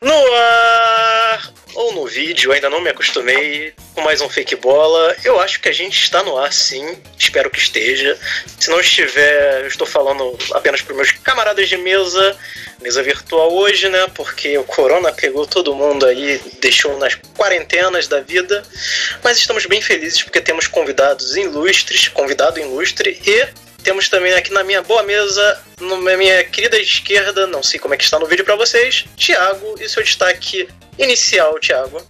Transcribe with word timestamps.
No 0.00 0.34
ar 0.34 1.52
ou 1.74 1.92
no 1.92 2.06
vídeo, 2.06 2.50
ainda 2.50 2.70
não 2.70 2.80
me 2.80 2.88
acostumei 2.88 3.74
com 3.94 4.00
mais 4.00 4.20
um 4.22 4.30
fake 4.30 4.56
bola. 4.56 5.14
Eu 5.22 5.38
acho 5.38 5.60
que 5.60 5.68
a 5.68 5.72
gente 5.72 6.02
está 6.02 6.22
no 6.22 6.38
ar 6.38 6.52
sim, 6.52 6.96
espero 7.18 7.50
que 7.50 7.58
esteja. 7.58 8.18
Se 8.58 8.70
não 8.70 8.80
estiver, 8.80 9.60
eu 9.60 9.66
estou 9.66 9.86
falando 9.86 10.36
apenas 10.54 10.80
para 10.80 10.94
meus 10.94 11.12
camaradas 11.12 11.68
de 11.68 11.76
mesa, 11.76 12.36
mesa 12.80 13.02
virtual 13.02 13.52
hoje, 13.52 13.88
né? 13.90 14.06
Porque 14.14 14.56
o 14.56 14.64
corona 14.64 15.12
pegou 15.12 15.46
todo 15.46 15.74
mundo 15.74 16.06
aí, 16.06 16.40
deixou 16.60 16.98
nas 16.98 17.14
quarentenas 17.36 18.08
da 18.08 18.20
vida. 18.20 18.62
Mas 19.22 19.36
estamos 19.36 19.66
bem 19.66 19.82
felizes 19.82 20.22
porque 20.22 20.40
temos 20.40 20.66
convidados 20.66 21.36
ilustres, 21.36 22.08
convidado 22.08 22.58
ilustre 22.58 23.20
e 23.26 23.71
temos 23.82 24.08
também 24.08 24.32
aqui 24.34 24.52
na 24.52 24.64
minha 24.64 24.82
boa 24.82 25.02
mesa, 25.02 25.62
na 25.80 26.16
minha 26.16 26.44
querida 26.44 26.78
esquerda, 26.78 27.46
não 27.46 27.62
sei 27.62 27.78
como 27.78 27.94
é 27.94 27.96
que 27.96 28.04
está 28.04 28.18
no 28.18 28.26
vídeo 28.26 28.44
para 28.44 28.56
vocês, 28.56 29.04
Thiago 29.16 29.74
e 29.80 29.88
seu 29.88 30.02
destaque 30.02 30.68
inicial, 30.98 31.58
Thiago. 31.58 32.00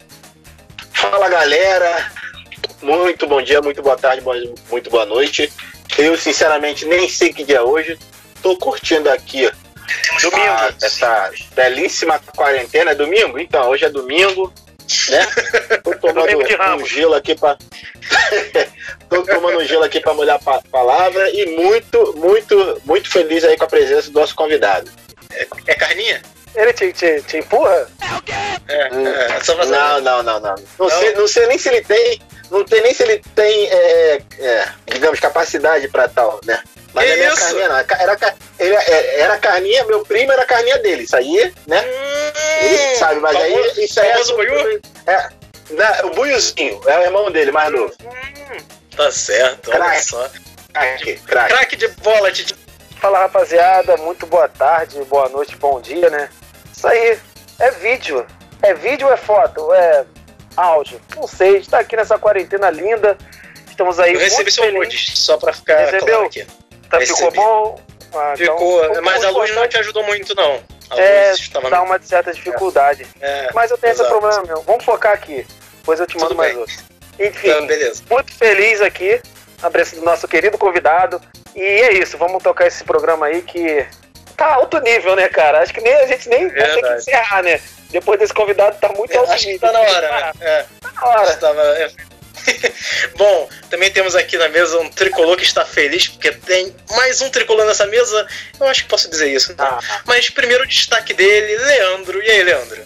Fala 0.93 1.29
galera, 1.29 2.12
muito 2.83 3.27
bom 3.27 3.43
dia, 3.43 3.61
muito 3.61 3.83
boa 3.83 3.97
tarde, 3.97 4.23
muito 4.71 4.91
boa 4.91 5.07
noite. 5.07 5.53
Eu 5.98 6.17
sinceramente 6.17 6.85
nem 6.85 7.09
sei 7.09 7.33
que 7.33 7.45
dia 7.45 7.59
é 7.59 7.62
hoje, 7.62 7.98
tô 8.43 8.57
curtindo 8.57 9.11
aqui 9.11 9.51
domingo. 10.20 10.75
Essa 10.83 11.31
belíssima 11.55 12.19
quarentena. 12.19 12.93
É 12.93 12.95
domingo? 12.95 13.39
Então, 13.39 13.69
hoje 13.69 13.84
é 13.84 13.91
domingo, 13.91 14.53
né? 15.11 15.27
Tô 15.83 15.95
tomando 15.95 16.39
um 16.83 16.87
gelo 16.87 17.15
aqui 17.15 17.35
para 17.35 17.59
Tô 19.09 19.23
tomando 19.23 19.59
um 19.59 19.65
gelo 19.65 19.85
aqui 19.85 20.01
para 20.01 20.15
molhar 20.15 20.41
a 20.45 20.63
palavra 20.71 21.31
e 21.31 21.57
muito, 21.57 22.15
muito, 22.17 22.83
muito 22.85 23.11
feliz 23.11 23.45
aí 23.45 23.57
com 23.57 23.65
a 23.65 23.69
presença 23.69 24.11
do 24.11 24.21
nosso 24.21 24.35
convidado. 24.35 24.91
É, 25.33 25.47
é 25.67 25.75
carninha? 25.75 26.23
Ele 26.55 26.73
te, 26.73 26.93
te, 26.93 27.23
te 27.23 27.39
empurra? 27.39 27.89
É 28.01 28.15
o 28.15 28.23
quê? 28.23 28.33
É, 28.69 28.95
hum, 28.95 29.07
é, 29.09 29.41
só 29.43 29.55
não, 29.55 29.67
não, 29.67 30.01
não, 30.01 30.23
não. 30.23 30.41
Não, 30.41 30.57
não. 30.79 30.91
Sei, 30.91 31.15
não 31.15 31.29
sei 31.29 31.47
nem 31.47 31.59
se 31.59 31.69
ele 31.69 31.83
tem. 31.83 32.21
Não 32.51 32.65
tem 32.65 32.83
nem 32.83 32.93
se 32.93 33.03
ele 33.03 33.23
tem, 33.34 33.67
é, 33.71 34.23
é, 34.39 34.69
digamos, 34.93 35.19
capacidade 35.19 35.89
para 35.89 36.06
tal, 36.09 36.39
né? 36.45 36.62
Mas 36.95 37.11
que 37.11 37.17
não 37.17 37.25
é 37.25 37.37
carninha, 37.37 37.69
não. 37.69 37.77
Era, 37.77 38.37
ele, 38.59 38.75
é, 38.75 39.21
era 39.21 39.39
carninha, 39.39 39.85
meu 39.85 40.05
primo 40.05 40.33
era 40.33 40.45
carninha 40.45 40.79
dele. 40.79 41.05
Isso 41.05 41.17
aí, 41.17 41.55
né? 41.67 41.81
Hum, 41.81 42.65
ele 42.65 42.97
sabe, 42.97 43.21
mas 43.21 43.37
famoso, 43.37 43.81
aí. 43.81 43.84
Isso 43.84 44.01
aí 44.01 44.09
é, 45.07 45.12
é, 45.12 45.29
não, 45.71 46.11
o 46.11 46.15
Buiuzinho, 46.15 46.81
é 46.87 46.99
o 46.99 47.03
irmão 47.03 47.31
dele, 47.31 47.51
mais 47.51 47.73
novo. 47.73 47.93
Hum, 48.03 48.57
tá 48.97 49.11
certo, 49.11 49.71
olha 49.71 49.84
crack. 49.84 50.05
só. 50.05 50.31
Crack, 50.73 51.17
crack. 51.21 51.55
crack 51.55 51.77
de 51.77 51.89
bola, 51.89 52.31
Titi. 52.31 52.55
Fala 53.01 53.19
rapaziada, 53.21 53.97
muito 53.97 54.27
boa 54.27 54.49
tarde, 54.49 55.03
boa 55.05 55.29
noite, 55.29 55.56
bom 55.56 55.81
dia, 55.81 56.09
né? 56.09 56.29
Isso 56.75 56.87
aí, 56.87 57.19
é 57.59 57.71
vídeo. 57.73 58.25
É 58.62 58.75
vídeo 58.75 59.09
ou 59.09 59.12
é 59.12 59.17
foto? 59.17 59.73
É 59.75 60.05
áudio? 60.56 61.01
Não 61.17 61.27
sei, 61.27 61.56
está 61.56 61.81
aqui 61.81 61.97
nessa 61.97 62.19
quarentena 62.19 62.71
linda. 62.71 63.19
Estamos 63.69 63.99
aí. 63.99 64.12
Eu 64.12 64.21
recebi 64.21 64.53
seu 64.53 64.71
nude, 64.73 65.17
só 65.17 65.37
pra 65.37 65.53
ficar 65.53 65.79
Recebeu? 65.79 66.06
claro 66.06 66.27
aqui. 66.27 66.47
Tá, 66.93 67.01
ficou 67.01 67.31
bom? 67.31 67.81
Ah, 68.15 68.35
então, 68.37 68.55
ficou, 68.55 68.85
então, 68.85 69.03
mas 69.03 69.25
a 69.25 69.31
luz 69.31 69.55
não 69.55 69.67
te 69.67 69.79
ajudou 69.79 70.05
muito, 70.05 70.35
não. 70.35 70.62
A 70.91 71.01
é, 71.01 71.33
dá 71.71 71.81
uma 71.81 71.99
certa 72.03 72.34
dificuldade. 72.34 73.07
É, 73.19 73.49
mas 73.55 73.71
eu 73.71 73.79
tenho 73.79 73.95
exato. 73.95 74.11
esse 74.11 74.21
problema, 74.21 74.45
meu. 74.47 74.62
Vamos 74.62 74.84
focar 74.84 75.15
aqui. 75.15 75.47
Depois 75.79 75.99
eu 75.99 76.07
te 76.07 76.17
mando 76.17 76.29
Tudo 76.29 76.37
mais 76.37 76.55
outro. 76.55 76.75
Enfim, 77.19 77.49
então, 77.49 77.93
muito 78.11 78.34
feliz 78.34 78.83
aqui 78.83 79.23
na 79.62 79.71
presença 79.71 79.97
do 79.97 80.05
nosso 80.05 80.29
querido 80.29 80.59
convidado. 80.59 81.19
E 81.57 81.62
é 81.62 81.95
isso, 81.95 82.19
vamos 82.19 82.43
tocar 82.43 82.67
esse 82.67 82.84
programa 82.84 83.25
aí 83.25 83.41
que 83.41 83.87
tá 84.37 84.53
alto 84.53 84.79
nível, 84.81 85.17
né, 85.17 85.29
cara? 85.29 85.61
Acho 85.62 85.73
que 85.73 85.81
nem 85.81 85.95
a 85.95 86.06
gente 86.06 86.29
nem 86.29 86.47
vai 86.49 86.75
ter 86.75 86.83
que 86.83 86.93
encerrar, 86.93 87.43
né? 87.43 87.59
Depois 87.89 88.21
desse 88.21 88.34
convidado 88.34 88.77
tá 88.79 88.91
muito 88.91 89.15
é, 89.15 89.17
alto 89.17 89.33
acho 89.33 89.47
nível. 89.47 89.61
Que 89.61 89.67
tá 89.67 89.73
na 89.73 89.81
hora, 89.81 90.11
né? 90.11 90.33
É. 90.43 90.67
Tá 90.83 90.93
na 90.95 91.09
hora. 91.09 91.37
Tava, 91.37 91.62
é. 91.62 91.91
Bom, 93.16 93.48
também 93.70 93.91
temos 93.91 94.14
aqui 94.14 94.36
na 94.36 94.48
mesa 94.48 94.78
um 94.78 94.88
tricolor 94.91 95.36
que 95.36 95.44
está 95.44 95.64
feliz 95.64 96.08
porque 96.08 96.32
tem 96.32 96.75
mais 96.91 97.20
um 97.20 97.30
tricolor 97.30 97.66
nessa 97.66 97.86
mesa. 97.86 98.26
Eu 98.58 98.66
acho 98.66 98.84
que 98.84 98.88
posso 98.88 99.08
dizer 99.10 99.32
isso. 99.32 99.53
Então. 99.53 99.66
Ah. 99.66 99.80
Mas 100.04 100.30
primeiro 100.30 100.64
o 100.64 100.66
destaque 100.66 101.14
dele, 101.14 101.56
Leandro. 101.56 102.22
E 102.22 102.30
aí, 102.30 102.42
Leandro? 102.42 102.82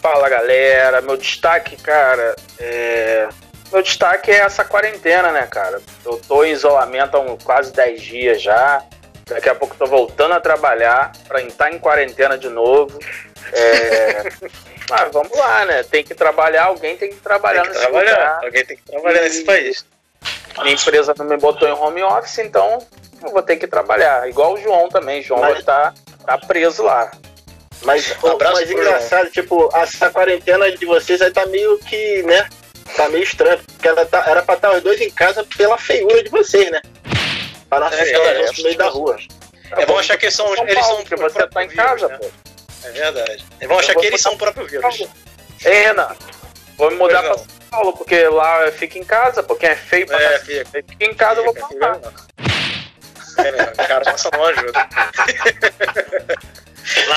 Fala 0.00 0.28
galera, 0.28 1.00
meu 1.00 1.16
destaque, 1.16 1.76
cara, 1.76 2.36
é. 2.58 3.28
Meu 3.72 3.82
destaque 3.82 4.30
é 4.30 4.36
essa 4.36 4.64
quarentena, 4.64 5.32
né, 5.32 5.46
cara? 5.50 5.80
Eu 6.04 6.20
tô 6.28 6.44
em 6.44 6.52
isolamento 6.52 7.16
há 7.16 7.36
quase 7.44 7.72
10 7.72 8.00
dias 8.00 8.42
já. 8.42 8.82
Daqui 9.28 9.48
a 9.48 9.56
pouco 9.56 9.74
tô 9.76 9.86
voltando 9.86 10.34
a 10.34 10.40
trabalhar 10.40 11.10
para 11.26 11.42
entrar 11.42 11.72
em 11.72 11.78
quarentena 11.80 12.38
de 12.38 12.48
novo. 12.48 12.96
É... 13.52 14.32
Mas 14.88 15.12
vamos 15.12 15.36
lá, 15.36 15.64
né? 15.64 15.82
Tem 15.82 16.04
que 16.04 16.14
trabalhar, 16.14 16.64
alguém 16.64 16.96
tem 16.96 17.10
que 17.10 17.16
trabalhar 17.16 17.62
tem 17.62 17.70
que 17.70 17.76
nesse 17.76 17.90
trabalhar. 17.90 18.18
Lugar. 18.18 18.44
Alguém 18.44 18.64
tem 18.64 18.76
que 18.76 18.82
trabalhar 18.84 19.20
e... 19.20 19.24
nesse 19.24 19.44
país. 19.44 19.86
Minha 20.62 20.74
empresa 20.74 21.14
não 21.18 21.26
me 21.26 21.36
botou 21.36 21.68
em 21.68 21.72
home 21.72 22.02
office, 22.02 22.38
então 22.38 22.78
eu 23.22 23.30
vou 23.30 23.42
ter 23.42 23.56
que 23.56 23.66
trabalhar. 23.66 24.28
Igual 24.28 24.54
o 24.54 24.56
João 24.60 24.88
também. 24.88 25.22
João 25.22 25.40
Mas... 25.40 25.64
tá, 25.64 25.92
tá 26.24 26.38
preso 26.38 26.82
lá. 26.82 27.10
Mas, 27.82 28.10
um 28.22 28.38
mas 28.38 28.70
engraçado, 28.70 29.30
tipo, 29.30 29.70
essa 29.74 30.10
quarentena 30.10 30.70
de 30.72 30.86
vocês 30.86 31.20
aí 31.20 31.30
tá 31.30 31.44
meio 31.46 31.78
que, 31.78 32.22
né? 32.22 32.48
Tá 32.96 33.08
meio 33.08 33.22
estranho, 33.22 33.60
porque 33.64 33.86
ela 33.86 34.06
tá, 34.06 34.24
era 34.26 34.42
pra 34.42 34.54
estar 34.54 34.72
os 34.72 34.82
dois 34.82 35.00
em 35.00 35.10
casa 35.10 35.46
pela 35.56 35.76
feiura 35.76 36.22
de 36.22 36.30
vocês, 36.30 36.70
né? 36.70 36.80
Pra 37.68 37.80
não 37.80 37.86
assustar 37.88 38.20
é, 38.20 38.42
é, 38.42 38.46
no 38.46 38.62
meio 38.62 38.78
da 38.78 38.88
rua. 38.88 39.16
É 39.72 39.84
bom 39.84 39.98
achar 39.98 40.16
que 40.16 40.30
são, 40.30 40.46
eles 40.66 40.86
são 40.86 40.96
porque 40.96 41.16
você 41.16 41.46
tá 41.48 41.64
em 41.64 41.68
casa, 41.68 42.08
né? 42.08 42.18
pô. 42.18 42.26
É 42.84 42.90
verdade. 42.90 43.44
É 43.60 43.66
bom 43.66 43.78
achar 43.78 43.94
que 43.94 44.06
eles 44.06 44.20
são 44.20 44.34
o 44.34 44.38
próprio 44.38 44.66
vírus. 44.66 45.08
Ei, 45.64 45.84
Renan, 45.84 46.14
vou 46.76 46.90
me 46.90 46.96
mudar 46.96 47.22
pra 47.22 47.38
São 47.38 47.46
Paulo, 47.70 47.92
porque 47.94 48.28
lá 48.28 48.70
fica 48.72 48.98
em 48.98 49.04
casa, 49.04 49.42
pô. 49.42 49.56
Quem 49.56 49.70
é 49.70 49.76
feio 49.76 50.06
pra 50.06 50.22
é, 50.22 50.38
fica. 50.40 50.82
fica 50.88 51.04
em 51.04 51.14
casa, 51.14 51.42
fica, 51.42 51.58
eu 51.58 51.68
vou 51.68 51.78
falar. 51.80 52.00
É, 53.38 53.86
cara, 53.86 54.04
passa 54.04 54.30
não 54.32 54.44
ajuda. 54.44 54.88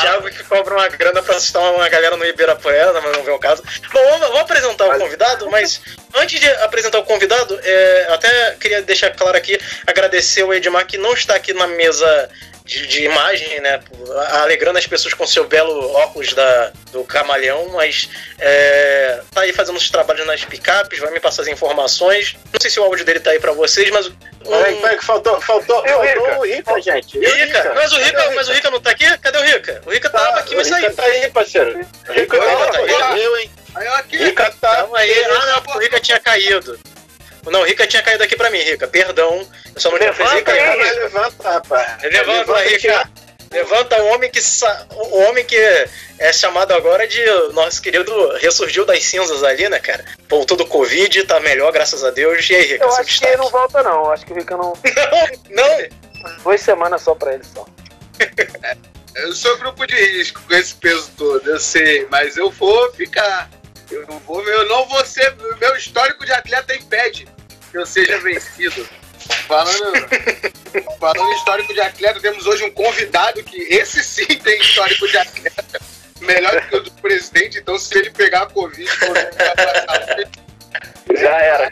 Thiago 0.01 0.29
que 0.29 0.43
cobra 0.43 0.73
uma 0.73 0.87
grana 0.87 1.21
pra 1.21 1.35
assustar 1.35 1.61
uma 1.73 1.87
galera 1.87 2.17
no 2.17 2.25
Ibirapuera, 2.25 2.99
mas 3.01 3.17
não 3.17 3.23
vê 3.23 3.31
o 3.31 3.39
caso. 3.39 3.63
Bom, 3.93 4.03
vamos, 4.03 4.27
vamos 4.27 4.39
apresentar 4.39 4.87
o 4.87 4.99
convidado, 4.99 5.49
mas 5.49 5.81
antes 6.15 6.39
de 6.39 6.49
apresentar 6.63 6.99
o 6.99 7.03
convidado, 7.03 7.59
é, 7.63 8.07
até 8.09 8.55
queria 8.55 8.81
deixar 8.81 9.11
claro 9.11 9.37
aqui, 9.37 9.59
agradecer 9.85 10.43
o 10.43 10.53
Edmar 10.53 10.87
que 10.87 10.97
não 10.97 11.13
está 11.13 11.35
aqui 11.35 11.53
na 11.53 11.67
mesa 11.67 12.29
de, 12.69 12.85
de, 12.85 13.03
imagem, 13.03 13.59
né? 13.61 13.81
Alegrando 14.29 14.77
as 14.77 14.85
pessoas 14.85 15.15
com 15.15 15.25
seu 15.25 15.47
belo 15.47 15.91
óculos 15.93 16.33
da, 16.33 16.71
do 16.91 17.03
camaleão, 17.03 17.67
mas 17.69 18.07
é, 18.37 19.21
tá 19.31 19.41
aí 19.41 19.51
fazendo 19.51 19.77
os 19.77 19.89
trabalhos 19.89 20.25
nas 20.27 20.45
picapes, 20.45 20.99
vai 20.99 21.11
me 21.11 21.19
passar 21.19 21.41
as 21.41 21.47
informações. 21.47 22.37
Não 22.53 22.61
sei 22.61 22.69
se 22.69 22.79
o 22.79 22.83
áudio 22.83 23.03
dele 23.03 23.19
tá 23.19 23.31
aí 23.31 23.39
pra 23.39 23.53
vocês, 23.53 23.89
mas. 23.89 24.05
Um... 24.07 24.13
Peraí, 24.45 24.75
peraí, 24.75 24.97
que 24.99 25.05
faltou, 25.05 25.41
faltou, 25.41 25.83
faltou 25.83 26.03
Rica. 26.03 26.39
o 26.39 26.45
Rica, 26.45 26.81
gente. 26.81 27.19
Rica. 27.19 27.45
Rica. 27.45 27.71
Mas, 27.73 27.91
o 27.91 27.97
Rica, 27.97 28.31
mas 28.35 28.47
o 28.47 28.53
Rica 28.53 28.69
não 28.69 28.79
tá 28.79 28.91
aqui? 28.91 29.17
Cadê 29.17 29.37
o 29.39 29.43
Rica? 29.43 29.81
O 29.87 29.89
Rica 29.89 30.09
tá, 30.11 30.19
tava 30.19 30.39
aqui, 30.39 30.55
mas 30.55 30.67
saiu. 30.67 30.85
O 30.85 30.89
Rica 30.89 31.01
tá 31.01 31.07
aí, 31.07 31.29
parceiro. 31.31 31.71
O 31.71 32.13
Rica, 32.13 32.37
o 32.37 32.39
Rica 32.39 32.71
tá 32.71 32.79
aí. 33.13 33.23
Eu, 33.23 33.37
hein? 33.37 33.51
Aí, 33.73 33.87
aqui. 33.87 34.17
Rica 34.17 34.53
tá. 34.61 34.75
Calma 34.75 34.99
aí. 34.99 35.23
Ah, 35.23 35.61
não, 35.65 35.75
o 35.75 35.79
Rica 35.79 35.99
tinha 35.99 36.19
caído. 36.19 36.79
Não, 37.49 37.61
o 37.61 37.65
Rica 37.65 37.87
tinha 37.87 38.03
caído 38.03 38.23
aqui 38.23 38.35
pra 38.35 38.49
mim, 38.49 38.59
Rica. 38.59 38.87
Perdão. 38.87 39.47
Eu 39.73 39.81
só 39.81 39.89
não 39.91 39.97
tinha 39.97 40.13
feito 40.13 40.35
Rica. 40.35 40.53
Levanta, 40.53 41.51
rapaz. 41.51 42.03
Levanta, 42.03 42.59
Rica. 42.63 43.09
Levanta 43.51 44.01
o 44.03 44.07
homem 44.09 44.29
que 44.29 44.39
o 44.91 45.17
homem 45.23 45.43
que 45.43 45.57
é 46.19 46.31
chamado 46.31 46.71
agora 46.71 47.07
de 47.07 47.23
nosso 47.51 47.81
querido 47.81 48.37
ressurgiu 48.37 48.85
das 48.85 49.03
cinzas 49.03 49.43
ali, 49.43 49.67
né, 49.67 49.79
cara? 49.79 50.05
Voltou 50.29 50.55
do 50.55 50.67
Covid, 50.67 51.23
tá 51.23 51.39
melhor, 51.39 51.71
graças 51.71 52.03
a 52.03 52.11
Deus. 52.11 52.47
E 52.47 52.55
aí, 52.55 52.65
Rica? 52.65 52.83
Eu 52.83 52.89
acho 52.89 53.05
destaque? 53.05 53.19
que 53.19 53.27
ele 53.27 53.37
não 53.37 53.49
volta, 53.49 53.81
não. 53.81 54.11
Acho 54.11 54.25
que 54.25 54.33
o 54.33 54.35
Rica 54.35 54.55
não. 54.55 54.73
não, 55.49 55.65
não. 55.65 56.43
Duas 56.43 56.61
semanas 56.61 57.01
só 57.01 57.15
pra 57.15 57.33
ele 57.33 57.43
só. 57.43 57.65
eu 59.15 59.33
sou 59.33 59.57
grupo 59.57 59.87
de 59.87 59.95
risco 59.95 60.41
com 60.47 60.53
esse 60.53 60.75
peso 60.75 61.09
todo, 61.17 61.49
eu 61.49 61.59
sei, 61.59 62.05
mas 62.11 62.37
eu 62.37 62.51
vou 62.51 62.91
ficar. 62.93 63.49
Eu 63.89 64.05
não 64.05 64.19
vou, 64.19 64.47
eu 64.47 64.67
não 64.67 64.87
vou 64.87 65.03
ser. 65.03 65.35
Meu 65.59 65.75
histórico 65.75 66.23
de 66.23 66.31
atleta 66.31 66.75
impede 66.75 67.27
que 67.69 67.77
eu 67.77 67.85
seja 67.85 68.17
vencido. 68.19 68.87
Falando, 69.47 69.93
falando 70.99 71.33
histórico 71.33 71.73
de 71.73 71.81
atleta, 71.81 72.19
temos 72.19 72.45
hoje 72.45 72.63
um 72.63 72.71
convidado 72.71 73.43
que 73.43 73.57
esse 73.73 74.03
sim 74.03 74.25
tem 74.25 74.59
histórico 74.61 75.07
de 75.07 75.17
atleta. 75.17 75.81
Melhor 76.21 76.67
que 76.67 76.75
o 76.75 76.83
do 76.83 76.91
presidente, 76.93 77.57
então 77.59 77.77
se 77.77 77.97
ele 77.97 78.11
pegar 78.11 78.43
a 78.43 78.45
Covid, 78.47 78.89
já 81.15 81.37
era. 81.37 81.71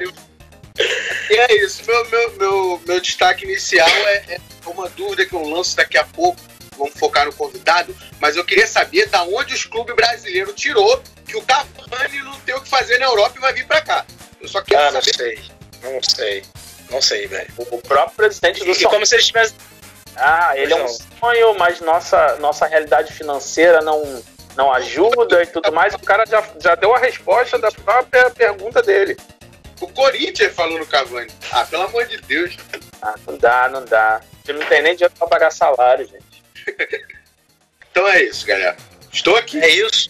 E 1.30 1.36
é 1.36 1.56
isso. 1.64 1.84
Meu, 1.86 2.10
meu, 2.10 2.32
meu, 2.34 2.82
meu 2.86 3.02
destaque 3.02 3.46
inicial 3.46 3.90
é, 3.90 4.36
é 4.36 4.40
uma 4.66 4.90
dúvida 4.90 5.26
que 5.26 5.34
eu 5.34 5.42
lanço 5.42 5.76
daqui 5.76 5.98
a 5.98 6.04
pouco. 6.04 6.40
Vamos 6.78 6.94
focar 6.94 7.26
no 7.26 7.34
convidado, 7.34 7.96
mas 8.20 8.36
eu 8.36 8.46
queria 8.46 8.68
saber 8.68 9.08
da 9.08 9.24
onde 9.24 9.54
os 9.56 9.66
clubes 9.66 9.96
brasileiros 9.96 10.54
tirou 10.54 11.02
que 11.26 11.36
o 11.36 11.42
Cavani 11.42 12.20
não 12.20 12.40
tem 12.42 12.54
o 12.54 12.62
que 12.62 12.70
fazer 12.70 13.00
na 13.00 13.08
Europa 13.08 13.34
e 13.36 13.42
vai 13.42 13.52
vir 13.52 13.66
para 13.66 13.82
cá. 13.82 14.06
Eu 14.40 14.48
só 14.48 14.62
quero 14.62 14.96
ah, 14.96 15.02
saber. 15.02 15.56
Não 15.84 16.02
sei. 16.04 16.44
Não 16.90 17.02
sei. 17.02 17.24
Não 17.24 17.30
velho. 17.30 17.54
O 17.58 17.82
próprio 17.82 18.16
presidente 18.16 18.64
do 18.64 18.72
E 18.72 18.84
como 18.86 19.06
se 19.06 19.16
eles 19.16 19.28
tivessem. 19.28 19.56
Ah, 20.16 20.54
ele 20.56 20.74
é 20.74 20.84
um 20.84 20.88
sonho, 20.88 21.58
mas 21.60 21.80
nossa, 21.80 22.38
nossa 22.38 22.66
realidade 22.66 23.14
financeira 23.14 23.82
não, 23.82 24.24
não 24.56 24.74
ajuda 24.74 25.44
e 25.44 25.46
tudo 25.46 25.72
mais. 25.72 25.94
O 25.94 26.00
cara 26.00 26.26
já, 26.26 26.44
já 26.60 26.74
deu 26.76 26.94
a 26.96 27.00
resposta 27.00 27.60
da 27.60 27.72
própria 27.72 28.30
pergunta 28.32 28.82
dele. 28.82 29.16
O 29.80 29.88
Corinthians 29.88 30.54
falou 30.54 30.80
no 30.80 30.88
Cavani. 30.88 31.32
Ah, 31.52 31.64
pelo 31.66 31.84
amor 31.84 32.06
de 32.08 32.18
Deus. 32.22 32.58
Ah, 33.02 33.14
não 33.28 33.38
dá, 33.38 33.70
não 33.70 33.86
dá. 33.86 34.22
Você 34.44 34.54
não 34.54 34.66
tem 34.66 34.82
nem 34.82 34.96
dinheiro 34.96 35.14
pra 35.18 35.28
pagar 35.28 35.52
salário, 35.52 36.08
gente. 36.08 36.44
então 37.92 38.08
é 38.08 38.24
isso, 38.24 38.46
galera. 38.48 38.76
Estou 39.14 39.36
aqui. 39.36 39.60
É 39.60 39.70
isso. 39.70 40.10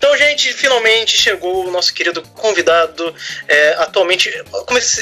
Então, 0.00 0.16
gente, 0.16 0.50
finalmente 0.54 1.14
chegou 1.18 1.66
o 1.66 1.70
nosso 1.70 1.92
querido 1.92 2.22
convidado. 2.34 3.14
É, 3.46 3.74
atualmente, 3.74 4.34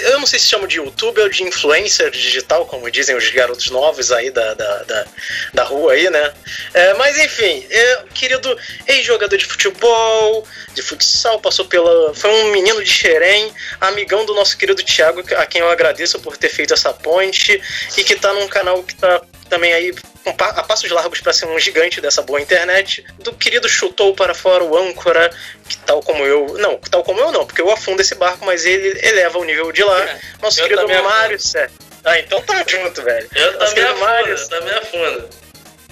eu 0.02 0.18
não 0.18 0.26
sei 0.26 0.40
se 0.40 0.46
chama 0.46 0.66
de 0.66 0.78
youtuber 0.78 1.22
ou 1.22 1.30
de 1.30 1.44
influencer 1.44 2.10
digital, 2.10 2.66
como 2.66 2.90
dizem 2.90 3.14
os 3.14 3.30
garotos 3.30 3.70
novos 3.70 4.10
aí 4.10 4.28
da, 4.32 4.54
da, 4.54 4.82
da, 4.82 5.06
da 5.54 5.62
rua 5.62 5.92
aí, 5.92 6.10
né? 6.10 6.34
É, 6.74 6.94
mas 6.94 7.16
enfim, 7.16 7.64
é, 7.70 8.02
querido 8.12 8.58
ex-jogador 8.88 9.36
de 9.36 9.44
futebol, 9.44 10.44
de 10.74 10.82
futsal, 10.82 11.38
passou 11.38 11.66
pela. 11.66 12.12
Foi 12.12 12.30
um 12.30 12.50
menino 12.50 12.82
de 12.82 12.90
Xerém, 12.90 13.54
amigão 13.80 14.26
do 14.26 14.34
nosso 14.34 14.58
querido 14.58 14.82
Thiago, 14.82 15.22
a 15.36 15.46
quem 15.46 15.60
eu 15.60 15.70
agradeço 15.70 16.18
por 16.18 16.36
ter 16.36 16.48
feito 16.48 16.74
essa 16.74 16.92
ponte, 16.92 17.62
e 17.96 18.02
que 18.02 18.16
tá 18.16 18.32
num 18.32 18.48
canal 18.48 18.82
que 18.82 18.96
tá 18.96 19.22
também 19.48 19.72
aí 19.72 19.94
a 20.24 20.62
passos 20.62 20.90
largos 20.90 21.20
para 21.20 21.32
ser 21.32 21.46
um 21.46 21.58
gigante 21.58 22.00
dessa 22.00 22.22
boa 22.22 22.40
internet, 22.40 23.04
do 23.18 23.32
querido 23.32 23.68
chutou 23.68 24.14
para 24.14 24.34
fora 24.34 24.62
o 24.64 24.76
âncora, 24.76 25.30
que 25.68 25.76
tal 25.78 26.02
como 26.02 26.24
eu, 26.24 26.56
não, 26.58 26.76
tal 26.78 27.02
como 27.02 27.20
eu 27.20 27.32
não, 27.32 27.46
porque 27.46 27.62
eu 27.62 27.70
afundo 27.70 28.02
esse 28.02 28.14
barco, 28.14 28.44
mas 28.44 28.64
ele 28.64 28.98
eleva 29.02 29.38
o 29.38 29.44
nível 29.44 29.72
de 29.72 29.82
lá. 29.82 30.02
É, 30.02 30.20
Nosso 30.42 30.62
querido 30.62 30.86
Mário 30.88 31.40
Sé. 31.40 31.70
Ah, 32.04 32.18
então 32.18 32.40
tá 32.42 32.64
junto, 32.66 33.02
velho. 33.02 33.28
Eu 33.34 33.52
Nosso 33.58 33.74
também 33.74 33.84
afundo, 33.84 34.00
Mário, 34.00 34.32
eu 34.32 34.48
também 34.48 34.74
afundo. 34.74 35.28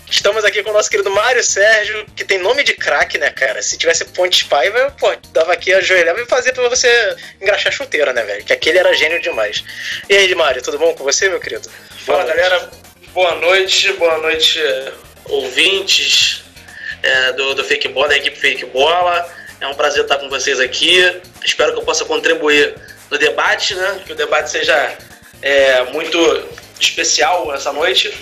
Estamos 0.08 0.44
aqui 0.44 0.62
com 0.62 0.70
o 0.70 0.73
nosso 0.73 0.88
querido 0.88 1.11
Mário 1.11 1.43
Sérgio, 1.43 2.06
que 2.14 2.25
tem 2.25 2.38
nome 2.38 2.62
de 2.62 2.75
craque, 2.75 3.19
né, 3.19 3.28
cara? 3.31 3.61
Se 3.61 3.76
tivesse 3.76 4.05
Ponte 4.05 4.44
Paiva, 4.44 4.94
pô, 4.99 5.12
dava 5.32 5.52
aqui 5.52 5.75
a 5.75 5.81
joelhava 5.81 6.20
e 6.20 6.26
fazia 6.26 6.52
pra 6.52 6.69
você 6.69 6.88
engraxar 7.40 7.73
chuteira, 7.73 8.12
né, 8.12 8.23
velho? 8.23 8.44
Que 8.44 8.52
aquele 8.52 8.78
era 8.78 8.94
gênio 8.94 9.20
demais. 9.20 9.64
E 10.08 10.17
aí, 10.17 10.32
Mário, 10.34 10.62
tudo 10.62 10.78
bom 10.78 10.94
com 10.94 11.02
você, 11.02 11.28
meu 11.28 11.40
querido? 11.40 11.69
Fala, 12.05 12.25
galera. 12.25 12.70
Boa 13.17 13.35
noite, 13.37 13.91
boa 13.95 14.19
noite, 14.19 14.61
ouvintes 15.25 16.45
é, 17.03 17.33
do, 17.33 17.55
do 17.55 17.65
Fake 17.65 17.89
Bola, 17.89 18.09
da 18.09 18.19
equipe 18.19 18.39
Fake 18.39 18.67
Bola. 18.67 19.27
É 19.59 19.67
um 19.67 19.73
prazer 19.73 20.03
estar 20.03 20.19
com 20.19 20.29
vocês 20.29 20.61
aqui. 20.61 21.01
Espero 21.43 21.73
que 21.73 21.79
eu 21.79 21.83
possa 21.83 22.05
contribuir 22.05 22.75
no 23.11 23.17
debate, 23.17 23.75
né? 23.75 24.03
Que 24.05 24.13
o 24.13 24.15
debate 24.15 24.51
seja 24.51 24.99
é, 25.41 25.83
muito 25.85 26.19
especial 26.79 27.55
essa 27.55 27.73
noite. 27.73 28.13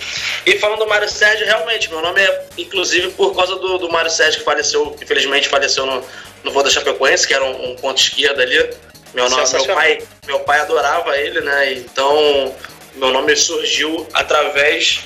E 0.45 0.57
falando 0.59 0.79
do 0.79 0.87
Mário 0.87 1.09
Sérgio, 1.09 1.45
realmente, 1.45 1.89
meu 1.89 2.01
nome 2.01 2.21
é 2.21 2.45
inclusive 2.57 3.09
por 3.11 3.35
causa 3.35 3.57
do, 3.57 3.77
do 3.77 3.91
Mário 3.91 4.09
Sérgio 4.09 4.39
que 4.39 4.45
faleceu, 4.45 4.95
infelizmente 5.01 5.49
faleceu 5.49 5.85
no, 5.85 6.05
no 6.41 6.51
voo 6.51 6.63
da 6.63 6.69
Chapecoense, 6.69 7.27
que 7.27 7.33
era 7.33 7.43
um, 7.43 7.71
um 7.71 7.75
ponto 7.75 8.01
esquerda 8.01 8.43
ali. 8.43 8.73
Meu, 9.13 9.29
nome, 9.29 9.43
meu, 9.51 9.65
pai, 9.65 10.01
meu 10.25 10.39
pai 10.39 10.59
adorava 10.61 11.17
ele, 11.17 11.41
né? 11.41 11.73
Então 11.73 12.55
meu 12.95 13.11
nome 13.11 13.35
surgiu 13.35 14.07
através 14.13 15.03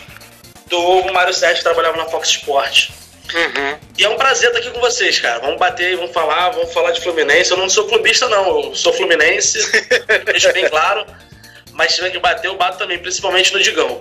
do 0.67 1.11
Mário 1.11 1.33
Sérgio, 1.33 1.57
que 1.57 1.63
trabalhava 1.63 1.97
na 1.97 2.05
Fox 2.05 2.29
Sports. 2.29 2.91
Uhum. 3.33 3.77
E 3.97 4.03
é 4.03 4.09
um 4.09 4.15
prazer 4.15 4.49
estar 4.49 4.59
aqui 4.59 4.71
com 4.71 4.79
vocês, 4.79 5.19
cara. 5.19 5.39
Vamos 5.39 5.59
bater, 5.59 5.95
vamos 5.95 6.11
falar, 6.11 6.49
vamos 6.49 6.73
falar 6.73 6.91
de 6.91 7.01
Fluminense. 7.01 7.51
Eu 7.51 7.57
não 7.57 7.69
sou 7.69 7.87
clubista, 7.87 8.27
não. 8.27 8.63
Eu 8.63 8.75
sou 8.75 8.93
Fluminense, 8.93 9.59
deixa 10.25 10.51
bem 10.51 10.67
claro. 10.67 11.05
Mas 11.73 11.91
se 11.91 11.95
tiver 11.97 12.11
que 12.11 12.19
bater, 12.19 12.47
eu 12.47 12.57
bato 12.57 12.77
também, 12.77 12.97
principalmente 12.97 13.53
no 13.53 13.61
Digão. 13.61 13.99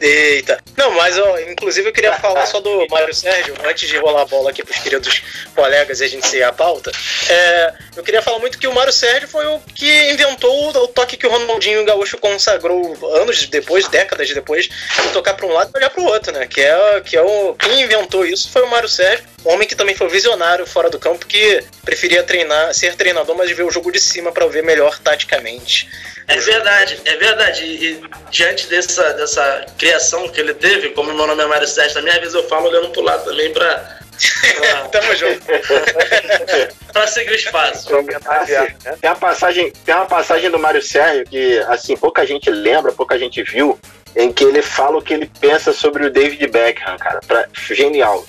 Eita. 0.00 0.58
Não, 0.76 0.90
mas 0.92 1.18
ó, 1.18 1.38
inclusive 1.40 1.88
eu 1.88 1.92
queria 1.92 2.12
falar 2.14 2.46
só 2.46 2.60
do 2.60 2.86
Mário 2.90 3.14
Sérgio, 3.14 3.54
antes 3.64 3.88
de 3.88 3.96
rolar 3.96 4.22
a 4.22 4.26
bola 4.26 4.50
aqui 4.50 4.64
pros 4.64 4.78
queridos 4.78 5.22
colegas 5.54 6.00
e 6.00 6.04
a 6.04 6.08
gente 6.08 6.26
seguir 6.26 6.42
a 6.42 6.52
pauta. 6.52 6.90
É, 7.28 7.72
eu 7.96 8.02
queria 8.02 8.22
falar 8.22 8.38
muito 8.38 8.58
que 8.58 8.66
o 8.66 8.74
Mário 8.74 8.92
Sérgio 8.92 9.28
foi 9.28 9.46
o 9.46 9.60
que 9.74 10.10
inventou 10.10 10.68
o 10.68 10.88
toque 10.88 11.16
que 11.16 11.26
o 11.26 11.30
Ronaldinho 11.30 11.84
Gaúcho 11.84 12.18
consagrou 12.18 12.96
anos 13.16 13.46
depois, 13.46 13.88
décadas 13.88 14.32
depois, 14.32 14.68
de 14.68 15.08
tocar 15.12 15.34
para 15.34 15.46
um 15.46 15.52
lado 15.52 15.70
e 15.72 15.78
olhar 15.78 15.90
para 15.90 16.02
o 16.02 16.06
outro, 16.06 16.32
né? 16.32 16.46
Que 16.46 16.60
é, 16.60 17.00
que 17.00 17.16
é 17.16 17.22
o. 17.22 17.54
Quem 17.54 17.82
inventou 17.82 18.24
isso 18.24 18.50
foi 18.50 18.62
o 18.62 18.70
Mário 18.70 18.88
Sérgio, 18.88 19.24
homem 19.44 19.68
que 19.68 19.76
também 19.76 19.94
foi 19.94 20.08
visionário 20.08 20.66
fora 20.66 20.88
do 20.88 20.98
campo, 20.98 21.26
que 21.26 21.62
preferia 21.84 22.22
treinar, 22.22 22.72
ser 22.74 22.96
treinador, 22.96 23.36
mas 23.36 23.50
ver 23.50 23.64
o 23.64 23.70
jogo 23.70 23.92
de 23.92 24.00
cima 24.00 24.32
para 24.32 24.46
ver 24.46 24.62
melhor 24.62 24.98
taticamente. 24.98 25.88
É 26.26 26.38
verdade, 26.38 27.00
é 27.04 27.16
verdade. 27.16 27.64
E, 27.64 27.92
e, 27.92 28.04
diante 28.30 28.66
dessa, 28.68 29.12
dessa 29.12 29.66
criação 29.76 30.28
que 30.28 30.40
ele 30.40 30.54
teve, 30.54 30.90
como 30.90 31.12
meu 31.12 31.26
nome 31.26 31.42
é 31.42 31.46
Mário 31.46 31.68
Sérgio, 31.68 31.96
na 31.96 32.02
minha 32.02 32.20
vez 32.20 32.32
eu 32.32 32.48
falo 32.48 32.68
olhando 32.68 32.90
pro 32.90 33.02
lado 33.02 33.24
também 33.24 33.52
pra. 33.52 33.98
Tamo 34.92 35.14
junto. 35.16 35.42
pra 36.92 37.06
seguir 37.06 37.32
o 37.32 37.34
espaço. 37.34 37.88
Tem 37.88 39.10
uma 39.10 39.16
passagem, 39.16 39.72
tem 39.84 39.94
uma 39.94 40.06
passagem 40.06 40.50
do 40.50 40.58
Mário 40.58 40.80
Sérgio 40.80 41.26
que 41.26 41.58
assim, 41.68 41.96
pouca 41.96 42.24
gente 42.24 42.48
lembra, 42.48 42.92
pouca 42.92 43.18
gente 43.18 43.42
viu, 43.42 43.78
em 44.16 44.32
que 44.32 44.44
ele 44.44 44.62
fala 44.62 44.98
o 44.98 45.02
que 45.02 45.12
ele 45.12 45.30
pensa 45.40 45.72
sobre 45.72 46.06
o 46.06 46.10
David 46.10 46.46
Beckham, 46.46 46.96
cara. 46.96 47.20
Pra, 47.26 47.48
genial. 47.52 48.24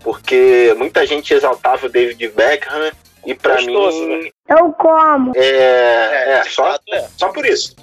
Porque 0.00 0.74
muita 0.76 1.06
gente 1.06 1.32
exaltava 1.34 1.86
o 1.86 1.88
David 1.88 2.28
Beckham 2.28 2.90
e 3.26 3.34
para 3.34 3.60
mim. 3.62 3.74
Né? 4.06 4.30
Eu 4.48 4.72
como. 4.72 5.32
É, 5.36 5.40
é, 5.40 6.30
é 6.32 6.44
só, 6.44 6.78
é. 6.90 7.06
só 7.16 7.28
por 7.28 7.44
isso. 7.44 7.74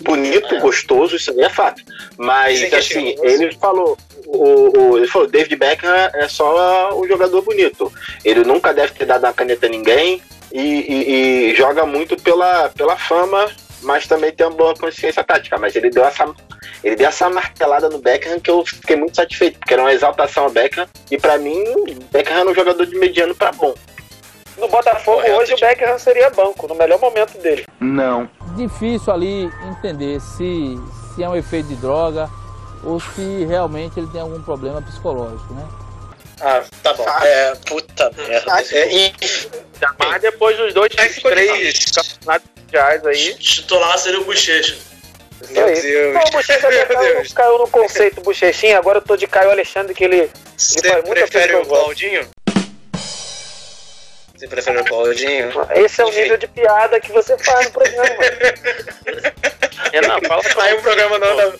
Bonito, 0.00 0.54
é. 0.54 0.60
gostoso, 0.60 1.16
isso 1.16 1.30
aí 1.30 1.40
é 1.40 1.48
fato. 1.48 1.82
Mas, 2.16 2.72
assim, 2.72 3.14
ele 3.22 3.54
falou. 3.54 3.96
O, 4.26 4.78
o, 4.78 4.98
ele 4.98 5.06
falou, 5.06 5.28
David 5.28 5.56
Beckham 5.56 6.10
é 6.14 6.28
só 6.28 6.98
um 6.98 7.06
jogador 7.06 7.42
bonito. 7.42 7.92
Ele 8.24 8.42
nunca 8.44 8.72
deve 8.72 8.94
ter 8.94 9.04
dado 9.04 9.24
uma 9.24 9.32
caneta 9.32 9.66
a 9.66 9.68
ninguém 9.68 10.20
e, 10.52 10.60
e, 10.60 11.50
e 11.50 11.54
joga 11.54 11.84
muito 11.84 12.16
pela, 12.16 12.70
pela 12.70 12.96
fama 12.96 13.50
mas 13.84 14.06
também 14.06 14.32
tem 14.32 14.46
uma 14.46 14.56
boa 14.56 14.74
consciência 14.74 15.22
tática. 15.22 15.58
Mas 15.58 15.76
ele 15.76 15.90
deu 15.90 16.04
essa, 16.04 16.26
ele 16.84 16.96
deu 16.96 17.08
essa 17.08 17.30
martelada 17.30 17.88
no 17.88 17.98
Beckham 17.98 18.38
que 18.38 18.50
eu 18.50 18.64
fiquei 18.64 18.94
muito 18.94 19.16
satisfeito, 19.16 19.58
porque 19.58 19.72
era 19.72 19.82
uma 19.82 19.92
exaltação 19.92 20.44
ao 20.44 20.50
Beckham. 20.50 20.86
E 21.10 21.16
para 21.16 21.38
mim, 21.38 21.64
Beckham 22.12 22.36
era 22.36 22.50
um 22.50 22.54
jogador 22.54 22.84
de 22.84 22.94
mediano 22.96 23.34
para 23.34 23.52
bom. 23.52 23.74
No 24.58 24.68
Botafogo 24.68 25.16
Correto, 25.16 25.40
hoje 25.40 25.54
o 25.54 25.58
Beckham 25.58 25.98
seria 25.98 26.28
banco, 26.30 26.68
no 26.68 26.74
melhor 26.74 27.00
momento 27.00 27.38
dele. 27.38 27.64
Não. 27.80 28.28
Difícil 28.54 29.12
ali 29.12 29.50
entender 29.66 30.20
se, 30.20 30.78
se 31.14 31.22
é 31.22 31.28
um 31.28 31.34
efeito 31.34 31.68
de 31.68 31.76
droga 31.76 32.28
ou 32.84 33.00
se 33.00 33.44
realmente 33.46 33.98
ele 33.98 34.06
tem 34.08 34.20
algum 34.20 34.40
problema 34.42 34.82
psicológico, 34.82 35.54
né? 35.54 35.66
Ah, 36.40 36.62
tá 36.82 36.92
bom. 36.92 37.08
É, 37.08 37.54
puta 37.66 38.10
merda. 38.16 38.60
É, 38.72 39.12
Mas 39.98 40.20
depois 40.20 40.56
dos 40.58 40.74
dois, 40.74 40.92
três 40.92 41.18
campeonatos 41.90 42.48
mundiais 42.58 43.06
aí. 43.06 43.34
Titular 43.36 43.98
seria 43.98 44.20
o 44.20 44.24
Bochecha. 44.24 44.76
Meu 45.50 45.66
Deus. 45.66 46.14
Não, 46.14 46.22
o 46.22 46.30
Bochecha 46.30 46.68
até 46.68 46.86
caiu, 46.94 47.34
caiu 47.34 47.58
no 47.58 47.68
conceito 47.68 48.20
Bochechinha, 48.20 48.78
agora 48.78 48.98
eu 48.98 49.02
tô 49.02 49.16
de 49.16 49.26
Caio 49.26 49.50
Alexandre, 49.50 49.94
que 49.94 50.04
ele, 50.04 50.30
Você 50.56 50.78
ele 50.78 50.88
faz 50.88 51.04
muita 51.04 51.26
prefere 51.26 51.56
o 51.56 51.66
Claudinho? 51.66 52.28
Você 54.36 54.48
prefere 54.48 54.80
o 54.80 54.84
Claudinho? 54.84 55.52
Esse 55.74 56.00
é 56.00 56.04
o 56.04 56.10
nível 56.10 56.36
de 56.36 56.48
piada 56.48 57.00
que 57.00 57.12
você 57.12 57.38
faz 57.38 57.66
no 57.66 57.72
programa. 57.72 58.16
Renan, 59.92 60.20
fala 60.26 60.42
pra 60.42 60.64
Aí 60.64 60.74
o 60.74 60.82
programa 60.82 61.18
não 61.18 61.28
anda. 61.32 61.58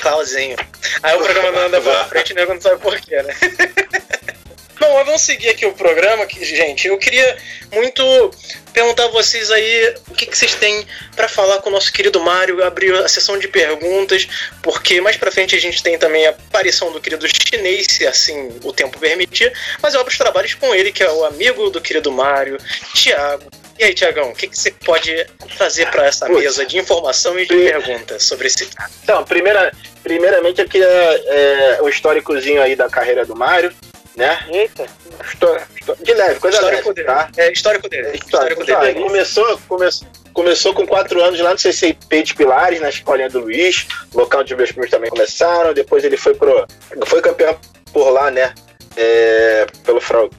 Claudinho. 0.00 0.56
Aí 1.02 1.16
o 1.16 1.22
programa 1.22 1.50
não 1.50 1.66
anda 1.66 1.80
pra 1.80 2.04
frente 2.06 2.30
e 2.30 2.34
nego 2.34 2.54
não 2.54 2.60
sabe 2.60 2.80
porquê, 2.80 3.22
né? 3.22 3.34
Bom, 4.80 5.04
vamos 5.04 5.22
seguir 5.22 5.50
aqui 5.50 5.66
o 5.66 5.72
programa, 5.72 6.26
gente. 6.28 6.88
Eu 6.88 6.98
queria 6.98 7.36
muito 7.72 8.30
perguntar 8.74 9.04
a 9.04 9.08
vocês 9.08 9.52
aí 9.52 9.94
o 10.08 10.14
que, 10.14 10.26
que 10.26 10.36
vocês 10.36 10.54
têm 10.56 10.84
para 11.14 11.28
falar 11.28 11.60
com 11.62 11.70
o 11.70 11.72
nosso 11.72 11.92
querido 11.92 12.20
Mário, 12.20 12.62
abrir 12.62 12.92
a 12.92 13.08
sessão 13.08 13.38
de 13.38 13.46
perguntas, 13.46 14.28
porque 14.60 15.00
mais 15.00 15.16
para 15.16 15.30
frente 15.30 15.54
a 15.54 15.60
gente 15.60 15.82
tem 15.82 15.96
também 15.96 16.26
a 16.26 16.30
aparição 16.30 16.90
do 16.90 17.00
querido 17.00 17.24
chinês, 17.28 17.86
se 17.88 18.04
assim 18.04 18.52
o 18.64 18.72
tempo 18.72 18.98
permitir, 18.98 19.52
mas 19.80 19.94
eu 19.94 20.00
abro 20.00 20.10
os 20.10 20.18
trabalhos 20.18 20.54
com 20.54 20.74
ele, 20.74 20.92
que 20.92 21.02
é 21.02 21.10
o 21.10 21.24
amigo 21.24 21.70
do 21.70 21.80
querido 21.80 22.10
Mário, 22.10 22.58
Tiago. 22.92 23.48
E 23.78 23.84
aí, 23.84 23.94
Tiagão, 23.94 24.30
o 24.30 24.34
que, 24.34 24.46
que 24.46 24.58
você 24.58 24.70
pode 24.70 25.26
trazer 25.56 25.90
para 25.90 26.06
essa 26.06 26.28
mesa 26.28 26.64
de 26.64 26.78
informação 26.78 27.38
e 27.38 27.46
de 27.46 27.56
perguntas 27.56 28.22
sobre 28.24 28.46
esse 28.46 28.68
Então, 29.02 29.24
primeira, 29.24 29.72
primeiramente 30.02 30.60
eu 30.60 30.68
queria 30.68 30.86
é, 30.86 31.78
um 31.82 31.88
históricozinho 31.88 32.62
aí 32.62 32.76
da 32.76 32.88
carreira 32.88 33.24
do 33.24 33.34
Mário 33.34 33.74
né? 34.16 34.38
Eita. 34.50 34.86
História, 35.24 35.66
de 36.00 36.14
leve, 36.14 36.40
coisa 36.40 36.56
histórico 36.56 36.88
leve, 36.88 36.94
dele. 36.94 37.06
tá? 37.06 37.30
É, 37.36 37.52
histórico 37.52 37.88
dele. 37.88 38.08
É, 38.08 38.16
histórico, 38.16 38.60
histórico 38.62 38.92
dele. 38.94 39.06
Começou, 39.06 39.58
começou, 39.68 40.08
começou 40.32 40.74
com 40.74 40.86
quatro 40.86 41.22
anos 41.22 41.40
lá 41.40 41.52
no 41.52 41.58
CCP 41.58 42.22
de 42.22 42.34
Pilares, 42.34 42.80
na 42.80 42.88
escolinha 42.88 43.28
do 43.28 43.40
Luiz, 43.40 43.86
local 44.14 44.40
onde 44.42 44.54
meus 44.54 44.70
primos 44.72 44.90
também 44.90 45.10
começaram. 45.10 45.74
Depois 45.74 46.04
ele 46.04 46.16
foi 46.16 46.34
pro. 46.34 46.66
Foi 47.06 47.20
campeão 47.20 47.58
por 47.92 48.10
lá, 48.10 48.30
né? 48.30 48.54
É, 48.96 49.66
pelo 49.84 50.00
frau, 50.00 50.30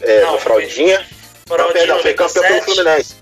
é, 0.00 0.20
Não. 0.22 0.38
Fraldinha. 0.38 1.06
Não, 1.48 1.72
perdão, 1.72 2.00
foi 2.00 2.14
campeão 2.14 2.42
pelo 2.42 2.62
Fluminense. 2.62 3.14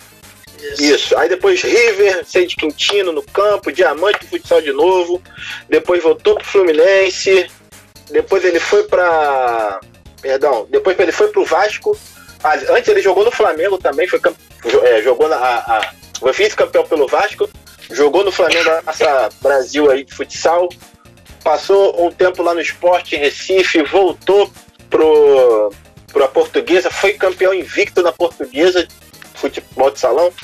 Isso. 0.59 0.83
Isso. 0.83 1.19
Aí 1.19 1.29
depois 1.29 1.61
River, 1.63 2.25
Sede 2.25 2.57
Quintino 2.57 3.13
no 3.13 3.23
campo, 3.23 3.71
Diamante 3.71 4.27
Futsal 4.27 4.63
de 4.63 4.73
novo. 4.73 5.23
Depois 5.69 6.03
voltou 6.03 6.37
pro 6.37 6.45
Fluminense. 6.45 7.51
Depois 8.11 8.45
ele 8.45 8.61
foi 8.61 8.85
pra. 8.85 9.81
Perdão. 10.21 10.67
Depois 10.71 10.99
ele 10.99 11.13
foi 11.13 11.29
pro 11.29 11.45
Vasco. 11.45 11.97
Ah, 12.43 12.55
antes 12.71 12.89
ele 12.89 13.01
jogou 13.01 13.25
no 13.25 13.31
Flamengo 13.31 13.79
também, 13.79 14.07
foi 14.07 14.21
é, 14.83 15.03
jogou 15.03 15.29
na. 15.29 15.37
A, 15.37 15.79
a, 15.79 15.93
foi 16.19 16.33
vice-campeão 16.33 16.85
pelo 16.87 17.07
Vasco. 17.07 17.49
Jogou 17.91 18.25
no 18.25 18.33
Flamengo 18.33 18.71
essa 18.87 19.29
Brasil 19.43 19.91
aí 19.91 20.05
de 20.05 20.15
futsal. 20.15 20.69
Passou 21.43 22.07
um 22.07 22.11
tempo 22.11 22.43
lá 22.43 22.55
no 22.55 22.61
esporte 22.61 23.15
em 23.15 23.19
Recife, 23.19 23.83
voltou 23.83 24.51
pro, 24.89 25.71
pro 26.11 26.25
a 26.25 26.29
portuguesa, 26.29 26.91
foi 26.91 27.13
campeão 27.15 27.53
invicto 27.53 28.03
na 28.03 28.13
portuguesa, 28.13 28.87
futebol 29.35 29.91
de 29.91 30.01
salão. 30.01 30.33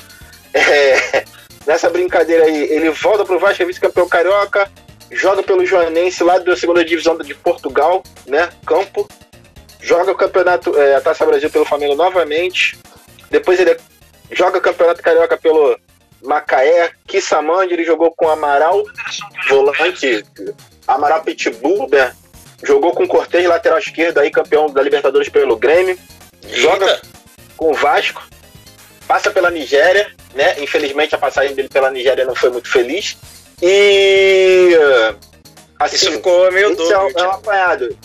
É, 0.53 1.25
nessa 1.65 1.89
brincadeira 1.89 2.45
aí, 2.45 2.65
ele 2.73 2.91
volta 2.91 3.25
pro 3.25 3.39
Vasco, 3.39 3.63
é 3.63 3.67
vice-campeão 3.67 4.09
carioca, 4.09 4.69
joga 5.11 5.43
pelo 5.43 5.65
Joanense 5.67 6.23
lá 6.23 6.39
da 6.39 6.57
segunda 6.57 6.85
divisão 6.85 7.17
de 7.19 7.35
Portugal, 7.35 8.03
né? 8.27 8.49
Campo. 8.67 9.09
Joga 9.81 10.13
o 10.13 10.17
campeonato, 10.17 10.79
é, 10.79 10.97
a 10.97 11.01
Taça 11.01 11.25
Brasil 11.25 11.51
pelo 11.51 11.65
Flamengo 11.65 11.95
novamente. 11.95 12.79
Depois 13.31 13.59
ele 13.59 13.77
joga 14.31 14.59
o 14.59 14.61
campeonato 14.61 15.03
carioca 15.03 15.37
pelo 15.39 15.79
Macaé, 16.23 16.91
Kissamand, 17.07 17.71
ele 17.71 17.85
jogou 17.85 18.13
com 18.15 18.29
Amaral, 18.29 18.85
volante, 19.49 20.25
Amaral 20.87 21.23
Pitbull, 21.23 21.89
né? 21.89 22.15
Jogou 22.63 22.93
com 22.93 23.09
Cortez, 23.09 23.47
lateral 23.47 23.79
esquerdo, 23.79 24.19
aí 24.19 24.31
campeão 24.31 24.71
da 24.71 24.83
Libertadores 24.83 25.31
pelo 25.31 25.57
Grêmio. 25.57 25.99
Joga 26.53 26.87
Eita. 26.87 27.03
com 27.57 27.71
o 27.71 27.75
Vasco, 27.75 28.23
passa 29.07 29.31
pela 29.31 29.51
Nigéria, 29.51 30.13
né? 30.35 30.61
Infelizmente 30.61 31.15
a 31.15 31.19
passagem 31.19 31.55
dele 31.55 31.69
pela 31.69 31.91
Nigéria 31.91 32.25
não 32.25 32.35
foi 32.35 32.51
muito 32.51 32.71
feliz. 32.71 33.17
E. 33.63 34.77
Assim, 35.79 35.97
Isso 35.97 36.13
ficou 36.13 36.51
meio 36.53 36.75
doido. 36.77 37.19
É, 37.19 37.23
é 37.23 37.27
um 37.27 37.31
apanhado. 37.31 37.99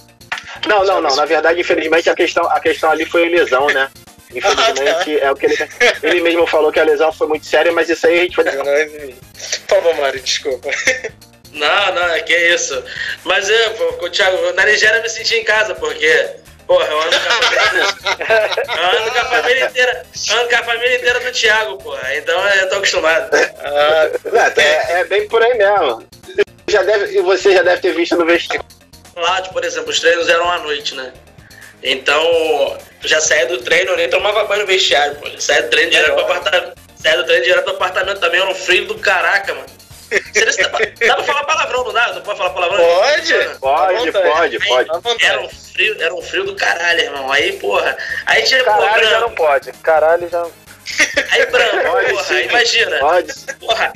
Não, 0.67 0.83
não, 0.83 1.01
não. 1.01 1.15
Na 1.15 1.25
verdade, 1.25 1.59
infelizmente, 1.59 2.09
a 2.09 2.15
questão, 2.15 2.45
a 2.49 2.59
questão 2.59 2.89
ali 2.89 3.05
foi 3.05 3.27
lesão, 3.29 3.67
né? 3.67 3.89
Infelizmente, 4.33 5.19
é 5.19 5.31
o 5.31 5.35
que 5.35 5.45
ele, 5.45 5.57
ele 6.03 6.21
mesmo 6.21 6.47
falou 6.47 6.71
que 6.71 6.79
a 6.79 6.83
lesão 6.83 7.11
foi 7.11 7.27
muito 7.27 7.45
séria, 7.45 7.71
mas 7.71 7.89
isso 7.89 8.07
aí 8.07 8.19
a 8.19 8.23
gente 8.23 8.35
vai. 8.35 8.45
Não, 8.45 8.63
não, 8.63 9.13
Por 9.67 9.75
favor, 9.75 9.95
Mário, 9.97 10.21
desculpa. 10.21 10.69
Não, 11.51 11.95
não, 11.95 12.09
é 12.09 12.21
que 12.21 12.33
é 12.33 12.53
isso. 12.53 12.83
Mas 13.23 13.49
eu, 13.49 13.71
pô, 13.71 14.09
Thiago, 14.09 14.53
na 14.53 14.65
Nigéria 14.65 14.97
eu 14.97 15.03
me 15.03 15.09
senti 15.09 15.35
em 15.35 15.43
casa, 15.43 15.73
porque, 15.73 16.29
porra, 16.67 16.85
eu 16.85 17.01
ando 17.01 17.19
com 17.19 17.29
a 17.29 17.41
família, 17.41 17.85
eu 18.67 19.01
ando 19.01 19.11
com 19.11 19.19
a 19.19 19.25
família 19.25 19.65
inteira, 19.65 20.05
ando 20.31 20.49
com 20.49 20.55
a 20.55 20.63
família 20.63 20.95
inteira 20.97 21.19
do 21.19 21.31
Thiago, 21.31 21.77
porra. 21.77 22.15
Então 22.15 22.47
eu 22.47 22.69
tô 22.69 22.75
acostumado. 22.75 23.29
Ah, 23.33 24.09
é, 24.57 24.99
é, 24.99 25.03
bem 25.05 25.27
por 25.27 25.41
aí 25.41 25.53
mesmo. 25.55 26.07
Já 26.67 26.83
deve, 26.83 27.21
você 27.21 27.53
já 27.53 27.61
deve 27.61 27.81
ter 27.81 27.93
visto 27.93 28.15
no 28.15 28.25
vestido. 28.25 28.65
Lá, 29.15 29.41
por 29.43 29.63
exemplo, 29.63 29.89
os 29.91 29.99
treinos 29.99 30.27
eram 30.27 30.49
à 30.49 30.59
noite, 30.59 30.95
né? 30.95 31.13
Então, 31.81 32.77
já 33.01 33.21
saía 33.21 33.45
do 33.45 33.59
treino, 33.59 33.95
nem 33.95 34.09
tomava 34.09 34.43
banho 34.45 34.61
no 34.61 34.67
vestiário, 34.67 35.15
pô. 35.15 35.29
Saía 35.39 35.61
do 35.63 35.69
treino 35.69 35.91
direto 35.91 36.13
pro 36.13 36.23
apartamento. 36.23 36.73
Saía 36.95 37.17
do 37.17 37.23
treino 37.25 37.45
direto 37.45 37.63
pro 37.63 37.75
apartamento 37.75 38.19
também, 38.19 38.41
era 38.41 38.49
um 38.49 38.55
frio 38.55 38.85
do 38.87 38.95
caraca, 38.95 39.53
mano. 39.53 39.67
Dá 41.07 41.15
pra 41.15 41.23
falar 41.23 41.43
palavrão, 41.45 41.83
não 41.85 41.93
dá? 41.93 42.13
Não 42.13 42.21
pode 42.21 42.37
falar 42.37 42.49
palavrão? 42.51 42.85
Pode, 42.85 43.33
pode, 43.59 44.11
pode, 44.11 44.59
pode. 45.01 45.25
Era 45.25 45.41
um 45.41 45.49
frio, 45.49 46.01
era 46.01 46.13
um 46.13 46.21
frio 46.21 46.43
do 46.45 46.55
caralho, 46.55 46.99
irmão. 47.01 47.31
Aí, 47.31 47.53
porra. 47.53 47.97
Aí 48.25 48.43
tinha 48.43 48.63
Caralho 48.63 49.09
já 49.09 49.19
não 49.19 49.31
pode. 49.31 49.71
Caralho 49.73 50.29
já. 50.29 50.45
Aí 51.31 51.45
branco, 51.47 51.91
pode, 51.91 52.09
porra, 52.11 52.23
sim. 52.23 52.41
imagina. 52.41 52.97
Pode. 52.99 53.33
Porra, 53.59 53.93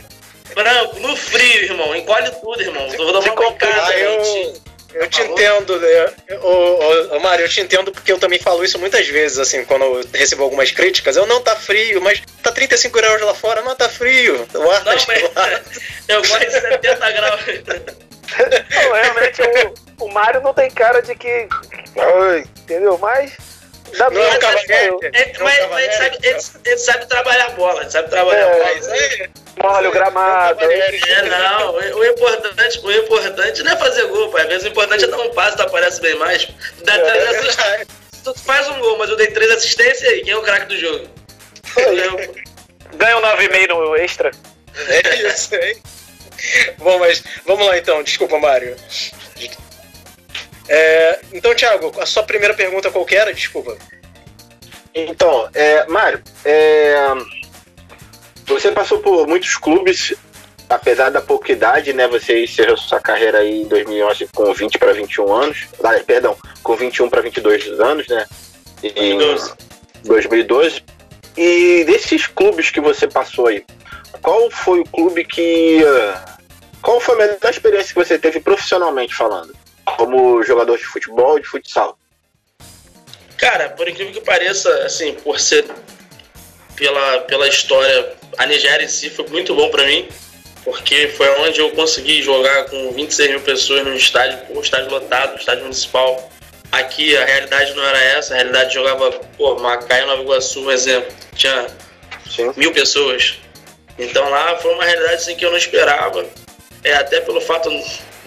branco, 0.54 1.00
no 1.00 1.16
frio, 1.16 1.64
irmão. 1.64 1.96
Encolhe 1.96 2.32
tudo, 2.42 2.62
irmão. 2.62 2.90
Vou 2.98 3.14
dar 3.14 3.20
uma 3.20 3.54
casa, 3.54 3.94
eu... 3.96 4.69
Eu 4.94 5.08
te 5.08 5.22
entendo, 5.22 5.80
né? 5.80 6.14
ô, 6.42 7.16
ô, 7.16 7.20
Mário, 7.20 7.46
eu 7.46 7.50
te 7.50 7.62
entendo 7.62 7.92
porque 7.92 8.12
eu 8.12 8.18
também 8.18 8.40
falo 8.40 8.64
isso 8.64 8.80
muitas 8.80 9.08
vezes, 9.08 9.38
assim, 9.38 9.64
quando 9.64 9.84
eu 9.86 10.04
recebo 10.14 10.44
algumas 10.44 10.72
críticas. 10.72 11.16
Eu 11.16 11.28
não 11.28 11.42
tá 11.42 11.56
frio, 11.56 12.02
mas 12.02 12.22
tá 12.42 12.52
35 12.52 12.98
graus 12.98 13.22
lá 13.22 13.34
fora, 13.34 13.62
não 13.62 13.76
tá 13.76 13.88
frio. 13.88 14.48
O 14.54 14.72
ar 14.72 14.84
não, 14.84 14.98
tá 14.98 15.06
mas, 15.08 15.22
eu 16.08 16.22
gosto 16.22 16.40
de 16.40 16.52
70 16.52 17.12
graus. 17.12 17.42
Não, 18.70 18.94
realmente 18.94 19.42
o, 20.00 20.06
o 20.06 20.14
Mário 20.14 20.42
não 20.42 20.54
tem 20.54 20.70
cara 20.72 21.02
de 21.02 21.16
que. 21.16 21.48
Entendeu? 22.64 22.98
Mas 22.98 23.49
da 23.98 24.10
não 24.10 24.22
é 24.22 24.30
um 24.30 24.40
cavaleiro. 24.40 25.00
É, 25.04 25.34
mas, 25.40 25.70
mas 25.70 25.84
ele, 25.84 25.94
sabe, 25.94 26.18
ele, 26.22 26.40
ele, 26.66 26.78
sabe 26.78 27.06
trabalhar 27.08 27.50
bola, 27.52 27.82
ele 27.82 27.90
sabe 27.90 28.10
trabalhar 28.10 28.48
é, 28.48 28.58
bola. 28.58 28.74
Isso 28.74 28.92
aí. 28.92 29.30
Molha 29.62 29.90
o 29.90 29.92
gramado. 29.92 30.64
É, 30.64 31.24
não. 31.24 31.76
O, 31.76 32.06
importante, 32.06 32.80
o 32.84 32.92
importante 32.92 33.64
não 33.64 33.72
é 33.74 33.76
fazer 33.78 34.06
gol, 34.08 34.30
pai. 34.30 34.44
Às 34.44 34.48
vezes 34.48 34.64
o 34.66 34.68
importante 34.70 35.04
é 35.04 35.08
dar 35.08 35.20
um 35.20 35.32
passo, 35.32 35.58
tu 35.58 35.64
aparece 35.64 36.02
bem 36.02 36.16
mais. 36.16 36.46
Tu, 36.46 36.84
dá 36.84 36.96
é. 36.96 37.00
três 37.00 37.88
tu 38.24 38.34
faz 38.40 38.68
um 38.70 38.80
gol, 38.80 38.98
mas 38.98 39.10
eu 39.10 39.16
dei 39.16 39.28
três 39.28 39.52
assistências 39.52 40.04
aí. 40.10 40.22
Quem 40.22 40.34
é 40.34 40.38
o 40.38 40.42
craque 40.42 40.68
do 40.68 40.78
jogo? 40.78 41.08
Ganha 42.96 43.18
um 43.18 43.22
9,5 43.22 43.68
no 43.68 43.96
extra. 43.96 44.32
É 44.88 45.28
isso 45.28 45.56
aí. 45.56 45.78
Bom, 46.78 47.00
mas 47.00 47.24
vamos 47.46 47.68
lá 47.68 47.78
então. 47.78 48.02
Desculpa, 48.04 48.40
Mário. 48.40 48.76
É, 50.70 51.20
então, 51.34 51.56
Thiago, 51.56 51.92
a 52.00 52.06
sua 52.06 52.22
primeira 52.22 52.54
pergunta 52.54 52.92
qual 52.92 53.06
era? 53.10 53.34
Desculpa. 53.34 53.76
Então, 54.94 55.50
é, 55.54 55.88
Mário, 55.88 56.22
é, 56.46 56.96
você 58.46 58.72
passou 58.72 59.00
por 59.00 59.28
muitos 59.28 59.58
clubes, 59.58 60.14
apesar 60.70 61.10
da 61.10 61.22
pouca 61.22 61.52
idade, 61.52 61.92
né? 61.92 62.08
Você 62.08 62.44
encerrou 62.44 62.78
sua 62.78 63.00
carreira 63.00 63.40
aí 63.40 63.62
em 63.62 63.68
2011 63.68 64.28
com 64.34 64.54
20 64.54 64.78
para 64.78 64.94
21 64.94 65.34
anos. 65.34 65.68
Ah, 65.84 66.00
perdão, 66.06 66.38
com 66.62 66.76
21 66.76 67.10
para 67.10 67.22
22 67.22 67.80
anos, 67.80 68.08
né? 68.08 68.26
Em 68.84 69.18
2012. 69.18 69.54
2012. 70.04 70.84
E 71.38 71.84
desses 71.86 72.28
clubes 72.28 72.70
que 72.70 72.82
você 72.82 73.08
passou 73.08 73.48
aí, 73.48 73.64
qual 74.22 74.50
foi 74.52 74.80
o 74.82 74.86
clube 74.86 75.24
que. 75.26 75.80
Qual 76.82 77.00
foi 77.00 77.16
a 77.16 77.18
melhor 77.18 77.50
experiência 77.50 77.94
que 77.94 78.00
você 78.00 78.18
teve 78.18 78.40
profissionalmente 78.40 79.14
falando? 79.14 79.54
Como 79.98 80.44
jogador 80.44 80.78
de 80.78 80.86
futebol 80.86 81.38
e 81.38 81.42
de 81.42 81.48
futsal? 81.48 81.98
Cara, 83.38 83.70
por 83.70 83.88
incrível 83.88 84.14
que 84.14 84.22
pareça, 84.22 84.70
assim, 84.84 85.14
por 85.14 85.40
ser 85.40 85.66
pela, 86.76 87.20
pela 87.22 87.48
história, 87.48 88.14
a 88.38 88.46
Nigéria 88.46 88.86
em 88.86 88.88
si 88.88 89.10
foi 89.10 89.28
muito 89.28 89.54
bom 89.56 89.70
para 89.70 89.86
mim, 89.86 90.08
porque 90.64 91.08
foi 91.10 91.30
onde 91.42 91.60
eu 91.60 91.72
consegui 91.72 92.22
jogar 92.22 92.66
com 92.66 92.92
26 92.92 93.30
mil 93.30 93.42
pessoas 93.42 93.86
no 93.86 93.96
estádio, 93.96 94.40
o 94.50 94.62
estádio 94.62 94.90
lotado, 94.90 95.34
o 95.36 95.40
estádio 95.40 95.64
municipal. 95.64 96.30
Aqui 96.72 97.18
a 97.18 97.26
realidade 97.26 97.74
não 97.74 97.84
era 97.84 97.98
essa, 97.98 98.34
a 98.34 98.38
realidade 98.38 98.74
jogava, 98.74 99.12
pô, 99.38 99.56
Macaé, 99.60 100.06
Nova 100.06 100.22
Iguaçu, 100.22 100.62
um 100.62 100.72
exemplo, 100.72 101.12
tinha 101.36 101.68
Sim. 102.30 102.54
mil 102.56 102.72
pessoas. 102.72 103.40
Então 103.98 104.30
lá 104.30 104.56
foi 104.58 104.74
uma 104.74 104.86
realidade 104.86 105.16
assim, 105.16 105.36
que 105.36 105.46
eu 105.46 105.50
não 105.50 105.58
esperava, 105.58 106.26
é, 106.84 106.94
até 106.94 107.20
pelo 107.22 107.42
fato 107.42 107.70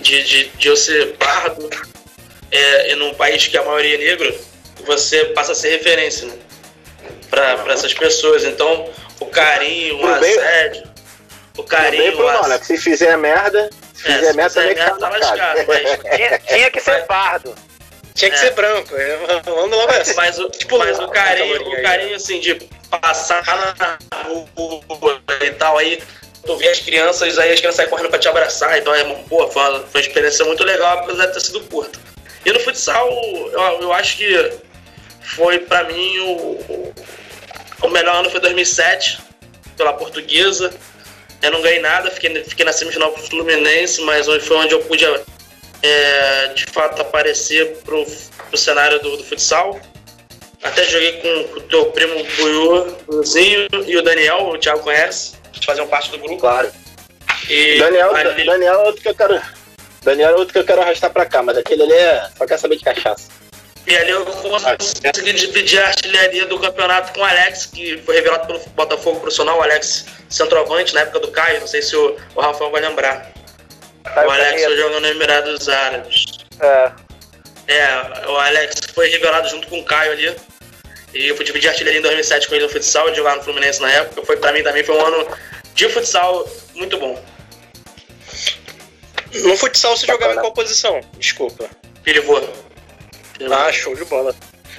de, 0.03 0.23
de, 0.23 0.49
de 0.49 0.69
eu 0.69 0.77
ser 0.77 1.15
pardo 1.17 1.71
é, 2.51 2.95
num 2.97 3.15
país 3.15 3.47
que 3.47 3.57
a 3.57 3.63
maioria 3.63 3.95
é 3.95 3.99
negro, 3.99 4.39
você 4.85 5.27
passa 5.27 5.53
a 5.53 5.55
ser 5.55 5.71
referência 5.71 6.27
né? 6.27 6.35
para 7.31 7.73
essas 7.73 7.95
pessoas. 7.95 8.45
Então, 8.45 8.91
o 9.21 9.27
carinho, 9.27 10.03
o 10.03 10.07
assédio, 10.07 10.83
o 11.57 11.63
carinho. 11.63 12.21
o 12.21 12.29
assédio. 12.29 12.49
Né? 12.49 12.61
Se 12.63 12.77
fizer 12.77 13.17
merda, 13.17 13.71
se 13.95 14.09
é, 14.09 14.15
fizer 14.15 14.31
se 14.31 14.37
merda, 14.37 14.55
também 14.55 14.75
merda, 14.75 14.99
tá 14.99 15.09
lascado. 15.09 15.65
Mas... 15.67 15.99
tinha, 16.17 16.39
tinha 16.39 16.71
que 16.71 16.81
ser 16.81 17.07
pardo. 17.07 17.55
Tinha 18.15 18.31
que 18.31 18.37
é. 18.37 18.41
ser 18.41 18.51
branco. 18.51 18.95
É, 18.95 19.17
vamos 19.45 19.71
logo 19.71 19.93
essa. 19.93 20.13
Mas, 20.15 20.39
o, 20.39 20.51
tipo, 20.53 20.79
mas 20.79 20.99
o 20.99 21.09
carinho, 21.09 21.63
o 21.63 21.83
carinho 21.83 22.17
assim, 22.17 22.41
de 22.41 22.55
passar 22.91 23.43
na 23.79 23.99
rua 24.25 25.23
e 25.41 25.51
tal, 25.53 25.79
aí 25.79 25.99
tu 26.45 26.57
vê 26.57 26.69
as 26.69 26.81
crianças, 26.81 27.39
aí 27.39 27.53
as 27.53 27.61
crianças 27.61 27.77
saem 27.77 27.89
correndo 27.89 28.11
pra 28.11 28.19
te 28.19 28.29
abraçar, 28.29 28.79
então 28.79 28.95
é, 28.95 29.05
pô, 29.29 29.49
foi 29.49 29.63
uma, 29.63 29.81
foi 29.81 30.01
uma 30.01 30.07
experiência 30.07 30.45
muito 30.45 30.65
legal, 30.65 30.99
apesar 30.99 31.27
de 31.27 31.35
ter 31.35 31.41
sido 31.41 31.61
curta. 31.63 31.99
E 32.45 32.53
no 32.53 32.59
futsal, 32.61 33.09
eu, 33.53 33.83
eu 33.83 33.93
acho 33.93 34.17
que 34.17 34.53
foi 35.21 35.61
para 35.61 35.85
mim 35.85 36.19
o, 36.19 36.93
o 37.83 37.89
melhor 37.89 38.17
ano 38.17 38.31
foi 38.31 38.41
2007, 38.41 39.21
pela 39.77 39.93
portuguesa. 39.93 40.73
Eu 41.41 41.51
não 41.53 41.63
ganhei 41.63 41.81
nada, 41.81 42.11
fiquei, 42.11 42.43
fiquei 42.45 42.65
na 42.65 42.73
semifinal 42.73 43.13
pro 43.13 43.23
Fluminense, 43.23 44.01
mas 44.03 44.27
foi 44.45 44.57
onde 44.57 44.75
eu 44.75 44.81
pude 44.81 45.05
é, 45.83 46.49
de 46.49 46.65
fato 46.67 47.01
aparecer 47.03 47.79
pro, 47.85 48.05
pro 48.05 48.59
cenário 48.59 49.01
do, 49.01 49.17
do 49.17 49.25
futsal. 49.25 49.81
Até 50.63 50.85
joguei 50.85 51.21
com 51.21 51.59
o 51.59 51.61
teu 51.63 51.87
primo 51.87 52.25
Buiu, 52.37 52.97
e 53.87 53.97
o 53.97 54.03
Daniel, 54.03 54.49
o 54.49 54.59
Thiago 54.59 54.81
conhece 54.81 55.42
faziam 55.65 55.87
parte 55.87 56.11
do 56.11 56.19
grupo. 56.19 56.39
Claro. 56.39 56.71
E 57.49 57.79
Daniel, 57.79 58.15
ali... 58.15 58.45
Daniel 58.45 58.75
é 58.75 58.87
outro 58.87 59.03
que 59.03 59.09
eu 59.09 59.15
quero. 59.15 59.41
Daniel 60.03 60.31
é 60.31 60.35
outro 60.35 60.53
que 60.53 60.59
eu 60.59 60.65
quero 60.65 60.81
arrastar 60.83 61.11
pra 61.11 61.27
cá, 61.27 61.43
mas 61.43 61.57
aquele 61.57 61.83
ali 61.83 61.93
é. 61.93 62.29
só 62.37 62.47
quer 62.47 62.59
saber 62.59 62.77
de 62.77 62.85
cachaça. 62.85 63.29
E 63.87 63.97
ali 63.97 64.11
eu 64.11 64.25
consegui 64.25 65.33
dividir 65.33 65.81
a 65.81 65.89
artilharia 65.89 66.47
do 66.47 66.59
campeonato 66.59 67.13
com 67.13 67.21
o 67.21 67.25
Alex, 67.25 67.67
que 67.67 67.99
foi 67.99 68.15
revelado 68.15 68.47
pelo 68.47 68.61
Botafogo 68.77 69.21
profissional, 69.21 69.59
o 69.59 69.63
Alex 69.63 70.07
centroavante, 70.29 70.95
na 70.95 71.01
época 71.01 71.19
do 71.19 71.29
Caio, 71.33 71.61
não 71.61 71.67
sei 71.67 71.83
se 71.83 71.97
o, 71.97 72.17
o 72.35 72.41
Rafael 72.41 72.71
vai 72.71 72.81
lembrar. 72.81 73.33
Caio 74.05 74.29
o 74.29 74.31
Alex 74.31 74.65
foi 74.65 74.77
jogando 74.77 75.01
no 75.01 75.09
Emirados 75.09 75.69
Árabes. 75.69 76.25
É. 76.61 76.93
É, 77.67 78.29
o 78.29 78.37
Alex 78.37 78.81
foi 78.95 79.09
revelado 79.09 79.49
junto 79.49 79.67
com 79.69 79.81
o 79.81 79.85
Caio 79.85 80.13
ali. 80.13 80.37
E 81.15 81.29
eu 81.29 81.37
fui 81.37 81.45
dividir 81.45 81.69
artilharia 81.69 81.99
em 81.99 82.03
2007 82.03 82.49
com 82.49 82.55
ele 82.55 82.65
no 82.65 82.71
futsal, 82.71 83.11
de 83.11 83.17
jogar 83.17 83.37
no 83.37 83.43
Fluminense 83.43 83.81
na 83.81 83.91
época. 83.91 84.25
Foi, 84.25 84.37
pra 84.37 84.53
mim 84.53 84.63
também 84.63 84.83
foi 84.83 84.97
um 84.97 85.07
ano 85.07 85.27
de 85.75 85.89
futsal 85.89 86.49
muito 86.75 86.97
bom. 86.99 87.23
No 89.35 89.57
futsal 89.57 89.97
você 89.97 90.07
jogava 90.07 90.35
em 90.35 90.39
qual 90.39 90.53
posição? 90.53 91.01
Desculpa. 91.19 91.69
Pivô. 92.03 92.41
Ah, 93.51 93.73
show 93.73 93.95
de 93.95 94.05
bola. 94.05 94.35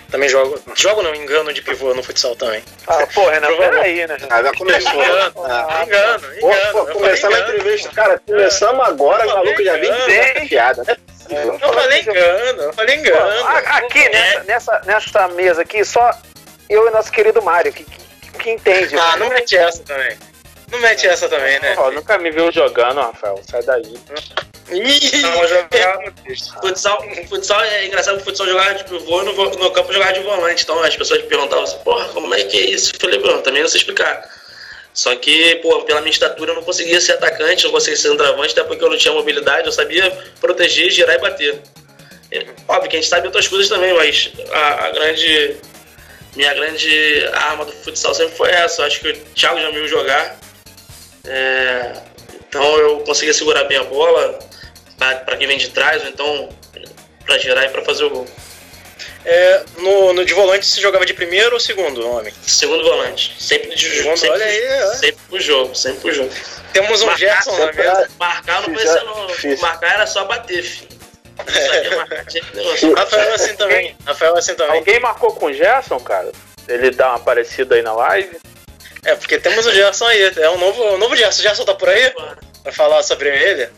Também 0.09 0.29
jogo. 0.29 0.61
Jogo 0.75 1.01
não, 1.01 1.15
engano 1.15 1.51
de 1.51 1.61
pivô 1.63 1.91
no 1.95 2.03
futsal 2.03 2.35
também. 2.35 2.63
Ah, 2.85 3.07
pô, 3.07 3.27
Renan, 3.29 3.55
peraí, 3.57 4.05
né? 4.05 4.15
Ah, 4.29 4.43
já 4.43 4.51
começou. 4.57 4.93
engano, 4.93 5.33
ah, 5.43 5.83
engano, 5.83 6.35
engano. 6.35 6.71
Pô, 6.71 6.85
começando 6.85 7.33
a 7.33 7.39
entrevista, 7.39 7.89
cara, 7.89 8.21
começamos 8.23 8.85
agora, 8.87 9.25
o 9.25 9.29
maluco 9.29 9.63
já 9.63 9.75
vem 9.77 9.91
bem 10.05 10.47
piada, 10.47 10.83
né? 10.83 10.95
Eu 11.33 11.73
falei 11.73 12.01
engano, 12.01 12.61
eu 12.63 12.73
falei 12.73 12.95
engano. 12.95 13.47
Aqui, 13.47 14.09
nessa, 14.09 14.43
nessa, 14.43 14.81
nessa 14.85 15.27
mesa 15.29 15.61
aqui, 15.61 15.83
só 15.83 16.11
eu 16.69 16.87
e 16.87 16.91
nosso 16.91 17.11
querido 17.11 17.41
Mário, 17.41 17.71
que, 17.71 17.83
que, 17.83 17.99
que 18.39 18.51
entende. 18.51 18.97
Ah, 18.97 19.17
não 19.17 19.29
mete 19.29 19.55
essa 19.55 19.83
também. 19.83 20.17
Não 20.71 20.79
mete 20.79 21.07
essa 21.07 21.29
também, 21.29 21.59
né? 21.59 21.75
Ó, 21.77 21.91
nunca 21.91 22.17
me 22.17 22.31
viu 22.31 22.51
jogando, 22.51 22.99
Rafael. 22.99 23.39
Sai 23.49 23.61
daí. 23.63 23.83
Não, 24.69 25.47
jogar 25.47 25.99
futsal, 26.61 27.03
futsal 27.29 27.61
é 27.63 27.85
engraçado 27.85 28.17
que 28.17 28.23
futsal 28.23 28.47
jogar 28.47 28.73
de 28.73 28.83
pivô 28.85 29.21
no, 29.21 29.33
no 29.33 29.71
campo 29.71 29.93
jogar 29.93 30.13
de 30.13 30.21
volante. 30.21 30.63
Então 30.63 30.81
as 30.81 30.95
pessoas 30.95 31.21
perguntavam 31.23 31.63
assim, 31.63 31.77
porra, 31.79 32.07
como 32.09 32.33
é 32.33 32.43
que 32.43 32.57
é 32.57 32.69
isso? 32.71 32.93
Eu 32.95 32.99
falei, 32.99 33.19
Bruno, 33.19 33.41
também 33.41 33.61
não 33.61 33.69
sei 33.69 33.79
explicar. 33.79 34.27
Só 34.93 35.15
que, 35.15 35.55
pô, 35.55 35.81
pela 35.81 36.01
minha 36.01 36.11
estatura 36.11 36.51
eu 36.51 36.55
não 36.55 36.63
conseguia 36.63 37.01
ser 37.01 37.13
atacante, 37.13 37.63
não 37.63 37.71
conseguia 37.71 37.97
ser 37.97 38.09
centroavante, 38.09 38.51
até 38.51 38.63
porque 38.63 38.83
eu 38.83 38.89
não 38.89 38.97
tinha 38.97 39.13
mobilidade, 39.13 39.65
eu 39.65 39.71
sabia 39.71 40.11
proteger, 40.39 40.91
girar 40.91 41.15
e 41.15 41.19
bater. 41.19 41.61
É, 42.31 42.45
óbvio 42.67 42.89
que 42.89 42.97
a 42.97 42.99
gente 42.99 43.09
sabe 43.09 43.25
outras 43.25 43.47
coisas 43.47 43.67
também, 43.67 43.93
mas 43.93 44.31
a, 44.51 44.85
a 44.85 44.91
grande. 44.91 45.55
Minha 46.35 46.51
grande 46.55 47.27
arma 47.31 47.63
do 47.63 47.71
futsal 47.71 48.13
sempre 48.15 48.35
foi 48.35 48.49
essa. 48.49 48.83
Acho 48.85 48.99
que 48.99 49.09
o 49.09 49.15
Thiago 49.35 49.59
já 49.59 49.67
me 49.67 49.77
viu 49.77 49.87
jogar. 49.87 50.35
É, 51.25 51.93
então 52.47 52.77
eu 52.79 52.99
conseguia 53.01 53.33
segurar 53.33 53.65
bem 53.65 53.77
a 53.77 53.83
bola 53.83 54.39
para 54.97 55.37
quem 55.37 55.47
vem 55.47 55.57
de 55.57 55.69
trás, 55.69 56.01
ou 56.01 56.09
então 56.09 56.49
para 57.23 57.37
girar 57.37 57.65
e 57.65 57.69
para 57.69 57.83
fazer 57.83 58.05
o 58.05 58.09
gol. 58.09 58.27
É, 59.25 59.63
no, 59.77 60.13
no 60.13 60.25
de 60.25 60.33
volante 60.33 60.65
você 60.65 60.81
jogava 60.81 61.05
de 61.05 61.13
primeiro 61.13 61.53
ou 61.53 61.59
segundo 61.59 62.07
homem? 62.07 62.33
Segundo 62.41 62.83
volante. 62.83 63.35
Sempre 63.39 63.75
de 63.75 64.01
jogo. 64.01 64.17
Sempre, 64.17 64.35
olha 64.35 64.45
aí, 64.45 64.63
é. 64.63 64.93
sempre 64.95 65.17
pro 65.29 65.39
jogo, 65.39 65.75
sempre 65.75 66.01
pro 66.01 66.13
jogo. 66.13 66.29
Temos 66.73 67.01
um 67.01 67.05
marcar, 67.05 67.19
Gerson 67.19 67.51
lá 67.51 67.71
mesmo. 67.71 68.07
Marcar 68.19 68.61
não 68.61 68.73
precisa 68.73 69.03
não. 69.03 69.57
Marcar 69.59 69.93
era 69.93 70.07
só 70.07 70.25
bater, 70.25 70.63
filho. 70.63 70.93
É. 71.47 72.93
Rafael 72.95 73.33
assim 73.33 73.55
também. 73.55 73.95
Rafael 74.05 74.37
assim 74.37 74.55
também. 74.55 74.77
Alguém 74.77 74.99
marcou 74.99 75.33
com 75.33 75.47
o 75.47 75.53
Gerson, 75.53 75.99
cara? 75.99 76.31
Ele 76.67 76.91
dá 76.91 77.09
uma 77.09 77.19
parecida 77.19 77.75
aí 77.75 77.81
na 77.81 77.93
live? 77.93 78.37
É, 79.03 79.15
porque 79.15 79.37
temos 79.37 79.65
o 79.65 79.71
Gerson 79.71 80.05
aí. 80.05 80.31
É 80.37 80.49
um 80.49 80.57
novo, 80.57 80.83
um 80.95 80.97
novo 80.97 81.15
Gerson. 81.15 81.39
O 81.39 81.43
Gerson 81.43 81.65
tá 81.65 81.73
por 81.73 81.89
aí? 81.89 82.13
Vai 82.63 82.73
falar 82.73 83.03
sobre 83.03 83.29
ele? 83.29 83.69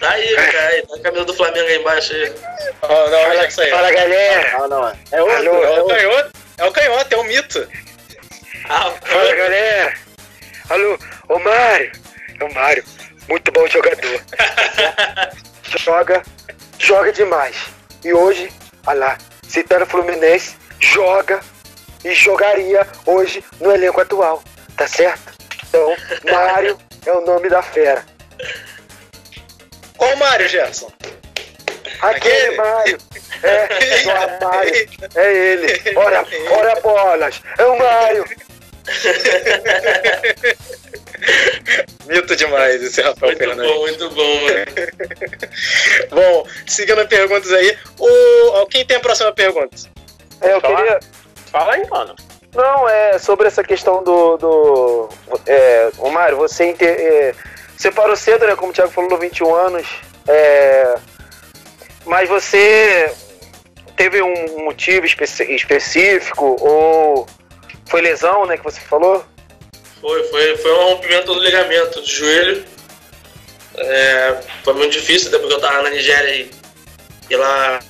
Tá 0.00 0.10
aí, 0.10 0.34
cara. 0.34 0.68
Aí, 0.68 0.82
tá 0.82 0.94
o 0.94 1.00
camisa 1.00 1.24
do 1.24 1.34
Flamengo 1.34 1.66
aí 1.66 1.76
embaixo 1.78 2.12
aí. 2.12 2.34
Oh, 2.82 3.10
não, 3.10 3.18
olha 3.18 3.46
isso 3.46 3.60
aí. 3.60 3.70
Fala, 3.70 3.90
galera. 3.90 4.58
Não, 4.58 4.68
não. 4.68 4.98
É 5.12 5.22
outro. 5.22 5.36
Alô, 5.36 5.64
é, 5.64 5.80
o 5.80 5.86
canhoto. 5.86 6.32
É 6.58 6.64
o 6.64 6.72
canhoto, 6.72 7.14
é 7.14 7.18
o 7.18 7.24
mito. 7.24 7.68
Ah, 8.68 8.92
Fala, 9.02 9.34
galera. 9.34 9.94
Alô, 10.68 10.98
ô 11.28 11.38
Mário. 11.38 11.92
É 12.40 12.44
o 12.44 12.54
Mário. 12.54 12.84
Muito 13.28 13.50
bom 13.52 13.66
jogador. 13.66 14.20
joga, 15.78 16.22
joga 16.78 17.12
demais. 17.12 17.56
E 18.04 18.12
hoje, 18.12 18.52
olha 18.86 18.98
lá, 18.98 19.18
citando 19.48 19.84
o 19.84 19.88
Fluminense, 19.88 20.56
joga 20.80 21.40
e 22.04 22.14
jogaria 22.14 22.86
hoje 23.04 23.44
no 23.60 23.72
elenco 23.72 24.00
atual, 24.00 24.42
tá 24.76 24.86
certo? 24.86 25.32
Então, 25.68 25.96
Mário 26.30 26.78
é 27.04 27.12
o 27.12 27.20
nome 27.22 27.48
da 27.48 27.62
fera. 27.62 28.04
Qual 29.96 30.16
Mário, 30.16 30.48
Gerson? 30.48 30.90
Aquele, 32.00 32.34
Aquele? 32.34 32.56
Mário. 32.56 32.98
É, 33.42 33.68
só 34.02 34.12
Mário. 34.46 34.88
É 35.14 35.34
ele. 35.34 35.82
Ora, 35.96 36.26
ora 36.50 36.80
bolas. 36.80 37.40
É 37.58 37.64
o 37.64 37.78
Mário. 37.78 38.24
Mito 42.06 42.36
demais 42.36 42.80
esse 42.82 43.00
Rafael 43.02 43.32
muito 43.32 43.38
Fernandes. 43.38 43.72
Bom, 43.72 43.80
muito 43.80 44.10
bom, 44.10 44.40
mano. 44.42 44.66
bom, 46.10 46.46
seguindo 46.66 47.08
perguntas 47.08 47.50
aí. 47.52 47.76
O... 47.98 48.66
Quem 48.66 48.84
tem 48.84 48.98
a 48.98 49.00
próxima 49.00 49.32
pergunta? 49.32 49.76
É, 50.40 50.52
eu 50.52 50.60
queria. 50.60 51.00
Fala 51.50 51.74
aí, 51.74 51.84
mano. 51.88 52.14
Não, 52.54 52.88
é 52.88 53.18
sobre 53.18 53.48
essa 53.48 53.64
questão 53.64 54.02
do. 54.02 54.36
do 54.36 55.08
é, 55.46 55.90
o 55.98 56.10
Mário, 56.10 56.36
você, 56.36 56.66
inter, 56.66 56.88
é, 56.88 57.34
você 57.76 57.90
parou 57.90 58.16
cedo, 58.16 58.46
né? 58.46 58.56
Como 58.56 58.70
o 58.70 58.74
Thiago 58.74 58.90
falou, 58.90 59.18
21 59.18 59.54
anos. 59.54 59.86
É, 60.26 60.94
mas 62.04 62.28
você 62.28 63.12
teve 63.96 64.20
um 64.22 64.64
motivo 64.64 65.06
específico 65.06 66.56
ou 66.60 67.26
foi 67.88 68.00
lesão, 68.00 68.46
né? 68.46 68.56
Que 68.56 68.64
você 68.64 68.80
falou? 68.80 69.24
Foi, 70.00 70.22
foi, 70.24 70.56
foi 70.56 70.72
um 70.72 70.84
rompimento 70.90 71.34
do 71.34 71.40
ligamento 71.40 72.00
do 72.00 72.06
joelho. 72.06 72.64
É, 73.76 74.40
foi 74.64 74.74
muito 74.74 74.92
difícil, 74.92 75.28
até 75.28 75.38
porque 75.38 75.54
eu 75.54 75.60
tava 75.60 75.82
na 75.82 75.90
Nigéria 75.90 76.34
e, 76.34 76.50
e 77.28 77.36
lá 77.36 77.80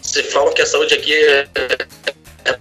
se 0.00 0.22
fala 0.24 0.52
que 0.52 0.62
a 0.62 0.66
saúde 0.66 0.94
aqui 0.94 1.14
é 1.14 1.48
é, 2.44 2.58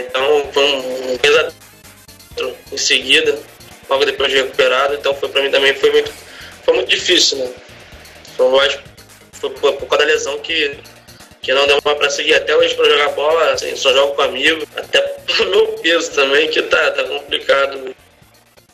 então 0.00 0.52
foi 0.52 0.64
um 0.64 1.18
pesadelo 1.18 1.54
em 2.72 2.78
seguida, 2.78 3.38
logo 3.88 4.04
depois 4.04 4.30
de 4.30 4.38
recuperado, 4.38 4.94
então 4.94 5.14
foi 5.14 5.28
para 5.28 5.42
mim 5.42 5.50
também 5.50 5.74
foi 5.74 5.90
muito, 5.90 6.12
foi 6.64 6.74
muito 6.74 6.88
difícil, 6.88 7.38
né? 7.38 7.50
Foi, 8.36 8.48
mais, 8.50 8.78
foi 9.32 9.50
por, 9.50 9.72
por 9.74 9.86
causa 9.86 10.06
da 10.06 10.12
lesão 10.12 10.38
que, 10.38 10.78
que 11.42 11.52
não 11.52 11.66
deu 11.66 11.78
mais 11.84 11.98
para 11.98 12.10
seguir 12.10 12.34
até 12.34 12.56
hoje 12.56 12.74
para 12.74 12.88
jogar 12.88 13.08
bola, 13.10 13.52
assim, 13.52 13.74
só 13.76 13.92
jogo 13.92 14.14
com 14.14 14.22
amigo, 14.22 14.66
até 14.76 15.00
pelo 15.00 15.50
meu 15.50 15.66
peso 15.78 16.12
também, 16.12 16.48
que 16.48 16.62
tá, 16.62 16.90
tá 16.92 17.04
complicado. 17.04 17.94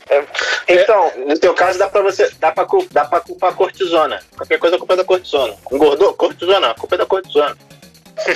É, 0.08 0.24
então, 0.68 1.10
no 1.26 1.36
teu 1.36 1.52
caso 1.52 1.78
dá 1.78 1.88
pra 1.88 2.00
você. 2.00 2.30
Dá 2.38 2.52
pra, 2.52 2.64
dá 2.92 3.04
pra 3.04 3.20
culpar 3.20 3.50
a 3.50 3.56
cortisona. 3.56 4.22
Qualquer 4.36 4.58
coisa 4.58 4.76
a 4.76 4.78
culpa 4.78 4.94
é 4.94 4.98
da 4.98 5.04
cortisona. 5.04 5.56
Engordou? 5.72 6.14
Cortisona, 6.14 6.74
culpa 6.74 6.94
é 6.94 6.98
da 6.98 7.06
cortisona. 7.06 7.56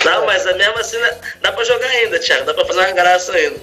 Não, 0.05 0.27
mas 0.27 0.47
a 0.47 0.53
mesma 0.55 0.81
assim 0.81 0.99
dá 1.41 1.53
pra 1.53 1.65
jogar 1.65 1.87
ainda, 1.89 2.19
Thiago. 2.19 2.45
Dá 2.45 2.55
pra 2.55 2.67
fazer 2.67 2.81
uma 2.81 2.93
graça 2.93 3.33
ainda. 3.33 3.61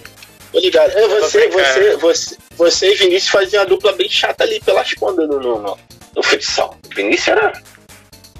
Tô 0.51 0.59
ligado. 0.59 0.91
É, 0.91 1.07
você, 1.07 1.47
você, 1.47 1.95
você, 1.97 2.37
você 2.55 2.91
e 2.93 2.95
Vinícius 2.95 3.29
faziam 3.29 3.61
uma 3.61 3.69
dupla 3.69 3.93
bem 3.93 4.09
chata 4.09 4.43
ali 4.43 4.59
pelas 4.61 4.93
pontas 4.93 5.27
no, 5.27 5.39
no, 5.39 5.77
no 6.15 6.23
futsal. 6.23 6.77
Vinícius 6.95 7.27
era. 7.27 7.53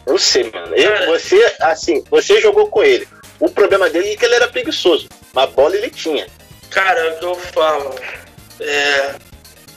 Não 0.07 0.17
sei, 0.17 0.49
mano. 0.51 0.75
Eu, 0.75 1.07
você, 1.07 1.55
assim, 1.61 2.03
você 2.09 2.39
jogou 2.41 2.67
com 2.67 2.83
ele. 2.83 3.07
O 3.39 3.49
problema 3.49 3.89
dele 3.89 4.13
é 4.13 4.15
que 4.15 4.25
ele 4.25 4.35
era 4.35 4.47
preguiçoso. 4.47 5.09
Mas 5.33 5.49
bola 5.51 5.75
ele 5.75 5.89
tinha. 5.89 6.25
Cara, 6.69 6.99
é 6.99 7.11
o 7.11 7.19
que 7.19 7.25
eu 7.25 7.35
falo. 7.35 7.95
É, 8.59 9.15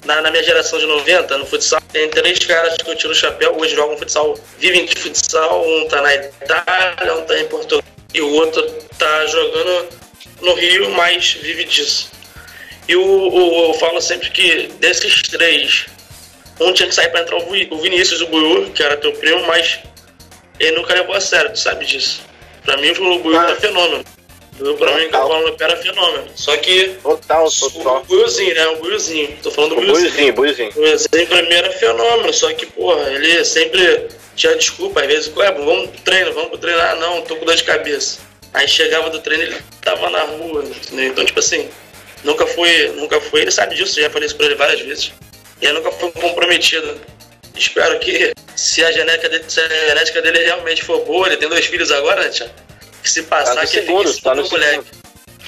na, 0.05 0.23
na, 0.23 0.31
minha 0.31 0.43
geração 0.43 0.79
de 0.79 0.87
90, 0.87 1.37
no 1.37 1.47
futsal, 1.47 1.80
tem 1.92 2.09
três 2.11 2.38
caras 2.40 2.76
que 2.76 2.88
eu 2.88 2.96
tiro 2.96 3.12
o 3.12 3.16
chapéu, 3.16 3.57
hoje 3.59 3.74
jogam 3.74 3.96
futsal, 3.96 4.38
vivem 4.59 4.87
de 4.87 4.94
futsal, 4.94 5.66
um 5.66 5.88
tá 5.88 6.00
na 6.00 6.14
Itália, 6.14 7.14
um 7.14 7.22
tá 7.22 7.38
em 7.38 7.46
Portugal, 7.46 7.83
e 8.14 8.20
o 8.20 8.33
outro 8.33 8.62
tá 8.98 9.26
jogando 9.26 9.88
no 10.40 10.55
Rio, 10.55 10.90
mas 10.90 11.33
vive 11.33 11.64
disso. 11.64 12.11
E 12.88 12.96
o, 12.96 13.03
o, 13.03 13.72
eu 13.72 13.74
falo 13.74 14.00
sempre 14.00 14.31
que 14.31 14.68
desses 14.81 15.22
três, 15.22 15.87
um 16.61 16.72
tinha 16.72 16.88
que 16.88 16.94
sair 16.94 17.09
para 17.11 17.22
entrar 17.22 17.37
o 17.37 17.81
Vinícius, 17.81 18.20
o 18.20 18.26
Buiu, 18.26 18.70
que 18.70 18.83
era 18.83 18.96
teu 18.96 19.12
primo, 19.12 19.46
mas 19.46 19.81
ele 20.59 20.76
nunca 20.76 20.94
levou 20.94 21.14
a 21.14 21.20
sério, 21.20 21.53
tu 21.53 21.59
sabe 21.59 21.85
disso. 21.87 22.22
Pra 22.64 22.76
mim 22.76 22.90
o 22.90 23.18
Buiu 23.18 23.38
ah. 23.38 23.50
é 23.50 23.57
fenômeno. 23.57 24.05
Eu, 24.61 24.77
pra 24.77 24.94
mim, 24.94 25.07
o 25.07 25.57
era 25.59 25.77
fenômeno. 25.77 26.27
Só 26.35 26.55
que. 26.59 26.96
Total, 27.03 27.51
total. 27.51 28.03
O 28.03 28.05
Buiuzinho, 28.05 28.55
né? 28.55 28.66
O 28.68 28.77
Buiuzinho. 28.77 29.38
Tô 29.42 29.51
falando 29.51 29.70
do 29.70 29.77
Buiuzinho. 29.77 30.35
Buiuzinho, 30.35 30.70
O 30.70 30.75
Buiuzinho 30.75 31.27
pra 31.27 31.42
mim 31.42 31.53
era 31.53 31.70
fenômeno. 31.73 32.33
Só 32.33 32.53
que, 32.53 32.66
porra, 32.66 33.11
ele 33.11 33.42
sempre 33.44 34.09
tinha 34.37 34.55
desculpa. 34.55 35.01
Às 35.01 35.07
vezes, 35.07 35.33
ué, 35.35 35.51
vamos 35.53 35.90
pro 35.90 36.01
treino, 36.03 36.33
vamos 36.35 36.51
pro 36.51 36.59
treino. 36.59 36.81
Ah, 36.81 36.94
não, 36.96 37.23
tô 37.23 37.37
com 37.37 37.46
dor 37.46 37.57
de 37.57 37.64
cabeça. 37.64 38.20
Aí 38.53 38.68
chegava 38.68 39.09
do 39.09 39.20
treino 39.20 39.44
ele 39.44 39.57
tava 39.81 40.11
na 40.11 40.23
rua. 40.25 40.62
Entendeu? 40.62 41.07
Então, 41.07 41.25
tipo 41.25 41.40
assim, 41.40 41.70
nunca 42.23 42.46
foi. 42.46 42.88
Nunca 42.88 43.18
foi. 43.18 43.40
Ele 43.40 43.51
sabe 43.51 43.75
disso, 43.75 43.99
já 43.99 44.11
falei 44.11 44.27
isso 44.27 44.37
pra 44.37 44.44
ele 44.44 44.57
várias 44.57 44.81
vezes. 44.81 45.12
E 45.62 45.64
ele 45.64 45.79
nunca 45.79 45.90
foi 45.90 46.12
comprometido. 46.12 47.01
Espero 47.57 47.99
que, 47.99 48.33
se 48.57 48.85
a, 48.85 48.92
genética 48.92 49.29
dele, 49.29 49.44
se 49.49 49.61
a 49.61 49.68
genética 49.68 50.23
dele 50.23 50.44
realmente 50.44 50.83
for 50.83 51.05
boa, 51.05 51.27
ele 51.27 51.37
tem 51.37 51.49
dois 51.49 51.66
filhos 51.66 51.90
agora, 51.90 52.23
né, 52.23 52.29
Tia? 52.29 52.51
Que 53.03 53.11
se 53.11 53.23
passar, 53.23 53.55
tá 53.55 53.61
que 53.63 53.67
segundo, 53.69 54.09
fique 54.09 54.23
tá 54.23 54.35
no 54.35 54.49
moleque. 54.49 54.91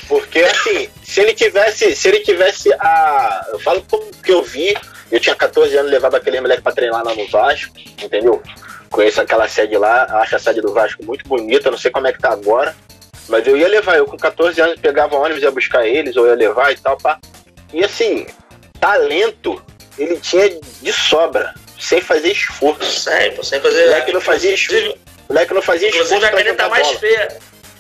Porque 0.09 0.41
assim, 0.41 0.89
se 1.03 1.21
ele 1.21 1.35
tivesse, 1.35 1.95
se 1.95 2.09
ele 2.09 2.21
tivesse 2.21 2.73
a. 2.75 3.47
Eu 3.53 3.59
falo 3.61 3.85
como 3.89 4.11
que 4.23 4.33
eu 4.33 4.43
vi, 4.43 4.77
eu 5.11 5.21
tinha 5.21 5.35
14 5.35 5.77
anos, 5.77 5.91
levava 5.91 6.17
aquele 6.17 6.41
moleque 6.41 6.63
pra 6.63 6.73
treinar 6.73 7.05
lá 7.05 7.15
no 7.15 7.27
Vasco, 7.29 7.73
entendeu? 8.03 8.43
Conheço 8.91 9.21
aquela 9.21 9.49
sede 9.49 9.77
lá, 9.77 10.05
acho 10.21 10.37
a 10.37 10.39
sede 10.39 10.61
do 10.61 10.73
Vasco 10.73 11.05
muito 11.05 11.27
bonita, 11.27 11.71
não 11.71 11.79
sei 11.79 11.91
como 11.91 12.07
é 12.07 12.13
que 12.13 12.19
tá 12.19 12.31
agora. 12.31 12.77
Mas 13.29 13.47
eu 13.47 13.57
ia 13.57 13.69
levar, 13.69 13.97
eu 13.97 14.05
com 14.05 14.17
14 14.17 14.61
anos 14.61 14.81
pegava 14.81 15.17
ônibus, 15.17 15.43
ia 15.43 15.51
buscar 15.51 15.87
eles, 15.87 16.17
ou 16.17 16.27
ia 16.27 16.35
levar 16.35 16.73
e 16.73 16.77
tal, 16.77 16.97
pá. 16.99 17.19
E 17.73 17.85
assim, 17.85 18.27
talento 18.81 19.63
ele 19.99 20.19
tinha 20.19 20.49
de 20.81 20.93
sobra, 20.93 21.55
sem 21.79 22.01
fazer 22.01 22.33
esforço. 22.33 23.01
Sempre, 23.01 23.45
sem 23.45 23.61
fazer. 23.61 23.85
O 23.85 23.87
moleque 23.87 24.13
não 24.13 24.21
fazia 24.21 24.53
esforço. 24.53 24.95
O 25.33 25.35
moleque 25.35 25.55
não 25.55 25.63
fazia 25.63 25.89
esforço. 25.89 26.15
Inclusive, 26.15 26.35
a 26.35 26.37
caneta 26.37 26.69
mais 26.69 26.87
bola. 26.87 26.99
feia. 26.99 27.39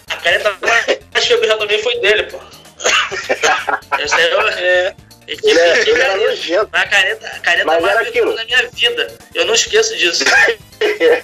A 0.09 0.17
caneta 0.17 0.57
mais 0.62 0.85
feia 0.87 0.99
que 1.23 1.33
eu 1.33 1.47
já 1.47 1.57
tomei 1.59 1.83
foi 1.83 1.99
dele, 1.99 2.23
pô. 2.23 2.38
Esse 4.03 4.15
aí 4.15 4.25
é. 4.59 4.95
Ele, 5.29 5.61
é, 5.61 5.81
ele 5.83 6.01
era 6.01 6.17
nojento. 6.17 6.69
A 6.73 6.87
caneta, 6.87 7.27
a 7.27 7.38
caneta 7.41 7.65
Mas 7.67 7.83
mais 7.83 7.97
aquilo. 8.09 8.35
na 8.35 8.45
minha 8.45 8.69
vida. 8.71 9.19
Eu 9.35 9.45
não 9.45 9.55
esqueço 9.55 9.97
disso. 9.97 10.25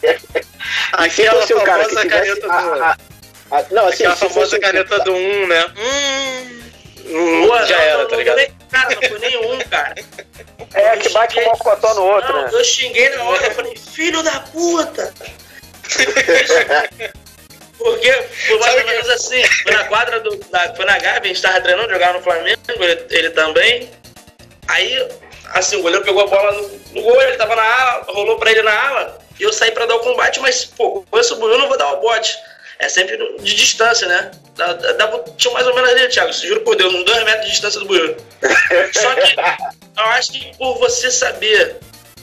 Aquela 0.93 1.47
famosa 1.47 1.64
cara 1.64 1.85
que 1.87 2.09
caneta 2.09 2.41
do. 2.47 2.53
A, 2.53 2.97
a, 3.51 3.64
não, 3.71 3.87
assim, 3.87 4.05
Aquela 4.05 4.17
famosa 4.17 4.59
caneta 4.61 4.99
do 5.01 5.12
1, 5.12 5.17
um, 5.17 5.47
né? 5.47 5.64
Hum. 5.77 6.59
Hum, 7.07 7.47
Boa, 7.47 7.64
já 7.64 7.77
não, 7.77 7.85
era, 7.85 7.99
não, 7.99 8.09
tá 8.09 8.17
ligado? 8.17 8.37
Nem, 8.37 8.53
cara, 8.71 8.95
não 8.95 9.09
foi 9.09 9.19
nenhum, 9.19 9.59
cara. 9.71 9.95
É, 10.75 10.97
que 10.99 11.09
bate 11.09 11.41
um 11.41 11.45
mocotó 11.47 11.95
no 11.95 12.03
outro, 12.03 12.33
não, 12.35 12.43
né? 12.43 12.51
Eu 12.53 12.62
xinguei 12.62 13.09
na 13.17 13.25
hora, 13.25 13.47
eu 13.47 13.53
falei, 13.53 13.75
filho 13.77 14.23
da 14.23 14.41
puta! 14.41 15.14
Porque 17.79 18.12
foi 18.12 18.59
mais 18.59 18.74
ou 18.74 18.87
menos 18.87 19.09
assim, 19.11 19.44
foi 19.44 19.72
na 19.72 19.85
quadra 19.85 20.20
do. 20.20 20.38
Na, 20.51 20.74
foi 20.74 20.85
na 20.85 20.98
Gávea, 20.98 21.22
a 21.22 21.27
gente 21.27 21.40
tava 21.40 21.61
treinando, 21.61 21.92
jogava 21.92 22.18
no 22.18 22.24
Flamengo, 22.24 22.61
ele, 22.68 23.07
ele, 23.11 23.31
também. 23.31 23.88
Aí, 24.66 25.09
assim, 25.55 25.77
o 25.77 25.83
goleiro 25.83 26.05
pegou 26.05 26.22
a 26.22 26.27
bola 26.27 26.53
no, 26.53 26.68
no, 26.92 27.03
gol, 27.03 27.22
ele 27.22 27.37
tava 27.37 27.55
na 27.55 27.62
ala, 27.62 28.05
rolou 28.09 28.37
pra 28.37 28.51
ele 28.51 28.62
na 28.62 28.88
ala, 28.88 29.18
e 29.38 29.44
eu 29.44 29.53
saí 29.53 29.70
pra 29.70 29.87
dar 29.87 29.94
o 29.94 30.01
combate, 30.01 30.40
mas, 30.40 30.64
pô, 30.64 31.05
com 31.09 31.18
esse 31.18 31.33
eu 31.33 31.38
não 31.59 31.68
vou 31.68 31.79
dar 31.79 31.92
o 31.92 32.01
bote 32.01 32.37
é 32.79 32.88
sempre 32.88 33.16
de 33.40 33.55
distância, 33.55 34.07
né? 34.07 34.31
Dá, 34.57 34.72
dá, 34.72 35.18
tinha 35.37 35.53
mais 35.53 35.66
ou 35.66 35.74
menos 35.74 35.90
ali, 35.90 36.09
Thiago, 36.09 36.33
juro 36.33 36.61
por 36.61 36.77
Deus, 36.77 36.94
uns 36.94 37.05
dois 37.05 37.24
metros 37.24 37.46
de 37.46 37.51
distância 37.51 37.81
do 37.81 37.87
bueiro. 37.87 38.16
Só 38.92 39.14
que 39.14 39.35
eu 39.37 40.05
acho 40.05 40.33
que 40.33 40.57
por 40.57 40.79
você 40.79 41.11
saber 41.11 41.77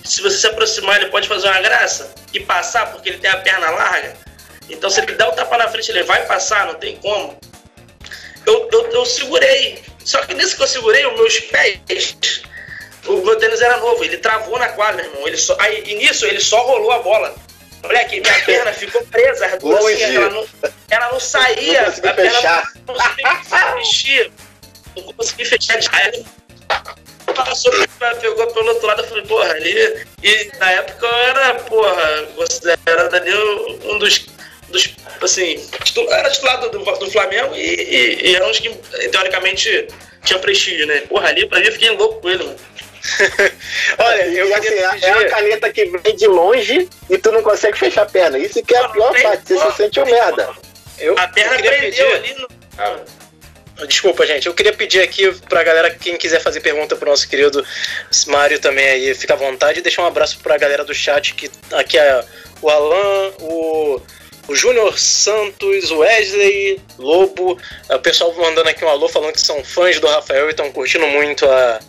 se 0.06 0.22
você 0.22 0.38
se 0.38 0.48
aproximar, 0.48 1.02
ele 1.02 1.10
pode 1.10 1.28
fazer 1.28 1.48
uma 1.48 1.62
graça 1.62 2.14
e 2.34 2.40
passar 2.40 2.92
porque 2.92 3.10
ele 3.10 3.18
tem 3.18 3.30
a 3.30 3.38
perna 3.38 3.70
larga. 3.72 4.16
Então, 4.70 4.90
se 4.90 5.02
ele 5.02 5.14
dá 5.14 5.30
o 5.30 5.32
tapa 5.32 5.58
na 5.58 5.68
frente, 5.68 5.92
ele 5.92 6.04
vai 6.04 6.26
passar, 6.26 6.68
não 6.68 6.76
tem 6.76 6.98
como. 6.98 7.38
Eu, 8.46 8.70
eu, 8.72 8.92
eu 8.92 9.06
segurei. 9.06 9.84
Só 10.04 10.22
que 10.26 10.34
nesse 10.34 10.56
que 10.56 10.62
eu 10.62 10.68
segurei, 10.68 11.06
os 11.06 11.16
meus 11.16 11.40
pés, 11.40 12.18
o 13.08 13.18
meu 13.18 13.36
tênis 13.38 13.62
era 13.62 13.78
novo, 13.78 14.04
ele 14.04 14.18
travou 14.18 14.58
na 14.58 14.70
quadra, 14.70 15.04
irmão. 15.04 15.28
Ele 15.28 15.38
só, 15.38 15.56
aí, 15.60 15.84
e 15.86 15.96
nisso, 15.96 16.26
ele 16.26 16.40
só 16.40 16.64
rolou 16.66 16.92
a 16.92 17.00
bola. 17.00 17.36
Moleque, 17.84 18.20
minha 18.20 18.46
perna 18.46 18.74
ficou 18.74 19.06
presa, 19.08 19.46
assim, 19.46 20.14
ela 20.16 20.30
não, 20.30 20.48
ela 20.90 21.12
não 21.12 21.20
saía. 21.20 21.82
Não 21.84 21.92
consegui 21.92 22.16
fechar. 22.16 22.74
Não 22.88 22.96
consegui 22.96 23.76
mexer. 23.76 24.32
Não 24.96 25.14
consegui 25.14 25.46
fechar 25.46 25.78
de 25.78 25.88
raiva. 25.88 26.26
Passou, 27.36 27.72
pegou 28.22 28.48
pelo 28.48 28.70
outro 28.70 28.88
lado, 28.88 29.02
eu 29.02 29.08
falei, 29.08 29.24
porra, 29.26 29.52
ali. 29.52 30.06
E 30.24 30.52
na 30.58 30.72
época 30.72 31.06
eu 31.06 31.18
era, 31.18 31.54
porra, 31.56 32.24
considerado 32.36 33.14
ali 33.14 33.34
um 33.84 33.98
dos, 33.98 34.26
dos 34.70 34.96
assim, 35.22 35.60
era 36.10 36.30
titular 36.30 36.60
do, 36.62 36.70
do 36.70 37.12
Flamengo 37.12 37.56
e, 37.56 37.60
e, 37.60 38.30
e 38.30 38.36
era 38.36 38.48
uns 38.48 38.60
que, 38.60 38.70
teoricamente, 39.12 39.88
tinha 40.24 40.40
prestígio, 40.40 40.88
né? 40.88 41.02
Porra, 41.02 41.30
ali 41.30 41.48
pra 41.48 41.60
mim 41.60 41.66
eu 41.66 41.72
fiquei 41.72 41.90
louco 41.92 42.22
com 42.22 42.30
ele, 42.30 42.44
mano. 42.44 42.58
Olha, 44.00 44.24
eu 44.28 44.56
assim, 44.56 44.70
pedir... 44.70 45.04
é 45.04 45.12
a 45.12 45.30
caneta 45.30 45.70
que 45.72 45.86
vem 45.86 46.16
de 46.16 46.28
longe 46.28 46.90
e 47.10 47.18
tu 47.18 47.32
não 47.32 47.44
consegue 47.44 47.78
fechar 47.78 48.04
a 48.04 48.06
perna. 48.06 48.38
Isso 48.38 48.64
que 48.64 48.76
é 48.76 48.80
a 48.80 48.90
pior 48.90 49.14
parte, 49.22 49.54
você 49.54 49.72
se 49.72 49.78
sente 49.78 50.00
um 50.00 50.06
merda. 50.06 50.50
Eu, 50.98 51.18
a 51.18 51.28
perna 51.28 51.56
eu 51.56 51.62
prendeu 51.62 51.82
pedir... 51.82 52.16
ali 52.16 52.34
no. 52.34 52.48
Ah. 52.78 53.00
Desculpa, 53.88 54.26
gente. 54.26 54.48
Eu 54.48 54.54
queria 54.54 54.72
pedir 54.72 55.02
aqui 55.02 55.30
pra 55.50 55.64
galera, 55.64 55.90
quem 55.90 56.18
quiser 56.18 56.42
fazer 56.42 56.62
pergunta 56.62 56.96
pro 56.96 57.10
nosso 57.10 57.28
querido 57.28 57.66
Mário 58.28 58.58
também 58.60 58.88
aí, 58.88 59.14
fica 59.14 59.34
à 59.34 59.38
vontade. 59.38 59.82
Deixar 59.82 60.04
um 60.04 60.08
abraço 60.08 60.40
pra 60.40 60.58
galera 60.58 60.86
do 60.86 60.94
chat, 60.94 61.34
que 61.34 61.52
aqui 61.74 61.98
é 61.98 62.24
o 62.62 62.70
Alan, 62.70 63.34
o, 63.42 64.02
o 64.48 64.56
Júnior 64.56 64.98
Santos, 64.98 65.92
o 65.92 65.98
Wesley, 65.98 66.82
Lobo, 66.98 67.60
o 67.90 68.00
pessoal 68.00 68.34
mandando 68.36 68.70
aqui 68.70 68.86
um 68.86 68.90
alô 68.90 69.10
falando 69.10 69.34
que 69.34 69.42
são 69.42 69.62
fãs 69.64 70.00
do 70.00 70.08
Rafael 70.08 70.48
e 70.48 70.52
estão 70.52 70.72
curtindo 70.72 71.06
muito 71.08 71.46
a, 71.46 71.80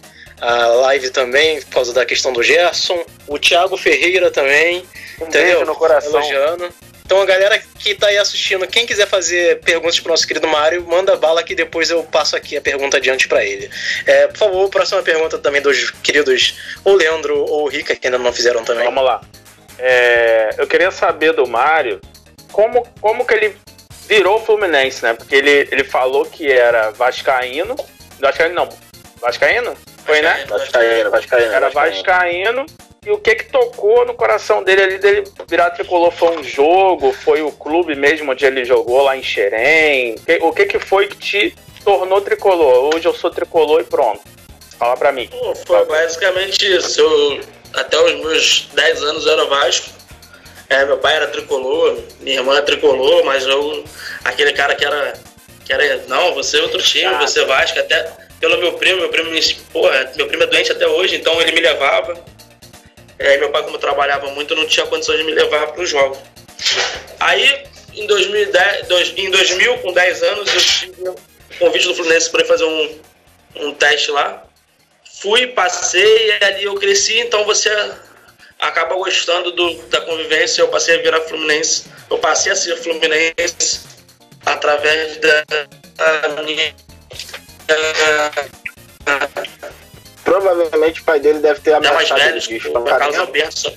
a 0.41 0.67
live 0.67 1.11
também, 1.11 1.61
por 1.63 1.71
causa 1.71 1.93
da 1.93 2.05
questão 2.05 2.33
do 2.33 2.43
Gerson. 2.43 3.05
O 3.29 3.39
Thiago 3.39 3.77
Ferreira 3.77 4.31
também. 4.31 4.85
Um 5.21 5.27
entendeu? 5.27 5.59
beijo 5.59 5.65
no 5.65 5.75
coração. 5.77 6.11
Elogiando. 6.11 6.69
Então 7.07 7.23
a 7.23 7.25
galera 7.25 7.57
que 7.79 7.95
tá 7.95 8.09
aí 8.09 8.19
assistindo, 8.19 8.67
quem 8.67 8.85
quiser 8.85 9.07
fazer 9.07 9.61
perguntas 9.61 10.01
pro 10.01 10.11
nosso 10.11 10.27
querido 10.27 10.49
Mário, 10.49 10.85
manda 10.89 11.15
bala 11.15 11.41
que 11.41 11.55
depois 11.55 11.89
eu 11.89 12.03
passo 12.03 12.35
aqui 12.35 12.57
a 12.57 12.61
pergunta 12.61 12.97
adiante 12.97 13.29
para 13.29 13.45
ele. 13.45 13.71
É, 14.05 14.27
por 14.27 14.37
favor, 14.37 14.69
próxima 14.69 15.01
pergunta 15.05 15.39
também 15.39 15.63
dos 15.63 15.93
queridos 16.03 16.57
ou 16.85 16.97
Leandro 16.97 17.39
ou 17.45 17.69
Rica, 17.69 17.95
que 17.95 18.09
ainda 18.09 18.19
não 18.19 18.33
fizeram 18.33 18.65
também. 18.65 18.85
Vamos 18.85 19.05
lá. 19.05 19.21
É, 19.79 20.51
eu 20.59 20.67
queria 20.67 20.91
saber 20.91 21.33
do 21.33 21.47
Mário 21.47 22.01
como, 22.51 22.85
como 23.01 23.25
que 23.25 23.35
ele 23.35 23.57
virou 24.09 24.45
Fluminense, 24.45 25.05
né? 25.05 25.15
Porque 25.15 25.37
ele, 25.37 25.69
ele 25.71 25.85
falou 25.85 26.25
que 26.25 26.51
era 26.51 26.91
vascaíno. 26.91 27.77
Vascaíno 28.19 28.55
não, 28.57 28.69
vascaíno? 29.21 29.77
Foi, 30.07 30.23
né? 30.23 30.45
Vascaíno, 30.49 31.11
Vascaíno. 31.11 31.53
Era 31.53 31.69
Vascaíno. 31.71 32.67
E 33.05 33.11
o 33.11 33.19
que 33.19 33.35
que 33.37 33.45
tocou 33.45 34.05
no 34.05 34.15
coração 34.15 34.63
dele 34.63 34.83
ali 34.83 34.99
dele 34.99 35.25
virar 35.49 35.71
tricolor? 35.71 36.11
Foi 36.11 36.39
um 36.39 36.43
jogo? 36.43 37.13
Foi 37.13 37.43
o 37.43 37.53
clube 37.53 37.95
mesmo 37.95 38.33
onde 38.33 38.45
ele 38.45 38.65
jogou 38.65 39.03
lá 39.03 39.17
em 39.17 39.23
Xerém? 39.23 40.17
O 40.41 40.53
que 40.53 40.67
que 40.67 40.79
foi 40.79 41.07
que 41.07 41.17
te 41.17 41.57
tornou 41.85 42.21
tricolor? 42.21 42.95
Hoje 42.95 43.07
eu 43.07 43.15
sou 43.15 43.31
tricolor 43.31 43.81
e 43.81 43.85
pronto. 43.85 44.21
Fala 44.79 44.97
pra 44.97 45.13
mim. 45.13 45.29
Pô, 45.29 45.55
foi 45.55 45.85
basicamente 45.87 46.67
isso. 46.77 47.01
Eu, 47.01 47.41
até 47.75 47.99
os 47.99 48.15
meus 48.15 48.69
10 48.75 49.03
anos 49.03 49.27
eu 49.27 49.33
era 49.33 49.45
Vasco. 49.45 49.91
É, 50.69 50.85
meu 50.85 50.99
pai 50.99 51.15
era 51.15 51.29
tricolor, 51.29 51.97
minha 52.21 52.39
irmã 52.39 52.59
é 52.59 52.63
tricolor, 52.63 53.25
mas 53.25 53.47
eu, 53.47 53.85
aquele 54.25 54.53
cara 54.53 54.75
que 54.75 54.85
era, 54.85 55.15
que 55.65 55.73
era, 55.73 56.03
não, 56.09 56.35
você 56.35 56.59
é 56.59 56.63
outro 56.63 56.83
time, 56.83 57.07
ah. 57.07 57.21
você 57.21 57.43
é 57.43 57.45
Vasco, 57.45 57.79
até, 57.79 58.11
pelo 58.41 58.59
meu 58.59 58.73
primo, 58.73 58.99
meu 58.99 59.09
primo, 59.09 59.31
porra, 59.77 60.11
meu 60.17 60.27
primo 60.27 60.43
é 60.43 60.47
doente 60.47 60.73
até 60.73 60.87
hoje, 60.87 61.17
então 61.17 61.39
ele 61.41 61.53
me 61.53 61.61
levava. 61.61 62.25
É, 63.19 63.37
meu 63.37 63.51
pai, 63.51 63.63
como 63.63 63.79
trabalhava 63.79 64.31
muito, 64.31 64.55
não 64.55 64.67
tinha 64.67 64.87
condições 64.87 65.19
de 65.19 65.25
me 65.25 65.33
levar 65.33 65.67
para 65.69 65.83
os 65.83 65.91
jogos. 65.91 66.19
Aí, 67.21 67.65
em 67.95 68.07
2010, 68.07 68.87
dois, 68.89 69.13
em 69.17 69.31
2000, 69.31 69.79
com 69.79 69.93
10 69.93 70.23
anos, 70.23 70.55
eu 70.55 70.61
tive 70.61 71.09
o 71.09 71.17
convite 71.59 71.87
do 71.89 71.95
Fluminense 71.95 72.31
para 72.31 72.45
fazer 72.47 72.65
um, 72.65 73.01
um 73.57 73.75
teste 73.75 74.11
lá. 74.11 74.45
Fui, 75.21 75.47
passei, 75.49 76.29
e 76.29 76.45
ali 76.45 76.65
eu 76.65 76.75
cresci, 76.75 77.19
então 77.19 77.45
você 77.45 77.71
acaba 78.59 78.95
gostando 78.95 79.53
do, 79.53 79.75
da 79.89 80.01
convivência. 80.03 80.63
Eu 80.63 80.69
passei 80.69 80.99
a 80.99 81.03
virar 81.03 81.21
Fluminense, 81.23 81.85
eu 82.11 82.19
passei 82.19 82.53
a 82.53 82.57
ser 82.57 82.77
Fluminense 82.77 83.81
através 84.45 85.17
da, 85.19 85.45
da 85.45 86.43
minha 86.43 86.75
Provavelmente 90.27 91.01
o 91.01 91.05
pai 91.05 91.21
dele 91.21 91.39
deve 91.39 91.61
ter 91.61 91.73
abraçado 91.73 91.95
mais 91.95 92.25
velho, 92.25 92.49
bicho, 92.49 92.69
o 92.77 92.83
Carlos 92.83 93.17
Alberto. 93.17 93.73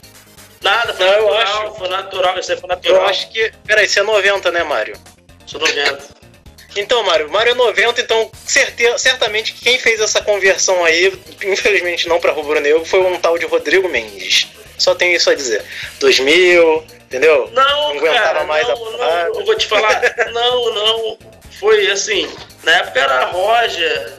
Nada, 0.63 0.93
foi 0.95 1.05
não, 1.05 1.12
natural, 1.12 1.29
eu 1.29 1.38
acho, 1.38 1.75
foi 1.75 1.89
natural, 1.89 2.39
isso 2.39 2.51
aí 2.51 2.59
foi 2.59 2.69
natural. 2.69 3.01
Eu 3.01 3.07
acho 3.07 3.29
que. 3.29 3.53
Peraí, 3.67 3.88
você 3.88 3.99
é 3.99 4.03
90, 4.03 4.51
né, 4.51 4.63
Mário? 4.63 4.97
Sou 5.45 5.59
90. 5.59 5.99
Então, 6.75 7.03
Mário, 7.03 7.29
Mário 7.29 7.51
é 7.51 7.55
90, 7.55 8.01
então 8.01 8.31
certe, 8.45 8.83
certamente 8.97 9.53
quem 9.53 9.77
fez 9.77 9.99
essa 9.99 10.21
conversão 10.23 10.83
aí, 10.83 11.13
infelizmente 11.43 12.07
não 12.07 12.19
para 12.19 12.31
Rubro 12.31 12.59
Negro, 12.59 12.83
foi 12.83 12.99
um 12.99 13.19
tal 13.19 13.38
de 13.38 13.45
Rodrigo 13.45 13.88
Mendes. 13.88 14.47
Só 14.75 14.95
tenho 14.95 15.15
isso 15.15 15.29
a 15.29 15.35
dizer. 15.35 15.63
2000, 15.99 16.83
entendeu? 17.05 17.47
Não, 17.53 17.63
não 17.63 17.91
aguentava 17.91 18.19
cara, 18.19 18.43
mais 18.45 18.67
não, 18.67 18.73
a 18.73 18.97
não, 18.97 19.39
eu 19.39 19.45
vou 19.45 19.55
te 19.55 19.67
falar, 19.67 20.01
não, 20.33 20.73
não. 20.73 21.17
Foi 21.59 21.91
assim, 21.91 22.27
na 22.63 22.71
época 22.77 22.99
era 22.99 23.25
Roger, 23.25 24.18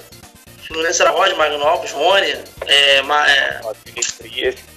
Fluminense 0.70 1.02
era 1.02 1.11
Roger, 1.11 1.37
Magnópolis, 1.37 1.90
Rony, 1.90 2.37
é, 2.64 3.02
ma, 3.02 3.28
é, 3.28 3.61
esse 3.96 4.12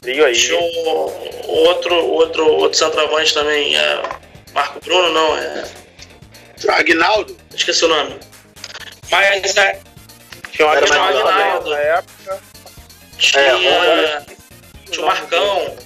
trio 0.02 0.26
aí. 0.26 0.34
Tinha 0.34 0.60
um, 0.60 1.48
outro, 1.68 1.96
outro, 1.96 2.48
outro 2.48 2.76
centroavante 2.76 3.32
também, 3.32 3.78
é, 3.78 4.02
Marco 4.56 4.80
Bruno, 4.84 5.14
não, 5.14 5.38
é. 5.38 5.64
Agnaldo? 6.68 7.38
Esqueci 7.54 7.86
o 7.86 7.90
nome. 7.90 8.20
Mas 9.12 9.56
é, 9.56 9.80
tinha 10.52 10.68
o 10.68 10.72
Agnaldo, 10.72 11.70
na 11.70 11.78
época. 11.78 12.42
Tinha, 13.20 13.42
é, 13.44 14.26
tinha 14.90 15.04
o 15.04 15.06
Marcão. 15.06 15.78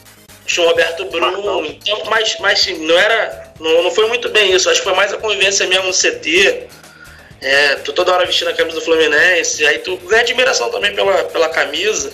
tinha 0.45 0.65
o 0.65 0.69
Roberto 0.69 1.03
Bruno, 1.05 1.65
então, 1.65 2.01
mas, 2.05 2.37
mas 2.39 2.65
não 2.65 2.97
era. 2.97 3.51
Não, 3.59 3.83
não 3.83 3.91
foi 3.91 4.07
muito 4.07 4.29
bem 4.29 4.53
isso. 4.53 4.69
Acho 4.69 4.79
que 4.79 4.85
foi 4.85 4.95
mais 4.95 5.11
a 5.11 5.17
convivência 5.17 5.67
mesmo 5.67 5.87
no 5.87 5.93
CT. 5.93 6.69
É, 7.41 7.75
tu 7.75 7.93
toda 7.93 8.13
hora 8.13 8.25
vestindo 8.25 8.49
a 8.49 8.53
camisa 8.53 8.79
do 8.79 8.83
Fluminense, 8.83 9.65
aí 9.65 9.79
tu 9.79 9.95
ganha 9.97 10.21
admiração 10.21 10.71
também 10.71 10.93
pela, 10.95 11.23
pela 11.25 11.49
camisa. 11.49 12.11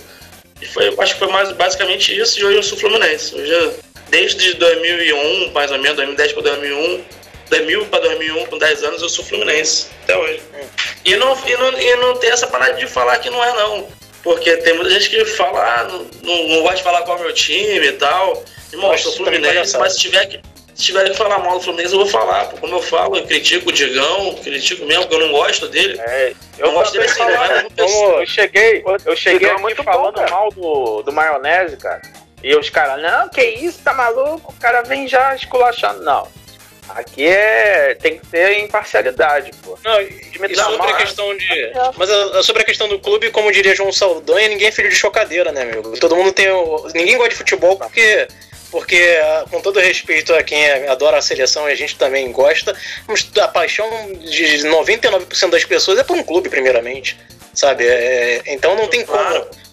E 0.60 0.66
foi, 0.66 0.94
acho 0.98 1.14
que 1.14 1.18
foi 1.18 1.28
mais 1.28 1.50
basicamente 1.52 2.16
isso, 2.16 2.38
e 2.38 2.44
hoje 2.44 2.56
eu 2.56 2.62
sou 2.62 2.78
Fluminense. 2.78 3.34
Hoje, 3.34 3.72
desde 4.10 4.54
2001, 4.54 5.50
mais 5.52 5.70
ou 5.70 5.78
menos, 5.78 5.96
2010 5.96 6.32
para 6.32 6.42
2001, 6.42 7.04
2000 7.50 7.86
para 7.86 8.00
2001, 8.00 8.46
com 8.46 8.58
10 8.58 8.84
anos, 8.84 9.02
eu 9.02 9.08
sou 9.08 9.24
Fluminense, 9.24 9.86
até 10.02 10.16
hoje. 10.16 10.40
E 11.04 11.16
não, 11.16 11.36
e, 11.46 11.56
não, 11.56 11.80
e 11.80 11.96
não 11.96 12.16
tem 12.16 12.30
essa 12.30 12.46
parada 12.46 12.74
de 12.74 12.86
falar 12.86 13.18
que 13.18 13.30
não 13.30 13.42
é, 13.42 13.52
não. 13.54 13.88
Porque 14.22 14.56
tem 14.58 14.74
muita 14.74 14.90
gente 14.90 15.10
que 15.10 15.24
fala, 15.24 15.60
ah, 15.60 15.84
não, 15.84 16.06
não, 16.22 16.48
não 16.48 16.62
gosta 16.62 16.76
de 16.76 16.82
falar 16.82 17.02
qual 17.02 17.18
é 17.18 17.20
o 17.20 17.24
meu 17.24 17.34
time 17.34 17.86
e 17.86 17.92
tal. 17.92 18.42
Irmão, 18.72 18.92
eu 18.92 18.98
sou 18.98 19.12
Fluminense, 19.12 19.76
mas 19.78 19.94
se 19.94 20.00
tiver 20.00 20.26
que 20.26 20.40
se 20.74 20.84
tiver 20.86 21.08
que 21.08 21.16
falar 21.16 21.38
mal 21.38 21.58
do 21.58 21.64
Fluminense, 21.64 21.92
eu 21.94 22.00
vou 22.00 22.08
falar. 22.08 22.46
Pô. 22.46 22.56
Como 22.56 22.74
eu 22.74 22.82
falo, 22.82 23.16
eu 23.16 23.26
critico 23.26 23.68
o 23.70 23.72
Digão, 23.72 24.34
critico 24.42 24.84
mesmo, 24.84 25.02
porque 25.06 25.22
eu 25.22 25.26
não 25.26 25.32
gosto 25.32 25.68
dele. 25.68 26.00
É, 26.00 26.34
eu 26.58 26.66
não 26.66 26.74
gosto 26.74 26.92
dele 26.92 27.04
assim, 27.04 27.24
né? 27.24 27.66
Eu 27.76 28.26
cheguei, 28.26 28.82
eu 29.04 29.16
cheguei 29.16 29.50
aqui 29.50 29.62
muito 29.62 29.82
falando 29.84 30.16
bom, 30.16 30.30
mal 30.30 30.50
do, 30.50 31.02
do 31.02 31.12
maionese, 31.12 31.76
cara. 31.76 32.02
E 32.42 32.54
os 32.56 32.68
caras, 32.68 33.00
não, 33.00 33.28
que 33.28 33.42
isso, 33.42 33.80
tá 33.82 33.94
maluco? 33.94 34.52
O 34.52 34.60
cara 34.60 34.82
vem 34.82 35.06
já 35.08 35.34
esculachando. 35.34 36.02
Não. 36.02 36.28
Aqui 36.90 37.26
é. 37.26 37.94
tem 37.94 38.18
que 38.18 38.26
ter 38.26 38.58
imparcialidade, 38.60 39.50
pô. 39.62 39.78
Não, 39.82 40.00
e 40.02 40.54
sobre 40.54 40.90
a 40.90 40.96
questão 40.96 41.36
de. 41.36 41.72
Mas 41.96 42.10
a, 42.10 42.42
sobre 42.42 42.62
a 42.62 42.64
questão 42.64 42.88
do 42.88 42.98
clube, 42.98 43.30
como 43.30 43.50
diria 43.50 43.74
João 43.74 43.90
Saldanha, 43.90 44.48
ninguém 44.48 44.68
é 44.68 44.72
filho 44.72 44.90
de 44.90 44.94
chocadeira, 44.94 45.50
né, 45.50 45.62
amigo? 45.62 45.98
Todo 45.98 46.16
mundo 46.16 46.32
tem. 46.32 46.46
Ninguém 46.94 47.16
gosta 47.16 47.30
de 47.30 47.36
futebol 47.36 47.78
porque 47.78 48.28
porque, 48.74 49.20
ah, 49.22 49.44
com 49.48 49.60
todo 49.60 49.78
respeito 49.78 50.34
a 50.34 50.42
quem 50.42 50.68
adora 50.88 51.18
a 51.18 51.22
seleção 51.22 51.68
e 51.68 51.72
a 51.72 51.76
gente 51.76 51.96
também 51.96 52.32
gosta, 52.32 52.76
a 53.40 53.46
paixão 53.46 53.88
de 54.14 54.64
99% 54.64 55.48
das 55.50 55.64
pessoas 55.64 55.96
é 56.00 56.02
por 56.02 56.16
um 56.16 56.24
clube, 56.24 56.48
primeiramente, 56.48 57.16
sabe? 57.54 57.86
É, 57.86 58.42
então 58.46 58.74
não 58.74 58.88
tem 58.88 59.06
como. 59.06 59.46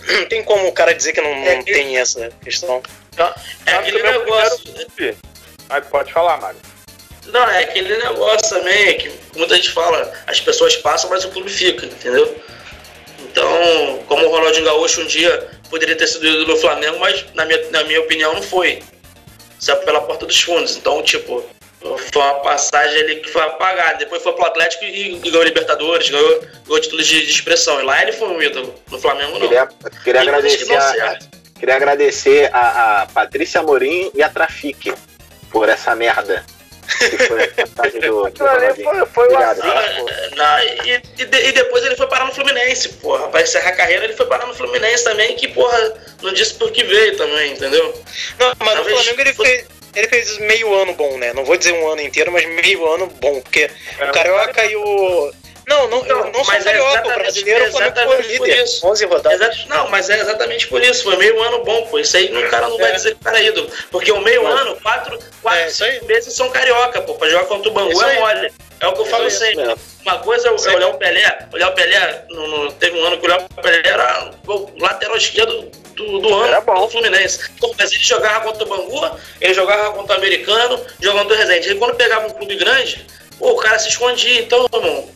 Não 0.00 0.26
tem 0.26 0.42
como 0.42 0.66
o 0.66 0.72
cara 0.72 0.94
dizer 0.94 1.12
que 1.12 1.20
não, 1.20 1.32
não 1.40 1.46
é 1.46 1.62
que... 1.62 1.72
tem 1.72 1.98
essa 1.98 2.30
questão. 2.42 2.82
Não, 3.18 3.34
é 3.66 3.74
aquele 3.74 4.02
negócio. 4.02 4.74
Mas 5.68 5.86
pode 5.86 6.10
falar, 6.10 6.40
Mário. 6.40 6.58
Não, 7.26 7.48
é 7.50 7.64
aquele 7.64 7.96
negócio 7.98 8.48
também 8.48 8.96
que 8.96 9.12
muita 9.36 9.56
gente 9.56 9.70
fala, 9.70 10.10
as 10.26 10.40
pessoas 10.40 10.74
passam, 10.76 11.10
mas 11.10 11.24
o 11.26 11.28
clube 11.28 11.50
fica, 11.50 11.84
entendeu? 11.84 12.34
Então, 13.30 14.02
como 14.08 14.26
o 14.26 14.30
Ronaldinho 14.30 14.64
Gaúcho 14.64 15.02
um 15.02 15.06
dia 15.06 15.48
poderia 15.68 15.96
ter 15.96 16.06
sido 16.06 16.26
ídolo 16.26 16.46
do 16.46 16.56
Flamengo, 16.56 16.98
mas 16.98 17.24
na 17.34 17.44
minha, 17.44 17.70
na 17.70 17.84
minha 17.84 18.00
opinião 18.00 18.34
não 18.34 18.42
foi. 18.42 18.82
Saiu 19.58 19.78
pela 19.78 20.00
porta 20.00 20.26
dos 20.26 20.40
fundos. 20.40 20.76
Então, 20.76 21.02
tipo, 21.02 21.44
foi 21.80 22.22
uma 22.22 22.34
passagem 22.40 23.02
ali 23.02 23.16
que 23.16 23.30
foi 23.30 23.42
apagada. 23.42 23.98
Depois 23.98 24.22
foi 24.22 24.32
pro 24.32 24.46
Atlético 24.46 24.84
e, 24.84 25.14
e 25.14 25.18
ganhou 25.18 25.44
Libertadores, 25.44 26.10
ganhou, 26.10 26.40
ganhou 26.66 26.80
títulos 26.80 27.06
de, 27.06 27.24
de, 27.24 27.30
expressão. 27.30 27.80
E 27.80 27.84
lá 27.84 28.02
ele 28.02 28.12
foi 28.12 28.28
um 28.28 28.42
ídolo. 28.42 28.74
No 28.90 28.98
Flamengo 28.98 29.38
não. 29.38 29.40
Queria, 29.40 29.68
queria 30.02 30.20
agradecer, 30.22 30.76
a, 30.76 31.18
queria 31.58 31.76
agradecer 31.76 32.50
a, 32.52 33.02
a 33.02 33.06
Patrícia 33.06 33.60
Amorim 33.60 34.10
e 34.14 34.22
a 34.22 34.28
Trafique 34.28 34.92
por 35.52 35.68
essa 35.68 35.94
merda 35.94 36.44
foi 36.90 38.00
do. 38.00 38.26
Aquilo 38.26 38.48
ali 38.48 38.82
foi, 38.82 39.06
foi 39.06 39.28
o 39.28 39.38
assim, 39.38 39.68
e, 40.84 41.22
e, 41.22 41.52
depois 41.52 41.84
ele 41.84 41.96
foi 41.96 42.06
parar 42.06 42.26
no 42.26 42.34
Fluminense, 42.34 42.88
porra. 42.94 43.28
Pra 43.28 43.42
encerrar 43.42 43.70
a 43.70 43.76
carreira, 43.76 44.04
ele 44.04 44.14
foi 44.16 44.26
parar 44.26 44.46
no 44.46 44.54
Fluminense 44.54 45.04
também, 45.04 45.36
que, 45.36 45.48
porra, 45.48 45.94
não 46.22 46.32
disse 46.32 46.54
por 46.54 46.70
que 46.70 46.84
veio 46.84 47.16
também, 47.16 47.52
entendeu? 47.52 47.94
Não, 48.38 48.52
mas 48.58 48.74
Talvez, 48.74 48.96
no 48.96 49.02
Flamengo 49.02 49.20
ele 49.20 49.34
fez. 49.34 49.80
Ele 49.92 50.06
fez 50.06 50.38
meio 50.38 50.72
ano 50.72 50.94
bom, 50.94 51.18
né? 51.18 51.32
Não 51.32 51.44
vou 51.44 51.56
dizer 51.56 51.72
um 51.72 51.88
ano 51.88 52.00
inteiro, 52.00 52.30
mas 52.30 52.46
meio 52.46 52.86
ano 52.92 53.08
bom. 53.08 53.40
Porque 53.40 53.68
é, 53.98 54.04
o 54.04 54.12
Carioca 54.12 54.64
e 54.64 54.76
o, 54.76 55.32
não, 55.66 55.88
não, 55.88 56.04
não, 56.04 56.32
não 56.32 56.44
sou 56.44 56.54
é 56.54 56.62
carioca, 56.62 57.08
o 57.08 57.14
brasileiro 57.14 57.70
Flamengo 57.70 58.00
foi 58.00 58.22
líder. 58.22 58.64
11 58.82 59.04
rodadas. 59.06 59.66
não, 59.66 59.88
mas 59.88 60.10
é 60.10 60.20
exatamente 60.20 60.66
por 60.66 60.82
isso. 60.82 61.04
Foi 61.04 61.16
meio 61.16 61.40
ano 61.42 61.64
bom, 61.64 61.86
pô. 61.86 61.98
Isso 61.98 62.16
aí 62.16 62.34
o 62.34 62.50
cara 62.50 62.68
não 62.68 62.78
vai 62.78 62.90
é. 62.90 62.94
dizer 62.94 63.14
que 63.14 63.20
o 63.20 63.24
cara 63.24 63.38
é 63.38 63.46
ídolo. 63.46 63.70
Porque 63.90 64.10
o 64.12 64.20
meio 64.20 64.46
ano, 64.46 64.76
quatro, 64.80 65.18
quatro 65.42 65.84
é, 65.84 66.00
meses 66.02 66.34
são 66.34 66.50
carioca, 66.50 67.00
pô. 67.02 67.14
Pra 67.14 67.28
jogar 67.28 67.44
contra 67.44 67.70
o 67.70 67.72
Bangu 67.72 68.02
é 68.02 68.20
mole. 68.20 68.52
É 68.80 68.86
o 68.86 68.94
que 68.94 69.00
eu 69.00 69.06
falo 69.06 69.26
isso 69.26 69.38
sempre. 69.38 69.66
Mesmo. 69.66 69.78
Uma 70.02 70.18
coisa 70.18 70.48
é 70.48 70.50
olhar 70.50 70.88
o 70.88 70.94
Pelé. 70.94 71.48
Olhar 71.52 71.68
o 71.68 71.74
Pelé, 71.74 72.24
no, 72.30 72.46
no, 72.46 72.72
teve 72.72 72.98
um 72.98 73.04
ano 73.04 73.18
que 73.18 73.26
o 73.26 73.28
Léo 73.28 73.46
Pelé 73.62 73.82
era 73.84 74.30
o 74.46 74.70
lateral 74.80 75.16
esquerdo 75.16 75.70
do, 75.94 76.18
do 76.20 76.34
ano 76.34 76.46
era 76.46 76.60
bom. 76.62 76.80
do 76.80 76.88
Fluminense. 76.88 77.50
Mas 77.78 77.92
ele 77.92 78.02
jogava 78.02 78.40
contra 78.40 78.64
o 78.64 78.68
Bangu, 78.68 79.18
ele 79.40 79.54
jogava 79.54 79.92
contra 79.92 80.14
o 80.14 80.18
Americano, 80.18 80.80
jogando 81.00 81.28
do 81.28 81.34
Resende. 81.34 81.70
E 81.70 81.74
quando 81.74 81.94
pegava 81.94 82.26
um 82.26 82.30
clube 82.30 82.56
grande, 82.56 83.06
pô, 83.38 83.52
o 83.52 83.56
cara 83.56 83.78
se 83.78 83.90
escondia. 83.90 84.40
Então, 84.40 84.66
irmão, 84.72 85.08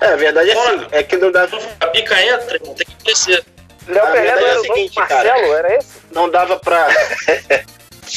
é, 0.00 0.06
a 0.06 0.16
verdade 0.16 0.50
é 0.50 0.52
assim, 0.52 0.86
é 0.92 1.02
que 1.02 1.16
não 1.16 1.30
dá. 1.30 1.48
A 1.80 1.86
pica 1.88 2.22
entra, 2.22 2.54
irmão, 2.56 2.74
tem 2.74 2.86
que 2.86 3.04
descer. 3.04 3.44
Léo 3.86 4.06
Pelé 4.12 4.22
não 4.22 4.46
era 4.46 4.48
é 4.48 4.58
o 4.58 4.62
seguinte, 4.62 4.96
Marcelo, 4.96 5.24
cara, 5.24 5.58
era 5.58 5.76
esse? 5.76 5.88
Não 6.12 6.28
dava 6.28 6.58
pra. 6.58 6.88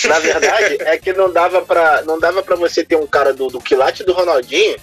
Na 0.05 0.19
verdade, 0.19 0.77
é 0.81 0.97
que 0.97 1.13
não 1.13 1.31
dava 1.31 1.61
pra, 1.61 2.01
não 2.01 2.19
dava 2.19 2.41
pra 2.41 2.55
você 2.55 2.83
ter 2.83 2.95
um 2.95 3.05
cara 3.05 3.31
do, 3.31 3.47
do 3.47 3.61
quilate 3.61 4.03
do 4.03 4.11
Ronaldinho 4.11 4.75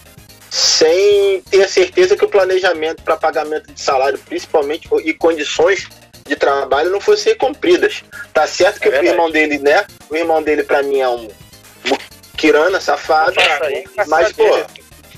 sem 0.48 1.42
ter 1.42 1.62
a 1.62 1.68
certeza 1.68 2.16
que 2.16 2.24
o 2.24 2.28
planejamento 2.28 3.02
para 3.02 3.16
pagamento 3.16 3.72
de 3.72 3.80
salário, 3.80 4.18
principalmente, 4.18 4.88
e 5.04 5.12
condições 5.12 5.88
de 6.26 6.36
trabalho 6.36 6.90
não 6.90 7.00
fossem 7.00 7.36
cumpridas. 7.36 8.04
Tá 8.32 8.46
certo 8.46 8.80
que 8.80 8.88
é 8.88 9.00
o 9.00 9.04
irmão 9.04 9.30
dele, 9.30 9.58
né? 9.58 9.84
O 10.08 10.16
irmão 10.16 10.42
dele, 10.42 10.62
para 10.62 10.82
mim, 10.82 11.00
é 11.00 11.08
um 11.08 11.28
Kirana, 12.36 12.80
safado. 12.80 13.34
Mas, 14.06 14.32
pô, 14.32 14.44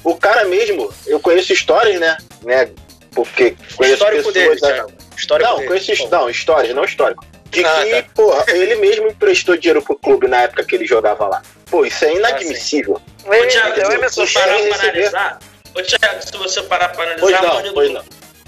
o 0.04 0.16
cara 0.16 0.44
mesmo, 0.44 0.92
eu 1.06 1.20
conheço 1.20 1.52
histórias, 1.52 2.00
né? 2.00 2.16
né 2.42 2.70
porque 3.14 3.56
conheço 3.76 3.94
histórico 3.94 4.32
pessoas. 4.32 4.60
Dele, 4.60 4.82
né? 4.82 4.86
Histórico 5.16 5.50
não, 5.50 5.56
dele, 5.56 5.68
conheço 5.68 6.08
não, 6.10 6.30
histórias, 6.30 6.74
não 6.74 6.84
histórico. 6.84 7.24
De 7.50 7.64
ah, 7.64 7.84
que, 7.84 7.90
tá. 7.90 8.08
porra, 8.14 8.44
ele 8.48 8.76
mesmo 8.76 9.08
emprestou 9.08 9.56
dinheiro 9.56 9.82
pro 9.82 9.94
clube 9.94 10.26
na 10.26 10.42
época 10.42 10.64
que 10.64 10.74
ele 10.74 10.86
jogava 10.86 11.26
lá. 11.26 11.42
Pô, 11.70 11.84
isso 11.84 12.04
é 12.04 12.14
inadmissível. 12.14 13.00
Ah, 13.26 13.36
Ô, 13.36 13.46
Thiago, 13.46 14.08
se 14.08 14.16
você 14.16 14.32
parar 14.32 14.58
pra 14.58 14.74
analisar. 14.74 15.38
Ô, 15.74 15.82
Thiago, 15.82 16.22
se 16.22 16.36
você 16.36 16.62
parar 16.62 16.88
pra 16.88 17.04
analisar, 17.04 17.20
pois 17.20 17.42
não, 17.42 17.50
a, 17.50 17.52
maioria 17.52 17.72
pois 17.74 17.88
do, 17.88 17.94
não. 17.94 18.04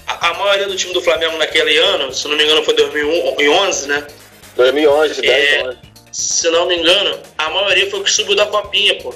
A, 0.07 0.27
a, 0.29 0.33
maioria 0.33 0.67
do 0.67 0.75
time 0.75 0.93
do 0.93 1.01
Flamengo 1.01 1.37
naquele 1.37 1.77
ano, 1.77 2.11
se 2.11 2.27
não 2.27 2.35
me 2.35 2.43
engano, 2.43 2.63
foi 2.63 2.73
2011, 2.73 3.87
né? 3.87 4.07
2011, 4.55 5.21
10, 5.21 5.53
é, 5.53 5.67
11. 5.67 5.77
Se 6.11 6.49
não 6.49 6.67
me 6.67 6.77
engano, 6.77 7.19
a 7.37 7.49
maioria 7.49 7.89
foi 7.89 7.99
o 7.99 8.03
que 8.03 8.11
subiu 8.11 8.35
da 8.35 8.47
copinha, 8.47 8.95
pô 9.03 9.13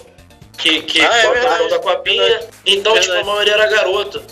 que, 0.60 0.82
que 0.82 1.02
ah, 1.02 1.17
é 1.17 1.69
da 1.69 1.80
copinha. 1.80 2.41
Então, 2.65 2.93
verdade. 2.93 3.17
tipo, 3.17 3.30
a 3.30 3.34
maioria 3.34 3.54
era 3.54 3.67
garoto. 3.67 4.24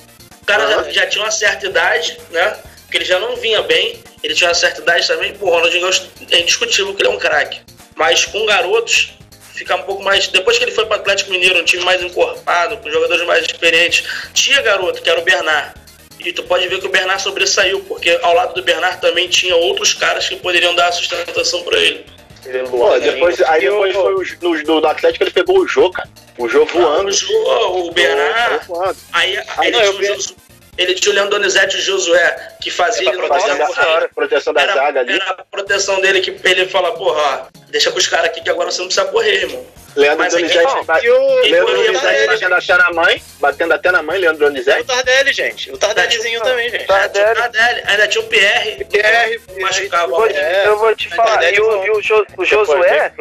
O 0.41 0.45
cara 0.45 0.65
ah, 0.65 0.83
já, 0.83 0.91
já, 0.91 1.07
tinha 1.07 1.23
uma 1.23 1.31
certa 1.31 1.65
idade, 1.65 2.17
né? 2.29 2.57
Porque 2.83 2.97
ele 2.97 3.05
já 3.05 3.19
não 3.19 3.35
vinha 3.35 3.61
bem. 3.63 4.01
Ele 4.23 4.33
tinha 4.33 4.49
uma 4.49 4.55
certa 4.55 4.81
idade 4.81 5.07
também. 5.07 5.33
Pô, 5.33 5.47
o 5.47 5.49
Ronaldinho 5.49 5.89
é 6.31 6.39
indiscutível 6.39 6.93
que 6.93 7.01
ele 7.01 7.09
é 7.09 7.11
um 7.11 7.17
craque. 7.17 7.61
Mas 7.95 8.25
com 8.25 8.45
garotos, 8.45 9.13
fica 9.53 9.75
um 9.75 9.83
pouco 9.83 10.03
mais. 10.03 10.27
Depois 10.27 10.57
que 10.57 10.65
ele 10.65 10.71
foi 10.71 10.85
para 10.85 10.97
o 10.97 10.99
Atlético 10.99 11.31
Mineiro, 11.31 11.59
um 11.59 11.63
time 11.63 11.83
mais 11.83 12.01
encorpado, 12.03 12.77
com 12.77 12.91
jogadores 12.91 13.25
mais 13.25 13.45
experientes, 13.45 14.03
tinha 14.33 14.61
garoto, 14.61 15.01
que 15.01 15.09
era 15.09 15.19
o 15.19 15.23
Bernard. 15.23 15.73
E 16.19 16.33
tu 16.33 16.43
pode 16.43 16.67
ver 16.67 16.79
que 16.79 16.87
o 16.87 16.89
Bernard 16.89 17.21
sobressaiu, 17.21 17.79
porque 17.87 18.19
ao 18.21 18.33
lado 18.33 18.53
do 18.53 18.63
Bernard 18.63 18.99
também 18.99 19.27
tinha 19.27 19.55
outros 19.55 19.93
caras 19.93 20.27
que 20.27 20.35
poderiam 20.35 20.75
dar 20.75 20.91
sustentação 20.91 21.63
para 21.63 21.77
ele. 21.77 22.05
Pô, 22.69 22.99
depois, 22.99 23.41
aí 23.41 23.61
depois 23.61 23.95
foi 23.95 24.13
o, 24.13 24.63
no, 24.63 24.81
no 24.81 24.87
Atlético 24.87 25.23
ele 25.23 25.31
pegou 25.31 25.59
o 25.59 25.67
Jô, 25.67 25.91
cara. 25.91 26.09
O 26.37 26.47
Jô 26.47 26.65
voando. 26.65 27.09
O 27.09 27.11
Jô, 27.11 27.87
o 27.87 27.91
Bernard. 27.91 28.65
Aí, 29.11 29.37
aí 29.57 29.71
não, 29.71 29.81
ele, 29.81 29.93
tinha 29.93 30.35
ele 30.77 30.93
tinha 30.93 31.11
o 31.11 31.15
Leandro 31.15 31.39
Donizete 31.39 31.75
e 31.75 31.79
o 31.79 31.83
Josué, 31.83 32.55
que 32.61 32.69
fazia 32.69 33.09
ele 33.09 33.17
proteção, 33.17 33.57
da, 33.57 34.09
proteção 34.13 34.53
da 34.53 34.61
era, 34.61 34.73
zaga 34.73 34.99
ali. 34.99 35.13
Era 35.13 35.31
a 35.31 35.43
proteção 35.43 35.99
dele 35.99 36.21
que 36.21 36.35
ele 36.43 36.67
fala, 36.67 36.93
porra, 36.93 37.19
ó, 37.19 37.59
deixa 37.69 37.91
com 37.91 37.97
os 37.97 38.07
caras 38.07 38.27
aqui 38.27 38.41
que 38.41 38.49
agora 38.49 38.71
você 38.71 38.79
não 38.79 38.87
precisa 38.87 39.07
correr, 39.07 39.43
irmão. 39.43 39.65
Leandro 39.97 40.19
Mas 40.19 40.33
Donizete, 40.33 40.67
aqui, 40.67 40.85
bate, 40.85 41.09
Leandro 41.09 41.75
Donizete 41.75 42.27
batendo 42.27 42.53
até 42.53 42.77
na 42.77 42.93
mãe, 42.93 43.23
batendo 43.39 43.73
até 43.73 43.91
na 43.91 44.03
mãe, 44.03 44.19
Leandro 44.19 44.45
Donizete. 44.45 44.81
O 44.81 44.85
Tardelli, 44.85 45.33
gente. 45.33 45.71
O 45.71 45.77
Tardellizinho 45.77 46.39
também, 46.41 46.69
gente. 46.69 46.85
Tardelli. 46.85 47.35
Tardelli. 47.35 47.81
Ainda 47.85 48.07
tinha 48.07 48.23
o 48.23 48.27
PR. 48.27 48.85
PR. 48.85 49.59
Machucava. 49.59 50.13
Eu, 50.13 50.25
é, 50.27 50.67
eu 50.67 50.77
vou 50.77 50.95
te 50.95 51.09
falar. 51.09 51.51
E 51.51 51.59
o, 51.59 51.85
e 51.85 51.91
o, 51.91 52.01
jo, 52.01 52.25
o 52.37 52.45
Josué, 52.45 53.11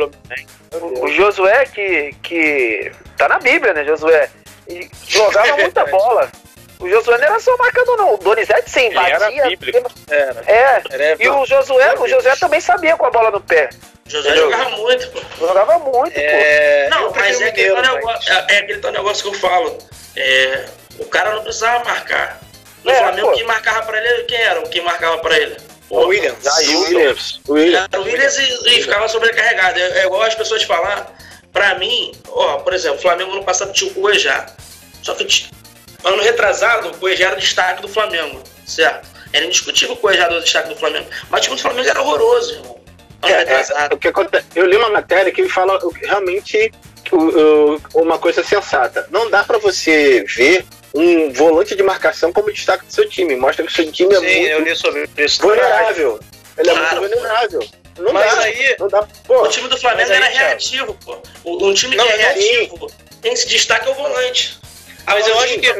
o 0.73 1.09
Josué 1.09 1.65
que, 1.65 2.15
que 2.23 2.93
tá 3.17 3.27
na 3.27 3.39
Bíblia, 3.39 3.73
né, 3.73 3.83
Josué? 3.85 4.29
E 4.69 4.91
jogava 5.09 5.57
muita 5.59 5.85
bola. 5.87 6.31
O 6.79 6.91
Josué 6.91 7.17
não 7.17 7.25
era 7.25 7.41
só 7.41 7.57
marcador, 7.57 7.97
não. 7.97 8.15
O 8.15 8.19
Donizete 8.19 8.71
sim, 8.71 8.93
batia. 8.93 9.15
Era, 10.11 10.43
é. 10.47 10.83
Era, 10.91 11.17
e 11.19 11.29
o 11.29 11.47
Josué, 11.47 11.95
o 11.99 12.07
Josué 12.07 12.37
também 12.37 12.61
sabia 12.61 12.99
com 12.99 13.07
a 13.07 13.11
bola 13.11 13.31
no 13.31 13.41
pé. 13.41 13.71
José 14.09 14.29
Entendeu? 14.29 14.51
jogava 14.51 14.71
muito, 14.71 15.11
pô. 15.11 15.21
Jogava 15.39 15.79
muito, 15.79 16.17
é... 16.17 16.89
pô. 16.89 16.97
Não, 16.97 17.11
mas 17.13 17.41
é 17.41 17.49
aquele, 17.49 17.75
negócio, 17.75 18.01
mas... 18.05 18.29
É, 18.29 18.33
é 18.33 18.59
aquele 18.59 18.91
negócio 18.91 19.23
que 19.23 19.29
eu 19.29 19.41
falo. 19.41 19.79
É, 20.17 20.67
o 20.99 21.05
cara 21.07 21.35
não 21.35 21.43
precisava 21.43 21.85
marcar. 21.85 22.41
No 22.85 22.91
é, 22.91 22.99
Flamengo, 22.99 23.29
pô. 23.29 23.35
quem 23.35 23.45
marcava 23.45 23.83
pra 23.87 23.99
ele, 23.99 24.25
quem 24.25 24.39
era? 24.39 24.63
Quem 24.63 24.83
marcava 24.83 25.19
pra 25.19 25.37
ele? 25.37 25.57
O 25.91 26.07
Williams. 26.07 26.47
Ah, 26.47 26.57
Williams. 26.59 27.41
Williams. 27.49 27.89
Era 27.93 28.01
o 28.01 28.05
Williams 28.05 28.39
e, 28.39 28.69
e 28.71 28.83
ficava 28.83 29.09
sobrecarregado. 29.09 29.79
É, 29.79 30.01
é 30.01 30.07
igual 30.07 30.23
as 30.23 30.35
pessoas 30.35 30.63
falar. 30.63 31.15
Pra 31.53 31.75
mim, 31.77 32.13
ó, 32.29 32.59
por 32.59 32.75
exemplo, 32.75 32.99
o 32.99 33.03
Flamengo 33.03 33.35
no 33.35 33.43
passado 33.43 33.73
tinha 33.73 33.91
o 33.91 33.95
Cuejá. 33.95 34.47
Só 35.03 35.15
que 35.15 35.47
ano 36.05 36.23
retrasado, 36.23 36.89
o 36.89 36.97
Cuejá 36.99 37.29
era 37.29 37.37
o 37.37 37.41
destaque 37.41 37.81
do 37.81 37.89
Flamengo, 37.89 38.43
certo? 38.67 39.09
Era 39.33 39.47
indiscutível 39.47 39.95
o 39.95 39.97
Cuejá 39.97 40.29
do 40.29 40.41
destaque 40.41 40.69
do 40.69 40.77
Flamengo. 40.77 41.09
Mas 41.31 41.41
o 41.41 41.43
time 41.45 41.57
do 41.57 41.63
Flamengo 41.63 41.89
era 41.89 42.03
horroroso, 42.03 42.55
irmão. 42.55 42.76
É, 43.23 43.31
é, 43.31 43.95
o 43.95 43.97
que 43.97 44.09
acontece, 44.09 44.47
eu 44.55 44.67
li 44.67 44.77
uma 44.77 44.91
matéria 44.91 45.33
que 45.33 45.49
fala 45.49 45.79
realmente 46.03 46.73
uma 47.95 48.19
coisa 48.19 48.43
sensata. 48.43 49.07
Não 49.11 49.31
dá 49.31 49.45
para 49.45 49.59
você 49.59 50.25
ver 50.25 50.65
um 50.95 51.33
volante 51.33 51.75
de 51.75 51.83
marcação 51.83 52.33
como 52.33 52.53
destaque 52.53 52.87
do 52.87 52.93
seu 52.93 53.09
time. 53.09 53.37
Mostra 53.37 53.65
que 53.65 53.73
o 53.73 53.75
seu 53.75 53.91
time 53.91 54.15
é 54.15 54.19
Sim, 54.19 54.25
muito 54.25 54.49
eu 54.49 54.61
li 54.61 54.77
sobre 54.77 55.09
isso. 55.17 55.43
vulnerável. 55.43 56.21
Ele 56.59 56.71
claro. 56.71 56.97
é 56.97 57.01
muito 57.01 57.15
vulnerável. 57.15 57.69
Não 57.99 58.13
mas 58.13 58.35
dá, 58.35 58.41
aí, 58.43 58.77
não 58.79 58.89
dá. 58.89 59.09
Pô, 59.27 59.43
o 59.43 59.49
time 59.49 59.69
do 59.69 59.79
Flamengo 59.79 60.13
era 60.13 60.27
reativo, 60.27 60.97
pô. 61.05 61.19
Um 61.45 61.73
time 61.73 61.93
que 61.93 61.97
não, 61.97 62.07
é 62.07 62.17
reativo, 62.17 62.91
tem 63.23 63.33
esse 63.33 63.49
destaque 63.49 63.89
é 63.89 63.91
o 63.91 63.95
volante. 63.95 64.59
Mas 65.07 65.27
eu 65.27 65.39
acho 65.41 65.59
que. 65.59 65.73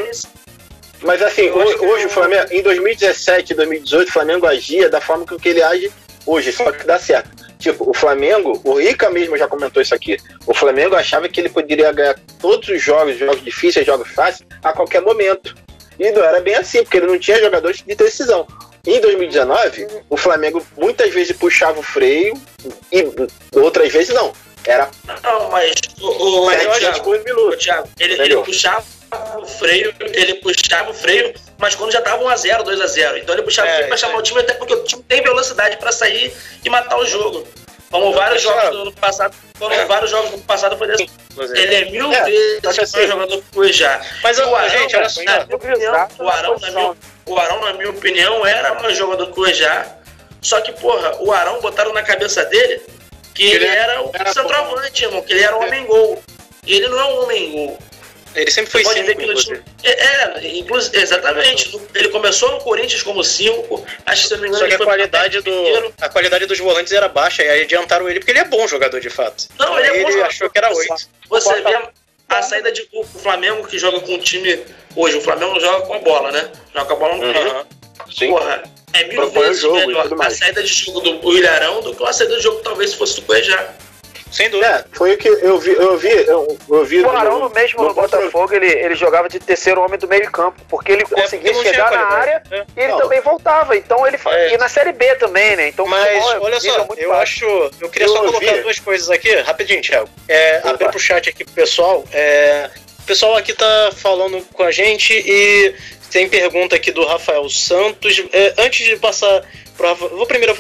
Mas 1.03 1.21
assim, 1.21 1.51
hoje, 1.51 1.77
hoje 1.79 2.07
o 2.07 2.09
Flamengo, 2.09 2.47
em 2.51 2.63
2017, 2.63 3.55
2018, 3.55 4.09
o 4.09 4.13
Flamengo 4.13 4.47
agia 4.47 4.89
da 4.89 4.99
forma 4.99 5.27
que 5.27 5.49
ele 5.49 5.63
age 5.63 5.93
hoje, 6.27 6.53
só 6.53 6.71
que 6.73 6.85
dá 6.85 6.99
certo. 6.99 7.31
Tipo, 7.59 7.89
o 7.89 7.95
Flamengo, 7.95 8.61
o 8.65 8.75
Rica 8.75 9.09
mesmo 9.11 9.37
já 9.37 9.49
comentou 9.49 9.81
isso 9.81 9.95
aqui. 9.95 10.17
O 10.47 10.53
Flamengo 10.53 10.95
achava 10.95 11.29
que 11.29 11.41
ele 11.41 11.49
poderia 11.49 11.91
ganhar 11.93 12.17
todos 12.41 12.69
os 12.69 12.83
jogos, 12.83 13.19
jogos 13.19 13.43
difíceis, 13.43 13.87
jogos 13.87 14.11
fáceis, 14.11 14.47
a 14.63 14.73
qualquer 14.73 15.01
momento. 15.01 15.55
E 15.99 16.11
não 16.11 16.23
era 16.23 16.41
bem 16.41 16.55
assim, 16.55 16.83
porque 16.83 16.99
ele 16.99 17.07
não 17.07 17.19
tinha 17.19 17.39
jogadores 17.41 17.83
de 17.87 17.95
decisão. 17.95 18.47
Em 18.87 19.01
2019, 19.01 19.87
o 20.11 20.17
Flamengo 20.17 20.65
muitas 20.77 21.13
vezes 21.13 21.37
puxava 21.37 21.81
o 21.81 21.83
freio 21.83 22.35
e 22.93 23.05
outras 23.59 23.93
vezes 23.93 24.15
não. 24.15 24.33
Era. 24.65 24.91
Não, 25.23 25.51
mas. 25.51 25.73
O, 26.01 26.07
o, 26.09 26.47
mas 26.47 26.79
Thiago, 26.79 27.11
minuto. 27.11 27.57
Thiago, 27.57 27.89
ele, 27.99 28.21
ele 28.21 28.37
puxava 28.39 28.85
o 29.39 29.47
freio, 29.47 29.95
ele 30.01 30.35
puxava 30.35 30.91
o 30.91 30.95
freio, 30.95 31.35
mas 31.59 31.75
quando 31.75 31.93
já 31.93 32.01
tava 32.01 32.25
1x0, 32.25 32.63
2x0. 32.65 33.19
Então 33.19 33.35
ele 33.35 33.43
puxava 33.43 33.69
é, 33.69 33.73
o 33.73 33.75
freio 33.75 33.89
pra 33.89 33.97
chamar 33.97 34.19
o 34.19 34.23
time, 34.23 34.41
até 34.41 34.55
porque 34.55 34.75
o 34.75 34.85
time 34.85 35.03
tem 35.05 35.23
velocidade 35.23 35.77
pra 35.77 35.93
sair 35.93 36.35
e 36.65 36.71
matar 36.71 36.99
o 36.99 37.07
jogo. 37.07 37.47
Como 37.91 38.13
vários 38.13 38.43
jogos 38.43 38.71
do 38.71 38.83
ano 38.83 38.93
passado, 38.93 39.35
como 39.59 39.73
é. 39.73 39.85
vários 39.87 40.11
jogos 40.11 40.31
do 40.31 40.35
ano 40.35 40.43
passado 40.43 40.77
foi 40.77 40.89
desse. 40.89 41.09
Ele 41.55 41.75
é 41.75 41.85
mil 41.91 42.13
é, 42.13 42.25
vezes 42.25 42.79
assim, 42.79 43.07
jogador 43.07 43.43
que 43.53 43.73
já. 43.73 44.01
Mas 44.23 44.39
o 44.39 44.55
Arão, 44.55 44.69
gente, 44.69 44.97
olha 44.97 45.09
só. 45.09 45.23
Na 45.23 45.45
minha 45.45 45.57
opinião, 45.57 46.09
o 46.19 46.29
Arão, 46.29 46.59
na 46.59 46.71
minha, 46.71 46.97
o 47.27 47.39
Arão, 47.39 47.61
na 47.61 47.73
minha 47.75 47.91
opinião, 47.91 48.45
era 48.45 48.87
um 48.87 48.95
jogador 48.95 49.33
que 49.33 49.55
já. 49.55 49.87
Só 50.43 50.61
que, 50.61 50.73
porra, 50.73 51.17
o 51.21 51.33
Arão 51.33 51.61
botaram 51.61 51.93
na 51.93 52.03
cabeça 52.03 52.45
dele 52.45 52.83
que 53.35 53.45
ele, 53.45 53.67
ele 53.67 53.77
era 53.77 54.03
o 54.03 54.11
centroavante, 54.33 55.05
irmão, 55.05 55.23
que 55.23 55.33
ele 55.33 55.43
era 55.43 55.57
um 55.57 55.65
homem 55.65 55.85
gol. 55.87 56.23
E 56.67 56.75
ele 56.75 56.89
não 56.89 56.99
é 56.99 57.05
um 57.05 57.23
homem 57.23 57.53
gol. 57.53 57.79
Ele 58.37 58.51
sempre 58.51 58.71
foi 58.71 58.85
5. 58.85 59.65
É, 59.83 59.91
é 59.91 60.59
inclusive, 60.59 60.99
exatamente. 60.99 61.81
Ele 61.95 62.09
começou 62.11 62.53
no 62.53 62.59
Corinthians 62.59 63.03
como 63.03 63.25
5. 63.25 63.87
Acho 64.05 64.23
que 64.23 64.29
se 64.29 64.35
não 64.35 64.43
me 64.43 64.49
engano, 64.49 64.63
Só 64.63 64.69
que 64.69 64.83
a 64.83 64.85
qualidade, 64.85 65.41
do, 65.41 65.95
a 65.99 66.09
qualidade 66.11 66.47
dos 66.47 66.59
volantes 66.59 66.93
era 66.93 67.09
baixa. 67.09 67.43
E 67.43 67.49
aí 67.49 67.63
adiantaram 67.63 68.09
ele 68.09 68.21
porque 68.21 68.33
ele 68.33 68.41
é 68.41 68.45
bom 68.45 68.69
jogador 68.69 69.01
de 69.01 69.09
fato. 69.09 69.49
Não, 69.59 69.79
ele 69.79 69.89
é 69.89 70.03
bom 70.03 70.11
Ele 70.11 70.23
achou 70.23 70.51
que 70.51 70.59
era 70.59 70.71
8. 70.71 71.09
Você 71.31 71.63
vê 71.63 71.79
a 72.29 72.43
saída 72.43 72.71
de 72.71 72.87
o 72.93 73.05
Flamengo 73.05 73.67
que 73.67 73.79
joga 73.79 74.01
com 74.01 74.15
o 74.15 74.19
time 74.19 74.63
hoje. 74.95 75.17
O 75.17 75.21
Flamengo 75.23 75.59
joga 75.59 75.87
com 75.87 75.95
a 75.95 75.99
bola, 76.01 76.31
né? 76.31 76.51
Joga 76.75 76.87
com 76.87 76.93
a 76.93 76.97
bola 76.97 77.17
no 77.17 77.25
uhum. 77.25 77.65
Sim. 78.13 78.29
Porra, 78.29 78.63
é 78.93 79.05
mil 79.05 79.31
vezes 79.31 79.63
jogo, 79.63 79.77
melhor 79.77 80.09
a 80.21 80.31
saída 80.31 80.63
de 80.63 80.69
jogo 80.69 81.01
do 81.01 81.37
Ilharão 81.37 81.81
do 81.81 81.95
que 81.95 82.05
a 82.05 82.13
saída 82.13 82.37
de 82.37 82.43
jogo 82.43 82.61
talvez 82.63 82.95
fosse 82.95 83.17
do 83.17 83.23
Cuejá. 83.23 83.75
Sem 84.31 84.51
dúvida. 84.51 84.87
É, 84.93 84.97
foi 84.97 85.15
o 85.15 85.19
que 85.19 85.29
eu 85.29 85.59
vi. 85.59 85.73
Eu 85.73 85.97
vi, 85.97 86.11
eu, 86.27 86.59
eu 86.69 86.85
vi 86.85 87.01
o 87.01 87.11
Arão, 87.11 87.39
no, 87.41 87.51
mesmo 87.51 87.83
no, 87.83 87.89
no 87.89 87.95
Botafogo, 87.95 88.53
ele, 88.55 88.67
ele 88.67 88.95
jogava 88.95 89.29
de 89.29 89.39
terceiro 89.39 89.81
homem 89.81 89.99
do 89.99 90.09
meio-campo, 90.09 90.61
porque 90.69 90.93
ele 90.93 91.03
é, 91.03 91.05
conseguia 91.07 91.53
porque 91.53 91.69
chegar 91.69 91.91
na 91.91 92.07
área 92.07 92.43
é. 92.51 92.65
e 92.77 92.81
ele 92.81 92.93
não. 92.93 93.01
também 93.01 93.21
voltava. 93.21 93.77
Então 93.77 94.07
ele 94.07 94.19
é. 94.27 94.55
E 94.55 94.59
na 94.59 94.69
Série 94.69 94.93
B 94.93 95.15
também, 95.17 95.57
né? 95.57 95.69
Então, 95.69 95.87
Mas, 95.87 96.25
olha 96.41 96.61
só, 96.61 96.87
eu 96.97 97.13
acho. 97.15 97.45
Eu 97.81 97.89
queria 97.89 98.07
eu 98.07 98.13
só 98.13 98.19
colocar 98.19 98.55
vi. 98.55 98.63
duas 98.63 98.79
coisas 98.79 99.11
aqui, 99.11 99.35
rapidinho, 99.37 99.83
Thiago. 99.83 100.09
É, 100.29 100.61
abrir 100.65 100.89
pro 100.91 100.99
chat 100.99 101.29
aqui 101.29 101.45
pro 101.45 101.55
pessoal. 101.55 102.05
É, 102.13 102.71
o 102.99 103.03
pessoal 103.07 103.37
aqui 103.37 103.53
tá 103.53 103.91
falando 103.95 104.43
com 104.53 104.65
a 104.65 104.73
gente 104.73 105.13
e 105.15 105.75
tem 106.11 106.29
pergunta 106.29 106.77
aqui 106.77 106.91
do 106.91 107.05
Rafael 107.05 107.49
Santos. 107.49 108.23
É, 108.33 108.55
antes 108.59 108.87
de 108.87 108.97
passar 108.97 109.45
Vou 110.11 110.27
primeiro 110.27 110.57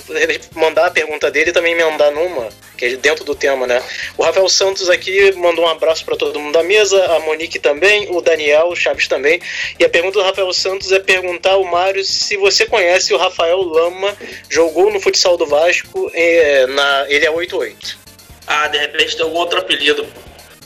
mandar 0.54 0.87
a 0.87 0.90
pergunta 0.90 1.30
dele 1.30 1.48
e 1.48 1.52
também 1.52 1.72
emendar 1.72 2.12
numa, 2.12 2.50
que 2.76 2.85
é 2.85 2.96
dentro 2.96 3.24
do 3.24 3.35
tema, 3.35 3.66
né? 3.66 3.82
O 4.16 4.22
Rafael 4.22 4.46
Santos 4.46 4.90
aqui 4.90 5.32
mandou 5.32 5.64
um 5.64 5.68
abraço 5.68 6.04
para 6.04 6.16
todo 6.16 6.38
mundo 6.38 6.52
da 6.52 6.62
mesa, 6.62 7.02
a 7.16 7.20
Monique 7.20 7.59
também, 7.59 8.09
o 8.11 8.20
Daniel, 8.20 8.68
o 8.68 8.76
Chaves 8.76 9.09
também. 9.09 9.40
E 9.78 9.85
a 9.85 9.88
pergunta 9.88 10.18
do 10.18 10.24
Rafael 10.24 10.52
Santos 10.52 10.92
é 10.92 11.00
perguntar 11.00 11.52
ao 11.52 11.64
Mário 11.64 12.04
se 12.04 12.37
você 12.37 12.66
conhece 12.66 13.14
o 13.14 13.16
Rafael 13.16 13.59
Lama, 13.62 14.14
jogou 14.50 14.92
no 14.92 15.00
futsal 15.00 15.38
do 15.38 15.46
Vasco, 15.46 16.11
é, 16.12 16.66
na, 16.66 17.06
ele 17.09 17.24
é 17.24 17.30
88. 17.30 17.98
Ah, 18.46 18.68
de 18.68 18.76
repente 18.76 19.16
tem 19.16 19.24
algum 19.24 19.38
outro 19.38 19.59
apelido. 19.59 20.06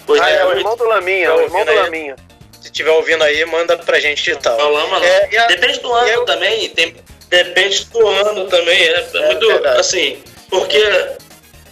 Pois 0.04 0.20
ah, 0.20 0.28
é, 0.28 0.36
é 0.38 0.46
o 0.46 0.52
irmão 0.52 0.76
do 0.76 0.84
Laminha, 0.84 1.26
é 1.26 1.32
o 1.32 1.42
irmão 1.42 1.64
do 1.64 1.72
Laminha. 1.72 2.16
Se 2.60 2.70
tiver 2.70 2.90
ouvindo 2.90 3.22
aí, 3.24 3.44
manda 3.46 3.76
pra 3.76 3.98
gente 4.00 4.30
e 4.30 4.36
tal. 4.36 4.58
É 4.58 4.62
Lama, 4.64 5.04
é, 5.04 5.38
a, 5.38 5.46
Depende 5.46 5.80
do 5.80 5.92
ano 5.92 6.24
também. 6.24 6.68
Tem, 6.70 6.94
Depende 7.28 7.84
do 7.86 8.06
ano 8.06 8.46
também, 8.48 8.82
é, 8.82 9.08
é 9.14 9.26
muito 9.28 9.46
verdade. 9.46 9.80
assim, 9.80 10.22
porque 10.48 10.82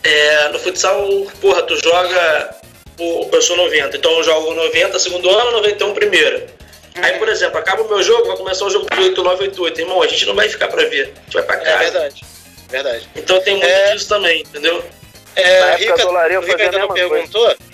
é, 0.04 0.48
no 0.48 0.58
futsal, 0.58 1.06
porra, 1.40 1.62
tu 1.62 1.76
joga. 1.76 2.56
Eu 3.00 3.42
sou 3.42 3.56
90, 3.56 3.96
então 3.96 4.10
eu 4.10 4.24
jogo 4.24 4.54
90 4.54 4.98
segundo 4.98 5.30
ano, 5.30 5.52
91 5.52 5.94
primeiro. 5.94 6.46
Aí, 6.96 7.16
por 7.16 7.28
exemplo, 7.28 7.58
acaba 7.58 7.82
o 7.82 7.88
meu 7.88 8.02
jogo, 8.02 8.26
vai 8.26 8.36
começar 8.36 8.64
o 8.64 8.70
jogo 8.70 8.86
do 8.86 8.96
89, 8.96 9.42
88. 9.44 9.80
Irmão, 9.80 10.02
a 10.02 10.06
gente 10.08 10.26
não 10.26 10.34
vai 10.34 10.48
ficar 10.48 10.66
pra 10.66 10.84
ver, 10.84 11.14
a 11.16 11.20
gente 11.22 11.34
vai 11.34 11.42
pra 11.44 11.56
é 11.56 11.58
casa. 11.58 11.70
É 11.70 11.78
verdade, 11.78 12.24
verdade. 12.68 13.08
Então 13.14 13.40
tem 13.40 13.54
muito 13.54 13.66
é... 13.66 13.92
disso 13.92 14.08
também, 14.08 14.40
entendeu? 14.40 14.84
É, 15.36 15.60
Na 15.60 15.76
Rica, 15.76 15.96
do 15.96 16.10
Larinho, 16.10 16.40
Rica 16.40 16.62
ainda 16.62 16.78
não 16.78 16.88
perguntou, 16.88 17.44
coisa. 17.44 17.67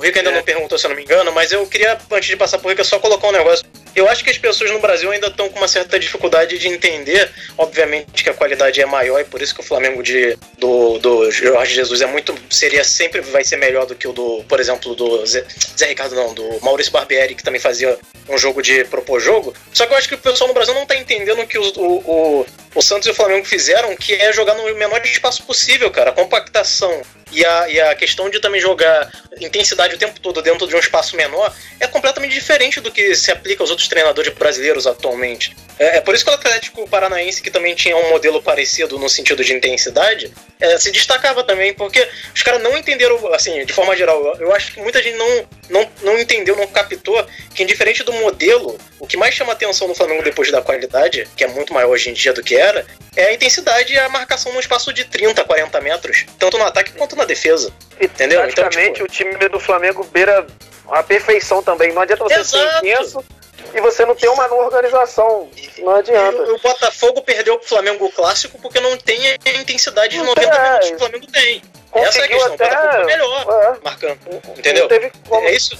O 0.00 0.02
Rica 0.02 0.18
ainda 0.18 0.30
é. 0.30 0.34
não 0.34 0.42
perguntou, 0.42 0.78
se 0.78 0.86
eu 0.86 0.88
não 0.88 0.96
me 0.96 1.02
engano, 1.02 1.30
mas 1.30 1.52
eu 1.52 1.66
queria, 1.66 1.98
antes 2.10 2.30
de 2.30 2.34
passar 2.34 2.56
pro 2.58 2.70
Rica, 2.70 2.82
só 2.82 2.98
colocar 2.98 3.28
um 3.28 3.32
negócio 3.32 3.66
eu 3.94 4.08
acho 4.08 4.22
que 4.22 4.30
as 4.30 4.38
pessoas 4.38 4.70
no 4.70 4.78
Brasil 4.78 5.10
ainda 5.10 5.26
estão 5.26 5.48
com 5.48 5.58
uma 5.58 5.68
certa 5.68 5.98
dificuldade 5.98 6.58
de 6.58 6.68
entender, 6.68 7.30
obviamente 7.56 8.22
que 8.22 8.30
a 8.30 8.34
qualidade 8.34 8.80
é 8.80 8.86
maior 8.86 9.20
e 9.20 9.24
por 9.24 9.42
isso 9.42 9.54
que 9.54 9.60
o 9.60 9.64
Flamengo 9.64 10.02
de, 10.02 10.36
do, 10.58 10.98
do 10.98 11.30
Jorge 11.30 11.74
Jesus 11.74 12.00
é 12.00 12.06
muito 12.06 12.34
seria 12.50 12.84
sempre 12.84 13.20
vai 13.20 13.44
ser 13.44 13.56
melhor 13.56 13.86
do 13.86 13.94
que 13.94 14.06
o 14.06 14.12
do, 14.12 14.44
por 14.48 14.60
exemplo, 14.60 14.94
do 14.94 15.24
Zé, 15.26 15.44
Zé 15.76 15.86
Ricardo 15.86 16.14
não, 16.14 16.34
do 16.34 16.60
Maurício 16.60 16.92
Barbieri 16.92 17.34
que 17.34 17.42
também 17.42 17.60
fazia 17.60 17.98
um 18.28 18.38
jogo 18.38 18.62
de 18.62 18.84
propor 18.84 19.20
jogo. 19.20 19.54
Só 19.72 19.86
que 19.86 19.92
eu 19.92 19.98
acho 19.98 20.08
que 20.08 20.14
o 20.14 20.18
pessoal 20.18 20.48
no 20.48 20.54
Brasil 20.54 20.74
não 20.74 20.82
está 20.82 20.96
entendendo 20.96 21.46
que 21.46 21.58
o, 21.58 21.64
o, 21.76 22.46
o 22.74 22.82
Santos 22.82 23.08
e 23.08 23.10
o 23.10 23.14
Flamengo 23.14 23.44
fizeram, 23.44 23.94
que 23.96 24.14
é 24.14 24.32
jogar 24.32 24.54
no 24.54 24.62
menor 24.76 25.04
espaço 25.04 25.42
possível, 25.42 25.90
cara. 25.90 26.10
A 26.10 26.12
compactação 26.12 27.02
e 27.32 27.44
a, 27.44 27.68
e 27.68 27.80
a 27.80 27.94
questão 27.94 28.28
de 28.30 28.40
também 28.40 28.60
jogar 28.60 29.10
intensidade 29.40 29.94
o 29.94 29.98
tempo 29.98 30.18
todo 30.20 30.42
dentro 30.42 30.66
de 30.66 30.74
um 30.74 30.78
espaço 30.78 31.16
menor 31.16 31.52
é 31.78 31.86
completamente 31.86 32.32
diferente 32.32 32.80
do 32.80 32.90
que 32.90 33.14
se 33.14 33.30
aplica 33.30 33.62
aos 33.62 33.70
outros 33.70 33.79
treinadores 33.88 34.32
brasileiros 34.34 34.86
atualmente. 34.86 35.56
É, 35.78 35.96
é 35.96 36.00
por 36.00 36.14
isso 36.14 36.24
que 36.24 36.30
o 36.30 36.34
Atlético 36.34 36.88
Paranaense, 36.88 37.40
que 37.40 37.50
também 37.50 37.74
tinha 37.74 37.96
um 37.96 38.10
modelo 38.10 38.42
parecido 38.42 38.98
no 38.98 39.08
sentido 39.08 39.42
de 39.42 39.54
intensidade, 39.54 40.32
é, 40.60 40.78
se 40.78 40.90
destacava 40.90 41.42
também, 41.42 41.72
porque 41.72 42.06
os 42.34 42.42
caras 42.42 42.62
não 42.62 42.76
entenderam, 42.76 43.32
assim, 43.32 43.64
de 43.64 43.72
forma 43.72 43.96
geral, 43.96 44.36
eu 44.38 44.54
acho 44.54 44.74
que 44.74 44.80
muita 44.80 45.02
gente 45.02 45.16
não, 45.16 45.48
não, 45.70 45.90
não 46.02 46.18
entendeu, 46.18 46.54
não 46.54 46.66
captou 46.66 47.26
que, 47.54 47.62
indiferente 47.62 48.02
do 48.02 48.12
modelo, 48.12 48.76
o 48.98 49.06
que 49.06 49.16
mais 49.16 49.34
chama 49.34 49.52
atenção 49.52 49.88
no 49.88 49.94
Flamengo 49.94 50.22
depois 50.22 50.52
da 50.52 50.60
qualidade, 50.60 51.26
que 51.34 51.44
é 51.44 51.48
muito 51.48 51.72
maior 51.72 51.88
hoje 51.88 52.10
em 52.10 52.12
dia 52.12 52.34
do 52.34 52.42
que 52.42 52.56
era, 52.56 52.86
é 53.16 53.26
a 53.26 53.32
intensidade 53.32 53.92
e 53.94 53.98
a 53.98 54.08
marcação 54.08 54.52
no 54.52 54.60
espaço 54.60 54.92
de 54.92 55.04
30, 55.04 55.42
40 55.44 55.80
metros, 55.80 56.26
tanto 56.38 56.58
no 56.58 56.64
ataque 56.64 56.92
quanto 56.92 57.16
na 57.16 57.24
defesa. 57.24 57.72
Entendeu? 58.00 58.40
Praticamente 58.40 59.00
então, 59.00 59.06
tipo... 59.06 59.30
o 59.30 59.34
time 59.34 59.48
do 59.48 59.58
Flamengo 59.58 60.04
beira 60.04 60.46
a 60.90 61.02
perfeição 61.02 61.62
também. 61.62 61.92
Não 61.92 62.02
adianta 62.02 62.24
você 62.24 62.34
Exato. 62.34 62.58
ser 62.58 62.78
intenso 62.78 63.24
e 63.74 63.80
você 63.80 64.04
não 64.04 64.14
ter 64.14 64.28
uma 64.28 64.52
organização. 64.52 65.48
Não 65.78 65.94
adianta. 65.94 66.42
E 66.42 66.50
o 66.50 66.58
Botafogo 66.58 67.22
perdeu 67.22 67.58
pro 67.58 67.68
Flamengo 67.68 68.10
clássico 68.10 68.58
porque 68.58 68.80
não 68.80 68.96
tem 68.96 69.18
a 69.26 69.50
intensidade 69.60 70.16
de 70.16 70.22
90 70.22 70.40
é, 70.40 70.62
minutos 70.62 70.88
que 70.88 70.94
o 70.94 70.98
Flamengo 70.98 71.26
tem. 71.26 71.62
Essa 71.92 72.20
é 72.20 72.24
a 72.24 72.28
questão. 72.28 72.54
Até... 72.54 72.66
O 72.66 72.68
Botafogo 72.68 72.96
é 72.96 73.06
melhor 73.06 73.46
é. 73.50 73.84
marcando. 73.84 74.18
Entendeu? 74.56 74.88
É 74.90 75.52
isso. 75.52 75.78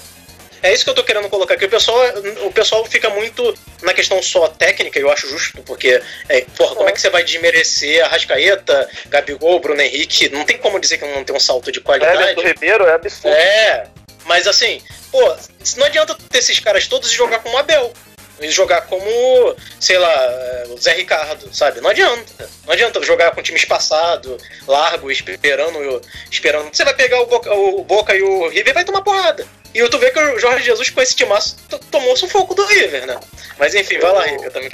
É 0.63 0.73
isso 0.75 0.85
que 0.85 0.91
eu 0.91 0.95
tô 0.95 1.03
querendo 1.03 1.29
colocar 1.29 1.55
aqui. 1.55 1.65
O 1.65 1.71
pessoal, 1.71 1.99
o 2.45 2.53
pessoal 2.53 2.85
fica 2.85 3.09
muito 3.09 3.55
na 3.83 3.95
questão 3.95 4.23
só 4.23 4.47
técnica, 4.49 4.99
eu 4.99 5.11
acho 5.11 5.27
justo, 5.29 5.63
porque, 5.63 6.03
é, 6.29 6.43
porra, 6.57 6.75
como 6.75 6.89
é 6.89 6.93
que 6.93 7.01
você 7.01 7.09
vai 7.09 7.25
desmerecer 7.25 8.05
a 8.05 8.09
Rascaeta, 8.09 8.89
Gabigol, 9.09 9.59
Bruno 9.59 9.81
Henrique? 9.81 10.29
Não 10.29 10.45
tem 10.45 10.59
como 10.59 10.79
dizer 10.79 10.99
que 10.99 11.07
não 11.07 11.25
tem 11.25 11.35
um 11.35 11.41
salto 11.41 11.73
de 11.73 11.81
qualidade. 11.81 12.41
É, 12.41 12.47
Ribeiro 12.47 12.85
é 12.87 12.93
absurdo. 12.93 13.35
É, 13.35 13.87
mas 14.27 14.47
assim, 14.47 14.83
pô, 15.11 15.37
não 15.77 15.87
adianta 15.87 16.17
ter 16.29 16.39
esses 16.39 16.59
caras 16.59 16.87
todos 16.87 17.11
e 17.11 17.17
jogar 17.17 17.41
com 17.41 17.51
o 17.51 17.59
Abel. 17.59 17.93
E 18.41 18.51
jogar 18.51 18.83
como, 18.83 19.55
sei 19.79 19.99
lá, 19.99 20.65
o 20.71 20.79
Zé 20.79 20.95
Ricardo, 20.95 21.55
sabe? 21.55 21.83
Não 21.83 21.91
adianta. 21.91 22.49
Não 22.65 22.73
adianta 22.73 23.03
jogar 23.03 23.33
com 23.33 23.43
time 23.43 23.59
espaçado, 23.59 24.39
largo, 24.67 25.11
esperando. 25.11 26.01
esperando. 26.31 26.75
Você 26.75 26.83
vai 26.83 26.95
pegar 26.95 27.21
o 27.21 27.27
Boca, 27.27 27.53
o 27.53 27.85
Boca 27.85 28.17
e 28.17 28.23
o 28.23 28.49
River 28.49 28.71
e 28.71 28.73
vai 28.73 28.85
tomar 28.85 29.03
porrada. 29.03 29.47
E 29.75 29.87
tu 29.89 29.99
vê 29.99 30.11
que 30.11 30.19
o 30.19 30.39
Jorge 30.39 30.65
Jesus 30.65 30.89
com 30.89 31.03
esse 31.03 31.15
timaço 31.15 31.57
tomou 31.91 32.17
sufoco 32.17 32.55
do 32.55 32.65
River, 32.65 33.07
né? 33.07 33.21
Mas 33.59 33.75
enfim, 33.75 33.99
vai 33.99 34.13
lá, 34.13 34.25
Rica, 34.25 34.51
também. 34.51 34.71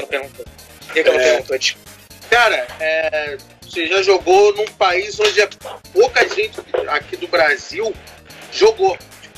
Rica 0.95 1.13
não 1.13 1.21
é... 1.21 1.33
perguntou, 1.33 1.59
tipo. 1.59 1.81
Cara, 2.31 2.67
é, 2.81 3.37
você 3.63 3.87
já 3.87 4.03
jogou 4.03 4.55
num 4.55 4.67
país 4.73 5.19
onde 5.21 5.41
é 5.41 5.49
pouca 5.93 6.27
gente 6.29 6.61
aqui 6.89 7.17
do 7.17 7.29
Brasil 7.29 7.93
jogou. 8.53 8.97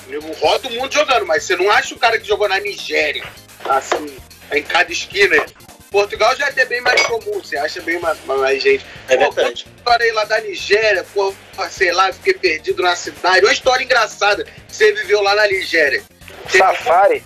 Tipo, 0.09 0.33
roda 0.33 0.69
o 0.69 0.73
mundo 0.73 0.93
jogando, 0.93 1.27
mas 1.27 1.45
você 1.45 1.55
não 1.55 1.71
acha 1.71 1.95
o 1.95 1.99
cara 1.99 2.19
que 2.19 2.27
jogou 2.27 2.49
na 2.49 2.59
Nigéria, 2.59 3.25
assim, 3.69 4.17
em 4.53 4.63
cada 4.63 4.91
esquina. 4.91 5.37
Portugal 5.91 6.35
já 6.37 6.47
é 6.47 6.49
até 6.49 6.65
bem 6.65 6.81
mais 6.81 7.01
comum, 7.03 7.41
você 7.43 7.57
acha 7.57 7.81
bem 7.83 7.99
mais, 7.99 8.19
mais 8.25 8.63
gente. 8.63 8.85
É 9.09 9.17
pô, 9.17 9.31
verdade. 9.31 9.67
história 9.77 10.05
aí 10.05 10.13
lá 10.13 10.25
da 10.25 10.41
Nigéria, 10.41 11.05
pô, 11.15 11.35
sei 11.71 11.93
lá, 11.93 12.13
fiquei 12.13 12.35
perdido 12.35 12.83
na 12.83 12.97
cidade. 12.97 13.45
Uma 13.45 13.53
história 13.53 13.85
engraçada 13.85 14.45
que 14.45 14.53
você 14.69 14.93
viveu 14.93 15.23
lá 15.23 15.35
na 15.35 15.47
Nigéria. 15.47 16.03
Safari? 16.49 17.23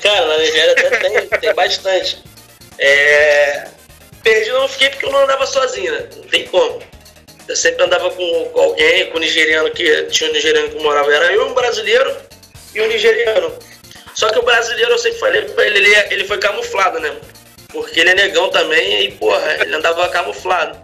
Cara, 0.00 0.26
na 0.26 0.38
Nigéria 0.38 0.72
até 0.72 0.90
tem, 0.90 1.28
tem 1.40 1.54
bastante. 1.54 2.22
É... 2.78 3.68
Perdido 4.22 4.58
não 4.58 4.68
fiquei 4.68 4.90
porque 4.90 5.06
eu 5.06 5.12
não 5.12 5.20
andava 5.20 5.46
sozinho, 5.46 5.92
né? 5.92 6.08
Não 6.16 6.24
tem 6.24 6.46
como. 6.46 6.82
Eu 7.46 7.56
sempre 7.56 7.84
andava 7.84 8.10
com, 8.10 8.52
alguém, 8.54 9.10
com 9.10 9.18
um 9.18 9.20
nigeriano 9.20 9.70
que 9.70 10.04
tinha 10.04 10.30
um 10.30 10.32
nigeriano 10.32 10.70
que 10.70 10.82
morava. 10.82 11.12
Era 11.12 11.32
eu, 11.32 11.46
um 11.46 11.54
brasileiro 11.54 12.16
e 12.74 12.80
um 12.80 12.86
nigeriano. 12.86 13.58
Só 14.14 14.30
que 14.30 14.38
o 14.38 14.42
brasileiro, 14.42 14.92
eu 14.92 14.98
sempre 14.98 15.18
falei 15.18 15.42
pra 15.42 15.66
ele, 15.66 15.78
ele, 15.78 15.94
ele 16.10 16.24
foi 16.24 16.38
camuflado, 16.38 17.00
né? 17.00 17.14
Porque 17.68 18.00
ele 18.00 18.10
é 18.10 18.14
negão 18.14 18.48
também 18.50 19.04
e, 19.04 19.12
porra, 19.12 19.58
ele 19.60 19.74
andava 19.74 20.08
camuflado. 20.08 20.78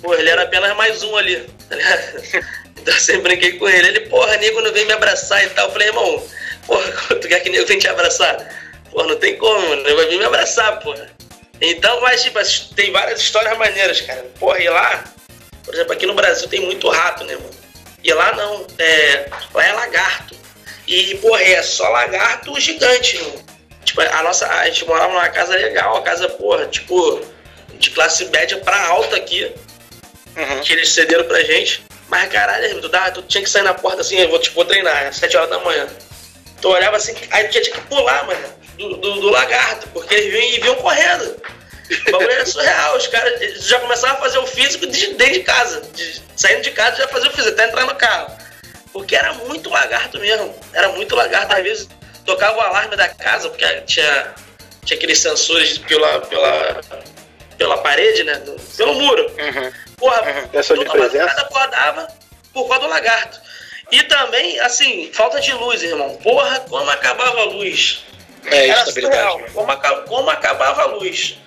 Pô, 0.00 0.14
ele 0.14 0.30
era 0.30 0.42
apenas 0.42 0.76
mais 0.76 1.02
um 1.02 1.16
ali, 1.16 1.44
tá 1.68 1.76
Então 2.80 2.94
eu 2.94 3.00
sempre 3.00 3.22
brinquei 3.22 3.52
com 3.58 3.68
ele. 3.68 3.88
Ele, 3.88 4.00
porra, 4.02 4.36
nego 4.36 4.60
não 4.60 4.72
vem 4.72 4.86
me 4.86 4.92
abraçar 4.92 5.44
e 5.44 5.50
tal. 5.50 5.66
Eu 5.66 5.72
falei, 5.72 5.88
irmão, 5.88 6.24
porra, 6.66 6.92
tu 7.20 7.28
quer 7.28 7.40
que 7.40 7.50
nego 7.50 7.66
vem 7.66 7.78
te 7.78 7.88
abraçar? 7.88 8.36
Porra, 8.92 9.08
não 9.08 9.16
tem 9.16 9.36
como. 9.36 9.74
Ele 9.74 9.94
vai 9.94 10.06
vir 10.06 10.18
me 10.18 10.24
abraçar, 10.24 10.78
porra. 10.78 11.10
Então, 11.60 12.00
mas, 12.00 12.22
tipo, 12.22 12.38
tem 12.76 12.92
várias 12.92 13.20
histórias 13.20 13.58
maneiras, 13.58 14.00
cara. 14.02 14.24
Porra, 14.38 14.62
e 14.62 14.68
lá, 14.68 15.04
por 15.68 15.74
exemplo, 15.74 15.92
aqui 15.92 16.06
no 16.06 16.14
Brasil 16.14 16.48
tem 16.48 16.60
muito 16.60 16.88
rato, 16.88 17.24
né, 17.24 17.34
mano? 17.34 17.50
E 18.02 18.10
lá 18.10 18.32
não, 18.34 18.66
é, 18.78 19.28
lá 19.52 19.66
é 19.66 19.72
lagarto. 19.74 20.34
E, 20.86 21.14
porra, 21.16 21.42
é 21.42 21.62
só 21.62 21.86
lagarto 21.90 22.58
gigante, 22.58 23.18
mano. 23.18 23.44
Tipo, 23.84 24.00
a 24.00 24.22
nossa, 24.22 24.46
a 24.46 24.64
gente 24.64 24.86
morava 24.86 25.12
numa 25.12 25.28
casa 25.28 25.54
legal, 25.54 25.94
uma 25.94 26.02
casa, 26.02 26.26
porra, 26.26 26.66
tipo, 26.66 27.20
de 27.74 27.90
classe 27.90 28.24
média 28.26 28.56
pra 28.56 28.86
alta 28.86 29.16
aqui. 29.16 29.52
Uhum. 30.34 30.60
Que 30.62 30.72
eles 30.72 30.88
cederam 30.88 31.24
pra 31.24 31.42
gente. 31.42 31.84
Mas, 32.08 32.32
caralho, 32.32 32.80
tu, 32.80 32.88
dava, 32.88 33.10
tu 33.10 33.20
tinha 33.20 33.44
que 33.44 33.50
sair 33.50 33.62
na 33.62 33.74
porta 33.74 34.00
assim, 34.00 34.16
eu 34.16 34.30
vou, 34.30 34.38
tipo, 34.38 34.54
vou 34.54 34.64
treinar, 34.64 35.08
às 35.08 35.16
7 35.16 35.36
horas 35.36 35.50
da 35.50 35.58
manhã. 35.58 35.86
Tu 36.62 36.68
olhava 36.68 36.96
assim, 36.96 37.14
aí 37.30 37.44
tu 37.48 37.60
tinha 37.60 37.74
que 37.74 37.80
pular, 37.82 38.26
mano 38.26 38.58
do, 38.78 38.96
do, 38.96 39.20
do 39.20 39.30
lagarto, 39.30 39.88
porque 39.88 40.14
eles 40.14 40.32
vinham 40.32 40.54
e 40.54 40.60
vinham 40.60 40.74
correndo. 40.76 41.36
O 42.06 42.12
bagulho 42.12 42.30
era 42.30 42.46
surreal, 42.46 42.96
os 42.96 43.06
caras 43.06 43.66
já 43.66 43.80
começavam 43.80 44.16
a 44.16 44.20
fazer 44.20 44.38
o 44.38 44.46
físico 44.46 44.86
de, 44.86 45.14
dentro 45.14 45.34
de 45.34 45.40
casa. 45.40 45.80
De, 45.94 46.22
saindo 46.36 46.62
de 46.62 46.70
casa 46.70 46.96
já 46.96 47.08
fazia 47.08 47.30
o 47.30 47.32
físico, 47.32 47.52
até 47.52 47.66
entrar 47.66 47.86
no 47.86 47.94
carro. 47.94 48.36
Porque 48.92 49.16
era 49.16 49.32
muito 49.34 49.70
lagarto 49.70 50.18
mesmo. 50.18 50.54
Era 50.72 50.88
muito 50.90 51.14
lagarto. 51.14 51.54
Às 51.54 51.62
vezes 51.62 51.88
tocava 52.24 52.58
o 52.58 52.60
alarme 52.60 52.96
da 52.96 53.08
casa, 53.08 53.48
porque 53.48 53.64
tinha, 53.82 54.34
tinha 54.84 54.96
aqueles 54.96 55.18
sensores 55.18 55.78
pela, 55.78 56.20
pela, 56.20 56.80
pela 57.56 57.78
parede, 57.78 58.24
né? 58.24 58.42
Pelo 58.76 58.94
muro. 58.94 59.22
Uhum. 59.22 59.72
Porra, 59.96 60.22
uhum. 60.22 60.62
toda 60.62 60.90
presença. 60.90 61.40
acordava 61.40 62.08
por 62.52 62.68
causa 62.68 62.84
do 62.84 62.90
lagarto. 62.90 63.40
E 63.90 64.02
também, 64.02 64.60
assim, 64.60 65.10
falta 65.12 65.40
de 65.40 65.52
luz, 65.54 65.82
irmão. 65.82 66.16
Porra, 66.16 66.60
como 66.60 66.90
acabava 66.90 67.40
a 67.40 67.44
luz. 67.44 68.04
É, 68.46 68.68
Era 68.68 68.86
surreal, 68.86 69.40
como, 69.52 69.76
como 70.06 70.30
acabava 70.30 70.82
a 70.82 70.86
luz. 70.86 71.38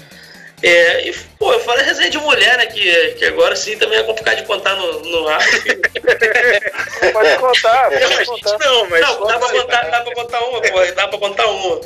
É, 0.64 1.08
e, 1.08 1.14
pô, 1.40 1.52
eu 1.54 1.60
falei 1.62 1.84
resenha 1.84 2.10
de 2.10 2.20
mulher, 2.20 2.58
né? 2.58 2.68
Que, 2.68 3.14
que 3.14 3.26
agora 3.26 3.56
sim 3.56 3.78
também 3.78 3.98
é 3.98 4.04
complicado 4.04 4.38
de 4.38 4.44
contar 4.44 4.76
no, 4.76 5.00
no 5.00 5.26
rádio. 5.28 5.60
pode 7.14 7.38
contar, 7.38 7.90
pode 7.90 8.26
contar. 8.26 8.58
Não, 8.60 8.90
mas. 8.90 9.02
Não, 9.02 9.28
dá 9.28 9.40
pra, 9.40 9.50
contar, 9.50 9.82
dá 9.90 10.02
pra 10.02 10.14
contar 10.14 10.40
uma, 10.42 10.62
pô, 10.62 10.86
dá 10.96 11.08
pra 11.08 11.20
contar 11.20 11.48
uma. 11.48 11.82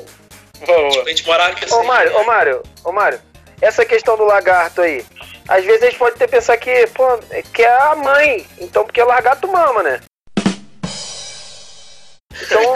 Boa. 0.66 0.90
Tipo, 0.90 1.06
a 1.06 1.10
gente 1.10 1.26
morava 1.26 1.52
aqui 1.52 1.66
assim. 1.66 1.76
Ô, 1.76 1.84
Mário, 1.84 2.18
ô, 2.18 2.24
Mário, 2.24 2.64
ô, 2.84 2.92
Mário, 2.92 3.22
essa 3.62 3.86
questão 3.86 4.18
do 4.18 4.26
lagarto 4.26 4.82
aí. 4.82 5.06
Às 5.48 5.64
vezes 5.64 5.84
a 5.84 5.86
gente 5.86 6.00
pode 6.00 6.18
ter 6.18 6.28
pensar 6.28 6.58
que, 6.58 6.88
pô, 6.88 7.18
que 7.54 7.62
é 7.62 7.78
a 7.82 7.96
mãe. 7.96 8.46
Então, 8.60 8.84
porque 8.84 9.02
o 9.02 9.06
lagarto 9.06 9.48
mama, 9.48 9.84
né? 9.84 10.02
Então, 12.42 12.74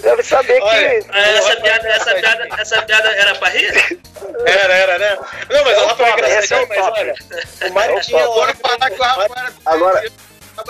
deve 0.00 0.22
saber 0.22 0.60
Olha, 0.62 1.02
que. 1.02 1.10
Essa 1.18 1.56
piada, 1.56 1.88
essa, 1.88 2.14
piada, 2.14 2.48
essa 2.58 2.82
piada 2.82 3.08
era 3.10 3.34
pra 3.36 3.48
rir? 3.48 4.00
Era, 4.46 4.74
era, 4.74 4.98
né? 4.98 5.18
Não, 5.50 5.64
mas 5.64 5.76
é 5.76 5.80
ela 5.80 5.96
foi 5.96 6.10
engraçadinha, 6.10 6.66
mas 6.68 6.78
olha. 6.78 7.14
O 7.68 7.72
Mário 7.72 8.00
tinha. 8.00 8.24
Agora 8.24 8.54
falar 8.54 8.90
que 8.90 9.00
o 9.00 9.04
Rafael 9.04 9.52
Agora. 9.64 10.04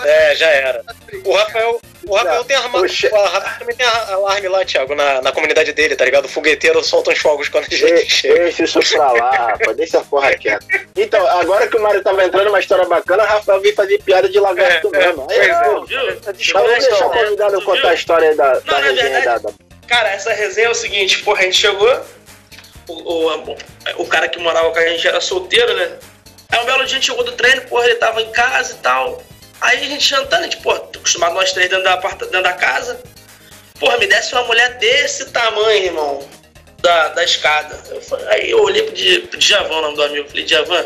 É, 0.03 0.35
já 0.35 0.47
era. 0.47 0.83
O 1.25 1.33
Rafael, 1.33 1.79
o 2.05 2.15
Rafael 2.15 2.43
tem 2.43 2.57
arma. 2.57 2.79
O 2.79 2.81
Rafael 2.81 3.59
também 3.59 3.75
tem 3.75 3.85
alarme 3.85 4.47
lá, 4.47 4.65
Thiago, 4.65 4.95
na, 4.95 5.21
na 5.21 5.31
comunidade 5.31 5.71
dele, 5.73 5.95
tá 5.95 6.05
ligado? 6.05 6.25
O 6.25 6.29
fogueteiro 6.29 6.83
solta 6.83 7.11
uns 7.11 7.19
fogos 7.19 7.49
quando 7.49 7.65
a 7.65 7.75
gente 7.75 8.09
chega. 8.09 8.39
Deixa 8.43 8.63
isso 8.63 8.79
pra 8.95 9.11
lá, 9.11 9.31
rapaz. 9.31 9.77
Deixa 9.77 9.99
a 9.99 10.03
porra 10.03 10.35
quieta. 10.35 10.65
Então, 10.95 11.25
agora 11.27 11.67
que 11.67 11.77
o 11.77 11.81
Mário 11.81 12.01
tava 12.01 12.23
entrando 12.23 12.45
numa 12.45 12.59
história 12.59 12.85
bacana, 12.85 13.23
o 13.23 13.27
Rafael 13.27 13.61
veio 13.61 13.75
fazer 13.75 14.01
piada 14.03 14.29
de 14.29 14.39
lagarto 14.39 14.89
é, 14.93 14.99
mesmo. 14.99 15.27
É, 15.29 15.33
Aí, 15.33 15.49
é, 15.49 15.63
viu? 15.85 16.21
Vamos 16.53 16.71
deixar 16.71 17.05
o 17.05 17.09
convidado 17.11 17.61
contar 17.61 17.89
a 17.89 17.93
história 17.93 18.35
da, 18.35 18.59
da 18.59 18.71
não, 18.71 18.81
resenha 18.81 19.09
verdade, 19.09 19.43
da, 19.43 19.51
Cara, 19.87 20.09
essa 20.09 20.33
resenha 20.33 20.67
é 20.67 20.71
o 20.71 20.75
seguinte, 20.75 21.19
porra, 21.19 21.41
a 21.41 21.43
gente 21.43 21.57
chegou. 21.57 22.01
O, 22.87 22.93
o, 22.93 23.57
o 23.97 24.05
cara 24.07 24.27
que 24.27 24.39
morava 24.39 24.71
com 24.71 24.79
a 24.79 24.87
gente 24.87 25.07
era 25.07 25.21
solteiro, 25.21 25.73
né? 25.75 25.97
Aí 26.51 26.59
um 26.59 26.65
belo 26.65 26.85
dia 26.85 26.97
a 26.97 26.99
gente 26.99 27.05
chegou 27.05 27.23
do 27.23 27.31
treino, 27.31 27.61
porra, 27.63 27.85
ele 27.85 27.95
tava 27.95 28.21
em 28.21 28.31
casa 28.31 28.73
e 28.73 28.77
tal. 28.77 29.23
Aí 29.63 29.77
a 29.77 29.87
gente 29.87 30.09
jantando, 30.09 30.41
a 30.41 30.43
gente, 30.43 30.57
pô, 30.57 30.77
tô 30.77 30.99
acostumado 30.99 31.35
nós 31.35 31.53
três 31.53 31.69
dentro 31.69 31.85
da, 31.85 31.95
dentro 31.95 32.43
da 32.43 32.51
casa. 32.51 33.01
Porra, 33.79 33.97
me 33.97 34.05
desse 34.07 34.33
uma 34.33 34.43
mulher 34.43 34.77
desse 34.77 35.29
tamanho, 35.29 35.85
irmão, 35.85 36.27
da, 36.79 37.07
da 37.09 37.23
escada. 37.23 37.81
Eu 37.89 38.01
falei, 38.01 38.27
aí 38.27 38.51
eu 38.51 38.61
olhei 38.61 38.83
pro, 38.83 39.27
pro 39.29 39.39
Djavan, 39.39 39.77
o 39.77 39.81
nome 39.81 39.95
do 39.95 40.03
amigo, 40.03 40.27
falei, 40.27 40.43
Djavan, 40.43 40.85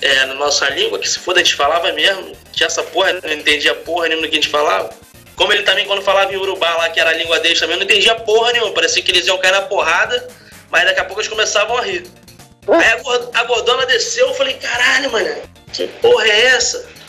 é, 0.00 0.24
na 0.24 0.34
nossa 0.34 0.70
língua, 0.70 0.98
que 0.98 1.06
se 1.06 1.18
foda 1.18 1.40
a 1.40 1.44
gente 1.44 1.54
falava 1.54 1.92
mesmo, 1.92 2.34
que 2.50 2.64
essa 2.64 2.82
porra, 2.82 3.12
não 3.12 3.30
entendia 3.30 3.74
porra 3.74 4.08
nenhuma 4.08 4.26
do 4.26 4.30
que 4.30 4.38
a 4.38 4.40
gente 4.40 4.50
falava. 4.50 4.88
Como 5.36 5.52
ele 5.52 5.62
também, 5.62 5.86
quando 5.86 6.00
falava 6.00 6.32
em 6.32 6.36
Urubá 6.36 6.74
lá, 6.78 6.88
que 6.88 6.98
era 6.98 7.10
a 7.10 7.14
língua 7.14 7.40
deles 7.40 7.60
também, 7.60 7.76
não 7.76 7.84
entendia 7.84 8.14
porra 8.14 8.52
nenhuma. 8.52 8.72
Parecia 8.72 9.02
que 9.02 9.10
eles 9.10 9.26
iam 9.26 9.36
cair 9.36 9.52
na 9.52 9.62
porrada, 9.62 10.28
mas 10.70 10.86
daqui 10.86 11.00
a 11.00 11.04
pouco 11.04 11.20
eles 11.20 11.28
começavam 11.28 11.76
a 11.76 11.82
rir. 11.82 12.06
Aí 12.68 13.02
a 13.34 13.44
gordona 13.44 13.84
desceu, 13.84 14.28
eu 14.28 14.34
falei, 14.34 14.54
caralho, 14.54 15.12
mano, 15.12 15.42
que 15.74 15.86
porra 16.00 16.26
é 16.26 16.46
essa? 16.46 17.01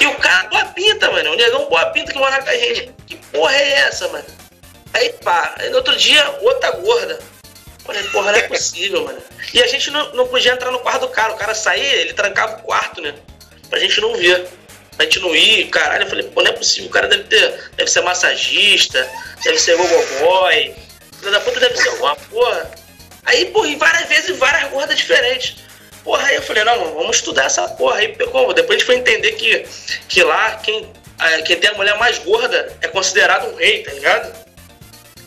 E 0.00 0.06
o 0.06 0.14
cara 0.16 0.48
boa 0.48 0.64
pinta, 0.66 1.10
mano. 1.10 1.32
O 1.32 1.36
negão 1.36 1.68
boa 1.68 1.86
pinta 1.86 2.12
que 2.12 2.18
mora 2.18 2.42
com 2.42 2.50
a 2.50 2.56
gente. 2.56 2.90
Que 3.06 3.16
porra 3.16 3.54
é 3.54 3.72
essa, 3.80 4.08
mano? 4.08 4.24
Aí 4.94 5.12
pá, 5.24 5.54
aí 5.58 5.70
no 5.70 5.76
outro 5.76 5.96
dia, 5.96 6.38
outra 6.40 6.70
gorda. 6.72 7.18
Falei, 7.84 8.02
porra, 8.04 8.32
não 8.32 8.38
é 8.38 8.42
possível, 8.42 9.04
mano. 9.04 9.22
E 9.52 9.62
a 9.62 9.66
gente 9.66 9.90
não, 9.90 10.12
não 10.14 10.28
podia 10.28 10.52
entrar 10.52 10.70
no 10.70 10.78
quarto 10.78 11.00
do 11.00 11.08
cara. 11.08 11.32
O 11.32 11.36
cara 11.36 11.54
saía, 11.54 11.94
ele 11.96 12.12
trancava 12.14 12.56
o 12.56 12.62
quarto, 12.62 13.00
né? 13.00 13.14
Pra 13.68 13.78
gente 13.80 14.00
não 14.00 14.14
ver. 14.14 14.48
Pra 14.96 15.04
gente 15.04 15.20
não 15.20 15.34
ir, 15.34 15.68
caralho. 15.68 16.04
Eu 16.04 16.08
falei, 16.08 16.28
pô, 16.28 16.42
não 16.42 16.52
é 16.52 16.54
possível. 16.54 16.88
O 16.88 16.92
cara 16.92 17.08
deve 17.08 17.24
ter. 17.24 17.70
Deve 17.76 17.90
ser 17.90 18.02
massagista, 18.02 19.08
deve 19.42 19.58
ser 19.58 19.76
gogoboy. 19.76 20.74
Filho 21.18 21.32
da 21.32 21.40
puta 21.40 21.60
deve 21.60 21.76
ser 21.76 21.88
alguma 21.88 22.14
porra. 22.16 22.70
Aí, 23.24 23.46
porra, 23.46 23.68
e 23.68 23.76
várias 23.76 24.08
vezes 24.08 24.36
várias 24.38 24.70
gordas 24.70 24.96
diferentes. 24.96 25.56
Porra, 26.04 26.26
aí 26.26 26.36
eu 26.36 26.42
falei, 26.42 26.64
não, 26.64 26.94
vamos 26.94 27.16
estudar 27.16 27.44
essa 27.44 27.68
porra. 27.68 27.98
Aí 27.98 28.08
pegou, 28.08 28.52
depois 28.52 28.76
a 28.76 28.78
gente 28.78 28.86
foi 28.86 28.96
entender 28.96 29.32
que, 29.32 29.64
que 30.08 30.22
lá 30.22 30.56
quem, 30.56 30.90
quem 31.44 31.56
tem 31.56 31.70
a 31.70 31.74
mulher 31.74 31.96
mais 31.98 32.18
gorda 32.18 32.76
é 32.80 32.88
considerado 32.88 33.48
um 33.48 33.54
rei, 33.54 33.82
tá 33.82 33.92
ligado? 33.92 34.34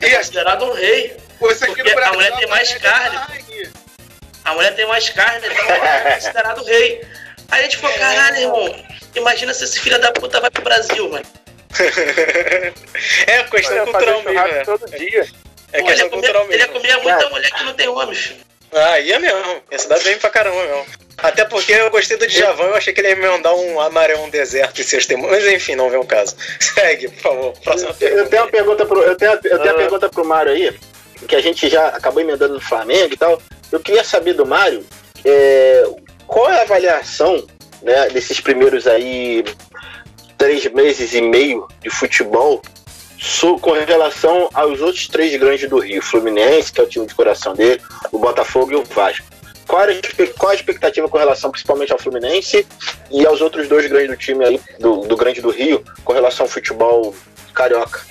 É 0.02 0.10
considerado 0.18 0.66
um 0.66 0.74
rei. 0.74 1.16
Porque 1.40 1.82
a 1.92 2.14
mulher 2.14 2.36
tem 2.38 2.48
mais 2.48 2.74
carne. 2.76 3.20
A 4.44 4.54
mulher 4.54 4.76
tem 4.76 4.86
mais 4.86 5.10
carne, 5.10 5.48
então 5.48 5.76
é 5.76 6.12
considerado 6.16 6.64
rei. 6.66 7.02
Aí 7.50 7.60
a 7.62 7.64
gente 7.64 7.78
falou, 7.78 7.98
caralho, 7.98 8.38
irmão, 8.38 8.86
imagina 9.16 9.54
se 9.54 9.64
esse 9.64 9.80
filho 9.80 10.00
da 10.00 10.12
puta 10.12 10.42
vai 10.42 10.50
pro 10.50 10.64
Brasil, 10.64 11.10
mano. 11.10 11.26
é 13.28 13.44
questão 13.44 13.86
cultural 13.86 14.24
mesmo. 14.24 14.40
É. 14.40 14.64
Todo 14.64 14.90
dia. 14.98 15.28
É 15.74 15.80
Pô, 15.80 15.88
questão 15.88 16.08
ele 16.08 16.26
ia 16.26 16.34
comer, 16.34 16.54
ele 16.54 16.62
ia 16.62 16.68
comer 16.68 16.98
muita 16.98 17.30
mulher 17.30 17.52
que 17.52 17.64
não 17.64 17.74
tem 17.74 17.88
homem, 17.88 18.16
filho. 18.16 18.40
Ah, 18.72 19.00
ia 19.00 19.20
mesmo. 19.20 19.62
Ia 19.72 19.80
se 19.80 19.88
dar 19.88 20.00
bem 20.02 20.18
pra 20.18 20.30
caramba 20.30 20.64
mesmo. 20.66 20.86
Até 21.18 21.46
porque 21.46 21.72
eu 21.72 21.90
gostei 21.90 22.18
do 22.18 22.28
Djavan, 22.28 22.66
eu 22.66 22.76
achei 22.76 22.94
que 22.94 23.00
ele 23.00 23.10
ia 23.10 23.16
me 23.16 23.28
mandar 23.28 23.54
um 23.54 23.80
amarelo 23.80 24.24
um 24.24 24.30
deserto 24.30 24.82
e 24.82 24.84
seus 24.84 25.06
temores. 25.06 25.44
Mas 25.44 25.54
enfim, 25.54 25.76
não 25.76 25.90
vem 25.90 26.00
o 26.00 26.06
caso. 26.06 26.36
Segue, 26.60 27.08
por 27.10 27.22
favor. 27.22 27.54
Próxima 27.64 27.92
eu, 27.92 27.96
pergunta. 27.96 28.22
Eu 28.22 28.30
tenho 28.30 28.44
uma 28.44 28.52
pergunta 28.52 28.86
pro, 28.86 29.02
eu 29.02 29.16
tenho, 29.16 29.32
eu 29.32 29.40
tenho 29.40 29.72
ah. 29.72 29.78
pergunta 29.78 30.10
pro 30.10 30.26
Mário 30.26 30.52
aí. 30.52 30.78
que 31.28 31.36
a 31.36 31.42
gente 31.42 31.70
já 31.70 31.88
acabou 31.88 32.22
emendando 32.22 32.56
no 32.56 32.62
Flamengo 32.62 33.14
e 33.14 33.18
tal. 33.18 33.42
Eu 33.72 33.80
queria 33.80 34.04
saber 34.04 34.34
do 34.34 34.46
Mário 34.46 34.86
é, 35.24 35.84
qual 36.28 36.50
é 36.50 36.60
a 36.60 36.62
avaliação 36.62 37.48
né, 37.82 38.10
desses 38.10 38.40
primeiros 38.40 38.88
aí 38.88 39.44
três 40.38 40.66
meses 40.66 41.14
e 41.14 41.22
meio 41.22 41.68
de 41.82 41.90
futebol 41.90 42.62
com 43.62 43.72
relação 43.72 44.50
aos 44.54 44.82
outros 44.82 45.08
três 45.08 45.36
grandes 45.40 45.70
do 45.70 45.80
Rio, 45.80 46.02
Fluminense, 46.02 46.72
que 46.72 46.80
é 46.80 46.84
o 46.84 46.88
time 46.88 47.06
de 47.06 47.16
coração 47.16 47.54
dele, 47.54 47.82
o 48.12 48.20
Botafogo 48.20 48.72
e 48.72 48.76
o 48.76 48.84
Vasco. 48.84 49.26
Qual 49.68 49.82
a, 49.82 49.88
qual 50.38 50.52
a 50.52 50.56
expectativa 50.56 51.10
com 51.10 51.18
relação 51.18 51.50
principalmente 51.50 51.92
ao 51.92 51.98
Fluminense 51.98 52.66
e 53.10 53.26
aos 53.26 53.42
outros 53.42 53.68
dois 53.68 53.88
grandes 53.88 54.10
do 54.10 54.18
time 54.18 54.46
aí, 54.46 54.62
do, 54.80 55.02
do 55.02 55.18
Grande 55.18 55.42
do 55.42 55.50
Rio, 55.50 55.84
com 56.04 56.14
relação 56.14 56.46
ao 56.46 56.50
futebol 56.50 57.16
carioca? 57.54 58.02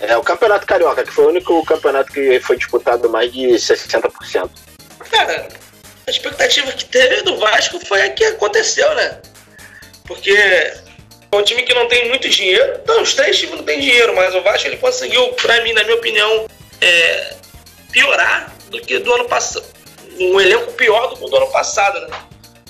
É 0.00 0.16
o 0.16 0.22
Campeonato 0.22 0.66
Carioca, 0.66 1.04
que 1.04 1.12
foi 1.12 1.26
o 1.26 1.28
único 1.28 1.64
campeonato 1.64 2.12
que 2.12 2.40
foi 2.40 2.56
disputado 2.56 3.08
mais 3.08 3.32
de 3.32 3.50
60%. 3.50 4.50
Cara, 5.10 5.48
a 6.06 6.10
expectativa 6.10 6.72
que 6.72 6.84
teve 6.84 7.22
do 7.22 7.38
Vasco 7.38 7.78
foi 7.86 8.02
a 8.02 8.10
que 8.10 8.24
aconteceu, 8.24 8.92
né? 8.96 9.20
Porque 10.04 10.36
é 11.32 11.36
um 11.36 11.42
time 11.42 11.62
que 11.62 11.72
não 11.72 11.88
tem 11.88 12.08
muito 12.08 12.28
dinheiro. 12.28 12.80
Não, 12.86 13.02
os 13.02 13.14
três 13.14 13.38
times 13.38 13.56
não 13.56 13.64
têm 13.64 13.80
dinheiro, 13.80 14.14
mas 14.14 14.34
o 14.34 14.42
Vasco 14.42 14.68
ele 14.68 14.76
conseguiu, 14.76 15.28
pra 15.34 15.62
mim, 15.62 15.72
na 15.72 15.82
minha 15.82 15.96
opinião, 15.96 16.46
é, 16.80 17.34
piorar 17.90 18.54
do 18.68 18.80
que 18.80 18.98
do 18.98 19.12
ano 19.14 19.24
passado. 19.24 19.64
Um 20.20 20.38
elenco 20.38 20.70
pior 20.72 21.08
do 21.08 21.16
que 21.16 21.24
o 21.24 21.28
do 21.28 21.36
ano 21.36 21.50
passado, 21.50 21.98
né? 22.00 22.08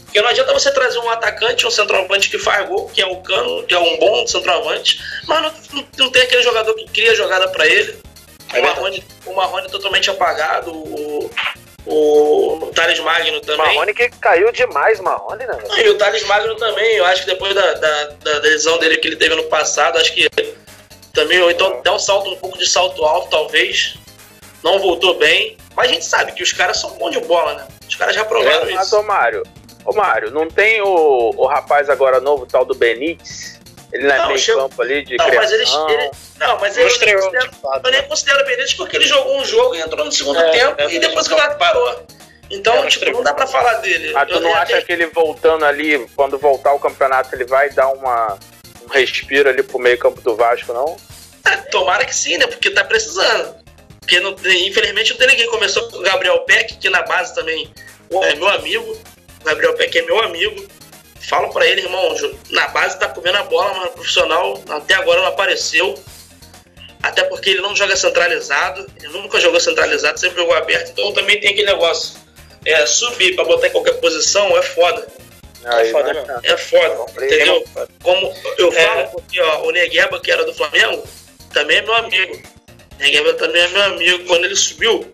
Porque 0.04 0.20
não 0.20 0.28
adianta 0.28 0.52
você 0.52 0.70
trazer 0.70 0.98
um 0.98 1.10
atacante, 1.10 1.66
um 1.66 1.70
centroavante 1.70 2.30
que 2.30 2.38
faz 2.38 2.68
gol, 2.68 2.88
que 2.90 3.02
é 3.02 3.06
o 3.06 3.16
Cano, 3.16 3.64
que 3.64 3.74
é 3.74 3.78
um 3.78 3.98
bom 3.98 4.26
centroavante, 4.26 5.00
mas 5.26 5.42
não, 5.42 5.52
não, 5.72 5.88
não 5.98 6.10
tem 6.10 6.22
aquele 6.22 6.42
jogador 6.42 6.74
que 6.74 6.84
cria 6.84 7.14
jogada 7.14 7.48
para 7.48 7.66
ele. 7.66 7.98
É 8.52 8.60
o, 8.60 8.62
Marrone, 8.62 9.04
o 9.24 9.32
Marrone 9.32 9.70
totalmente 9.70 10.10
apagado, 10.10 10.70
o, 10.70 11.30
o 11.86 12.70
Thales 12.74 13.00
Magno 13.00 13.40
também. 13.40 13.66
Marrone 13.66 13.94
que 13.94 14.08
caiu 14.10 14.52
demais, 14.52 15.00
Marrone, 15.00 15.44
né? 15.44 15.58
e 15.78 15.88
o 15.88 15.98
Thales 15.98 16.24
Magno 16.24 16.54
também, 16.56 16.96
eu 16.96 17.04
acho 17.06 17.22
que 17.22 17.26
depois 17.26 17.54
da, 17.54 17.74
da, 17.74 18.04
da 18.22 18.38
lesão 18.38 18.78
dele 18.78 18.96
que 18.98 19.08
ele 19.08 19.16
teve 19.16 19.34
no 19.34 19.44
passado, 19.44 19.98
acho 19.98 20.14
que 20.14 20.28
também, 21.12 21.40
ou 21.40 21.50
então 21.50 21.80
deu 21.82 21.94
um 21.94 21.98
salto, 21.98 22.30
um 22.30 22.36
pouco 22.36 22.58
de 22.58 22.68
salto 22.68 23.04
alto, 23.04 23.28
talvez. 23.30 23.94
Não 24.62 24.78
voltou 24.78 25.18
bem. 25.18 25.56
Mas 25.74 25.90
a 25.90 25.92
gente 25.92 26.04
sabe 26.04 26.32
que 26.32 26.42
os 26.42 26.52
caras 26.52 26.78
são 26.78 26.90
bons 26.92 27.12
de 27.12 27.20
bola, 27.20 27.54
né? 27.54 27.66
Os 27.88 27.94
caras 27.94 28.14
já 28.14 28.24
provaram 28.24 28.66
é, 28.66 28.68
isso. 28.68 28.76
Mas, 28.76 28.92
ô 28.92 29.02
Mário, 29.02 29.42
ô 29.84 29.92
Mário, 29.92 30.30
não 30.30 30.48
tem 30.48 30.80
o, 30.82 31.32
o 31.36 31.46
rapaz 31.46 31.88
agora 31.88 32.20
novo, 32.20 32.46
tal 32.46 32.64
do 32.64 32.74
Benítez? 32.74 33.60
Ele 33.92 34.06
não 34.06 34.14
é 34.14 34.26
meio 34.26 34.38
chegou... 34.38 34.62
campo 34.62 34.82
ali 34.82 35.04
de 35.04 35.16
não, 35.16 35.26
criação. 35.26 35.50
Mas 35.50 35.52
ele, 35.52 36.02
ele, 36.02 36.10
não, 36.38 36.58
mas 36.58 36.76
ele, 36.76 37.12
eu, 37.12 37.18
eu, 37.18 37.80
eu 37.84 37.90
nem 37.90 38.02
considero 38.04 38.40
o 38.40 38.44
Benítez 38.44 38.74
porque 38.74 38.96
ele 38.96 39.06
jogou 39.06 39.38
um 39.38 39.44
jogo 39.44 39.74
e 39.74 39.80
entrou 39.80 40.04
no 40.04 40.10
segundo 40.10 40.40
é, 40.40 40.50
tempo 40.50 40.80
é, 40.80 40.92
e 40.92 40.98
depois 40.98 41.26
o 41.26 41.30
campeonato 41.30 41.58
parou. 41.58 42.06
Então, 42.50 42.84
é, 42.84 42.86
tipo, 42.86 43.10
não 43.10 43.22
dá 43.22 43.32
pra 43.32 43.46
falar 43.46 43.74
dele. 43.74 44.12
Ah, 44.14 44.26
tu 44.26 44.40
não 44.40 44.54
acha 44.54 44.80
que 44.82 44.92
ele 44.92 45.06
voltando 45.06 45.64
ali, 45.64 46.06
quando 46.14 46.38
voltar 46.38 46.72
o 46.72 46.78
campeonato, 46.78 47.34
ele 47.34 47.44
vai 47.44 47.70
dar 47.70 47.88
uma, 47.88 48.38
um 48.82 48.88
respiro 48.88 49.48
ali 49.48 49.62
pro 49.62 49.78
meio 49.78 49.98
campo 49.98 50.20
do 50.20 50.36
Vasco, 50.36 50.72
não? 50.72 50.96
É, 51.46 51.56
tomara 51.70 52.04
que 52.04 52.14
sim, 52.14 52.36
né? 52.38 52.46
Porque 52.46 52.70
tá 52.70 52.84
precisando. 52.84 53.56
Porque 54.00 54.20
não, 54.20 54.36
infelizmente 54.66 55.10
não 55.10 55.18
tem 55.18 55.28
ninguém. 55.28 55.48
Começou 55.48 55.88
com 55.88 55.98
o 55.98 56.02
Gabriel 56.02 56.40
Peck, 56.40 56.76
que 56.76 56.90
na 56.90 57.02
base 57.02 57.34
também 57.34 57.72
é 58.10 58.34
meu 58.34 58.48
amigo. 58.48 58.98
O 59.40 59.44
Gabriel 59.44 59.74
Peck 59.74 59.98
é 59.98 60.02
meu 60.02 60.20
amigo. 60.20 60.66
Falo 61.28 61.52
para 61.52 61.66
ele, 61.66 61.82
irmão, 61.82 62.14
na 62.50 62.68
base 62.68 62.98
tá 62.98 63.08
comendo 63.08 63.38
a 63.38 63.44
bola, 63.44 63.74
mas 63.74 63.90
profissional 63.92 64.60
até 64.68 64.94
agora 64.94 65.20
não 65.20 65.28
apareceu. 65.28 65.94
Até 67.02 67.24
porque 67.24 67.50
ele 67.50 67.60
não 67.60 67.74
joga 67.74 67.96
centralizado, 67.96 68.86
ele 68.96 69.12
nunca 69.12 69.40
jogou 69.40 69.58
centralizado, 69.58 70.18
sempre 70.18 70.40
jogou 70.40 70.54
aberto, 70.54 70.90
então 70.90 71.12
também 71.12 71.40
tem 71.40 71.50
aquele 71.50 71.66
negócio. 71.66 72.20
É, 72.64 72.86
subir 72.86 73.34
para 73.34 73.44
botar 73.44 73.66
em 73.66 73.70
qualquer 73.70 73.94
posição 73.94 74.56
é 74.56 74.62
foda. 74.62 75.04
é 75.64 75.84
foda 75.86 76.14
mesmo. 76.14 76.40
É 76.44 76.56
foda, 76.56 77.24
entendeu? 77.24 77.64
Como 78.02 78.32
eu 78.56 78.72
é. 78.72 78.86
falo, 78.86 79.08
porque 79.08 79.40
ó, 79.40 79.66
o 79.66 79.72
Negueba, 79.72 80.20
que 80.20 80.30
era 80.30 80.44
do 80.44 80.54
Flamengo, 80.54 81.02
também 81.52 81.78
é 81.78 81.82
meu 81.82 81.94
amigo. 81.94 82.40
Negueba 83.00 83.34
também 83.34 83.62
é 83.62 83.68
meu 83.68 83.82
amigo. 83.82 84.24
Quando 84.26 84.44
ele 84.44 84.54
subiu, 84.54 85.10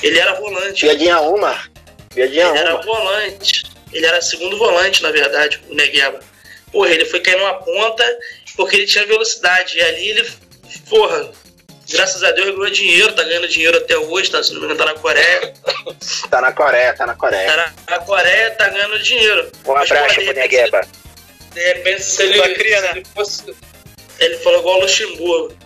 ele 0.00 0.16
era 0.16 0.34
volante. 0.34 0.86
Piadinha 0.86 1.20
uma. 1.20 1.60
Piadinha 2.14 2.44
ele 2.44 2.50
uma. 2.50 2.58
era 2.58 2.76
volante. 2.82 3.71
Ele 3.92 4.06
era 4.06 4.20
segundo 4.22 4.56
volante, 4.56 5.02
na 5.02 5.10
verdade, 5.10 5.60
o 5.68 5.74
Negueba. 5.74 6.20
Porra, 6.70 6.90
ele 6.90 7.04
foi 7.04 7.20
cair 7.20 7.36
numa 7.36 7.54
ponta 7.54 8.18
porque 8.56 8.76
ele 8.76 8.86
tinha 8.86 9.06
velocidade. 9.06 9.76
E 9.76 9.82
ali 9.82 10.08
ele, 10.08 10.30
porra, 10.88 11.30
graças 11.90 12.22
a 12.22 12.30
Deus 12.30 12.50
ganhou 12.56 12.70
dinheiro, 12.70 13.12
tá 13.12 13.22
ganhando 13.22 13.48
dinheiro 13.48 13.76
até 13.76 13.96
hoje, 13.96 14.30
tá, 14.30 14.42
se 14.42 14.52
não 14.54 14.60
me 14.60 14.66
engano, 14.66 14.78
tá 14.78 14.86
na 14.86 14.98
Coreia. 14.98 15.54
tá 16.30 16.40
na 16.40 16.52
Coreia, 16.52 16.94
tá 16.94 17.06
na 17.06 17.14
Coreia. 17.14 17.46
Tá 17.46 17.72
na, 17.90 17.98
Coreia, 18.00 18.50
tá 18.52 18.68
ganhando 18.68 18.98
dinheiro. 19.00 19.52
Um 19.66 19.76
abraço 19.76 20.14
pro 20.14 20.32
Negueba. 20.32 20.80
De 21.52 21.60
repente, 21.60 22.02
se 22.02 22.22
ele, 22.22 22.54
cria, 22.54 22.76
se 22.76 22.82
né? 22.82 22.90
ele 22.96 23.04
fosse. 23.14 23.54
Ele 24.18 24.38
falou 24.38 24.60
igual 24.60 24.78
o 24.78 24.80
Luxemburgo. 24.82 25.56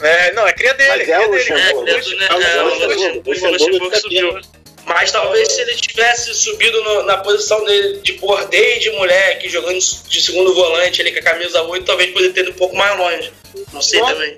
É, 0.00 0.32
não, 0.32 0.46
é 0.46 0.52
cria 0.52 0.74
dele. 0.74 0.90
Mas 0.90 1.08
é 1.08 1.18
o 1.18 1.30
Luxemburgo. 1.30 1.88
É, 1.88 2.00
cria 2.00 2.02
do, 2.02 2.22
é, 2.22 2.52
é, 2.52 2.62
o 2.62 2.86
Luxemburgo, 2.86 3.30
o 3.30 3.50
Luxemburgo 3.50 3.96
subiu. 3.96 4.40
Mas 4.84 5.12
talvez 5.12 5.50
se 5.50 5.60
ele 5.60 5.76
tivesse 5.76 6.34
subido 6.34 6.82
no, 6.82 7.02
na 7.04 7.18
posição 7.18 7.64
dele 7.64 8.00
de 8.00 8.14
bordeio 8.14 8.80
de 8.80 8.90
moleque, 8.92 9.48
jogando 9.48 9.78
de 9.78 10.20
segundo 10.20 10.54
volante 10.54 11.00
ali 11.00 11.12
com 11.12 11.18
a 11.20 11.22
camisa 11.22 11.62
8, 11.62 11.84
talvez 11.84 12.10
poderia 12.10 12.34
ter 12.34 12.40
ido 12.42 12.50
um 12.50 12.54
pouco 12.54 12.76
mais 12.76 12.98
longe. 12.98 13.32
Não 13.72 13.80
sei 13.80 14.00
no, 14.00 14.06
também. 14.06 14.36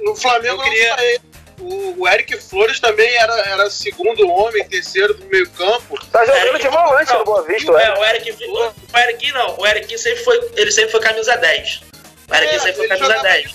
No 0.00 0.16
Flamengo, 0.16 0.62
queria... 0.62 1.20
o, 1.60 2.00
o 2.00 2.08
Eric 2.08 2.38
Flores 2.40 2.80
também 2.80 3.08
era, 3.16 3.34
era 3.50 3.70
segundo 3.70 4.26
homem, 4.28 4.66
terceiro 4.66 5.14
do 5.14 5.26
meio 5.26 5.48
campo. 5.50 5.98
Tá 6.10 6.24
jogando 6.24 6.46
Eric, 6.46 6.62
de 6.62 6.68
volante 6.68 7.12
no 7.12 7.24
Boa 7.24 7.42
Vista, 7.42 7.72
é, 7.72 7.98
o 7.98 8.04
Eric. 8.04 8.32
O 8.32 8.98
Eric 8.98 9.32
não, 9.32 9.58
o 9.58 9.66
Eric 9.66 9.98
sempre 9.98 10.24
foi, 10.24 10.50
ele 10.56 10.72
sempre 10.72 10.90
foi 10.90 11.00
camisa 11.00 11.36
10. 11.36 11.82
O 12.30 12.34
Eric 12.34 12.54
é, 12.54 12.58
sempre 12.58 12.74
foi 12.74 12.88
camisa 12.88 13.22
10. 13.22 13.54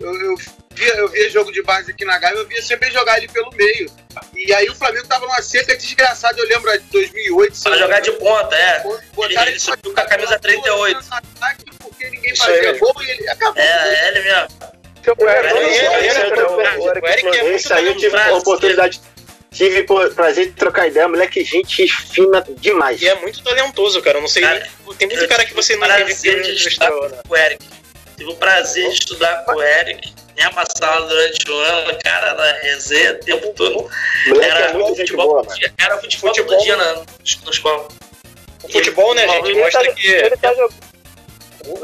Eu, 0.00 0.14
eu 0.14 0.36
via, 0.74 0.94
eu 0.94 1.08
via 1.08 1.30
jogo 1.30 1.52
de 1.52 1.62
base 1.62 1.90
aqui 1.90 2.04
na 2.04 2.18
Gávea, 2.18 2.38
eu 2.38 2.46
via 2.46 2.62
sempre 2.62 2.90
jogar 2.90 3.18
ele 3.18 3.28
pelo 3.28 3.50
meio. 3.52 3.90
E 4.34 4.52
aí 4.52 4.68
o 4.68 4.74
Flamengo 4.74 5.06
tava 5.06 5.26
numa 5.26 5.42
seca 5.42 5.76
desgraçada, 5.76 6.38
eu 6.38 6.46
lembro 6.46 6.70
de 6.72 6.84
2008. 6.90 7.62
Pra 7.62 7.76
jogar 7.76 8.00
de 8.00 8.12
ponta, 8.12 8.56
é. 8.56 8.84
Ele, 9.18 9.38
ele 9.38 9.58
subiu 9.58 9.94
com 9.94 10.00
a 10.00 10.04
camisa 10.04 10.38
38. 10.38 11.00
Porque 11.80 12.10
ninguém 12.10 12.36
fazia 12.36 12.78
gol 12.78 12.94
e 13.00 13.10
ele 13.10 13.28
acabou. 13.28 13.62
É, 13.62 14.08
ele 14.08 14.22
mesmo. 14.22 14.48
Esse 17.54 17.72
aí 17.72 17.86
eu 17.86 17.96
tive 17.96 18.16
a 18.16 18.34
oportunidade 18.34 19.00
tive 19.54 19.86
o 19.88 20.10
prazer 20.10 20.46
de 20.46 20.52
trocar 20.52 20.88
ideia, 20.88 21.06
moleque, 21.06 21.44
gente 21.44 21.86
fina 21.86 22.44
demais. 22.58 23.00
E 23.00 23.08
é 23.08 23.14
muito 23.14 23.42
talentoso, 23.42 24.02
cara. 24.02 24.18
Eu 24.18 24.22
não 24.22 24.28
sei. 24.28 24.42
Cara, 24.42 24.68
tem 24.98 25.08
muito 25.08 25.28
cara 25.28 25.44
que 25.44 25.54
você 25.54 25.76
não 25.76 25.86
teve 25.86 26.42
de 26.42 26.68
estudar 26.68 26.90
com 26.90 27.32
o 27.32 27.36
Eric. 27.36 27.64
Tive 28.16 28.30
o 28.30 28.36
prazer 28.36 28.88
de 28.88 28.94
estudar 28.94 29.44
com 29.44 29.52
o 29.52 29.62
Eric 29.62 30.14
minha 30.34 30.50
passada 30.50 31.06
durante 31.06 31.50
o 31.50 31.54
ano, 31.54 31.98
cara, 32.02 32.30
era 32.30 32.58
resenha 32.62 33.12
o 33.12 33.18
tempo 33.18 33.52
todo. 33.54 33.88
Era, 34.40 34.60
é 34.60 34.72
futebol, 34.72 35.28
boa, 35.28 35.54
dia, 35.54 35.72
era 35.78 35.98
futebol, 35.98 36.28
futebol 36.28 36.56
todo 36.56 36.64
dia 36.64 36.76
na, 36.76 36.94
na 36.94 37.50
escola. 37.50 37.88
O 38.62 38.68
futebol, 38.72 39.14
né, 39.14 39.28
gente, 39.28 39.54
mostra 39.54 39.84
tá, 39.84 39.92
que. 39.92 40.06
Ele 40.06 40.36
tá 40.36 40.54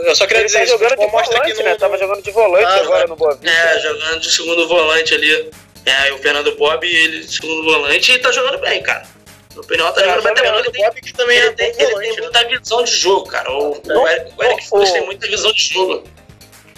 Eu 0.02 0.16
só 0.16 0.26
queria 0.26 0.40
ele 0.40 0.46
dizer, 0.46 0.60
tá 0.60 0.64
jogando 0.66 0.96
de 0.96 1.06
mostra 1.06 1.36
volante, 1.38 1.52
que 1.52 1.62
no... 1.62 1.68
né? 1.68 1.74
Tava 1.76 1.98
jogando 1.98 2.22
de 2.22 2.30
volante 2.30 2.64
ah, 2.64 2.76
agora 2.76 3.06
no 3.06 3.16
Boa 3.16 3.34
Vista. 3.36 3.50
É, 3.50 3.80
jogando 3.80 4.20
de 4.20 4.32
segundo 4.32 4.68
volante 4.68 5.14
ali. 5.14 5.50
É, 5.86 6.12
o 6.12 6.18
Fernando 6.18 6.54
Bob, 6.56 6.86
ele 6.86 7.20
de 7.20 7.34
segundo 7.34 7.64
volante, 7.64 8.12
e 8.12 8.18
tá 8.18 8.30
jogando 8.32 8.58
bem, 8.58 8.82
cara. 8.82 9.06
No 9.54 9.62
opinião, 9.62 9.90
tá 9.92 10.02
é, 10.02 10.04
jogando 10.04 10.22
bem. 10.22 10.32
O 10.32 10.36
Fernando 10.36 10.72
Bob 10.72 11.00
que 11.00 11.12
também 11.12 11.38
ele, 11.38 11.48
é 11.48 11.52
tem, 11.52 11.68
ele 11.68 11.86
volante, 11.86 12.08
tem 12.08 12.16
né? 12.16 12.22
muita 12.22 12.48
visão 12.48 12.84
de 12.84 12.90
jogo, 12.90 13.26
cara. 13.28 13.50
O, 13.52 13.70
o 13.70 14.08
Eric, 14.08 14.32
o 14.36 14.44
Eric 14.44 14.68
o, 14.70 14.92
tem 14.92 15.06
muita 15.06 15.26
visão 15.28 15.52
de 15.52 15.64
jogo. 15.64 16.04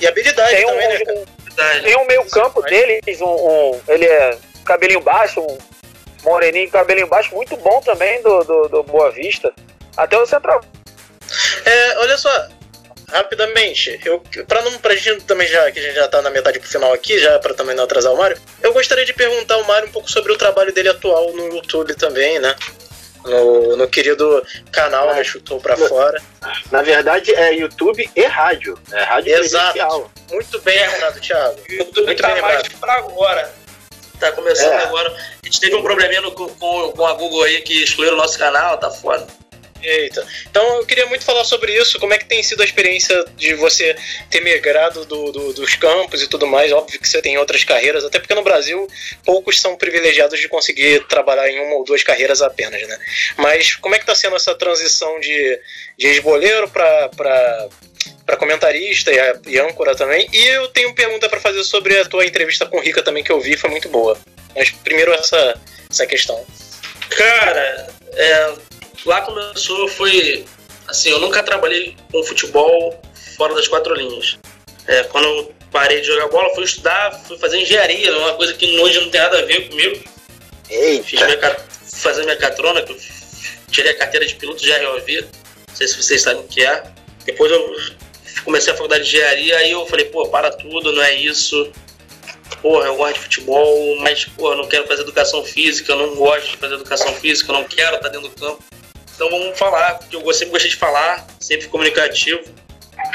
E 0.02 0.06
habilidade 0.08 0.56
tem 0.56 0.66
também, 0.66 0.88
um, 0.88 0.90
né, 0.90 1.24
cara? 1.54 1.80
Tem 1.80 1.96
um 1.96 2.06
meio 2.06 2.24
campo 2.28 2.60
deles, 2.62 3.20
um, 3.20 3.24
um, 3.24 3.80
ele 3.86 4.04
é 4.04 4.36
cabelinho 4.64 5.00
baixo, 5.00 5.40
um 5.40 5.56
moreninho 6.24 6.68
cabelinho 6.68 7.06
baixo, 7.06 7.32
muito 7.32 7.56
bom 7.58 7.80
também 7.82 8.20
do, 8.20 8.42
do, 8.42 8.68
do 8.68 8.82
Boa 8.82 9.12
Vista. 9.12 9.52
Até 9.96 10.18
o 10.18 10.26
central. 10.26 10.60
É, 11.64 11.98
olha 11.98 12.16
só, 12.18 12.48
rapidamente, 13.12 14.00
eu 14.04 14.20
para 14.48 14.62
não 14.62 14.76
pra 14.78 14.96
gente 14.96 15.22
também 15.22 15.46
já 15.46 15.70
que 15.70 15.78
a 15.78 15.82
gente 15.82 15.94
já 15.94 16.08
tá 16.08 16.20
na 16.20 16.30
metade 16.30 16.58
pro 16.58 16.68
final 16.68 16.92
aqui, 16.92 17.20
já 17.20 17.38
para 17.38 17.54
também 17.54 17.76
não 17.76 17.84
atrasar 17.84 18.12
o 18.12 18.16
Mário, 18.16 18.36
eu 18.60 18.72
gostaria 18.72 19.04
de 19.04 19.12
perguntar 19.12 19.54
ao 19.54 19.64
Mário 19.64 19.88
um 19.88 19.92
pouco 19.92 20.10
sobre 20.10 20.32
o 20.32 20.36
trabalho 20.36 20.72
dele 20.72 20.88
atual 20.88 21.32
no 21.32 21.54
YouTube 21.54 21.94
também, 21.94 22.40
né? 22.40 22.56
No, 23.24 23.76
no 23.76 23.88
querido 23.88 24.42
canal 24.70 25.10
é. 25.10 25.24
Chutou 25.24 25.60
Pra 25.60 25.76
Fora. 25.76 26.20
Na 26.70 26.82
verdade, 26.82 27.34
é 27.34 27.54
YouTube 27.54 28.08
e 28.14 28.22
rádio. 28.24 28.78
É 28.92 29.02
rádio 29.02 29.34
Exato. 29.34 29.72
Presencial. 29.72 30.10
Muito 30.30 30.60
bem 30.60 30.78
lembrado, 30.88 31.20
Thiago. 31.20 31.60
YouTube 31.68 32.06
Muito 32.06 32.22
tá 32.22 32.32
bem 32.32 32.42
mais 32.42 32.68
pra 32.68 32.94
agora. 32.94 33.54
Tá 34.18 34.32
começando 34.32 34.72
é. 34.72 34.84
agora. 34.84 35.08
A 35.10 35.46
gente 35.46 35.60
teve 35.60 35.74
um 35.74 35.82
probleminha 35.82 36.20
no, 36.20 36.32
com, 36.32 36.48
com 36.48 37.06
a 37.06 37.12
Google 37.14 37.42
aí 37.42 37.60
que 37.62 37.82
excluíram 37.82 38.14
o 38.14 38.18
nosso 38.18 38.38
canal, 38.38 38.78
tá 38.78 38.90
foda. 38.90 39.26
Eita. 39.82 40.26
Então 40.48 40.78
eu 40.78 40.86
queria 40.86 41.06
muito 41.06 41.24
falar 41.24 41.44
sobre 41.44 41.76
isso, 41.76 41.98
como 41.98 42.14
é 42.14 42.18
que 42.18 42.24
tem 42.24 42.42
sido 42.42 42.62
a 42.62 42.64
experiência 42.64 43.24
de 43.36 43.54
você 43.54 43.96
ter 44.30 44.40
migrado 44.40 45.04
do, 45.04 45.32
do, 45.32 45.52
dos 45.52 45.74
campos 45.74 46.22
e 46.22 46.28
tudo 46.28 46.46
mais. 46.46 46.70
Óbvio 46.72 47.00
que 47.00 47.08
você 47.08 47.20
tem 47.20 47.36
outras 47.36 47.64
carreiras, 47.64 48.04
até 48.04 48.18
porque 48.18 48.34
no 48.34 48.42
Brasil 48.42 48.86
poucos 49.24 49.60
são 49.60 49.76
privilegiados 49.76 50.38
de 50.38 50.48
conseguir 50.48 51.04
trabalhar 51.08 51.48
em 51.48 51.58
uma 51.60 51.76
ou 51.76 51.84
duas 51.84 52.02
carreiras 52.02 52.40
apenas, 52.42 52.86
né? 52.86 52.98
Mas 53.36 53.74
como 53.74 53.94
é 53.94 53.98
que 53.98 54.04
está 54.04 54.14
sendo 54.14 54.36
essa 54.36 54.54
transição 54.54 55.18
de, 55.18 55.60
de 55.98 56.06
ex-boleiro 56.06 56.68
para 56.68 57.10
para 58.24 58.36
comentarista 58.36 59.10
e, 59.10 59.50
e 59.50 59.58
âncora 59.58 59.94
também. 59.94 60.28
E 60.32 60.46
eu 60.46 60.68
tenho 60.68 60.94
pergunta 60.94 61.28
para 61.28 61.40
fazer 61.40 61.62
sobre 61.64 61.98
a 61.98 62.04
tua 62.04 62.24
entrevista 62.24 62.66
com 62.66 62.78
o 62.78 62.80
Rica 62.80 63.02
também 63.02 63.22
que 63.22 63.32
eu 63.32 63.40
vi, 63.40 63.56
foi 63.56 63.70
muito 63.70 63.88
boa. 63.88 64.18
Mas 64.54 64.70
primeiro 64.70 65.12
essa, 65.12 65.60
essa 65.90 66.06
questão. 66.06 66.44
Cara, 67.10 67.88
é, 68.14 68.54
lá 69.04 69.22
começou, 69.22 69.88
foi. 69.88 70.44
Assim, 70.88 71.10
eu 71.10 71.20
nunca 71.20 71.42
trabalhei 71.42 71.96
com 72.10 72.22
futebol 72.24 73.00
fora 73.36 73.54
das 73.54 73.68
quatro 73.68 73.94
linhas. 73.94 74.38
É, 74.86 75.04
quando 75.04 75.26
eu 75.26 75.54
parei 75.70 76.00
de 76.00 76.08
jogar 76.08 76.28
bola, 76.28 76.54
fui 76.54 76.64
estudar, 76.64 77.12
fui 77.26 77.38
fazer 77.38 77.58
engenharia, 77.58 78.16
uma 78.18 78.34
coisa 78.34 78.52
que 78.54 78.78
hoje 78.78 79.00
não 79.00 79.10
tem 79.10 79.20
nada 79.20 79.38
a 79.38 79.42
ver 79.42 79.68
comigo. 79.68 80.02
Eita. 80.68 81.04
Fiz 81.04 81.20
minha, 81.22 81.56
fazer 82.00 82.24
minha 82.24 82.36
catrona, 82.36 82.82
que 82.82 82.92
eu 82.92 82.96
tirei 83.70 83.92
a 83.92 83.98
carteira 83.98 84.26
de 84.26 84.34
piloto 84.34 84.62
de 84.62 84.72
ROV. 84.72 85.22
Não 85.68 85.76
sei 85.76 85.86
se 85.86 86.02
vocês 86.02 86.22
sabem 86.22 86.42
o 86.42 86.48
que 86.48 86.64
é. 86.64 86.82
Depois 87.24 87.50
eu 87.50 87.76
comecei 88.44 88.72
a 88.72 88.76
faculdade 88.76 89.04
de 89.04 89.16
engenharia, 89.16 89.56
aí 89.58 89.70
eu 89.70 89.86
falei, 89.86 90.06
pô, 90.06 90.28
para 90.28 90.50
tudo, 90.50 90.92
não 90.92 91.02
é 91.02 91.14
isso 91.14 91.72
porra, 92.62 92.86
eu 92.86 92.96
gosto 92.96 93.14
de 93.14 93.20
futebol, 93.20 93.96
mas, 94.00 94.24
porra, 94.24 94.54
eu 94.54 94.58
não 94.58 94.68
quero 94.68 94.86
fazer 94.86 95.02
educação 95.02 95.44
física, 95.44 95.92
eu 95.92 95.98
não 95.98 96.14
gosto 96.14 96.50
de 96.50 96.56
fazer 96.56 96.74
educação 96.74 97.12
física, 97.14 97.50
eu 97.50 97.54
não 97.54 97.64
quero 97.64 97.96
estar 97.96 98.08
dentro 98.08 98.28
do 98.28 98.34
campo. 98.34 98.62
Então 99.14 99.30
vamos 99.30 99.58
falar, 99.58 99.94
porque 99.94 100.16
eu 100.16 100.32
sempre 100.32 100.52
gostei 100.52 100.70
de 100.70 100.76
falar, 100.76 101.26
sempre 101.40 101.68
comunicativo. 101.68 102.42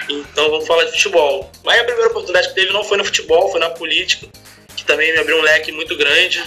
Então 0.10 0.50
vamos 0.50 0.68
falar 0.68 0.86
de 0.86 0.92
futebol. 0.92 1.52
Mas 1.64 1.80
a 1.80 1.84
primeira 1.84 2.10
oportunidade 2.10 2.50
que 2.50 2.56
teve 2.56 2.72
não 2.72 2.84
foi 2.84 2.98
no 2.98 3.06
futebol, 3.06 3.50
foi 3.50 3.60
na 3.60 3.70
política, 3.70 4.28
que 4.76 4.84
também 4.86 5.12
me 5.12 5.20
abriu 5.20 5.38
um 5.38 5.42
leque 5.42 5.72
muito 5.72 5.96
grande 5.96 6.44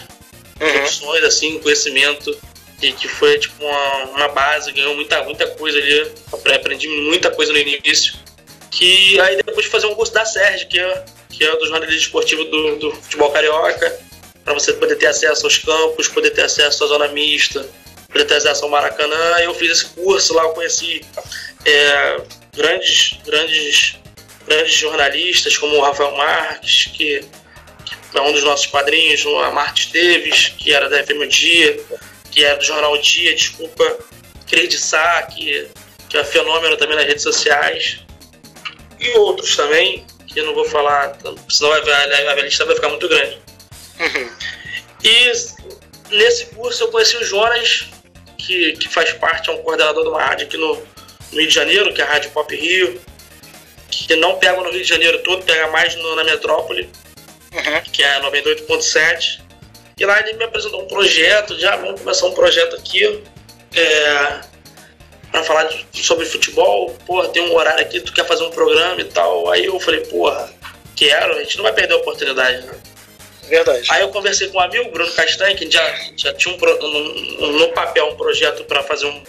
de 0.57 0.65
uhum. 0.65 0.85
opções, 0.85 1.25
assim, 1.25 1.59
conhecimento, 1.59 2.37
e 2.83 2.93
que 2.93 3.09
foi 3.09 3.39
tipo 3.39 3.63
uma, 3.65 4.05
uma 4.05 4.29
base, 4.29 4.73
ganhou 4.73 4.95
muita, 4.95 5.23
muita 5.25 5.47
coisa 5.49 5.79
ali, 5.79 6.13
aprendi 6.55 6.89
muita 6.89 7.31
coisa 7.31 7.53
no 7.53 7.59
início. 7.59 8.15
Que 8.71 9.21
aí 9.21 9.37
depois 9.37 9.67
de 9.67 9.71
fazer 9.71 9.87
um 9.87 9.95
curso 9.95 10.13
da 10.13 10.25
SERG, 10.25 10.67
que 10.67 10.79
é 10.79 11.05
que 11.41 11.45
é 11.45 11.57
do 11.57 11.67
jornalismo 11.67 12.03
esportivo 12.03 12.45
do, 12.45 12.77
do 12.77 12.91
futebol 12.93 13.31
carioca, 13.31 13.99
para 14.45 14.53
você 14.53 14.75
poder 14.75 14.97
ter 14.97 15.07
acesso 15.07 15.47
aos 15.47 15.57
campos, 15.57 16.09
poder 16.09 16.31
ter 16.31 16.43
acesso 16.43 16.85
à 16.85 16.87
zona 16.87 17.09
mista, 17.09 17.67
ao 18.63 18.69
Maracanã. 18.69 19.39
Eu 19.41 19.55
fiz 19.55 19.71
esse 19.73 19.87
curso 19.87 20.35
lá, 20.35 20.43
eu 20.43 20.51
conheci 20.51 21.03
é, 21.65 22.21
grandes, 22.55 23.19
grandes, 23.25 23.97
grandes 24.47 24.75
jornalistas 24.75 25.57
como 25.57 25.77
o 25.77 25.81
Rafael 25.81 26.17
Marques, 26.17 26.91
que, 26.93 27.25
é 28.15 28.21
um 28.21 28.33
dos 28.33 28.43
nossos 28.43 28.67
padrinhos, 28.67 29.25
a 29.45 29.51
Marta 29.51 29.81
Esteves, 29.81 30.49
que 30.59 30.73
era 30.73 30.89
da 30.89 31.05
FM 31.05 31.29
Dia, 31.29 31.81
que 32.31 32.45
era 32.45 32.57
do 32.57 32.65
Jornal 32.65 32.97
Dia, 32.99 33.35
desculpa, 33.35 33.99
Cris 34.49 34.69
de 34.69 34.79
Sá, 34.79 35.23
que, 35.23 35.69
que 36.09 36.19
é 36.19 36.25
fenômeno 36.25 36.77
também 36.77 36.97
nas 36.97 37.07
redes 37.07 37.23
sociais, 37.23 38.01
e 38.99 39.11
outros 39.19 39.57
também, 39.57 40.05
que 40.27 40.41
eu 40.41 40.47
não 40.47 40.55
vou 40.55 40.65
falar, 40.65 41.17
senão 41.49 41.73
a, 41.73 41.77
a 41.77 42.35
lista 42.43 42.65
vai 42.67 42.75
ficar 42.75 42.89
muito 42.89 43.09
grande. 43.09 43.39
Uhum. 44.01 44.31
E 45.03 45.33
nesse 46.11 46.47
curso 46.47 46.85
eu 46.85 46.89
conheci 46.89 47.17
o 47.17 47.25
Jonas, 47.25 47.87
que, 48.41 48.73
que 48.73 48.89
faz 48.89 49.13
parte, 49.13 49.51
é 49.51 49.53
um 49.53 49.63
coordenador 49.63 50.03
de 50.03 50.09
uma 50.09 50.23
rádio 50.23 50.47
aqui 50.47 50.57
no, 50.57 50.75
no 50.75 51.39
Rio 51.39 51.49
de 51.49 51.55
Janeiro, 51.55 51.93
que 51.93 52.01
é 52.01 52.05
a 52.05 52.09
Rádio 52.09 52.31
Pop 52.31 52.55
Rio, 52.55 53.01
que 53.91 54.17
não 54.17 54.39
pega 54.39 54.61
no 54.61 54.71
Rio 54.71 54.83
de 54.83 54.89
Janeiro 54.89 55.19
todo, 55.21 55.45
pega 55.45 55.69
mais 55.69 55.95
no, 55.97 56.17
na 56.17 56.25
metrópole, 56.25 56.89
uhum. 57.53 57.81
que 57.93 58.03
é 58.03 58.21
98.7. 58.21 59.41
E 59.99 60.05
lá 60.07 60.19
ele 60.21 60.35
me 60.35 60.45
apresentou 60.45 60.83
um 60.83 60.89
projeto, 60.89 61.59
já 61.59 61.77
vamos 61.77 62.01
começar 62.01 62.27
um 62.27 62.33
projeto 62.33 62.77
aqui. 62.77 63.23
É, 63.75 64.51
para 65.31 65.45
falar 65.45 65.65
de, 65.65 65.87
sobre 66.03 66.27
futebol, 66.27 66.91
porra, 67.07 67.29
tem 67.29 67.43
um 67.43 67.55
horário 67.55 67.83
aqui, 67.83 68.01
tu 68.01 68.13
quer 68.13 68.27
fazer 68.27 68.43
um 68.45 68.51
programa 68.51 69.01
e 69.01 69.05
tal. 69.05 69.49
Aí 69.51 69.67
eu 69.67 69.79
falei, 69.79 70.01
porra, 70.07 70.53
quero, 70.97 71.37
a 71.37 71.39
gente 71.45 71.57
não 71.57 71.65
vai 71.65 71.73
perder 71.73 71.95
a 71.95 71.99
oportunidade, 71.99 72.67
né? 72.67 72.75
Verdade. 73.51 73.85
Aí 73.91 74.01
eu 74.01 74.11
conversei 74.11 74.49
com 74.49 74.59
um 74.59 74.61
amigo, 74.61 74.93
Bruno 74.93 75.13
Castanho, 75.13 75.57
que 75.57 75.69
já, 75.69 75.85
já 76.17 76.33
tinha 76.33 76.55
um, 76.55 77.53
no, 77.59 77.69
papel 77.73 78.07
um 78.07 78.17
projeto 78.17 78.63
para 78.65 78.81
fazer 78.85 79.07
um, 79.07 79.23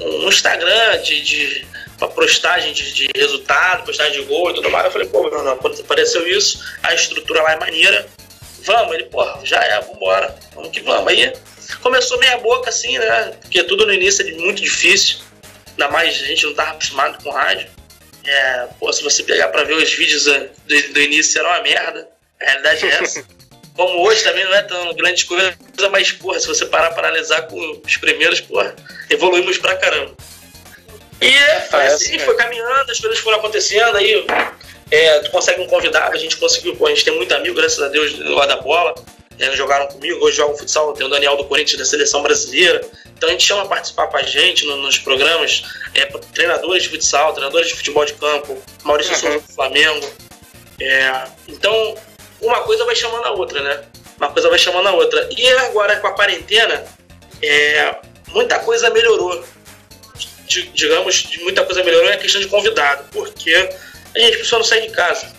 um 0.00 0.28
Instagram 0.28 1.02
de, 1.02 1.20
de 1.20 1.66
para 1.98 2.08
postagem 2.08 2.72
de, 2.72 2.90
de, 2.92 3.10
resultado, 3.14 3.84
postagem 3.84 4.22
de 4.22 4.26
gol 4.26 4.50
e 4.50 4.54
tudo 4.54 4.70
mais. 4.70 4.86
Eu 4.86 4.92
falei, 4.92 5.08
pô, 5.08 5.28
Bruno, 5.28 5.50
apareceu 5.50 6.26
isso, 6.26 6.64
a 6.82 6.94
estrutura 6.94 7.42
lá 7.42 7.52
é 7.52 7.58
maneira. 7.58 8.08
Vamos, 8.62 8.94
ele, 8.94 9.04
porra, 9.04 9.40
já 9.44 9.62
é, 9.62 9.78
vambora, 9.82 10.34
vamos 10.54 10.70
que 10.70 10.80
vamos. 10.80 11.06
Aí 11.08 11.32
Começou 11.82 12.18
meia 12.18 12.38
boca 12.38 12.70
assim, 12.70 12.96
né? 12.98 13.36
Porque 13.42 13.62
tudo 13.64 13.84
no 13.84 13.92
início 13.92 14.26
é 14.26 14.32
muito 14.32 14.62
difícil. 14.62 15.18
Ainda 15.72 15.88
mais 15.90 16.22
a 16.22 16.26
gente 16.26 16.44
não 16.44 16.52
estava 16.52 16.70
acostumado 16.70 17.22
com 17.22 17.30
rádio. 17.30 17.68
É, 18.24 18.68
pô, 18.80 18.90
se 18.90 19.02
você 19.02 19.22
pegar 19.22 19.48
para 19.48 19.64
ver 19.64 19.74
os 19.74 19.92
vídeos 19.92 20.24
do, 20.24 20.92
do 20.94 21.00
início, 21.00 21.38
era 21.38 21.48
uma 21.48 21.60
merda. 21.60 22.17
A 22.40 22.44
realidade 22.44 22.86
é 22.86 22.88
essa. 23.02 23.24
Como 23.74 24.06
hoje 24.06 24.24
também 24.24 24.44
não 24.44 24.54
é 24.54 24.62
tão 24.62 24.92
grande 24.94 25.24
coisa, 25.24 25.56
mas, 25.90 26.10
porra, 26.10 26.40
se 26.40 26.48
você 26.48 26.66
parar 26.66 26.90
para 26.90 27.08
analisar 27.08 27.42
com 27.42 27.80
os 27.84 27.96
primeiros, 27.96 28.40
porra, 28.40 28.74
evoluímos 29.08 29.56
pra 29.58 29.76
caramba. 29.76 30.16
E 31.20 31.28
é, 31.28 31.60
foi 31.62 31.86
assim, 31.86 32.18
foi 32.18 32.36
caminhando, 32.36 32.90
as 32.90 32.98
coisas 32.98 33.18
foram 33.20 33.38
acontecendo, 33.38 33.96
aí 33.96 34.26
é, 34.90 35.20
tu 35.20 35.30
consegue 35.30 35.60
um 35.60 35.66
convidado, 35.66 36.14
a 36.14 36.18
gente 36.18 36.36
conseguiu, 36.36 36.76
pô, 36.76 36.86
a 36.86 36.90
gente 36.90 37.04
tem 37.04 37.14
muito 37.14 37.32
amigo, 37.34 37.54
graças 37.54 37.80
a 37.80 37.88
Deus, 37.88 38.18
lado 38.18 38.48
da 38.48 38.56
bola 38.56 38.94
né, 39.38 39.54
jogaram 39.54 39.86
comigo, 39.86 40.24
hoje 40.24 40.36
jogam 40.36 40.56
futsal, 40.56 40.92
tem 40.92 41.06
o 41.06 41.10
Daniel 41.10 41.36
do 41.36 41.44
Corinthians 41.44 41.78
da 41.78 41.84
seleção 41.84 42.22
brasileira. 42.22 42.80
Então 43.16 43.28
a 43.28 43.32
gente 43.32 43.44
chama 43.44 43.62
a 43.62 43.66
participar 43.66 44.08
com 44.08 44.16
a 44.16 44.22
gente 44.22 44.66
no, 44.66 44.76
nos 44.76 44.98
programas, 44.98 45.62
é, 45.94 46.06
treinadores 46.34 46.82
de 46.82 46.88
futsal, 46.90 47.32
treinadores 47.32 47.68
de 47.68 47.74
futebol 47.74 48.04
de 48.04 48.14
campo, 48.14 48.60
Maurício 48.84 49.12
uhum. 49.14 49.18
Souza 49.18 49.38
do 49.38 49.52
Flamengo. 49.52 50.10
É, 50.80 51.24
então, 51.48 51.96
uma 52.40 52.62
coisa 52.62 52.84
vai 52.84 52.94
chamando 52.94 53.24
a 53.24 53.30
outra, 53.32 53.62
né? 53.62 53.84
Uma 54.16 54.32
coisa 54.32 54.48
vai 54.48 54.58
chamando 54.58 54.88
a 54.88 54.92
outra. 54.92 55.28
E 55.36 55.48
agora 55.48 55.96
com 56.00 56.06
a 56.06 56.12
quarentena, 56.12 56.84
é, 57.42 57.94
muita 58.28 58.58
coisa 58.60 58.90
melhorou. 58.90 59.44
D 60.48 60.62
digamos, 60.74 61.28
muita 61.40 61.64
coisa 61.64 61.84
melhorou 61.84 62.08
é 62.10 62.14
a 62.14 62.18
questão 62.18 62.40
de 62.40 62.48
convidado, 62.48 63.04
porque 63.12 63.54
a 64.14 64.18
gente 64.18 64.38
pessoal 64.38 64.60
não 64.60 64.66
sai 64.66 64.80
de 64.80 64.90
casa. 64.90 65.30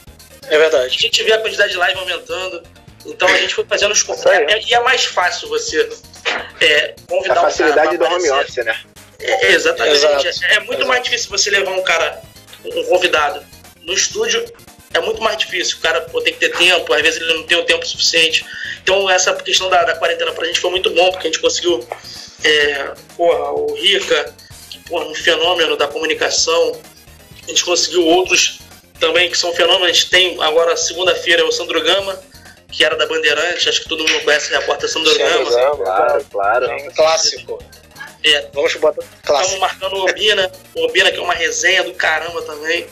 É 0.47 0.57
verdade. 0.57 0.85
A 0.85 0.89
gente 0.89 1.23
vê 1.23 1.33
a 1.33 1.39
quantidade 1.39 1.71
de 1.71 1.77
live 1.77 1.99
aumentando, 1.99 2.63
então 3.05 3.27
a 3.27 3.37
gente 3.37 3.55
foi 3.55 3.65
fazendo 3.65 3.91
os 3.91 4.03
é, 4.25 4.61
E 4.67 4.73
é 4.73 4.79
mais 4.81 5.05
fácil 5.05 5.49
você 5.49 5.89
é, 6.61 6.95
convidar 7.07 7.39
a 7.39 7.41
facilidade 7.41 7.95
um 7.95 7.97
do 7.97 8.05
home 8.05 8.29
office, 8.31 8.63
né? 8.63 8.79
É, 9.19 9.51
exatamente. 9.51 10.05
É, 10.05 10.55
é, 10.55 10.59
muito 10.59 10.73
Exato. 10.73 10.87
mais 10.87 11.03
difícil 11.03 11.29
você 11.29 11.49
levar 11.49 11.71
um 11.71 11.83
cara, 11.83 12.21
um 12.63 12.83
convidado 12.85 13.43
no 13.81 13.93
estúdio. 13.93 14.45
É 14.93 14.99
muito 14.99 15.21
mais 15.21 15.37
difícil. 15.37 15.77
O 15.77 15.81
cara 15.81 16.01
pô, 16.01 16.21
tem 16.21 16.33
que 16.33 16.39
ter 16.39 16.51
tempo, 16.57 16.91
às 16.93 17.01
vezes 17.01 17.21
ele 17.21 17.33
não 17.33 17.43
tem 17.43 17.57
o 17.57 17.65
tempo 17.65 17.85
suficiente. 17.85 18.45
Então, 18.81 19.09
essa 19.09 19.33
questão 19.35 19.69
da, 19.69 19.83
da 19.83 19.95
quarentena 19.95 20.31
pra 20.31 20.47
gente 20.47 20.59
foi 20.59 20.71
muito 20.71 20.89
bom, 20.91 21.11
porque 21.11 21.27
a 21.27 21.31
gente 21.31 21.41
conseguiu. 21.41 21.85
É, 22.43 22.93
porra, 23.15 23.51
o 23.51 23.75
Rica, 23.75 24.33
que 24.69 24.79
porra, 24.79 25.05
um 25.05 25.15
fenômeno 25.15 25.75
da 25.77 25.87
comunicação. 25.87 26.79
A 27.43 27.49
gente 27.49 27.63
conseguiu 27.63 28.05
outros 28.05 28.59
também 28.99 29.29
que 29.29 29.37
são 29.37 29.53
fenômenos. 29.53 29.89
A 29.89 29.93
gente 29.93 30.09
tem 30.09 30.41
agora, 30.41 30.75
segunda-feira, 30.75 31.45
o 31.45 31.51
Sandro 31.51 31.81
Gama, 31.81 32.19
que 32.71 32.83
era 32.83 32.95
da 32.95 33.05
Bandeirante, 33.05 33.69
acho 33.69 33.81
que 33.81 33.89
todo 33.89 34.07
mundo 34.07 34.23
conhece 34.23 34.53
a 34.53 34.59
Repórter 34.59 34.89
Sandro 34.89 35.15
Gama. 35.17 35.77
Claro, 35.77 36.25
claro. 36.31 36.65
É 36.65 36.75
um 36.75 36.91
clássico. 36.91 37.63
É. 38.23 38.47
Vamos 38.53 38.73
botar 38.75 39.03
clássico. 39.23 39.55
Estamos 39.55 39.59
marcando 39.59 39.93
o 39.93 40.09
Obina, 40.09 40.51
o 40.75 40.85
Obina 40.85 41.11
que 41.11 41.17
é 41.17 41.21
uma 41.21 41.33
resenha 41.33 41.83
do 41.83 41.93
caramba 41.93 42.41
também. 42.41 42.87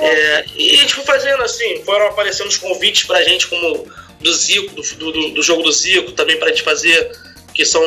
É, 0.00 0.44
e 0.56 0.74
a 0.74 0.76
gente 0.76 0.94
foi 0.94 1.04
fazendo 1.04 1.42
assim, 1.42 1.82
foram 1.84 2.06
aparecendo 2.06 2.48
os 2.48 2.56
convites 2.56 3.04
pra 3.04 3.22
gente, 3.22 3.46
como 3.46 3.86
do 4.20 4.32
Zico, 4.32 4.74
do, 4.74 5.12
do, 5.12 5.30
do 5.30 5.42
jogo 5.42 5.62
do 5.62 5.72
Zico, 5.72 6.12
também 6.12 6.38
pra 6.38 6.48
gente 6.48 6.62
fazer, 6.62 7.10
que 7.54 7.64
são, 7.64 7.82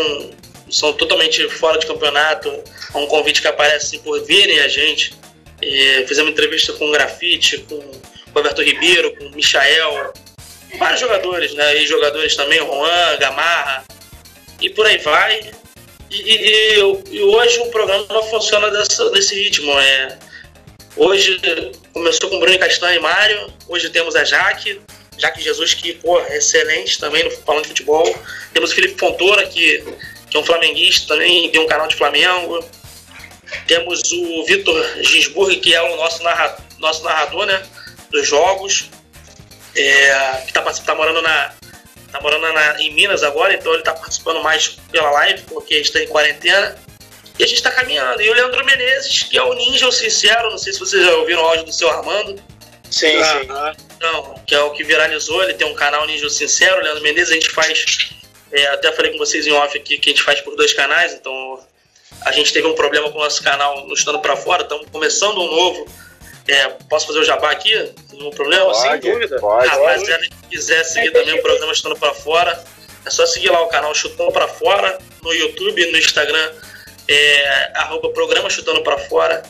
são 0.69 0.93
totalmente 0.93 1.47
fora 1.49 1.77
de 1.77 1.85
campeonato. 1.85 2.49
É 2.93 2.97
um 2.97 3.07
convite 3.07 3.41
que 3.41 3.47
aparece 3.47 3.85
assim, 3.87 3.99
por 3.99 4.23
verem 4.25 4.59
a 4.59 4.67
gente. 4.67 5.13
É, 5.61 6.05
fizemos 6.07 6.31
entrevista 6.31 6.73
com 6.73 6.87
o 6.87 6.91
Grafite, 6.91 7.59
com 7.59 7.75
o 7.75 8.01
Roberto 8.35 8.61
Ribeiro, 8.61 9.15
com 9.15 9.25
o 9.25 9.35
Michael, 9.35 10.13
vários 10.77 10.99
jogadores, 10.99 11.53
né? 11.53 11.77
E 11.81 11.87
jogadores 11.87 12.35
também, 12.35 12.59
Juan, 12.59 13.17
Gamarra, 13.19 13.85
e 14.59 14.69
por 14.69 14.85
aí 14.85 14.97
vai. 14.97 15.51
E, 16.09 16.15
e, 16.15 16.79
e, 17.11 17.23
hoje 17.23 17.59
o 17.59 17.71
programa 17.71 18.23
funciona 18.23 18.69
dessa, 18.69 19.09
desse 19.11 19.35
ritmo. 19.35 19.71
É, 19.79 20.19
hoje 20.95 21.39
começou 21.91 22.29
com 22.29 22.39
Bruno 22.39 22.57
Castanho 22.59 22.99
e 22.99 23.01
Mário, 23.01 23.53
hoje 23.67 23.89
temos 23.89 24.15
a 24.15 24.23
Jaque, 24.23 24.81
Jaque 25.17 25.41
Jesus, 25.41 25.73
que 25.73 25.93
pô, 25.93 26.19
é 26.19 26.37
excelente 26.37 26.99
também 26.99 27.23
no 27.23 27.31
falando 27.31 27.63
de 27.63 27.69
futebol. 27.69 28.17
Temos 28.53 28.71
o 28.71 28.75
Felipe 28.75 28.99
Fontoura, 28.99 29.45
que, 29.45 29.83
que 30.29 30.37
é 30.37 30.39
um 30.39 30.43
flamenguista 30.43 31.13
também, 31.13 31.49
tem 31.49 31.61
um 31.61 31.67
canal 31.67 31.87
de 31.87 31.95
Flamengo. 31.95 32.63
Temos 33.67 34.11
o 34.11 34.45
Vitor 34.45 35.03
Gisburg, 35.03 35.57
que 35.57 35.75
é 35.75 35.81
o 35.81 35.95
nosso, 35.95 36.23
narra, 36.23 36.57
nosso 36.79 37.03
narrador 37.03 37.45
né, 37.45 37.61
dos 38.09 38.27
jogos, 38.27 38.89
é, 39.75 40.41
que 40.41 40.49
está 40.49 40.61
tá 40.61 40.95
morando, 40.95 41.21
na, 41.21 41.53
tá 42.11 42.19
morando 42.21 42.51
na, 42.51 42.81
em 42.81 42.93
Minas 42.93 43.23
agora, 43.23 43.53
então 43.53 43.71
ele 43.71 43.81
está 43.81 43.93
participando 43.93 44.41
mais 44.41 44.69
pela 44.91 45.11
live, 45.11 45.43
porque 45.43 45.75
está 45.75 45.99
em 45.99 46.07
quarentena. 46.07 46.75
E 47.37 47.43
a 47.43 47.47
gente 47.47 47.57
está 47.57 47.71
caminhando. 47.71 48.21
E 48.21 48.29
o 48.29 48.33
Leandro 48.33 48.63
Menezes, 48.63 49.23
que 49.23 49.37
é 49.37 49.43
o 49.43 49.53
ninja, 49.53 49.87
o 49.87 49.91
sincero, 49.91 50.51
não 50.51 50.57
sei 50.57 50.73
se 50.73 50.79
vocês 50.79 51.03
já 51.03 51.15
ouviram 51.15 51.41
o 51.41 51.47
áudio 51.47 51.65
do 51.65 51.73
seu 51.73 51.89
Armando. 51.89 52.41
Sim, 52.93 53.17
ah, 53.17 53.73
sim. 53.75 53.83
Não, 53.99 54.35
que 54.45 54.53
é 54.53 54.61
o 54.61 54.71
que 54.71 54.83
viralizou, 54.83 55.41
ele 55.43 55.55
tem 55.55 55.65
um 55.65 55.73
canal 55.73 56.05
Ninja 56.05 56.29
Sincero, 56.29 56.79
o 56.79 56.83
Leandro 56.83 57.01
Menezes, 57.01 57.31
a 57.31 57.33
gente 57.33 57.49
faz. 57.49 58.13
É, 58.51 58.67
até 58.67 58.91
falei 58.91 59.11
com 59.11 59.17
vocês 59.17 59.47
em 59.47 59.51
off 59.51 59.75
aqui 59.75 59.97
que 59.97 60.11
a 60.11 60.13
gente 60.13 60.21
faz 60.21 60.39
por 60.41 60.55
dois 60.55 60.73
canais, 60.73 61.13
então 61.13 61.59
a 62.21 62.31
gente 62.31 62.53
teve 62.53 62.67
um 62.67 62.75
problema 62.75 63.09
com 63.11 63.17
o 63.17 63.23
nosso 63.23 63.41
canal 63.41 63.87
no 63.87 63.93
Estando 63.95 64.19
para 64.19 64.35
Fora, 64.35 64.61
estamos 64.61 64.87
começando 64.91 65.39
um 65.41 65.49
novo. 65.49 65.87
É, 66.47 66.67
posso 66.89 67.07
fazer 67.07 67.19
o 67.19 67.23
jabá 67.23 67.49
aqui? 67.49 67.73
Nenhum 68.11 68.29
problema? 68.29 68.65
Pode, 68.65 68.81
Sem 68.81 68.99
dúvida. 68.99 69.39
Pode, 69.39 69.67
Rapaziada, 69.69 70.23
se 70.23 70.29
quiser 70.51 70.83
seguir 70.83 71.11
também 71.11 71.39
o 71.39 71.41
programa 71.41 71.71
Estando 71.71 71.97
para 71.97 72.13
Fora, 72.13 72.63
é 73.05 73.09
só 73.09 73.25
seguir 73.25 73.49
lá 73.49 73.61
o 73.61 73.67
canal 73.67 73.95
Chutando 73.95 74.31
para 74.31 74.47
Fora, 74.47 74.99
no 75.23 75.33
YouTube, 75.33 75.91
no 75.91 75.97
Instagram, 75.97 76.51
é, 77.07 77.71
arroba 77.75 78.09
programa 78.09 78.49
Chutando 78.49 78.83
para 78.83 78.97
Fora. 78.97 79.43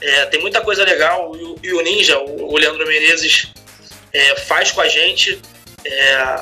É, 0.00 0.26
tem 0.26 0.40
muita 0.40 0.60
coisa 0.60 0.84
legal 0.84 1.36
e 1.36 1.44
o, 1.44 1.56
e 1.62 1.72
o 1.72 1.80
Ninja, 1.80 2.18
o, 2.18 2.52
o, 2.52 2.56
Leandro 2.56 2.86
Menezes, 2.86 3.52
é, 4.12 4.36
faz 4.36 4.72
com 4.72 4.80
a 4.80 4.88
gente 4.88 5.40
é, 5.84 6.40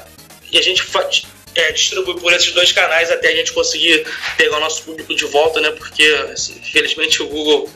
e 0.50 0.58
a 0.58 0.62
gente 0.62 0.82
faz, 0.82 1.22
é, 1.54 1.72
distribui 1.72 2.18
por 2.18 2.32
esses 2.32 2.52
dois 2.52 2.72
canais 2.72 3.10
até 3.10 3.28
a 3.28 3.36
gente 3.36 3.52
conseguir 3.52 4.06
pegar 4.36 4.56
o 4.56 4.60
nosso 4.60 4.82
público 4.84 5.14
de 5.14 5.26
volta, 5.26 5.60
né? 5.60 5.70
Porque, 5.72 6.04
assim, 6.32 6.58
infelizmente, 6.58 7.22
o 7.22 7.28
Google, 7.28 7.70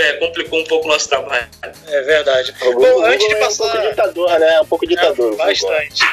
é, 0.00 0.12
complicou 0.14 0.60
um 0.60 0.64
pouco 0.64 0.86
o 0.86 0.88
nosso 0.88 1.08
trabalho. 1.08 1.46
É 1.86 2.02
verdade. 2.02 2.54
Bom, 2.60 3.04
antes 3.04 3.28
de 3.28 3.36
passar... 3.36 3.64
é 3.64 3.68
um 3.68 3.72
pouco 3.72 3.88
ditador, 3.90 4.38
né? 4.40 4.54
É 4.54 4.60
um 4.60 4.66
pouco 4.66 4.86
ditador. 4.86 5.34
É, 5.34 5.36
bastante. 5.36 6.04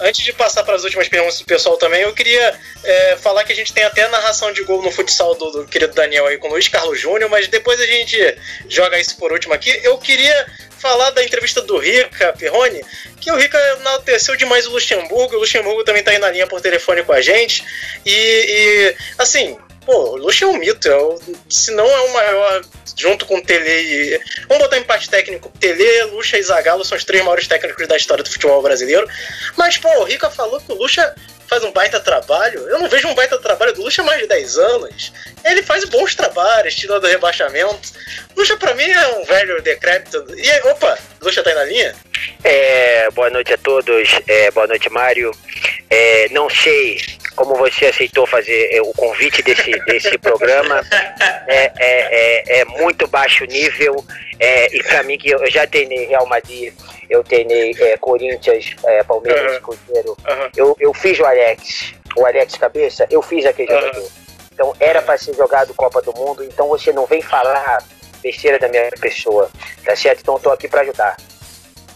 Antes 0.00 0.24
de 0.24 0.32
passar 0.32 0.64
para 0.64 0.74
as 0.74 0.84
últimas 0.84 1.08
perguntas 1.08 1.38
do 1.38 1.44
pessoal 1.44 1.76
também, 1.76 2.02
eu 2.02 2.12
queria 2.14 2.58
é, 2.82 3.16
falar 3.16 3.44
que 3.44 3.52
a 3.52 3.56
gente 3.56 3.72
tem 3.72 3.84
até 3.84 4.04
a 4.04 4.08
narração 4.08 4.52
de 4.52 4.62
gol 4.64 4.82
no 4.82 4.90
futsal 4.90 5.34
do, 5.34 5.50
do 5.50 5.66
querido 5.66 5.94
Daniel 5.94 6.26
aí 6.26 6.38
com 6.38 6.48
o 6.48 6.50
Luiz 6.52 6.68
Carlos 6.68 6.98
Júnior, 6.98 7.28
mas 7.28 7.48
depois 7.48 7.78
a 7.80 7.86
gente 7.86 8.38
joga 8.68 8.98
isso 8.98 9.16
por 9.16 9.32
último 9.32 9.52
aqui. 9.52 9.78
Eu 9.82 9.98
queria 9.98 10.46
falar 10.78 11.10
da 11.10 11.22
entrevista 11.22 11.60
do 11.60 11.76
Rica 11.76 12.32
Perrone, 12.32 12.82
que 13.20 13.30
o 13.30 13.36
Rica 13.36 13.58
enalteceu 13.78 14.34
demais 14.36 14.66
o 14.66 14.70
Luxemburgo, 14.70 15.36
o 15.36 15.40
Luxemburgo 15.40 15.84
também 15.84 16.00
está 16.00 16.12
aí 16.12 16.18
na 16.18 16.30
linha 16.30 16.46
por 16.46 16.60
telefone 16.60 17.02
com 17.02 17.12
a 17.12 17.20
gente, 17.20 17.62
e, 18.04 18.10
e 18.10 18.96
assim, 19.18 19.58
pô, 19.90 20.10
o 20.10 20.16
Luxo 20.16 20.44
é 20.44 20.46
um 20.46 20.56
mito, 20.56 20.88
é 20.88 20.96
o, 20.96 21.18
se 21.48 21.72
não 21.72 21.84
é 21.84 22.00
o 22.02 22.12
maior, 22.12 22.62
junto 22.96 23.26
com 23.26 23.38
o 23.38 23.42
Tele 23.42 23.68
e. 23.68 24.20
Vamos 24.46 24.62
botar 24.62 24.78
empate 24.78 25.10
técnico. 25.10 25.52
Tele, 25.58 26.04
Luxa 26.04 26.38
e 26.38 26.42
Zagallo 26.42 26.84
são 26.84 26.96
os 26.96 27.04
três 27.04 27.22
maiores 27.24 27.48
técnicos 27.48 27.88
da 27.88 27.96
história 27.96 28.22
do 28.22 28.30
futebol 28.30 28.62
brasileiro. 28.62 29.08
Mas, 29.56 29.76
pô, 29.78 29.88
o 30.00 30.04
Rica 30.04 30.30
falou 30.30 30.60
que 30.60 30.70
o 30.70 30.76
Luxa 30.76 31.12
faz 31.48 31.64
um 31.64 31.72
baita 31.72 31.98
trabalho. 31.98 32.60
Eu 32.68 32.78
não 32.78 32.88
vejo 32.88 33.08
um 33.08 33.14
baita 33.14 33.36
trabalho 33.38 33.72
do 33.72 33.82
Lucha 33.82 34.02
há 34.02 34.04
mais 34.04 34.20
de 34.20 34.28
10 34.28 34.58
anos. 34.58 35.12
Ele 35.44 35.62
faz 35.64 35.84
bons 35.84 36.14
trabalhos, 36.14 36.76
tirando 36.76 37.00
do 37.00 37.08
rebaixamento. 37.08 37.90
Lucha 38.36 38.56
pra 38.56 38.74
mim 38.74 38.88
é 38.88 39.08
um 39.16 39.24
velho 39.24 39.60
decrépito. 39.60 40.24
E 40.36 40.48
aí, 40.48 40.60
opa, 40.66 40.96
Lucha 41.20 41.42
tá 41.42 41.50
aí 41.50 41.56
na 41.56 41.64
linha? 41.64 41.96
É, 42.44 43.10
boa 43.10 43.30
noite 43.30 43.52
a 43.52 43.58
todos. 43.58 44.08
É, 44.28 44.50
boa 44.52 44.68
noite, 44.68 44.88
Mário. 44.88 45.32
É, 45.90 46.28
não 46.30 46.48
sei 46.48 47.19
como 47.40 47.56
você 47.56 47.86
aceitou 47.86 48.26
fazer 48.26 48.68
é, 48.70 48.82
o 48.82 48.92
convite 48.92 49.42
desse, 49.42 49.70
desse 49.86 50.18
programa. 50.18 50.84
É, 51.48 51.64
é, 51.64 51.72
é, 51.78 52.60
é 52.60 52.64
muito 52.66 53.08
baixo 53.08 53.46
nível. 53.46 54.04
É, 54.38 54.76
e 54.76 54.82
pra 54.82 55.02
mim, 55.02 55.16
que 55.16 55.30
eu 55.30 55.50
já 55.50 55.66
treinei 55.66 56.04
Real 56.04 56.26
Madrid, 56.26 56.72
eu 57.08 57.24
treinei 57.24 57.74
é, 57.80 57.96
Corinthians, 57.96 58.76
é, 58.84 59.02
Palmeiras, 59.02 59.54
uhum. 59.54 59.60
Cruzeiro. 59.62 60.10
Uhum. 60.10 60.50
Eu, 60.54 60.76
eu 60.78 60.92
fiz 60.92 61.18
o 61.18 61.24
Alex, 61.24 61.94
o 62.14 62.26
Alex 62.26 62.56
Cabeça, 62.56 63.06
eu 63.10 63.22
fiz 63.22 63.46
aquele 63.46 63.72
uhum. 63.72 63.80
jogador. 63.80 64.10
Então 64.52 64.76
era 64.78 65.00
para 65.00 65.16
ser 65.16 65.34
jogado 65.34 65.72
Copa 65.72 66.02
do 66.02 66.12
Mundo, 66.12 66.44
então 66.44 66.68
você 66.68 66.92
não 66.92 67.06
vem 67.06 67.22
falar 67.22 67.82
besteira 68.22 68.58
da 68.58 68.68
minha 68.68 68.90
pessoa, 69.00 69.50
tá 69.82 69.96
certo? 69.96 70.20
Então 70.20 70.34
eu 70.34 70.40
tô 70.40 70.50
aqui 70.50 70.68
para 70.68 70.82
ajudar 70.82 71.16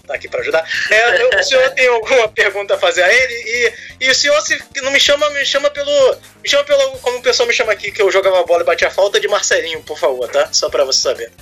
tá 0.06 0.14
aqui 0.14 0.28
para 0.28 0.40
ajudar. 0.40 0.64
É, 0.90 1.36
o 1.36 1.42
senhor 1.42 1.70
tem 1.70 1.88
alguma 1.88 2.28
pergunta 2.28 2.74
a 2.74 2.78
fazer 2.78 3.02
a 3.02 3.12
ele? 3.12 3.34
E, 3.34 3.74
e 4.06 4.10
o 4.10 4.14
senhor, 4.14 4.40
se 4.42 4.58
não 4.82 4.90
me 4.90 5.00
chama, 5.00 5.28
me 5.30 5.44
chama 5.44 5.70
pelo. 5.70 6.16
Me 6.42 6.48
chama 6.48 6.64
pelo. 6.64 6.98
Como 6.98 7.18
o 7.18 7.22
pessoal 7.22 7.46
me 7.46 7.54
chama 7.54 7.72
aqui, 7.72 7.90
que 7.90 8.02
eu 8.02 8.10
jogava 8.10 8.44
bola 8.44 8.62
e 8.62 8.66
batia 8.66 8.90
falta 8.90 9.20
de 9.20 9.28
Marcelinho, 9.28 9.82
por 9.82 9.98
favor, 9.98 10.28
tá? 10.28 10.52
Só 10.52 10.68
para 10.68 10.84
você 10.84 11.00
saber. 11.00 11.32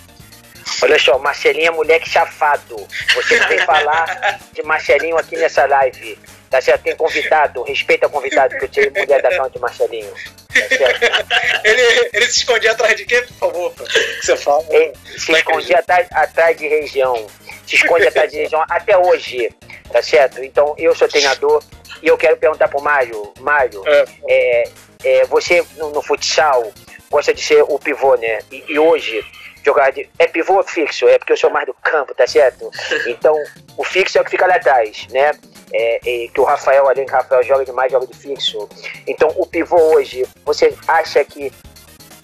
Olha 0.82 0.98
só, 0.98 1.18
Marcelinho 1.18 1.68
é 1.68 1.70
moleque 1.70 2.08
chafado. 2.08 2.76
Você 3.14 3.38
não 3.38 3.48
vem 3.48 3.58
falar 3.66 4.40
de 4.52 4.62
Marcelinho 4.62 5.16
aqui 5.16 5.36
nessa 5.36 5.66
live. 5.66 6.18
Tá 6.52 6.60
certo? 6.60 6.82
Tem 6.82 6.94
convidado, 6.94 7.62
respeita 7.62 8.08
o 8.08 8.10
convidado, 8.10 8.58
que 8.58 8.66
eu 8.66 8.68
tirei 8.68 8.90
mulher 8.90 9.22
da 9.22 9.30
cama 9.30 9.48
de 9.48 9.58
Marcelinho. 9.58 10.12
Tá 10.52 11.40
ele, 11.64 12.10
ele 12.12 12.26
se 12.26 12.40
escondia 12.40 12.72
atrás 12.72 12.94
de 12.94 13.06
quê, 13.06 13.22
por 13.22 13.34
favor? 13.36 13.72
Que 13.72 14.26
você 14.26 14.36
fala? 14.36 14.62
Ele 14.68 14.92
se 15.16 15.32
escondia 15.32 15.78
atrás, 15.78 16.06
atrás 16.12 16.54
de 16.58 16.68
região. 16.68 17.26
Se 17.66 17.76
esconde 17.76 18.06
atrás 18.06 18.30
de 18.30 18.36
região 18.36 18.62
até 18.68 18.98
hoje. 18.98 19.50
Tá 19.90 20.02
certo? 20.02 20.44
Então 20.44 20.74
eu 20.76 20.94
sou 20.94 21.08
treinador 21.08 21.64
e 22.02 22.08
eu 22.08 22.18
quero 22.18 22.36
perguntar 22.36 22.68
pro 22.68 22.82
Mário. 22.82 23.32
Mário, 23.40 23.82
é. 23.86 24.04
É, 24.28 24.64
é, 25.04 25.24
você 25.24 25.64
no, 25.78 25.88
no, 25.88 26.02
futsal 26.02 26.70
gosta 27.10 27.32
de 27.32 27.42
ser 27.42 27.62
o 27.62 27.78
pivô, 27.78 28.14
né? 28.16 28.40
E, 28.50 28.62
e 28.68 28.78
hoje 28.78 29.24
jogar 29.64 29.90
de. 29.90 30.06
É 30.18 30.26
pivô 30.26 30.62
fixo, 30.62 31.08
é 31.08 31.16
porque 31.16 31.32
eu 31.32 31.36
sou 31.38 31.48
mais 31.48 31.66
do 31.66 31.72
campo, 31.72 32.14
tá 32.14 32.26
certo? 32.26 32.70
Então, 33.06 33.34
o 33.78 33.84
fixo 33.84 34.18
é 34.18 34.20
o 34.20 34.24
que 34.24 34.32
fica 34.32 34.46
lá 34.46 34.56
atrás, 34.56 35.06
né? 35.10 35.32
É, 35.74 36.00
é, 36.04 36.28
que 36.28 36.40
o 36.40 36.44
Rafael, 36.44 36.88
além 36.88 37.06
que 37.06 37.12
o 37.12 37.16
Rafael 37.16 37.42
joga 37.42 37.64
demais, 37.64 37.90
joga 37.90 38.06
de 38.06 38.16
fixo. 38.16 38.68
Então, 39.06 39.32
o 39.36 39.46
pivô 39.46 39.76
hoje, 39.94 40.26
você 40.44 40.74
acha 40.86 41.24
que 41.24 41.50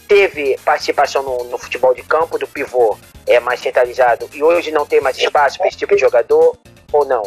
teve 0.07 0.59
participação 0.64 1.22
no, 1.22 1.44
no 1.44 1.59
futebol 1.59 1.94
de 1.94 2.03
campo 2.03 2.38
do 2.38 2.46
pivô 2.46 2.99
é 3.26 3.38
mais 3.38 3.61
centralizado 3.61 4.28
e 4.32 4.42
hoje 4.42 4.70
não 4.70 4.86
tem 4.86 5.01
mais 5.01 5.18
espaço 5.18 5.59
para 5.59 5.68
esse 5.68 5.76
tipo 5.76 5.94
de 5.94 6.01
jogador 6.01 6.57
ou 6.90 7.05
não? 7.05 7.22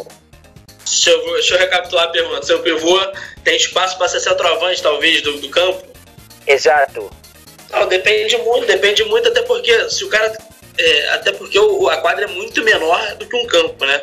Deixa 0.84 1.10
eu, 1.10 1.32
deixa 1.34 1.54
eu 1.54 1.58
recapitular 1.58 2.04
a 2.04 2.08
pergunta. 2.08 2.42
Seu 2.44 2.60
pivô 2.60 3.00
tem 3.44 3.56
espaço 3.56 3.96
para 3.96 4.08
ser 4.08 4.20
centroavante, 4.20 4.82
talvez, 4.82 5.22
do, 5.22 5.40
do 5.40 5.48
campo? 5.48 5.82
Exato. 6.46 7.10
Não, 7.70 7.86
depende 7.86 8.36
muito, 8.38 8.66
depende 8.66 9.04
muito, 9.04 9.28
até 9.28 9.42
porque 9.42 9.88
se 9.88 10.04
o 10.04 10.08
cara. 10.08 10.36
É, 10.76 11.08
até 11.10 11.32
porque 11.32 11.58
o, 11.58 11.88
a 11.88 11.98
quadra 11.98 12.24
é 12.24 12.28
muito 12.28 12.62
menor 12.62 13.14
do 13.16 13.26
que 13.26 13.36
um 13.36 13.46
campo, 13.46 13.84
né? 13.84 14.00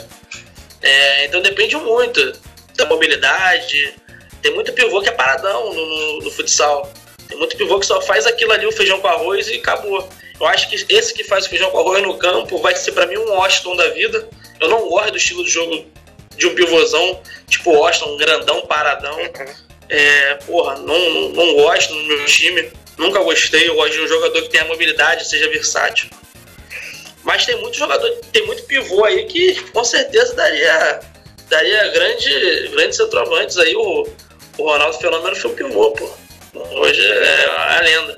É, 0.82 1.26
então 1.26 1.42
depende 1.42 1.76
muito 1.78 2.34
da 2.76 2.86
mobilidade. 2.86 3.94
Tem 4.42 4.54
muito 4.54 4.72
pivô 4.74 5.02
que 5.02 5.10
é 5.10 5.12
paradão 5.12 5.74
no, 5.74 5.86
no, 5.86 6.20
no, 6.20 6.32
futsal. 6.32 6.92
Tem 7.28 7.38
muito 7.38 7.58
pivô 7.58 7.80
que 7.80 7.86
só 7.86 8.02
faz 8.02 8.26
aquilo 8.26 8.52
ali, 8.54 8.66
o 8.66 8.72
feijão 8.72 9.00
com 9.00 9.08
arroz 9.08 9.48
e 9.48 9.56
acabou. 9.56 10.08
Eu 10.40 10.48
acho 10.48 10.70
que 10.70 10.86
esse 10.94 11.14
que 11.14 11.24
faz 11.24 11.46
o 11.46 11.50
feijão 11.50 11.70
com 11.72 11.80
arroz 11.80 12.02
no 12.02 12.18
campo 12.18 12.58
vai 12.60 12.76
ser 12.76 12.94
para 12.94 13.06
mim 13.06 13.18
um 13.18 13.30
Washington 13.30 13.76
da 13.76 13.90
vida. 13.90 14.28
Eu 14.60 14.70
não 14.70 14.88
gosto 14.90 15.12
do 15.12 15.18
estilo 15.18 15.44
de 15.44 15.50
jogo 15.50 15.86
de 16.38 16.48
um 16.48 16.56
pivôzão, 16.56 17.22
tipo 17.48 17.72
Washington, 17.72 18.18
grandão, 18.18 18.62
paradão. 18.66 19.18
Uhum. 19.18 19.70
É, 19.90 20.36
porra, 20.36 20.76
não, 20.78 21.10
não, 21.10 21.30
não 21.30 21.54
gosto 21.56 21.94
no 21.94 22.04
meu 22.04 22.26
time. 22.26 22.72
Nunca 22.98 23.22
gostei, 23.22 23.68
eu 23.68 23.76
gosto 23.76 23.94
de 23.94 24.02
um 24.02 24.08
jogador 24.08 24.42
que 24.42 24.50
tenha 24.50 24.66
mobilidade, 24.66 25.28
seja 25.28 25.50
versátil. 25.50 26.10
Mas 27.30 27.46
tem 27.46 27.56
muito 27.58 27.78
jogador, 27.78 28.10
tem 28.34 28.44
muito 28.48 28.64
pivô 28.64 29.06
aí 29.06 29.24
que 29.26 29.62
com 29.70 29.84
certeza 29.84 30.34
daria, 30.34 31.00
daria 31.48 31.88
grande, 31.90 32.70
grandes 32.70 32.98
centroavantes 32.98 33.56
aí. 33.60 33.76
O, 33.76 34.08
o 34.58 34.64
Ronaldo 34.64 34.98
Fenômeno 34.98 35.36
foi 35.36 35.52
um 35.52 35.54
pivô, 35.54 35.92
pô. 35.92 36.10
Hoje 36.56 37.00
é 37.00 37.46
a 37.56 37.82
lenda. 37.82 38.16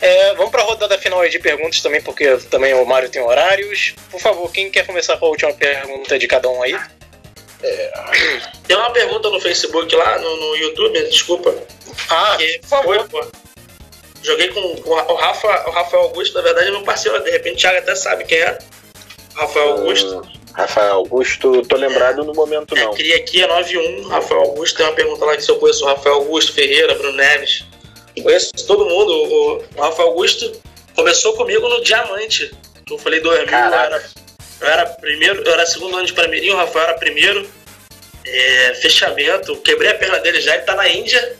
É, 0.00 0.34
vamos 0.34 0.52
para 0.52 0.62
a 0.62 0.64
rodada 0.64 0.96
final 0.96 1.28
de 1.28 1.40
perguntas 1.40 1.82
também, 1.82 2.00
porque 2.00 2.36
também 2.48 2.72
o 2.72 2.84
Mário 2.84 3.08
tem 3.08 3.20
horários. 3.20 3.96
Por 4.08 4.20
favor, 4.20 4.48
quem 4.52 4.70
quer 4.70 4.86
começar 4.86 5.16
com 5.16 5.26
a 5.26 5.30
última 5.30 5.52
pergunta 5.52 6.16
de 6.16 6.28
cada 6.28 6.48
um 6.48 6.62
aí? 6.62 6.78
É... 7.64 7.92
Tem 8.64 8.76
uma 8.76 8.92
pergunta 8.92 9.28
no 9.28 9.40
Facebook 9.40 9.92
lá, 9.96 10.20
no, 10.20 10.36
no 10.36 10.56
YouTube, 10.56 11.02
desculpa. 11.08 11.52
Ah, 12.08 12.38
por 12.60 12.68
favor. 12.68 13.08
Foi, 13.08 13.08
pô. 13.08 13.39
Joguei 14.22 14.48
com, 14.48 14.76
com, 14.76 14.90
o 14.90 15.14
Rafa, 15.14 15.68
o 15.68 15.70
Rafael 15.70 16.02
Augusto, 16.04 16.34
na 16.36 16.42
verdade 16.42 16.68
é 16.68 16.70
meu 16.70 16.82
parceiro, 16.82 17.22
de 17.22 17.30
repente 17.30 17.54
o 17.54 17.58
Thiago 17.58 17.78
até 17.78 17.94
sabe 17.94 18.24
quem 18.24 18.38
é. 18.38 18.58
Rafael 19.34 19.70
Augusto. 19.70 20.18
Uh, 20.18 20.40
Rafael 20.52 20.94
Augusto, 20.94 21.62
tô 21.62 21.76
lembrado 21.76 22.24
no 22.24 22.34
momento 22.34 22.76
é, 22.76 22.84
não. 22.84 22.92
Queria 22.92 23.16
aqui 23.16 23.42
é 23.42 23.46
91, 23.46 24.08
Rafael 24.08 24.40
Augusto, 24.42 24.76
tem 24.76 24.86
uma 24.86 24.92
pergunta 24.92 25.24
lá 25.24 25.36
que 25.36 25.42
se 25.42 25.50
eu 25.50 25.56
conheço 25.56 25.84
o 25.84 25.88
Rafael 25.88 26.16
Augusto, 26.16 26.52
Ferreira, 26.52 26.94
Bruno 26.94 27.16
Neves. 27.16 27.64
Conheço 28.22 28.50
todo 28.66 28.84
mundo. 28.84 29.12
O, 29.12 29.64
Rafael 29.80 30.08
Augusto 30.08 30.60
começou 30.94 31.34
comigo 31.34 31.68
no 31.68 31.82
Diamante. 31.82 32.50
Eu 32.90 32.98
falei 32.98 33.20
2000, 33.20 33.46
eu 33.46 33.64
era, 33.72 34.02
eu 34.60 34.66
era 34.66 34.86
primeiro, 34.86 35.42
eu 35.42 35.52
era 35.52 35.64
segundo 35.64 35.96
ano 35.96 36.06
de 36.06 36.12
Primeirinho, 36.12 36.54
o 36.54 36.56
Rafael 36.56 36.88
era 36.88 36.98
primeiro. 36.98 37.48
É, 38.26 38.74
fechamento, 38.74 39.56
quebrei 39.58 39.90
a 39.90 39.94
perna 39.94 40.18
dele 40.18 40.40
já, 40.40 40.54
ele 40.54 40.64
tá 40.64 40.74
na 40.74 40.88
Índia, 40.88 41.36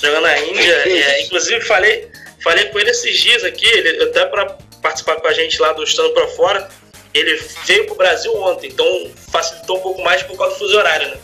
jogando 0.00 0.22
na 0.22 0.38
Índia. 0.38 0.84
É, 0.88 1.22
inclusive 1.22 1.60
falei, 1.60 2.08
falei 2.44 2.66
com 2.66 2.78
ele 2.78 2.90
esses 2.90 3.18
dias 3.18 3.42
aqui, 3.42 3.66
ele, 3.66 4.04
até 4.04 4.26
para 4.26 4.46
participar 4.80 5.16
com 5.16 5.26
a 5.26 5.32
gente 5.32 5.60
lá 5.60 5.72
do 5.72 5.82
Estando 5.82 6.12
para 6.12 6.28
Fora, 6.28 6.68
ele 7.12 7.42
veio 7.64 7.86
pro 7.86 7.94
Brasil 7.94 8.32
ontem, 8.36 8.68
então 8.68 9.10
facilitou 9.32 9.78
um 9.78 9.80
pouco 9.80 10.02
mais 10.02 10.22
por 10.22 10.36
causa 10.36 10.54
do 10.54 10.58
fuso 10.58 10.76
horário, 10.76 11.08
né? 11.08 11.16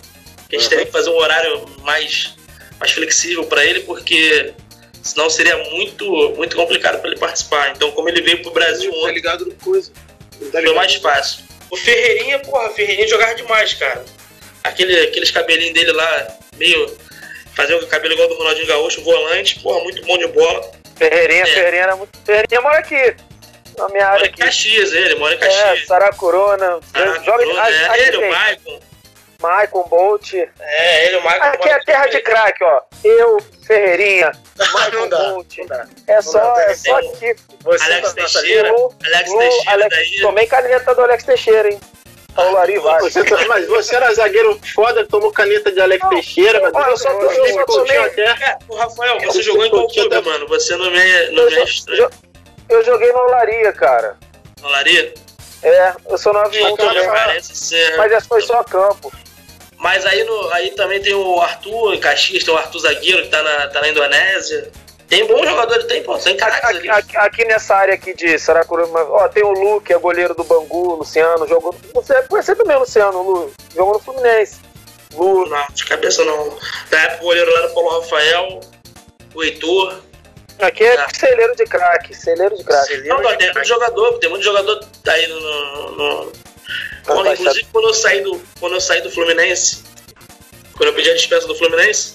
a 0.49 0.55
gente 0.57 0.65
uhum. 0.65 0.71
teve 0.71 0.87
que 0.87 0.93
fazer 0.93 1.11
um 1.11 1.17
horário 1.17 1.65
mais, 1.83 2.35
mais 2.79 2.91
flexível 2.93 3.45
para 3.45 3.65
ele, 3.65 3.81
porque 3.81 4.53
senão 5.03 5.31
seria 5.31 5.57
muito, 5.71 6.05
muito 6.37 6.57
complicado 6.57 7.01
para 7.01 7.11
ele 7.11 7.19
participar. 7.19 7.71
Então, 7.71 7.93
como 7.93 8.09
ele 8.09 8.21
veio 8.21 8.43
pro 8.43 8.51
Brasil 8.51 8.91
tá 8.91 8.97
ontem. 8.97 9.07
Tá 9.07 9.13
ligado 9.13 9.47
no 9.47 9.55
coisa. 9.55 9.93
Tá 10.51 10.61
foi 10.61 10.75
mais 10.75 10.95
fácil. 10.97 11.45
O 11.71 11.77
Ferreirinha, 11.77 12.39
porra, 12.41 12.71
o 12.71 12.75
Ferreirinha 12.75 13.07
jogava 13.07 13.35
demais, 13.35 13.75
cara. 13.75 14.05
Aquele, 14.65 14.99
aqueles 15.03 15.31
cabelinhos 15.31 15.75
dele 15.75 15.93
lá, 15.93 16.39
meio. 16.57 16.97
Fazer 17.55 17.75
o 17.75 17.87
cabelo 17.87 18.15
igual 18.15 18.29
do 18.29 18.37
Ronaldinho 18.37 18.67
Gaúcho, 18.67 19.03
volante, 19.03 19.61
porra, 19.61 19.83
muito 19.83 20.03
bom 20.05 20.17
de 20.17 20.27
bola. 20.29 20.71
Ferreirinha, 21.01 21.43
é. 21.45 21.47
Ferreirinha 21.47 21.83
era 21.83 21.97
muito. 21.97 22.19
Ferreirinha 22.23 22.61
mora 22.61 22.79
aqui 22.79 23.17
na 23.79 23.89
minha 23.89 24.07
área 24.07 24.27
aqui. 24.27 24.43
Caxias, 24.43 24.93
ele, 24.93 25.15
mora 25.15 25.33
em 25.33 25.39
é, 25.39 25.41
Caxias. 25.41 25.83
É, 25.83 25.87
Saracurona. 25.87 26.81
Joga 27.25 27.43
é, 27.43 28.07
ele, 28.07 28.17
o 28.19 28.31
Maicon. 28.31 28.81
Maicon 29.41 29.83
Bolt. 29.89 30.35
É, 30.35 31.07
ele, 31.07 31.17
o 31.17 31.25
Maicon. 31.25 31.47
Aqui 31.47 31.69
é 31.71 31.79
terra 31.81 32.07
de 32.07 32.21
craque, 32.21 32.63
ó. 32.63 32.83
Eu, 33.03 33.39
Ferreirinha, 33.67 34.31
Maicon 34.75 35.09
Bolt. 35.09 35.57
É 36.07 36.21
só, 36.21 36.61
é 36.61 36.75
só 36.75 36.99
aqui. 36.99 37.35
Você 37.63 37.85
Alex 37.85 38.13
Teixeira. 38.13 38.71
Lu, 38.73 38.95
Alex 39.03 39.33
Teixeira 39.33 39.71
Alex, 39.73 39.97
daí. 39.97 40.21
Tomei 40.21 40.47
caneta 40.47 40.95
do 40.95 41.01
Alex 41.01 41.25
Teixeira, 41.25 41.71
hein? 41.71 41.81
Vai. 42.83 43.01
Você, 43.01 43.23
mas 43.47 43.67
você 43.67 43.97
era 43.97 44.13
zagueiro 44.15 44.59
foda, 44.75 45.07
tomou 45.07 45.33
caneta 45.33 45.71
de 45.71 45.81
Alex 45.81 46.09
Teixeira, 46.09 46.61
mas 46.73 46.87
eu 46.87 46.97
só, 46.97 47.11
eu, 47.11 47.31
eu 47.31 47.55
só 47.55 47.65
tomei. 47.65 47.97
Até. 47.97 48.23
É, 48.23 48.59
o 48.69 48.75
Rafael, 48.75 49.21
você 49.21 49.43
jogou 49.43 49.67
em 49.67 49.71
qual 49.71 49.89
clube, 49.89 50.21
mano? 50.23 50.49
Você 50.49 50.77
não 50.77 50.91
me 50.91 50.99
é, 50.99 51.31
não 51.31 51.47
me 51.47 51.55
é 51.55 51.65
estranho. 51.65 52.11
Eu 52.69 52.85
joguei 52.85 53.13
no 53.13 53.19
Olaria, 53.19 53.73
cara. 53.73 54.17
No 54.61 54.69
Olaria? 54.69 55.13
É, 55.63 55.93
eu 56.09 56.17
sou 56.17 56.33
9-1 56.33 56.77
também. 56.77 57.07
Parece 57.07 57.55
ser. 57.55 57.97
Mas 57.97 58.13
essa 58.13 58.27
foi 58.27 58.41
só 58.41 58.63
campo. 58.65 59.13
Mas 59.77 60.05
aí, 60.05 60.25
no, 60.25 60.53
aí 60.53 60.71
também 60.73 61.01
tem 61.01 61.15
o 61.15 61.41
Arthur 61.41 61.95
em 61.95 62.01
Caxias, 62.01 62.45
tem 62.45 62.53
o 62.53 62.57
Arthur 62.57 62.81
Zagueiro 62.81 63.23
que 63.23 63.29
tá 63.29 63.43
na, 63.43 63.69
tá 63.69 63.81
na 63.81 63.89
Indonésia. 63.89 64.71
Tem 65.11 65.27
bons 65.27 65.45
jogadores, 65.45 65.87
tem, 65.87 66.05
pô, 66.05 66.17
tem 66.19 66.37
caras 66.37 66.63
aqui, 66.63 66.89
aqui, 66.89 67.17
aqui, 67.17 67.45
nessa 67.45 67.75
área 67.75 67.95
aqui 67.95 68.15
de 68.15 68.39
Saracuruma, 68.39 69.03
ó, 69.03 69.29
tem 69.29 69.43
o 69.43 69.51
Lu, 69.51 69.81
que 69.81 69.93
é 69.93 69.99
goleiro 69.99 70.37
do 70.37 70.45
Bangu, 70.45 70.95
Luciano, 70.95 71.49
jogou. 71.49 71.75
Você 71.93 72.23
conhece 72.23 72.55
também 72.55 72.77
o 72.77 72.81
Luciano, 72.81 73.21
Lu, 73.21 73.53
jogou 73.75 73.95
no 73.95 73.99
Fluminense. 73.99 74.61
Lu. 75.13 75.49
Não, 75.49 75.67
de 75.75 75.85
cabeça 75.85 76.25
não. 76.25 76.57
Na 76.93 76.99
época 77.01 77.23
o 77.23 77.25
goleiro 77.25 77.53
lá 77.53 77.59
era 77.59 77.69
o 77.69 77.75
Paulo 77.75 78.01
Rafael, 78.01 78.61
o 79.35 79.43
Heitor. 79.43 80.01
Aqui 80.61 80.85
é, 80.85 80.95
é. 80.95 81.07
celeiro 81.13 81.57
de 81.57 81.65
craque, 81.65 82.15
celeiro 82.15 82.57
de 82.57 82.63
craque. 82.63 82.99
Não, 83.09 83.21
não, 83.21 83.37
tem 83.37 83.53
muito 83.53 83.67
jogador, 83.67 84.19
tem 84.21 84.31
muito 84.31 84.45
jogador 84.45 84.81
aí 85.09 85.27
no. 85.27 85.41
no, 85.41 85.91
no... 85.97 86.33
Quando, 87.05 87.33
inclusive 87.33 87.67
quando 87.73 87.89
eu, 87.89 87.95
saí 87.95 88.21
do, 88.23 88.41
quando 88.61 88.75
eu 88.75 88.81
saí 88.81 89.01
do 89.01 89.11
Fluminense, 89.11 89.83
quando 90.77 90.91
eu 90.91 90.95
pedi 90.95 91.11
a 91.11 91.15
dispensa 91.15 91.49
do 91.49 91.57
Fluminense, 91.57 92.15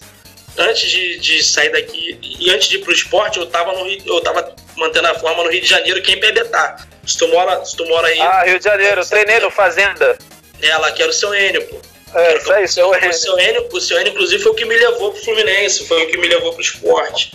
antes 0.57 0.89
de, 0.89 1.19
de 1.19 1.43
sair 1.43 1.69
daqui 1.69 2.19
e 2.21 2.49
antes 2.51 2.67
de 2.67 2.77
ir 2.77 2.81
pro 2.81 2.91
esporte, 2.91 3.39
eu 3.39 3.45
tava, 3.45 3.73
no 3.73 3.87
eu 3.87 4.21
tava 4.21 4.55
mantendo 4.77 5.07
a 5.07 5.15
forma 5.15 5.43
no 5.43 5.49
Rio 5.49 5.61
de 5.61 5.67
Janeiro, 5.67 6.01
que 6.01 6.11
é 6.11 6.15
em 6.15 6.19
Pebetá. 6.19 6.77
Se 7.05 7.17
tu 7.17 7.27
mora, 7.27 7.63
se 7.63 7.75
tu 7.75 7.85
mora 7.85 8.07
aí. 8.07 8.19
Ah, 8.19 8.43
Rio 8.43 8.57
de 8.57 8.65
Janeiro, 8.65 9.01
eu 9.01 9.05
treinei 9.05 9.39
no 9.39 9.51
Fazenda. 9.51 10.17
É, 10.61 10.77
lá 10.77 10.91
que 10.91 11.01
era 11.01 11.11
o 11.11 11.13
seu 11.13 11.33
Enio, 11.33 11.65
pô. 11.67 11.77
É, 12.17 12.37
isso 12.37 12.53
aí, 12.53 12.67
seu 12.67 12.93
Enio. 12.95 13.09
O 13.09 13.13
seu 13.13 13.39
Enio, 13.39 13.69
o 13.71 13.81
seu 13.81 13.99
Enio, 13.99 14.13
inclusive, 14.13 14.41
foi 14.41 14.51
o 14.51 14.55
que 14.55 14.65
me 14.65 14.75
levou 14.75 15.11
pro 15.11 15.21
Fluminense, 15.21 15.87
foi 15.87 16.03
o 16.03 16.07
que 16.07 16.17
me 16.17 16.27
levou 16.27 16.53
pro 16.53 16.61
esporte. 16.61 17.31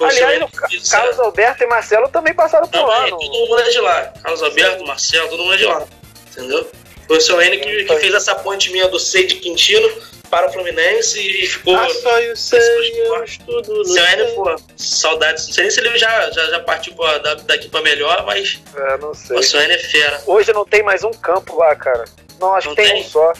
Aliás, 0.00 0.42
o 0.42 0.90
Carlos 0.90 1.18
Alberto 1.18 1.62
e 1.62 1.66
Marcelo 1.66 2.08
também 2.08 2.32
passaram 2.32 2.66
por 2.66 2.86
lá. 2.86 3.06
No... 3.08 3.18
Todo 3.18 3.48
mundo 3.48 3.60
é 3.60 3.68
de 3.68 3.80
lá. 3.80 4.12
Carlos 4.22 4.42
Alberto, 4.42 4.86
Marcelo, 4.86 5.28
todo 5.28 5.42
mundo 5.42 5.54
é 5.54 5.58
de 5.58 5.66
lá. 5.66 5.86
Entendeu? 6.30 6.70
Foi 7.10 7.18
o 7.18 7.20
seu 7.20 7.42
N 7.42 7.58
que, 7.58 7.84
que 7.86 7.98
fez 7.98 8.14
essa 8.14 8.36
ponte 8.36 8.70
minha 8.70 8.86
do 8.86 8.96
C 8.96 9.24
de 9.24 9.34
Quintino 9.34 9.90
para 10.30 10.48
o 10.48 10.52
Fluminense 10.52 11.18
e 11.18 11.44
ficou. 11.44 11.74
Ah, 11.74 11.88
só 11.90 12.20
eu 12.20 12.36
sei, 12.36 12.60
eu 13.04 13.24
estudo. 13.24 13.84
Seu 13.84 14.04
N, 14.04 14.32
pô, 14.36 14.54
saudades. 14.76 15.48
Não 15.48 15.54
sei 15.54 15.64
nem 15.64 15.70
se 15.72 15.80
ele 15.80 15.98
já, 15.98 16.30
já, 16.30 16.46
já 16.50 16.60
partiu 16.60 16.94
pra, 16.94 17.18
daqui 17.18 17.68
pra 17.68 17.82
melhor, 17.82 18.24
mas. 18.24 18.60
É, 18.76 18.96
não 18.98 19.12
sei. 19.12 19.36
O 19.36 19.42
seu 19.42 19.60
N 19.60 19.74
é 19.74 19.78
fera. 19.78 20.22
Hoje 20.24 20.52
não 20.52 20.64
tem 20.64 20.84
mais 20.84 21.02
um 21.02 21.10
campo 21.10 21.58
lá, 21.58 21.74
cara. 21.74 22.04
Não, 22.38 22.54
acho 22.54 22.68
não 22.68 22.76
que 22.76 22.82
tem, 22.82 22.92
tem 22.92 23.02
um 23.02 23.08
só. 23.08 23.32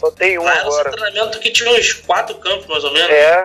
Só 0.00 0.10
tem 0.10 0.36
um 0.40 0.42
lá 0.42 0.54
agora. 0.54 0.80
Era 0.80 0.90
um 0.90 0.92
treinamento 0.92 1.38
que 1.38 1.52
tinha 1.52 1.70
uns 1.70 1.92
quatro 1.92 2.34
campos, 2.38 2.66
mais 2.66 2.82
ou 2.82 2.90
menos. 2.90 3.08
É 3.08 3.44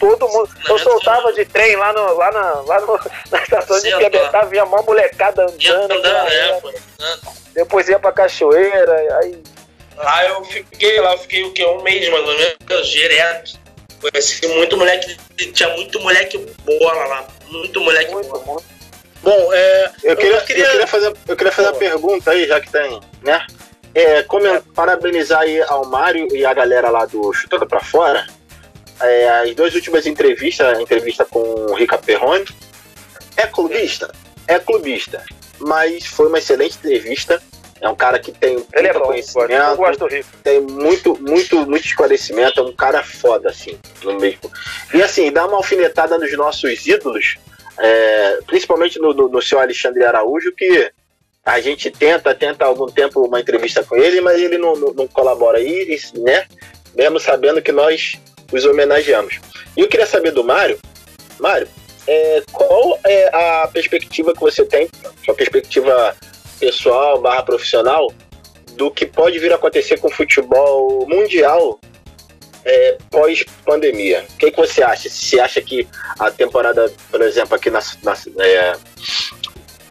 todo 0.00 0.26
mundo. 0.26 0.48
Eu 0.66 0.78
soltava 0.78 1.32
de 1.34 1.44
trem 1.44 1.76
lá, 1.76 1.92
no, 1.92 2.14
lá, 2.14 2.32
na, 2.32 2.52
lá 2.62 2.80
no, 2.80 2.98
na 3.30 3.42
estação 3.42 3.78
de 3.80 3.94
Quebetá, 3.94 4.44
vinha 4.46 4.64
mó 4.64 4.80
molecada 4.82 5.42
andando. 5.42 5.92
andando 5.92 6.28
é, 6.28 6.60
pô, 6.60 6.72
Depois 7.58 7.88
ia 7.88 7.98
pra 7.98 8.12
cachoeira, 8.12 9.18
aí. 9.20 9.42
Lá 9.96 10.24
eu 10.26 10.44
fiquei 10.44 11.00
lá, 11.00 11.12
eu 11.12 11.18
fiquei 11.18 11.42
o 11.42 11.52
quê? 11.52 11.64
Um 11.66 11.82
mês 11.82 12.08
mais 12.08 12.24
ou 12.24 12.38
menos, 12.38 12.88
direto. 12.88 13.58
Conheci 14.00 14.46
muito 14.46 14.76
moleque, 14.76 15.16
tinha 15.52 15.68
muito 15.70 15.98
moleque 16.00 16.38
bola 16.64 17.04
lá. 17.06 17.28
Muito 17.48 17.80
moleque 17.80 18.12
muito, 18.12 18.28
bola. 18.28 18.44
Muito. 18.46 18.64
Bom, 19.22 19.52
é, 19.52 19.90
eu, 20.04 20.16
queria, 20.16 20.36
eu, 20.36 20.40
queria, 20.42 20.64
eu 20.64 20.70
queria 20.70 20.86
fazer, 20.86 21.16
eu 21.26 21.36
queria 21.36 21.52
fazer 21.52 21.68
uma 21.70 21.78
pergunta 21.78 22.30
aí, 22.30 22.46
já 22.46 22.60
que 22.60 22.70
tem, 22.70 23.00
né? 23.22 23.44
É, 23.92 24.22
como, 24.22 24.46
é. 24.46 24.62
Parabenizar 24.72 25.40
aí 25.40 25.60
ao 25.62 25.84
Mário 25.84 26.28
e 26.32 26.46
a 26.46 26.54
galera 26.54 26.88
lá 26.90 27.04
do 27.04 27.32
Chutando 27.32 27.66
Pra 27.66 27.80
Fora 27.80 28.24
é, 29.00 29.28
as 29.28 29.54
duas 29.54 29.74
últimas 29.74 30.06
entrevistas, 30.06 30.78
a 30.78 30.80
entrevista 30.80 31.24
com 31.24 31.40
o 31.40 31.74
Rica 31.74 31.98
Perrone, 31.98 32.46
é 33.36 33.46
clubista? 33.46 34.12
É 34.46 34.58
clubista. 34.58 35.24
Mas 35.58 36.06
foi 36.06 36.28
uma 36.28 36.38
excelente 36.38 36.76
entrevista. 36.78 37.42
É 37.80 37.88
um 37.88 37.94
cara 37.94 38.18
que 38.18 38.32
tem 38.32 38.64
Ele 38.74 38.88
é 38.88 38.92
bom, 38.92 39.06
conhecimento, 39.06 39.52
eu 39.52 39.76
gosto 39.76 40.00
do 40.00 40.06
Rico. 40.06 40.28
tem 40.42 40.60
muito, 40.60 41.16
muito, 41.20 41.66
muito 41.66 41.86
esclarecimento, 41.86 42.60
é 42.60 42.62
um 42.62 42.72
cara 42.72 43.02
foda, 43.02 43.48
assim, 43.50 43.78
no 44.02 44.18
mesmo. 44.18 44.50
E 44.92 45.02
assim, 45.02 45.30
dá 45.30 45.46
uma 45.46 45.56
alfinetada 45.56 46.18
nos 46.18 46.32
nossos 46.36 46.86
ídolos, 46.86 47.36
é, 47.78 48.38
principalmente 48.46 48.98
no, 48.98 49.14
no, 49.14 49.28
no 49.28 49.42
seu 49.42 49.60
Alexandre 49.60 50.04
Araújo, 50.04 50.52
que 50.52 50.90
a 51.44 51.60
gente 51.60 51.90
tenta, 51.90 52.34
tenta 52.34 52.64
há 52.64 52.68
algum 52.68 52.86
tempo 52.86 53.24
uma 53.24 53.40
entrevista 53.40 53.82
com 53.82 53.96
ele, 53.96 54.20
mas 54.20 54.40
ele 54.40 54.58
não, 54.58 54.74
não, 54.74 54.92
não 54.92 55.06
colabora 55.06 55.58
aí, 55.58 55.98
né? 56.16 56.46
Mesmo 56.94 57.18
sabendo 57.18 57.62
que 57.62 57.72
nós 57.72 58.18
os 58.52 58.64
homenageamos. 58.64 59.40
E 59.76 59.80
eu 59.80 59.88
queria 59.88 60.06
saber 60.06 60.30
do 60.30 60.44
Mário, 60.44 60.78
Mário, 61.38 61.68
é, 62.06 62.42
qual 62.52 62.98
é 63.04 63.28
a 63.62 63.68
perspectiva 63.68 64.32
que 64.32 64.40
você 64.40 64.64
tem, 64.64 64.88
sua 65.24 65.34
perspectiva 65.34 66.16
pessoal 66.58 67.20
barra 67.20 67.42
profissional, 67.42 68.12
do 68.72 68.90
que 68.90 69.06
pode 69.06 69.38
vir 69.38 69.52
a 69.52 69.56
acontecer 69.56 69.98
com 69.98 70.08
o 70.08 70.12
futebol 70.12 71.06
mundial 71.08 71.80
é, 72.64 72.98
pós-pandemia? 73.10 74.24
O 74.34 74.36
que, 74.36 74.50
que, 74.50 74.56
você 74.56 74.82
acha? 74.82 75.08
Se 75.08 75.40
acha 75.40 75.60
que 75.60 75.86
a 76.18 76.30
temporada, 76.30 76.92
por 77.10 77.20
exemplo, 77.22 77.54
aqui 77.56 77.70
na, 77.70 77.80
na, 78.02 78.16
é, 78.44 78.72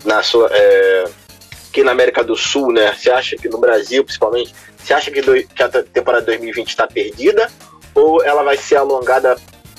na 0.05 0.23
sua. 0.23 0.49
É, 0.51 1.05
aqui 1.69 1.83
na 1.83 1.91
América 1.91 2.23
do 2.23 2.35
Sul, 2.35 2.71
né? 2.71 2.93
Você 2.93 3.11
acha 3.11 3.35
que 3.35 3.49
no 3.49 3.57
Brasil, 3.57 4.03
principalmente, 4.03 4.53
você 4.77 4.93
acha 4.93 5.11
que, 5.11 5.21
do, 5.21 5.33
que 5.43 5.63
a 5.63 5.69
temporada 5.69 6.25
2020 6.25 6.69
está 6.69 6.87
perdida? 6.87 7.49
ou 7.97 8.23
ela 8.23 8.43
vai 8.43 8.55
ser 8.55 8.75
alongada 8.75 9.35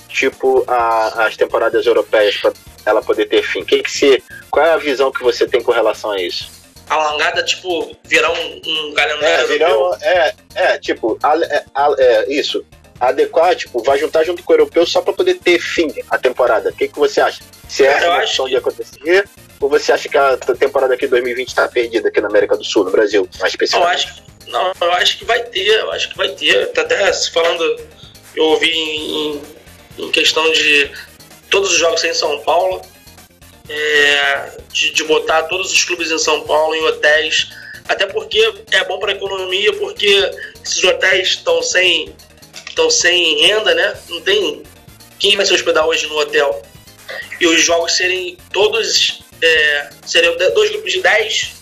tipo 0.09 0.65
a, 0.67 1.27
as 1.27 1.37
temporadas 1.37 1.87
europeias 1.87 2.37
para 2.37 2.53
ela 2.85 3.01
poder 3.01 3.27
ter 3.27 3.43
fim? 3.43 3.65
Que 3.65 3.81
que 3.81 3.91
se, 3.91 4.23
qual 4.51 4.67
é 4.67 4.73
a 4.73 4.77
visão 4.77 5.13
que 5.13 5.23
você 5.23 5.47
tem 5.47 5.63
com 5.63 5.71
relação 5.71 6.11
a 6.11 6.21
isso? 6.21 6.51
Alongada, 6.89 7.43
tipo, 7.43 7.97
virar 8.05 8.31
um, 8.33 8.61
um 8.65 8.95
calendário 8.95 9.45
é, 9.45 9.47
virar 9.47 9.79
um, 9.79 9.95
é, 9.95 10.35
é, 10.55 10.79
tipo, 10.79 11.19
a, 11.23 11.37
é, 11.37 11.65
a, 11.75 11.95
é, 11.99 12.33
isso. 12.33 12.65
Adequar, 13.01 13.55
tipo, 13.55 13.81
vai 13.83 13.97
juntar 13.97 14.25
junto 14.25 14.43
com 14.43 14.53
o 14.53 14.57
europeu 14.57 14.85
só 14.85 15.01
para 15.01 15.13
poder 15.13 15.35
ter 15.35 15.61
fim 15.61 15.89
a 16.11 16.19
temporada. 16.19 16.71
O 16.71 16.73
que, 16.73 16.89
que 16.89 16.99
você 16.99 17.21
acha? 17.21 17.43
Se 17.69 17.87
é 17.87 17.93
essa 17.93 18.17
opção 18.17 18.45
que... 18.47 18.51
de 18.51 18.57
acontecer, 18.57 19.29
ou 19.61 19.69
você 19.69 19.93
acha 19.93 20.09
que 20.09 20.19
a 20.19 20.37
temporada 20.59 20.95
aqui 20.95 21.07
2020 21.07 21.47
está 21.47 21.69
perdida 21.69 22.09
aqui 22.09 22.21
na 22.21 22.29
América 22.29 22.57
do 22.57 22.65
Sul, 22.65 22.85
no 22.85 22.91
Brasil, 22.91 23.29
mais 23.39 23.53
especificamente? 23.53 24.07
Eu 24.07 24.13
acho, 24.13 24.23
não, 24.49 24.73
eu 24.81 24.93
acho 24.95 25.19
que 25.19 25.25
vai 25.25 25.41
ter, 25.45 25.79
eu 25.79 25.93
acho 25.93 26.09
que 26.09 26.17
vai 26.17 26.29
ter. 26.31 26.73
Tá 26.73 26.83
até 26.83 27.13
falando 27.33 27.87
eu 28.35 28.45
ouvi 28.45 28.71
em, 28.71 29.43
em 29.99 30.11
questão 30.11 30.51
de 30.53 30.91
todos 31.51 31.73
os 31.73 31.79
jogos 31.79 32.05
em 32.05 32.15
São 32.15 32.39
Paulo, 32.41 32.81
é, 33.69 34.51
de, 34.73 34.91
de, 34.91 35.05
botar 35.05 35.45
todos 35.45 35.73
os 35.73 35.85
clubes 35.85 36.11
em 36.11 36.19
São 36.19 36.43
Paulo 36.43 36.75
em 36.75 36.83
hotéis, 36.85 37.51
até 37.89 38.07
porque 38.07 38.55
é 38.71 38.85
bom 38.85 38.99
para 38.99 39.13
a 39.13 39.15
economia, 39.15 39.73
porque 39.75 40.31
esses 40.65 40.83
hotéis 40.83 41.29
estão 41.29 41.63
sem, 41.63 42.15
sem 42.91 43.47
renda, 43.47 43.75
né? 43.75 43.99
Não 44.09 44.21
tem 44.21 44.63
quem 45.19 45.37
vai 45.37 45.45
se 45.45 45.53
hospedar 45.53 45.87
hoje 45.87 46.07
no 46.07 46.19
hotel. 46.19 46.63
E 47.41 47.47
os 47.47 47.63
jogos 47.63 47.93
serem 47.93 48.37
todos, 48.53 49.23
é, 49.43 49.91
seriam 50.07 50.37
dois 50.55 50.71
grupos 50.71 50.93
de 50.93 51.01
10, 51.01 51.53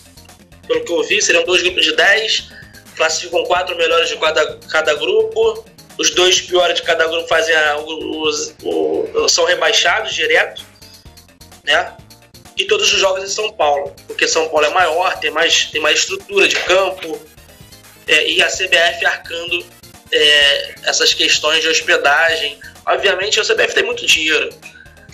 pelo 0.67 0.83
que 0.83 0.91
eu 0.91 1.03
vi, 1.03 1.21
seriam 1.21 1.45
dois 1.45 1.61
grupos 1.61 1.85
de 1.85 1.95
10, 1.95 2.49
classificam 2.95 3.43
quatro 3.45 3.75
melhores 3.75 4.09
de 4.09 4.17
cada, 4.17 4.59
cada 4.69 4.93
grupo 4.95 5.65
os 5.97 6.11
dois 6.11 6.39
piores 6.41 6.75
de 6.75 6.83
cada 6.83 7.07
grupo 7.07 7.27
fazem 7.27 7.55
a, 7.55 7.77
os, 7.79 8.53
são 9.29 9.45
rebaixados 9.45 10.13
direto. 10.13 10.63
Né? 11.67 11.93
E 12.57 12.65
todos 12.65 12.91
os 12.91 12.99
jogos 12.99 13.23
em 13.23 13.27
São 13.27 13.51
Paulo, 13.51 13.93
porque 14.07 14.27
São 14.27 14.49
Paulo 14.49 14.65
é 14.65 14.69
maior, 14.69 15.19
tem 15.19 15.29
mais, 15.29 15.65
tem 15.65 15.79
mais 15.79 15.99
estrutura 15.99 16.47
de 16.47 16.55
campo, 16.55 17.21
é, 18.07 18.31
e 18.31 18.41
a 18.41 18.47
CBF 18.47 19.05
arcando 19.05 19.65
é, 20.11 20.75
essas 20.85 21.13
questões 21.13 21.61
de 21.61 21.67
hospedagem. 21.67 22.57
Obviamente, 22.85 23.39
a 23.39 23.43
CBF 23.43 23.75
tem 23.75 23.83
muito 23.83 24.05
dinheiro. 24.05 24.49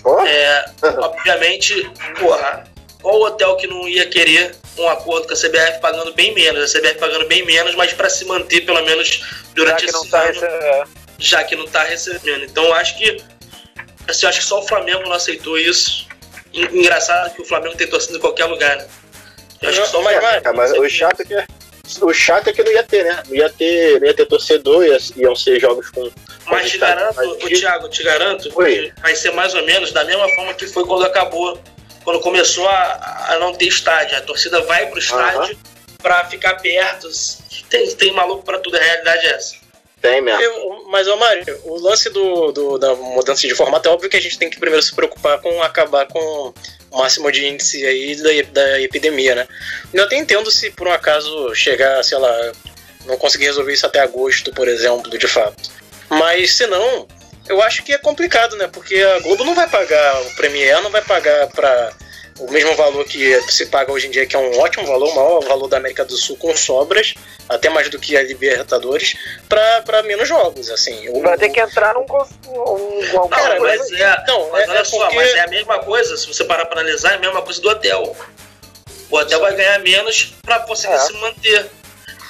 Oh. 0.04 0.20
É, 0.20 0.64
obviamente, 0.98 1.90
porra, 2.18 2.64
qual 3.02 3.20
hotel 3.20 3.56
que 3.56 3.66
não 3.66 3.86
ia 3.88 4.06
querer 4.06 4.54
um 4.78 4.88
acordo 4.88 5.26
com 5.26 5.34
a 5.34 5.36
CBF 5.36 5.80
pagando 5.80 6.14
bem 6.14 6.32
menos? 6.34 6.74
A 6.74 6.78
CBF 6.78 6.98
pagando 6.98 7.26
bem 7.26 7.44
menos, 7.44 7.74
mas 7.74 7.92
para 7.92 8.08
se 8.08 8.24
manter 8.24 8.62
pelo 8.62 8.82
menos 8.82 9.22
durante 9.54 9.84
esse 9.84 10.08
tá 10.08 10.22
ano, 10.22 10.88
já 11.18 11.44
que 11.44 11.56
não 11.56 11.64
está 11.64 11.82
recebendo. 11.82 12.44
Então, 12.44 12.72
acho 12.72 12.96
que 12.96 13.22
assim, 14.08 14.26
acho 14.26 14.40
que 14.40 14.46
só 14.46 14.60
o 14.60 14.66
Flamengo 14.66 15.02
não 15.02 15.12
aceitou 15.12 15.58
isso. 15.58 16.03
Engraçado 16.54 17.34
que 17.34 17.42
o 17.42 17.44
Flamengo 17.44 17.76
tem 17.76 17.88
torcida 17.88 18.16
em 18.16 18.20
qualquer 18.20 18.46
lugar, 18.46 18.76
né? 18.76 18.86
Eu 19.60 19.70
acho 19.70 19.82
que 19.82 19.88
só 19.88 20.02
mas, 20.02 20.22
mas, 20.22 20.42
mas 20.54 20.72
o 20.72 20.88
chato 20.88 21.20
é 21.20 21.24
que 21.24 21.34
o 22.00 22.12
chato 22.12 22.48
é 22.48 22.52
que 22.52 22.62
não 22.62 22.72
ia 22.72 22.82
ter, 22.82 23.04
né? 23.04 23.22
Não 23.26 23.34
ia 23.34 23.50
ter, 23.50 24.00
não 24.00 24.06
ia 24.06 24.14
ter 24.14 24.26
torcedor, 24.26 24.84
ia, 24.84 24.98
iam 25.16 25.36
ser 25.36 25.60
jogos 25.60 25.90
com. 25.90 26.10
Mas 26.46 26.70
te 26.70 26.78
garanto, 26.78 27.20
o 27.20 27.36
Thiago, 27.36 27.88
te 27.88 28.02
garanto 28.02 28.50
Oi. 28.54 28.92
que 28.92 29.00
vai 29.00 29.14
ser 29.14 29.32
mais 29.32 29.54
ou 29.54 29.64
menos 29.64 29.92
da 29.92 30.04
mesma 30.04 30.28
forma 30.34 30.54
que 30.54 30.66
foi 30.66 30.84
quando 30.86 31.04
acabou, 31.04 31.58
quando 32.02 32.20
começou 32.20 32.68
a, 32.68 33.26
a 33.30 33.38
não 33.38 33.54
ter 33.54 33.66
estádio. 33.66 34.16
A 34.16 34.20
torcida 34.22 34.60
vai 34.62 34.86
pro 34.86 34.98
estádio 34.98 35.54
uhum. 35.54 35.56
para 36.02 36.24
ficar 36.26 36.54
perto. 36.54 37.08
Tem, 37.68 37.90
tem 37.94 38.12
maluco 38.12 38.44
para 38.44 38.58
tudo, 38.58 38.76
a 38.76 38.80
realidade 38.80 39.26
é 39.26 39.30
essa. 39.30 39.56
Tem 40.04 40.20
mesmo. 40.20 40.42
Eu, 40.42 40.84
mas, 40.90 41.08
ô 41.08 41.16
Mário, 41.16 41.58
o 41.64 41.78
lance 41.80 42.10
do, 42.10 42.52
do, 42.52 42.76
da 42.76 42.94
mudança 42.94 43.48
de 43.48 43.54
formato 43.54 43.88
é 43.88 43.92
óbvio 43.92 44.10
que 44.10 44.18
a 44.18 44.20
gente 44.20 44.38
tem 44.38 44.50
que 44.50 44.60
primeiro 44.60 44.84
se 44.84 44.94
preocupar 44.94 45.40
com 45.40 45.62
acabar 45.62 46.06
com 46.06 46.52
o 46.90 46.98
máximo 46.98 47.32
de 47.32 47.46
índice 47.46 47.86
aí 47.86 48.14
da, 48.14 48.28
da 48.52 48.80
epidemia, 48.82 49.34
né? 49.34 49.48
Eu 49.94 50.04
até 50.04 50.16
entendo 50.16 50.50
se 50.50 50.70
por 50.72 50.86
um 50.86 50.92
acaso 50.92 51.54
chegar, 51.54 52.04
sei 52.04 52.18
lá, 52.18 52.52
não 53.06 53.16
conseguir 53.16 53.46
resolver 53.46 53.72
isso 53.72 53.86
até 53.86 54.00
agosto, 54.00 54.52
por 54.52 54.68
exemplo, 54.68 55.16
de 55.18 55.26
fato. 55.26 55.70
Mas 56.10 56.54
se 56.54 56.66
não, 56.66 57.08
eu 57.48 57.62
acho 57.62 57.82
que 57.82 57.94
é 57.94 57.98
complicado, 57.98 58.56
né? 58.56 58.68
Porque 58.70 58.96
a 58.96 59.20
Globo 59.20 59.42
não 59.42 59.54
vai 59.54 59.70
pagar, 59.70 60.20
o 60.20 60.36
Premiere 60.36 60.82
não 60.82 60.90
vai 60.90 61.02
pagar 61.02 61.46
para 61.46 61.94
o 62.38 62.50
mesmo 62.50 62.74
valor 62.74 63.04
que 63.04 63.40
se 63.42 63.66
paga 63.66 63.92
hoje 63.92 64.08
em 64.08 64.10
dia, 64.10 64.26
que 64.26 64.34
é 64.34 64.38
um 64.38 64.58
ótimo 64.58 64.86
valor, 64.86 65.08
o 65.08 65.14
maior 65.14 65.44
valor 65.44 65.68
da 65.68 65.76
América 65.76 66.04
do 66.04 66.16
Sul 66.16 66.36
com 66.36 66.54
sobras, 66.56 67.14
até 67.48 67.68
mais 67.68 67.88
do 67.88 67.98
que 67.98 68.16
a 68.16 68.22
Libertadores, 68.22 69.14
para 69.48 70.02
menos 70.02 70.28
jogos, 70.28 70.68
assim. 70.70 71.08
O, 71.10 71.20
Vai 71.22 71.38
ter 71.38 71.50
que 71.50 71.60
entrar 71.60 71.94
num... 71.94 72.00
Um, 72.00 73.24
um, 73.24 73.28
cara, 73.28 73.60
mas, 73.60 73.92
é, 73.92 74.16
então, 74.22 74.48
mas 74.50 74.66
é, 74.66 74.70
olha 74.70 74.78
é 74.78 74.84
só, 74.84 74.98
porque... 74.98 75.16
mas 75.16 75.34
é 75.34 75.40
a 75.40 75.46
mesma 75.46 75.78
coisa, 75.80 76.16
se 76.16 76.26
você 76.26 76.44
parar 76.44 76.66
para 76.66 76.80
analisar, 76.80 77.12
é 77.12 77.16
a 77.16 77.20
mesma 77.20 77.42
coisa 77.42 77.60
do 77.60 77.68
hotel. 77.68 78.16
O 79.10 79.16
hotel 79.16 79.40
vai 79.40 79.54
ganhar 79.54 79.78
menos 79.78 80.34
para 80.42 80.60
conseguir 80.60 80.94
é. 80.94 80.98
se 80.98 81.12
manter. 81.14 81.70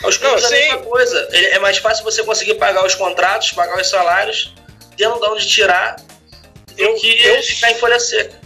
Os 0.04 0.18
clubes 0.18 0.44
é 0.44 0.46
a 0.46 0.50
mesma 0.50 0.78
coisa. 0.82 1.28
É 1.32 1.58
mais 1.60 1.78
fácil 1.78 2.04
você 2.04 2.22
conseguir 2.22 2.54
pagar 2.54 2.84
os 2.84 2.94
contratos, 2.94 3.52
pagar 3.52 3.80
os 3.80 3.88
salários, 3.88 4.52
tendo 4.98 5.18
de 5.18 5.26
onde 5.28 5.48
tirar, 5.48 5.96
do 5.96 6.82
eu, 6.82 6.94
que 6.96 7.26
eu... 7.26 7.42
ficar 7.42 7.70
em 7.70 7.76
folha 7.76 7.98
seca 7.98 8.43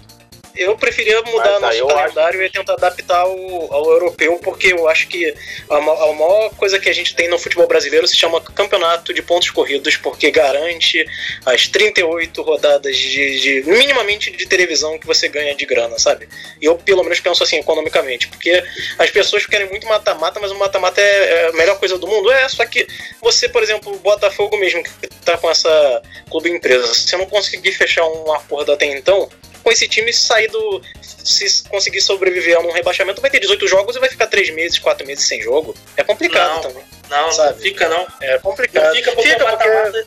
eu 0.59 0.77
preferia 0.77 1.23
mudar 1.23 1.61
Mas, 1.61 1.79
nosso 1.79 1.95
calendário 1.95 2.41
acho... 2.41 2.49
e 2.49 2.51
tentar 2.51 2.73
adaptar 2.75 3.21
ao, 3.21 3.73
ao, 3.73 3.91
europeu, 3.93 4.39
porque 4.43 4.73
eu 4.73 4.89
acho 4.89 5.07
que 5.07 5.33
a, 5.71 5.77
a 5.77 5.81
maior 5.81 6.51
coisa 6.57 6.79
que 6.79 6.89
a 6.89 6.93
gente 6.93 7.15
tem 7.15 7.29
no 7.29 7.39
futebol 7.39 7.67
brasileiro 7.67 8.07
se 8.07 8.17
chama 8.17 8.41
campeonato 8.41 9.15
de 9.15 9.23
pontos 9.23 9.51
corridos, 9.51 9.97
porque 9.97 10.31
garante 10.31 11.07
as 11.47 11.69
38 11.69 12.43
rodadas 12.43 12.97
de, 12.97 13.41
de 13.41 13.71
minimamente 13.71 14.31
de 14.31 14.47
televisão 14.47 14.99
que 14.99 15.07
você 15.07 15.29
ganha 15.29 15.55
de 15.55 15.65
grana, 15.65 15.99
sabe? 15.99 16.29
E 16.61 16.65
eu 16.65 16.77
pelo 16.77 17.05
menos 17.05 17.21
penso 17.21 17.43
assim 17.43 17.57
economicamente, 17.57 18.29
porque 18.29 18.63
as 18.99 19.11
pessoas 19.11 19.47
querem 19.47 19.69
muito 19.69 19.87
mata-mata, 19.87 20.41
mas 20.41 20.51
o 20.51 20.57
mata-mata 20.57 21.01
é, 21.01 21.05
é 21.45 21.49
a 21.49 21.53
melhor 21.53 21.79
coisa 21.79 21.97
do 21.97 22.07
mundo. 22.07 22.33
É, 22.33 22.49
só 22.49 22.67
que 22.67 22.87
você, 23.21 23.49
por 23.49 23.63
exemplo, 23.63 23.93
o 23.93 23.99
Botafogo 23.99 24.57
mesmo, 24.57 24.83
que 24.83 24.91
tá 25.25 25.37
com 25.39 25.51
essa 25.51 26.03
clube 26.31 26.51
empresa, 26.51 26.87
se 26.95 27.09
você 27.09 27.17
não 27.17 27.27
conseguir 27.27 27.73
fechar 27.73 28.05
um 28.07 28.33
acordo 28.33 28.73
até 28.73 28.87
então, 28.87 29.29
com 29.69 29.73
esse 29.73 29.87
time 29.87 30.11
sair 30.15 30.49
do. 30.49 30.83
Se 31.03 31.63
conseguir 31.65 32.01
sobreviver 32.01 32.57
a 32.57 32.61
um 32.61 32.73
rebaixamento, 32.73 33.21
vai 33.21 33.31
ter 33.31 33.39
18 33.39 33.69
jogos 33.69 33.97
e 33.97 33.99
vai 33.99 34.09
ficar 34.09 34.27
3 34.27 34.49
meses, 34.55 34.79
4 34.79 35.07
meses 35.07 35.29
sem 35.29 35.43
jogo. 35.43 35.77
É 35.95 36.03
complicado 36.03 36.55
não, 36.55 36.61
também. 36.63 36.85
Não, 37.11 37.31
sabe? 37.31 37.53
não 37.53 37.59
fica 37.59 37.89
não. 37.89 38.07
É 38.23 38.39
complicado. 38.39 38.87
Não 38.87 38.95
fica 38.95 39.13
porque, 39.13 39.29
fica 39.29 39.47
porque... 39.47 40.07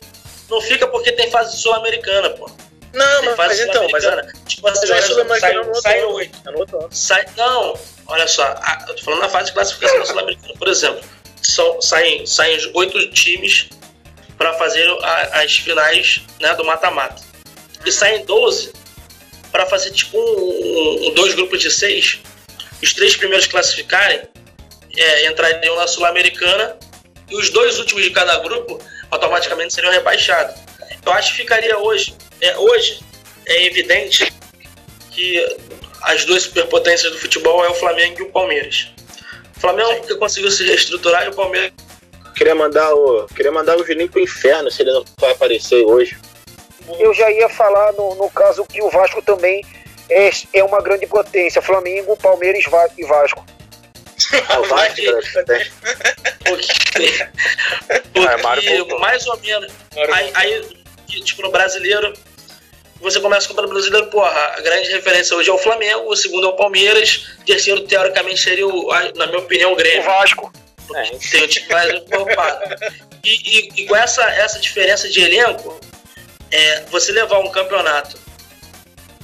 não 0.50 0.60
fica 0.60 0.86
porque 0.88 1.12
tem 1.12 1.30
fase 1.30 1.56
sul-americana, 1.56 2.30
pô. 2.30 2.50
Não, 2.92 3.22
mas, 3.22 3.36
mas 3.36 3.60
então, 3.60 3.86
mas 3.90 4.04
tipo 4.46 4.68
assim, 4.68 4.86
já 4.86 4.96
olha, 4.96 5.40
sai, 5.40 5.64
sai 5.80 6.04
8. 6.04 6.38
Sai, 6.90 7.24
não, 7.36 7.78
olha 8.06 8.26
só, 8.26 8.42
a, 8.42 8.84
eu 8.88 8.96
tô 8.96 9.04
falando 9.04 9.20
na 9.20 9.28
fase 9.28 9.46
de 9.46 9.52
classificação 9.52 10.04
sul-americana, 10.04 10.54
por 10.58 10.68
exemplo. 10.68 11.00
São, 11.40 11.80
saem, 11.80 12.26
saem 12.26 12.58
oito 12.74 13.10
times 13.12 13.68
para 14.36 14.52
fazer 14.54 14.86
a, 15.02 15.42
as 15.42 15.56
finais 15.56 16.20
né, 16.40 16.52
do 16.54 16.64
mata-mata. 16.64 17.22
E 17.84 17.90
saem 17.90 18.24
12 18.24 18.81
para 19.52 19.66
fazer 19.66 19.92
tipo 19.92 20.18
um, 20.18 21.08
um, 21.08 21.14
dois 21.14 21.34
grupos 21.34 21.60
de 21.60 21.70
seis, 21.70 22.20
os 22.82 22.92
três 22.94 23.14
primeiros 23.14 23.46
classificarem 23.46 24.22
é, 24.96 25.26
entrariam 25.28 25.76
na 25.76 25.86
Sul-Americana 25.86 26.76
e 27.30 27.36
os 27.36 27.50
dois 27.50 27.78
últimos 27.78 28.02
de 28.02 28.10
cada 28.10 28.38
grupo 28.38 28.80
automaticamente 29.10 29.74
seriam 29.74 29.92
rebaixados. 29.92 30.56
Eu 31.04 31.12
acho 31.12 31.32
que 31.32 31.42
ficaria 31.42 31.78
hoje, 31.78 32.14
é, 32.40 32.56
hoje 32.56 33.00
é 33.46 33.66
evidente 33.66 34.32
que 35.10 35.56
as 36.02 36.24
duas 36.24 36.44
superpotências 36.44 37.12
do 37.12 37.18
futebol 37.18 37.64
é 37.64 37.68
o 37.68 37.74
Flamengo 37.74 38.20
e 38.20 38.22
o 38.22 38.30
Palmeiras. 38.30 38.88
O 39.56 39.60
Flamengo 39.60 39.94
porque 39.96 40.14
conseguiu 40.16 40.50
se 40.50 40.64
reestruturar 40.64 41.26
e 41.26 41.28
o 41.28 41.34
Palmeiras 41.34 41.72
queria 42.34 42.54
mandar 42.54 42.92
o 42.94 43.26
queria 43.26 43.52
mandar 43.52 43.76
o 43.76 43.86
Juninho 43.86 44.08
pro 44.08 44.20
inferno 44.20 44.70
se 44.70 44.82
ele 44.82 44.90
não 44.90 45.04
vai 45.20 45.30
aparecer 45.30 45.84
hoje 45.84 46.16
eu 46.98 47.14
já 47.14 47.30
ia 47.30 47.48
falar 47.48 47.92
no, 47.92 48.14
no 48.14 48.30
caso 48.30 48.64
que 48.64 48.82
o 48.82 48.90
Vasco 48.90 49.22
também 49.22 49.64
é, 50.10 50.30
é 50.54 50.64
uma 50.64 50.80
grande 50.80 51.06
potência. 51.06 51.62
Flamengo, 51.62 52.16
Palmeiras 52.16 52.64
e 52.98 53.04
Vasco. 53.04 53.44
Ah, 54.48 54.60
o 54.60 54.64
Vasco 54.64 55.00
né? 55.48 55.66
porque, 56.44 57.28
porque 58.12 58.98
mais 58.98 59.26
ou 59.26 59.38
menos. 59.38 59.72
Aí, 60.12 60.30
aí, 60.34 60.62
tipo, 61.22 61.42
no 61.42 61.50
brasileiro, 61.50 62.12
você 63.00 63.20
começa 63.20 63.48
com 63.48 63.60
o 63.60 63.68
brasileiro, 63.68 64.06
porra, 64.08 64.54
a 64.56 64.60
grande 64.60 64.90
referência 64.90 65.36
hoje 65.36 65.50
é 65.50 65.52
o 65.52 65.58
Flamengo, 65.58 66.08
o 66.08 66.16
segundo 66.16 66.46
é 66.46 66.50
o 66.50 66.56
Palmeiras, 66.56 67.28
o 67.40 67.44
terceiro, 67.44 67.80
teoricamente, 67.80 68.40
seria, 68.40 68.66
o, 68.66 68.88
na 69.16 69.26
minha 69.26 69.40
opinião, 69.40 69.72
o 69.72 69.76
Grêmio. 69.76 70.02
O 70.02 70.04
Vasco. 70.04 70.52
É, 70.94 71.02
tem 71.30 71.42
o 71.42 71.48
time 71.48 71.68
mais 71.68 71.92
e, 73.24 73.30
e, 73.30 73.82
e 73.82 73.86
com 73.86 73.96
essa, 73.96 74.22
essa 74.24 74.58
diferença 74.58 75.08
de 75.08 75.20
elenco, 75.20 75.80
é, 76.52 76.84
você 76.90 77.10
levar 77.10 77.38
um 77.38 77.50
campeonato 77.50 78.16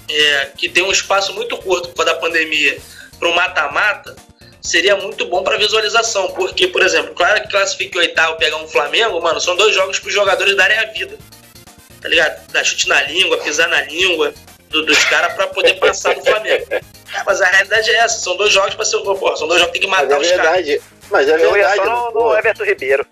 é, 0.09 0.51
que 0.57 0.69
tem 0.69 0.83
um 0.83 0.91
espaço 0.91 1.33
muito 1.35 1.57
curto 1.59 1.91
por 1.91 2.05
da 2.05 2.15
pandemia 2.15 2.79
para 3.19 3.29
um 3.29 3.35
mata-mata 3.35 4.17
seria 4.61 4.97
muito 4.97 5.27
bom 5.27 5.43
para 5.43 5.57
visualização, 5.57 6.29
porque, 6.33 6.67
por 6.69 6.83
exemplo, 6.83 7.15
claro 7.15 7.41
que 7.43 7.49
classifique 7.49 7.97
o 7.97 8.01
oitavo 8.01 8.37
pegar 8.37 8.57
um 8.57 8.69
Flamengo, 8.69 9.21
mano, 9.21 9.41
são 9.41 9.57
dois 9.57 9.75
jogos 9.75 9.99
para 9.99 10.09
os 10.09 10.15
jogadores 10.15 10.57
darem 10.57 10.79
a 10.79 10.87
vida, 10.87 11.17
tá 12.01 12.09
ligado? 12.09 12.47
Dar 12.53 12.65
chute 12.65 12.89
na 12.89 13.03
língua, 13.03 13.39
pisar 13.39 13.69
na 13.69 13.83
língua 13.83 14.35
do, 14.69 14.85
dos 14.85 15.03
caras 15.05 15.35
para 15.35 15.47
poder 15.49 15.75
passar 15.75 16.17
no 16.17 16.25
Flamengo. 16.25 16.67
É, 16.71 16.81
mas 17.25 17.41
a 17.41 17.47
realidade 17.47 17.91
é 17.91 17.95
essa, 17.95 18.19
são 18.19 18.37
dois 18.37 18.53
jogos 18.53 18.75
para 18.75 18.85
ser, 18.85 18.99
pô, 18.99 19.37
são 19.37 19.49
dois 19.49 19.61
jogos 19.61 19.73
que 19.73 19.81
tem 19.81 19.89
que 19.89 19.97
matar 19.97 20.19
mas 20.19 20.31
é 20.31 20.35
os 20.35 20.43
caras. 20.43 20.81
Mas 21.11 21.29
é 21.29 21.37
verdade. 21.37 21.45
Eu 21.45 21.57
ia 21.57 21.75
só 21.77 22.13
no, 22.13 22.21
no 22.21 22.37
Everton 22.37 22.65
Ribeiro. 22.65 23.07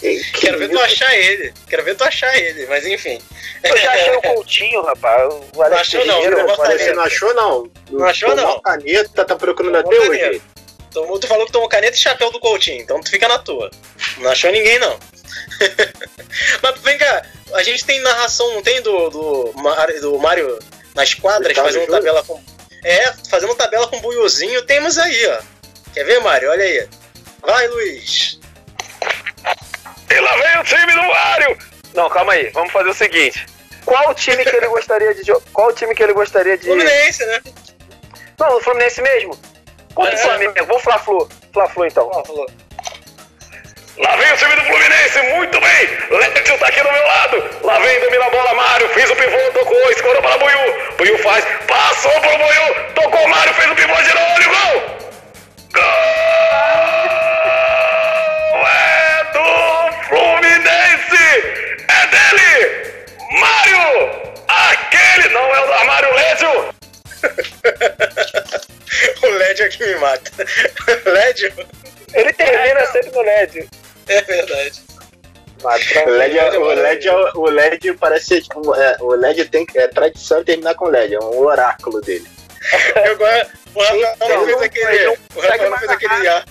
Quero 0.40 0.58
ver 0.58 0.70
tu 0.70 0.78
achar 0.78 1.14
ele. 1.16 1.52
Quero 1.68 1.84
ver 1.84 1.94
tu 1.94 2.04
achar 2.04 2.36
ele, 2.36 2.66
mas 2.66 2.86
enfim. 2.86 3.20
Eu 3.62 3.76
já 3.76 3.92
achei 3.92 4.16
o 4.16 4.22
Coutinho, 4.22 4.82
rapaz. 4.82 5.34
O 5.54 5.68
não 5.68 5.76
achou 5.76 6.04
não, 6.06 6.22
você 6.56 6.92
não 6.92 7.02
achou 7.02 7.34
não. 7.34 7.70
Não 7.90 8.06
achou 8.06 8.34
não. 8.34 8.60
caneta, 8.60 9.24
tá 9.24 9.36
procurando 9.36 9.76
até 9.76 10.00
hoje. 10.00 10.42
Tomou, 10.90 11.20
tu 11.20 11.28
falou 11.28 11.46
que 11.46 11.52
tomou 11.52 11.68
caneta 11.68 11.96
e 11.96 12.00
chapéu 12.00 12.32
do 12.32 12.40
Coutinho, 12.40 12.80
então 12.80 13.00
tu 13.00 13.10
fica 13.10 13.28
na 13.28 13.38
tua. 13.38 13.70
Não 14.18 14.30
achou 14.30 14.50
ninguém 14.50 14.78
não. 14.78 14.98
mas 16.62 16.80
vem 16.80 16.98
cá, 16.98 17.24
a 17.54 17.62
gente 17.62 17.84
tem 17.84 18.00
narração, 18.00 18.52
não 18.54 18.62
tem 18.62 18.82
do, 18.82 19.08
do, 19.10 19.54
do 20.00 20.18
Mário 20.18 20.58
nas 20.94 21.14
quadras, 21.14 21.56
fazendo 21.56 21.86
tabela 21.86 22.24
com. 22.24 22.42
É, 22.82 23.12
fazendo 23.28 23.54
tabela 23.54 23.86
com 23.86 24.00
buiozinho, 24.00 24.62
temos 24.62 24.98
aí, 24.98 25.26
ó. 25.26 25.38
Quer 25.92 26.04
ver, 26.04 26.20
Mário? 26.20 26.50
Olha 26.50 26.64
aí. 26.64 26.88
Vai, 27.42 27.68
Luiz. 27.68 28.39
E 30.10 30.20
lá 30.20 30.36
vem 30.36 30.58
o 30.58 30.64
time 30.64 30.92
do 30.92 31.02
Mário! 31.02 31.58
Não, 31.94 32.08
calma 32.08 32.32
aí, 32.32 32.50
vamos 32.50 32.72
fazer 32.72 32.88
o 32.88 32.94
seguinte. 32.94 33.46
Qual 33.84 34.14
time 34.14 34.44
que 34.44 34.56
ele 34.56 34.66
gostaria 34.68 35.14
de 35.14 35.32
Qual 35.52 35.72
time 35.72 35.94
que 35.94 36.02
ele 36.02 36.12
gostaria 36.12 36.56
de. 36.58 36.66
Fluminense, 36.66 37.24
né? 37.26 37.40
Não, 38.38 38.56
o 38.56 38.60
Fluminense 38.60 39.00
mesmo. 39.02 39.38
Contra 39.94 40.14
é. 40.14 40.16
o 40.16 40.18
Flamengo. 40.18 40.66
Vou 40.66 40.78
Fla-Flu. 40.78 41.28
Fla-Flu 41.52 41.86
então. 41.86 42.10
Fla-Flu. 42.10 42.46
Lá 43.98 44.16
vem 44.16 44.32
o 44.32 44.36
time 44.36 44.54
do 44.54 44.62
Fluminense, 44.62 45.22
muito 45.34 45.60
bem. 45.60 46.18
Lédio 46.18 46.58
tá 46.58 46.68
aqui 46.68 46.82
do 46.82 46.90
meu 46.90 47.06
lado. 47.06 47.50
Lá 47.62 47.78
vem, 47.80 48.00
domina 48.00 48.24
a 48.24 48.30
bola, 48.30 48.54
Mário. 48.54 48.88
Fez 48.90 49.10
o 49.10 49.16
pivô, 49.16 49.36
tocou, 49.52 49.90
escorou 49.90 50.22
para 50.22 50.38
Buiu. 50.38 50.94
Buiu 50.96 51.18
faz, 51.18 51.44
passou 51.66 52.12
pro 52.12 52.38
Buiu. 52.38 52.92
Tocou, 52.94 53.28
Mário, 53.28 53.52
fez 53.54 53.70
o 53.70 53.74
pivô, 53.74 53.94
girou, 53.96 54.22
olha 54.22 54.48
o 54.48 54.50
gol. 54.50 54.82
Gol! 55.74 56.89
o 69.22 69.26
LED 69.26 69.62
é 69.62 69.68
que 69.68 69.86
me 69.86 69.94
mata. 69.96 70.30
LED? 71.04 71.52
Ele 72.14 72.32
termina 72.32 72.86
sempre 72.86 73.10
no 73.10 73.22
LED. 73.22 73.68
É 74.08 74.22
verdade. 74.22 74.82
O 75.62 76.10
LED, 76.10 76.38
é, 76.38 76.58
o, 76.58 76.64
LED 76.64 77.08
é, 77.08 77.12
o 77.34 77.44
LED 77.44 77.92
parece 77.94 78.40
tipo, 78.40 78.74
é, 78.74 78.96
o 79.00 79.14
LED 79.14 79.44
tem 79.46 79.66
é 79.74 79.86
tradição 79.88 80.42
terminar 80.42 80.74
com 80.74 80.86
LED, 80.86 81.14
é 81.14 81.18
um 81.18 81.38
oráculo 81.38 82.00
dele. 82.00 82.26
Eu, 83.04 83.18
o 83.74 83.80
Rafael 83.82 84.44
fez 84.44 84.62
aquele. 84.62 85.08
O 85.08 85.40
Rafael 85.40 85.78
fez 85.78 85.90
aquele 85.90 86.28
ar. 86.28 86.44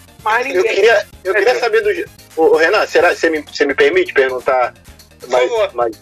Eu 0.53 0.63
queria, 0.63 1.07
eu 1.23 1.33
queria 1.33 1.55
saber 1.59 1.81
do. 1.81 2.09
O, 2.35 2.55
Renan, 2.55 2.85
será 2.85 3.15
você 3.15 3.29
me, 3.29 3.41
você 3.41 3.65
me 3.65 3.73
permite 3.73 4.13
perguntar 4.13 4.73
mais, 5.27 5.73
mais 5.73 5.95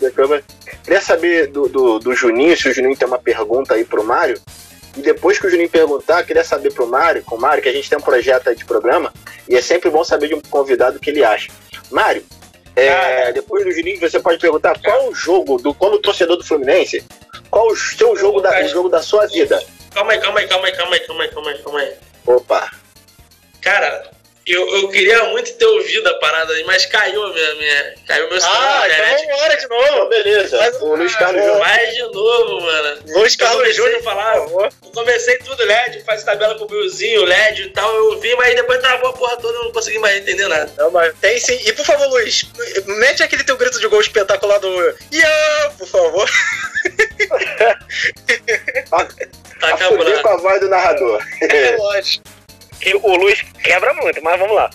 Queria 0.83 1.01
saber 1.01 1.47
do, 1.47 1.67
do, 1.67 1.99
do 1.99 2.15
Juninho, 2.15 2.57
se 2.57 2.69
o 2.69 2.73
Juninho 2.73 2.97
tem 2.97 3.07
uma 3.07 3.19
pergunta 3.19 3.73
aí 3.73 3.83
pro 3.83 4.03
Mário. 4.03 4.39
E 4.97 5.01
depois 5.01 5.37
que 5.37 5.45
o 5.45 5.49
Juninho 5.49 5.69
perguntar, 5.69 6.23
queria 6.23 6.43
saber 6.43 6.73
pro 6.73 6.87
Mário, 6.87 7.23
com 7.23 7.35
o 7.35 7.39
Mário, 7.39 7.61
que 7.61 7.69
a 7.69 7.73
gente 7.73 7.87
tem 7.87 7.97
um 7.97 8.01
projeto 8.01 8.53
de 8.55 8.65
programa, 8.65 9.13
e 9.47 9.55
é 9.55 9.61
sempre 9.61 9.91
bom 9.91 10.03
saber 10.03 10.27
de 10.27 10.33
um 10.33 10.41
convidado 10.41 10.97
o 10.97 10.99
que 10.99 11.11
ele 11.11 11.23
acha. 11.23 11.51
Mário, 11.91 12.25
é, 12.75 13.31
depois 13.31 13.63
do 13.63 13.71
Juninho, 13.71 13.99
você 13.99 14.19
pode 14.19 14.39
perguntar 14.39 14.79
qual 14.83 15.09
o 15.09 15.13
jogo, 15.13 15.57
do, 15.57 15.73
como 15.73 15.99
torcedor 15.99 16.35
do 16.35 16.43
Fluminense, 16.43 17.05
qual 17.49 17.67
o 17.67 17.75
seu 17.75 18.15
jogo 18.15 18.41
da, 18.41 18.63
o 18.63 18.67
jogo 18.67 18.89
da 18.89 19.01
sua 19.01 19.27
vida? 19.27 19.63
Calma 19.93 20.13
aí, 20.13 20.19
calma 20.19 20.39
aí, 20.39 20.47
calma 20.47 20.67
aí, 20.67 20.75
calma 20.75 20.93
aí, 20.95 20.99
calma 20.99 21.23
aí, 21.23 21.29
calma 21.29 21.49
aí, 21.49 21.57
calma 21.63 21.79
aí. 21.79 21.93
Opa. 22.25 22.71
Cara, 23.61 24.11
eu, 24.53 24.77
eu 24.77 24.89
queria 24.89 25.25
muito 25.25 25.51
ter 25.53 25.65
ouvido 25.65 26.07
a 26.07 26.13
parada 26.19 26.53
aí, 26.53 26.63
mas 26.63 26.85
caiu 26.85 27.21
a 27.21 27.33
minha, 27.33 27.55
minha. 27.55 27.95
Caiu 28.07 28.29
meu 28.29 28.39
sinal 28.39 28.55
ah, 28.55 28.87
então 28.87 29.05
vamos 29.05 29.23
embora 29.23 29.57
de 29.57 29.67
novo. 29.67 30.09
Beleza. 30.09 30.57
Mas, 30.57 30.81
o 30.81 30.95
Luiz 30.95 31.13
Carlos 31.15 31.41
Júnior. 31.41 31.59
Mais 31.59 31.93
de 31.93 32.01
novo, 32.03 32.61
mano. 32.61 32.99
Luiz 33.07 33.35
Carlos 33.35 33.75
Júnior 33.75 34.01
falar. 34.03 34.37
Eu 34.37 34.69
comecei 34.93 35.37
tudo 35.39 35.65
LED, 35.65 36.01
faz 36.03 36.23
tabela 36.23 36.55
com 36.55 36.63
o 36.63 36.67
Billzinho, 36.67 37.25
LED 37.25 37.63
e 37.63 37.69
tal. 37.71 37.93
Eu 37.93 38.21
vi, 38.21 38.33
mas 38.37 38.55
depois 38.55 38.79
travou 38.79 39.09
a 39.09 39.13
porra 39.13 39.35
toda 39.35 39.59
e 39.59 39.63
não 39.63 39.71
consegui 39.73 39.99
mais 39.99 40.17
entender 40.17 40.47
nada. 40.47 40.71
Não, 40.77 40.91
mas 40.91 41.13
tem 41.19 41.37
sim. 41.39 41.59
E 41.65 41.73
por 41.73 41.85
favor, 41.85 42.07
Luiz, 42.07 42.45
mete 42.85 43.23
aquele 43.23 43.43
teu 43.43 43.57
grito 43.57 43.81
de 43.81 43.87
gol 43.87 43.99
espetacular 43.99 44.59
do. 44.59 44.95
Yeah, 45.11 45.73
por 45.77 45.87
favor. 45.87 46.29
tá, 48.89 49.07
tá 49.59 49.73
acabando. 49.73 50.21
com 50.21 50.29
a 50.29 50.37
voz 50.37 50.61
do 50.61 50.69
narrador. 50.69 51.21
É 51.41 51.75
lógico 51.75 52.36
que 52.80 52.95
o 52.95 53.15
Luiz 53.15 53.43
quebra 53.63 53.93
muito, 53.95 54.23
mas 54.23 54.39
vamos 54.39 54.55
lá. 54.55 54.69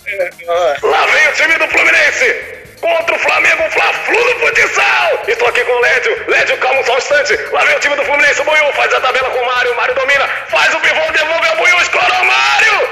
Lá 0.82 1.06
vem 1.06 1.28
o 1.28 1.32
time 1.32 1.54
do 1.58 1.68
Fluminense! 1.68 2.62
Contra 2.80 3.14
o 3.14 3.18
Flamengo, 3.18 3.70
Fla-Flu 3.70 4.18
no 4.18 4.40
futsal! 4.40 5.22
Estou 5.28 5.48
aqui 5.48 5.64
com 5.64 5.72
o 5.72 5.80
Lédio. 5.80 6.24
Lédio, 6.28 6.58
calma 6.58 6.82
só 6.82 6.94
um 6.94 6.98
instante. 6.98 7.36
Lá 7.52 7.64
vem 7.64 7.76
o 7.76 7.80
time 7.80 7.94
do 7.94 8.04
Fluminense, 8.04 8.40
o 8.40 8.44
Buiu 8.44 8.72
faz 8.72 8.92
a 8.92 9.00
tabela 9.00 9.30
com 9.30 9.38
o 9.38 9.46
Mário. 9.46 9.72
O 9.72 9.76
Mário 9.76 9.94
domina, 9.94 10.28
faz 10.48 10.74
o 10.74 10.80
pivô, 10.80 11.00
devolve 11.12 11.48
o 11.48 11.56
Buiu, 11.56 11.76
escorou 11.80 12.20
o 12.20 12.24
Mário! 12.24 12.88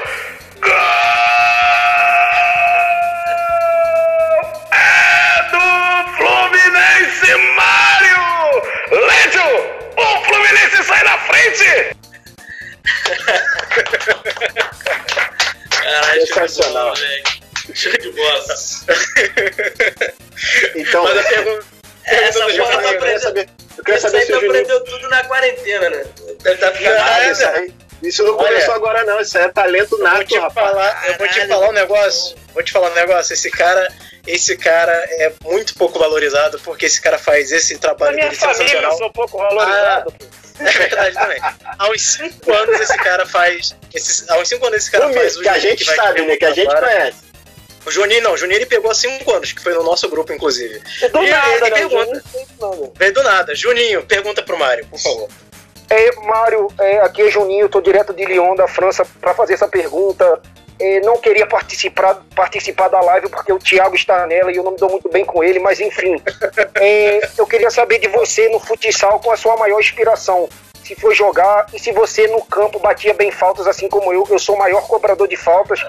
Gol! 0.61 0.71
É 4.71 5.49
Fluminense, 6.15 7.35
Mário! 7.55 8.63
Lédio, 8.91 9.43
o 9.97 10.25
Fluminense 10.25 10.83
sai 10.83 11.03
na 11.03 11.17
frente! 11.17 12.00
Caralho, 15.69 16.27
sensacional. 16.27 16.93
Show 17.73 17.91
de 17.93 18.11
bola. 18.11 18.43
então, 20.75 21.03
Mas 21.03 21.17
a 21.17 21.23
pergunta. 21.23 21.65
Essa 22.03 22.45
porra 22.45 22.81
tá 22.81 22.89
aprendendo. 22.89 23.49
Eu 23.77 23.83
quero 23.83 24.01
saber 24.01 24.25
se 24.25 24.33
o 24.33 24.35
Juninho... 24.35 24.51
aprendeu 24.51 24.83
tudo 24.83 25.09
na 25.09 25.23
quarentena, 25.23 25.89
né? 25.89 26.05
Deve 26.41 26.57
tá 26.57 26.71
ficando 26.71 26.97
ah, 26.99 27.31
isso, 27.31 27.47
aí, 27.47 27.73
isso 28.03 28.23
não 28.23 28.35
começou 28.35 28.69
Olha, 28.69 28.75
agora, 28.75 29.03
não. 29.05 29.19
Isso 29.19 29.37
é 29.37 29.47
talento 29.49 29.97
nato, 29.99 30.15
eu 30.15 30.17
vou 30.17 30.25
te 30.25 30.37
rapaz. 30.37 30.69
Falar, 30.69 31.09
eu 31.09 31.17
vou 31.17 31.27
te 31.27 31.47
falar 31.47 31.69
um 31.69 31.73
negócio. 31.73 32.35
Vou 32.53 32.63
te 32.63 32.71
falar 32.71 32.91
um 32.91 32.95
negócio. 32.95 33.33
Esse 33.33 33.49
cara, 33.49 33.87
esse 34.27 34.57
cara 34.57 34.91
é 34.91 35.31
muito 35.43 35.73
pouco 35.75 35.99
valorizado 35.99 36.59
porque 36.59 36.85
esse 36.85 36.99
cara 36.99 37.17
faz 37.17 37.51
esse 37.51 37.77
trabalho 37.77 38.15
minha 38.15 38.31
família 38.31 38.81
eu 38.81 38.97
sou 38.97 39.11
pouco 39.11 39.37
valorizado. 39.37 40.13
Ah, 40.19 40.40
é 40.67 40.71
verdade 40.71 41.15
também. 41.15 41.39
Há 41.77 41.89
uns 41.89 42.01
5 42.01 42.53
anos 42.53 42.79
esse 42.79 42.97
cara 42.97 43.25
faz. 43.25 43.75
Esses, 43.93 44.29
há 44.29 44.37
uns 44.37 44.47
5 44.47 44.65
anos 44.65 44.77
esse 44.79 44.91
cara 44.91 45.07
o 45.07 45.13
faz 45.13 45.37
o 45.37 45.41
Que 45.41 45.49
a 45.49 45.59
gente 45.59 45.85
que 45.85 45.95
sabe, 45.95 46.21
né? 46.21 46.35
Que 46.35 46.45
a 46.45 46.53
gente 46.53 46.73
conhece. 46.73 47.31
O 47.85 47.91
Juninho 47.91 48.21
não, 48.21 48.33
o 48.33 48.37
Juninho 48.37 48.57
ele 48.57 48.65
pegou 48.65 48.91
há 48.91 48.93
5 48.93 49.31
anos, 49.31 49.51
que 49.51 49.61
foi 49.61 49.73
no 49.73 49.83
nosso 49.83 50.07
grupo, 50.07 50.31
inclusive. 50.31 50.79
Do 51.11 51.23
e 51.23 51.29
nada, 51.29 51.49
ele 51.49 51.61
né? 51.61 51.71
pergunta. 51.71 52.23
Veio 52.95 53.13
do 53.13 53.23
nada. 53.23 53.55
Juninho, 53.55 54.05
pergunta 54.05 54.43
pro 54.43 54.57
Mário, 54.57 54.85
por 54.85 54.99
favor. 54.99 55.27
É, 55.89 56.15
Mário, 56.21 56.67
é, 56.79 56.99
aqui 56.99 57.23
é 57.23 57.29
Juninho, 57.29 57.67
tô 57.67 57.81
direto 57.81 58.13
de 58.13 58.23
Lyon, 58.23 58.55
da 58.55 58.67
França, 58.67 59.05
para 59.19 59.33
fazer 59.33 59.55
essa 59.55 59.67
pergunta. 59.67 60.41
É, 60.83 60.99
não 61.01 61.15
queria 61.17 61.45
participar, 61.45 62.23
participar 62.35 62.87
da 62.87 62.99
live 63.01 63.29
porque 63.29 63.53
o 63.53 63.59
Thiago 63.59 63.95
está 63.95 64.25
nela 64.25 64.51
e 64.51 64.55
eu 64.55 64.63
não 64.63 64.71
me 64.71 64.77
dou 64.77 64.89
muito 64.89 65.07
bem 65.09 65.23
com 65.23 65.43
ele, 65.43 65.59
mas 65.59 65.79
enfim. 65.79 66.19
É, 66.73 67.21
eu 67.37 67.45
queria 67.45 67.69
saber 67.69 67.99
de 67.99 68.07
você 68.07 68.49
no 68.49 68.59
futsal 68.59 69.19
com 69.19 69.29
a 69.29 69.37
sua 69.37 69.55
maior 69.57 69.79
inspiração. 69.79 70.49
Se 70.83 70.95
foi 70.95 71.13
jogar 71.13 71.67
e 71.71 71.77
se 71.77 71.91
você 71.91 72.25
no 72.25 72.43
campo 72.45 72.79
batia 72.79 73.13
bem 73.13 73.29
faltas, 73.29 73.67
assim 73.67 73.87
como 73.87 74.11
eu. 74.11 74.25
Eu 74.27 74.39
sou 74.39 74.55
o 74.55 74.57
maior 74.57 74.87
cobrador 74.87 75.27
de 75.27 75.37
faltas 75.37 75.79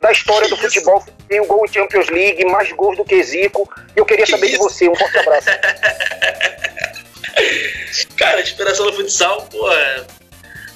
da 0.00 0.10
história 0.10 0.48
do 0.48 0.56
futebol. 0.56 1.04
Tenho 1.28 1.44
gol 1.44 1.66
em 1.66 1.68
Champions 1.68 2.08
League, 2.08 2.42
mais 2.46 2.72
gols 2.72 2.96
do 2.96 3.04
que 3.04 3.22
Zico. 3.22 3.70
Eu 3.94 4.06
queria 4.06 4.24
que 4.24 4.30
saber 4.30 4.46
isso? 4.46 4.56
de 4.56 4.62
você. 4.62 4.88
Um 4.88 4.96
forte 4.96 5.18
abraço. 5.18 5.48
Cara, 8.16 8.40
inspiração 8.40 8.86
no 8.86 8.94
futsal, 8.94 9.46
pô, 9.50 9.70
é 9.70 10.06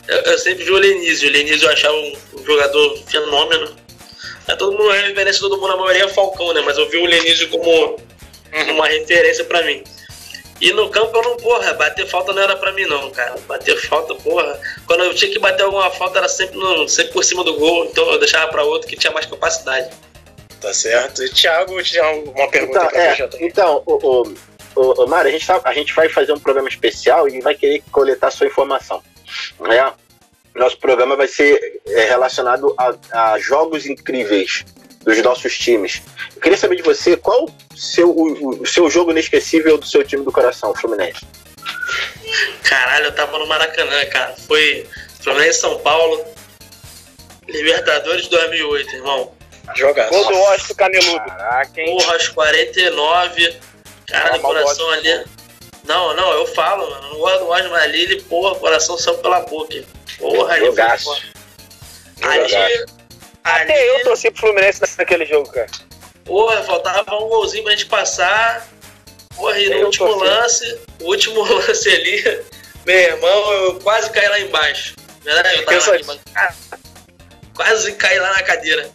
eu, 0.09 0.19
eu 0.19 0.39
sempre 0.39 0.65
vi 0.65 0.71
o 0.71 0.79
Lenísio. 0.79 1.29
O 1.29 1.33
Lenísio 1.33 1.67
eu 1.67 1.73
achava 1.73 1.95
um, 1.95 2.13
um 2.35 2.45
jogador 2.45 2.99
fenômeno. 3.07 3.77
É, 4.49 4.57
todo 4.57 4.77
mundo, 4.77 4.91
a 4.91 4.95
referência 4.95 5.41
todo 5.41 5.59
mundo, 5.59 5.73
a 5.73 5.77
maioria 5.77 6.05
é 6.05 6.09
Falcão, 6.09 6.53
né? 6.53 6.61
Mas 6.65 6.77
eu 6.77 6.89
vi 6.89 6.99
o 6.99 7.07
Lenísio 7.07 7.49
como 7.49 7.97
uma 8.71 8.87
referência 8.87 9.45
pra 9.45 9.63
mim. 9.63 9.83
E 10.61 10.73
no 10.73 10.89
campo 10.91 11.17
eu 11.17 11.23
não, 11.23 11.37
porra, 11.37 11.75
bater 11.75 12.07
falta 12.07 12.33
não 12.33 12.41
era 12.41 12.57
pra 12.57 12.73
mim 12.73 12.87
não, 12.87 13.11
cara. 13.11 13.35
Bater 13.49 13.77
falta, 13.81 14.15
porra. 14.15 14.61
Quando 14.87 15.03
eu 15.05 15.15
tinha 15.15 15.31
que 15.31 15.39
bater 15.39 15.65
alguma 15.65 15.91
falta 15.91 16.19
era 16.19 16.29
sempre, 16.29 16.57
no, 16.57 16.89
sempre 16.89 17.13
por 17.13 17.25
cima 17.25 17.43
do 17.43 17.55
gol, 17.55 17.87
então 17.87 18.09
eu 18.13 18.19
deixava 18.19 18.49
pra 18.51 18.63
outro 18.63 18.89
que 18.89 18.97
tinha 18.97 19.13
mais 19.13 19.27
capacidade. 19.27 19.91
Tá 20.61 20.73
certo. 20.73 21.25
E 21.25 21.29
Thiago 21.31 21.83
tinha 21.83 22.09
uma 22.09 22.49
pergunta 22.49 22.79
então, 22.79 22.89
pra 22.89 23.01
é, 23.03 23.29
Então, 23.41 23.83
o, 23.85 23.95
o, 23.95 24.35
o, 24.77 25.05
o 25.05 25.07
Mário, 25.09 25.31
a 25.31 25.33
gente, 25.33 25.45
tá, 25.45 25.61
a 25.65 25.75
gente 25.75 25.93
vai 25.93 26.09
fazer 26.09 26.33
um 26.33 26.39
programa 26.39 26.69
especial 26.69 27.29
e 27.29 27.41
vai 27.41 27.57
querer 27.57 27.83
coletar 27.91 28.31
sua 28.31 28.47
informação. 28.47 29.03
É, 29.71 29.93
nosso 30.55 30.79
programa 30.79 31.17
vai 31.17 31.29
ser 31.29 31.81
é, 31.87 32.05
relacionado 32.05 32.75
a, 32.79 32.95
a, 33.13 33.39
jogos 33.39 33.87
incríveis 33.87 34.65
dos 35.01 35.21
nossos 35.23 35.57
times. 35.59 36.03
Eu 36.35 36.41
queria 36.41 36.59
saber 36.59 36.77
de 36.77 36.83
você 36.83 37.17
qual 37.17 37.49
seu, 37.75 38.11
o, 38.11 38.63
o 38.63 38.67
seu 38.67 38.89
jogo 38.91 39.11
inesquecível 39.11 39.79
do 39.79 39.87
seu 39.87 40.05
time 40.05 40.25
do 40.25 40.33
coração, 40.33 40.75
Fluminense. 40.75 41.27
Caralho, 42.63 43.07
eu 43.07 43.15
tava 43.15 43.39
no 43.39 43.47
Maracanã, 43.47 44.05
cara. 44.07 44.35
Foi 44.47 44.87
Fluminense 45.23 45.61
São 45.61 45.79
Paulo, 45.81 46.25
Libertadores 47.49 48.29
2008, 48.29 48.97
irmão. 48.97 49.33
Jogar. 49.77 50.09
Gol 50.09 50.25
do 50.25 50.37
Washington 50.37 50.75
Caneludo. 50.75 51.25
Caraca, 51.27 51.81
hein? 51.81 51.97
Porra, 51.97 52.13
aos 52.15 52.29
49. 52.29 53.57
Cara, 54.09 54.33
no 54.33 54.41
coração 54.41 54.91
ali. 54.91 55.25
Não, 55.85 56.15
não, 56.15 56.33
eu 56.33 56.47
falo, 56.47 56.89
mano. 56.91 57.11
Não 57.11 57.19
gosto 57.19 57.45
do 57.45 57.75
ali 57.75 58.03
ele, 58.03 58.23
porra, 58.23 58.55
coração 58.57 58.97
saiu 58.99 59.19
pela 59.19 59.41
boca. 59.41 59.83
Porra, 60.19 60.55
ali 60.55 60.67
Jogaço. 60.67 61.23
Ali, 62.23 62.55
ali. 62.55 62.87
Até 63.45 63.91
eu 63.91 64.05
torci 64.05 64.31
pro 64.31 64.41
Fluminense 64.41 64.81
naquele 64.97 65.27
jogo, 65.27 65.51
cara. 65.51 65.69
Porra, 66.25 66.63
faltava 66.63 67.17
um 67.17 67.29
golzinho 67.29 67.65
pra 67.65 67.73
gente 67.73 67.87
passar. 67.87 68.69
Porra, 69.37 69.59
e 69.59 69.69
no 69.69 69.77
eu 69.77 69.87
último 69.87 70.09
torci. 70.09 70.25
lance, 70.25 70.81
o 71.01 71.05
último 71.07 71.43
lance 71.55 71.89
ali, 71.89 72.45
meu 72.87 72.97
irmão, 72.97 73.53
eu 73.53 73.81
quase 73.81 74.11
caí 74.11 74.29
lá 74.29 74.41
embaixo. 74.41 74.95
Verdade, 75.23 75.59
eu 75.59 75.65
tava 75.65 75.95
aqui, 75.95 76.21
quase 77.55 77.93
caí 77.93 78.19
lá 78.19 78.33
na 78.33 78.43
cadeira. 78.43 78.91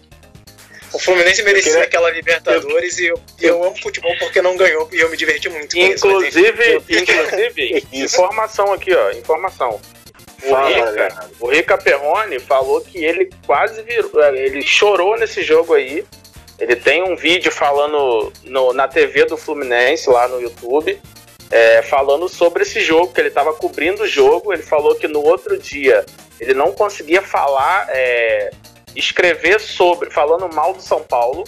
O 0.94 1.00
Fluminense 1.00 1.44
merecia 1.44 1.72
queria... 1.72 1.86
aquela 1.86 2.10
Libertadores 2.10 2.98
eu... 3.00 3.06
e 3.06 3.08
eu, 3.46 3.56
eu 3.56 3.64
amo 3.64 3.76
futebol 3.78 4.16
porque 4.20 4.42
não 4.42 4.56
ganhou 4.56 4.88
e 4.92 5.00
eu 5.00 5.10
me 5.10 5.18
diverti 5.18 5.50
muito 5.50 5.78
inclusive, 5.78 6.82
isso, 6.88 7.04
Inclusive, 7.04 7.88
informação 7.92 8.74
aqui, 8.74 8.94
ó, 8.94 9.12
informação. 9.12 9.80
O, 10.44 10.50
Fala, 10.50 10.70
Rica, 10.70 11.30
o 11.40 11.48
Rica 11.48 11.78
Perrone 11.78 12.40
falou 12.40 12.80
que 12.82 13.04
ele 13.04 13.30
quase 13.46 13.82
virou, 13.82 14.24
é, 14.24 14.38
ele 14.38 14.62
chorou 14.62 15.18
nesse 15.18 15.42
jogo 15.42 15.74
aí 15.74 16.06
Ele 16.60 16.76
tem 16.76 17.04
um 17.04 17.16
vídeo 17.16 17.52
falando 17.52 18.32
no, 18.44 18.74
na 18.74 18.88
TV 18.88 19.26
do 19.26 19.36
Fluminense, 19.38 20.10
lá 20.10 20.28
no 20.28 20.40
YouTube, 20.42 21.00
é, 21.52 21.82
falando 21.82 22.28
sobre 22.28 22.64
esse 22.64 22.82
jogo, 22.82 23.14
que 23.14 23.22
ele 23.22 23.30
estava 23.30 23.54
cobrindo 23.54 24.04
o 24.04 24.08
jogo. 24.08 24.54
Ele 24.54 24.64
falou 24.64 24.96
que 24.96 25.08
no 25.08 25.24
outro 25.24 25.58
dia 25.58 26.06
ele 26.40 26.54
não 26.54 26.72
conseguia 26.72 27.22
falar, 27.22 27.88
é, 27.90 28.52
escrever 28.98 29.60
sobre, 29.60 30.10
falando 30.10 30.54
mal 30.54 30.74
do 30.74 30.82
São 30.82 31.02
Paulo. 31.02 31.44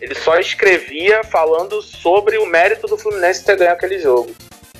Ele 0.00 0.14
só 0.14 0.38
escrevia 0.38 1.22
falando 1.24 1.82
sobre 1.82 2.38
o 2.38 2.46
mérito 2.46 2.86
do 2.86 2.96
Fluminense 2.96 3.44
ter 3.44 3.56
ganho 3.56 3.72
aquele 3.72 3.98
jogo. 3.98 4.34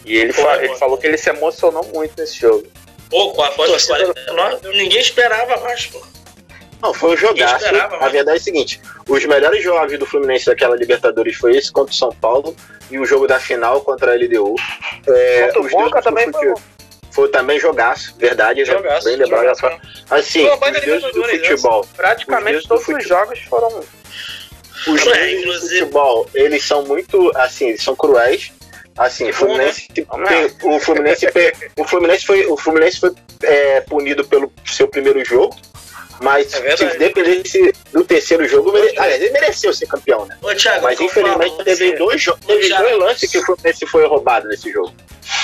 E 0.05 0.17
ele, 0.17 0.33
fa 0.33 0.57
ele 0.65 0.75
falou 0.77 0.97
que 0.97 1.07
ele 1.07 1.19
se 1.19 1.29
emocionou 1.29 1.85
muito 1.93 2.15
nesse 2.19 2.41
jogo. 2.41 2.67
Pô, 3.11 3.33
com 3.33 3.43
a 3.43 3.51
foto 3.51 3.77
de 3.77 3.87
49, 3.87 4.69
ninguém 4.71 5.01
esperava 5.01 5.61
mais, 5.61 5.87
pô. 5.87 6.01
Não, 6.81 6.95
foi 6.95 7.13
um 7.13 7.17
jogaço. 7.17 7.67
A 8.01 8.09
verdade 8.09 8.39
é 8.39 8.41
a 8.41 8.43
seguinte: 8.43 8.81
os 9.07 9.25
melhores 9.27 9.63
jogos 9.63 9.99
do 9.99 10.07
Fluminense 10.07 10.47
daquela 10.47 10.75
Libertadores 10.75 11.37
foi 11.37 11.57
esse 11.57 11.71
contra 11.71 11.93
o 11.93 11.97
São 11.97 12.11
Paulo 12.11 12.57
e 12.91 12.99
o 12.99 13.05
jogo 13.05 13.27
da 13.27 13.39
final 13.39 13.83
contra 13.83 14.13
a 14.13 14.15
LDU. 14.15 14.55
É, 15.07 15.49
contra 15.53 15.61
o 15.61 15.69
Boca 15.69 16.03
também 16.03 16.33
foi. 16.33 16.55
Foi 17.11 17.29
também 17.29 17.59
jogaço, 17.59 18.15
verdade. 18.17 18.65
Jogaço, 18.65 19.05
bem 19.07 19.17
lembrado. 19.17 19.47
Assim, 20.11 20.47
os 20.49 20.81
deuses 20.81 21.13
do 21.13 21.25
futebol. 21.25 21.87
Praticamente 21.97 22.67
todos 22.67 22.87
os 22.87 23.07
jogos 23.07 23.39
foram. 23.41 23.85
Os 24.87 25.05
deuses 25.05 25.45
do 25.45 25.69
futebol, 25.69 26.29
eles 26.35 26.65
são 26.65 26.85
muito, 26.85 27.31
assim, 27.37 27.69
eles 27.69 27.83
são 27.83 27.95
cruéis. 27.95 28.53
Assim, 28.97 29.31
o 29.31 29.33
Fluminense, 29.33 29.89
o 30.63 30.79
Fluminense, 30.81 31.27
o 31.77 31.85
Fluminense 31.85 32.23
foi, 32.23 32.47
o 32.47 32.57
Fluminense 32.57 33.01
foi 33.01 33.15
é, 33.45 33.81
punido 33.83 34.25
pelo 34.25 34.53
seu 34.67 34.89
primeiro 34.89 35.25
jogo 35.25 35.57
mas 36.21 36.53
é 36.53 36.77
se 36.77 36.99
dependesse 36.99 37.73
do 37.93 38.05
terceiro 38.05 38.47
jogo, 38.47 38.73
mere... 38.73 38.89
aliás, 38.99 39.23
ele 39.23 39.31
mereceu 39.31 39.73
ser 39.73 39.87
campeão, 39.87 40.27
né? 40.27 40.37
Ô, 40.43 40.55
Thiago, 40.55 40.85
Mas 40.85 41.01
infelizmente 41.01 41.65
teve, 41.65 41.97
dois, 41.97 42.25
teve 42.47 42.69
dois 42.69 42.99
lances 42.99 43.31
que 43.31 43.39
o 43.39 43.45
Fluminense 43.45 43.87
foi 43.87 44.07
roubado 44.07 44.47
nesse 44.49 44.71
jogo. 44.71 44.93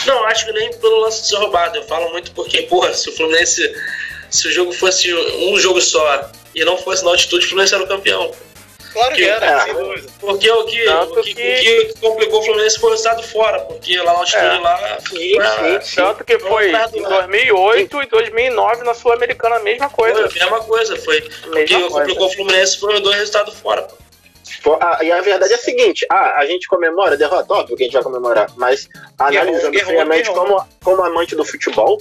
Não, 0.07 0.25
acho 0.25 0.47
que 0.47 0.53
nem 0.53 0.71
pelo 0.79 1.01
lance 1.01 1.23
de 1.23 1.29
ser 1.29 1.37
roubado. 1.37 1.77
Eu 1.77 1.83
falo 1.85 2.11
muito 2.11 2.33
porque, 2.33 2.63
porra, 2.63 2.93
se 2.95 3.09
o 3.09 3.17
Fluminense. 3.17 3.75
Se 4.29 4.49
o 4.49 4.53
jogo 4.53 4.73
fosse 4.73 5.15
um 5.15 5.57
jogo 5.57 5.81
só 5.81 6.31
e 6.55 6.65
não 6.65 6.77
fosse 6.77 7.05
na 7.05 7.11
altitude, 7.11 7.47
o 7.47 7.49
Fluminense 7.49 7.75
era 7.75 7.85
o 7.85 7.87
campeão. 7.87 8.35
Claro 8.97 9.15
que, 9.15 9.25
era, 9.25 9.47
é, 9.47 9.61
sem 9.61 9.75
dúvida. 9.75 10.09
Porque 10.19 10.51
o 10.51 10.65
que, 10.65 10.89
o 10.89 11.23
que, 11.23 11.35
que... 11.35 11.81
o 11.81 11.87
que 11.87 12.01
complicou 12.01 12.41
o 12.41 12.43
Fluminense 12.43 12.81
foi 12.81 12.93
o 12.93 12.95
estado 12.95 13.23
fora, 13.23 13.61
porque 13.61 13.95
lá 13.99 14.05
na 14.15 14.19
altitude 14.21 14.45
é. 14.45 14.59
lá. 14.59 14.99
Sim, 15.07 15.37
pra, 15.37 15.81
sim, 15.83 15.97
Tanto 15.97 16.25
que 16.25 16.39
foi 16.39 16.71
em 16.71 17.03
2008 17.03 18.03
e 18.03 18.07
2009 18.07 18.85
na 18.85 18.95
Sul-Americana 18.95 19.57
a 19.57 19.61
mesma 19.61 19.91
coisa. 19.91 20.31
Foi 20.31 20.41
a 20.41 20.45
mesma 20.45 20.61
coisa, 20.65 20.97
foi. 20.97 21.19
o 21.19 21.65
que 21.65 21.89
complicou 21.91 22.27
o 22.27 22.33
Fluminense 22.33 22.79
foram 22.79 23.01
dois 23.01 23.17
resultados 23.17 23.55
fora. 23.61 23.87
E 25.03 25.13
a 25.13 25.21
verdade 25.21 25.53
é 25.53 25.57
a 25.57 25.59
seguinte: 25.59 26.07
ah, 26.11 26.37
a 26.39 26.47
gente 26.47 26.67
comemora 26.67 27.15
a 27.15 27.17
derrota, 27.17 27.53
óbvio 27.53 27.77
que 27.77 27.83
a 27.83 27.87
gente 27.87 27.95
vai 27.95 28.03
comemorar, 28.03 28.51
mas 28.57 28.89
analisando 29.19 29.79
friamente 29.81 30.31
como, 30.31 30.65
como 30.83 31.03
amante 31.05 31.35
do 31.35 31.45
futebol, 31.45 32.01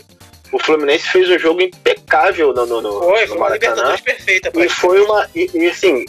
o 0.51 0.59
Fluminense 0.59 1.07
fez 1.07 1.29
um 1.29 1.39
jogo 1.39 1.61
impecável 1.61 2.53
no, 2.53 2.65
no, 2.65 2.81
no 2.81 2.99
Foi, 2.99 3.27
foi 3.27 3.37
uma 3.37 3.49
Libertadores 3.49 4.01
perfeita. 4.01 4.51
E 4.53 4.69
foi 4.69 5.01
uma. 5.01 5.29
E, 5.35 5.49
e, 5.53 5.67
assim, 5.67 6.05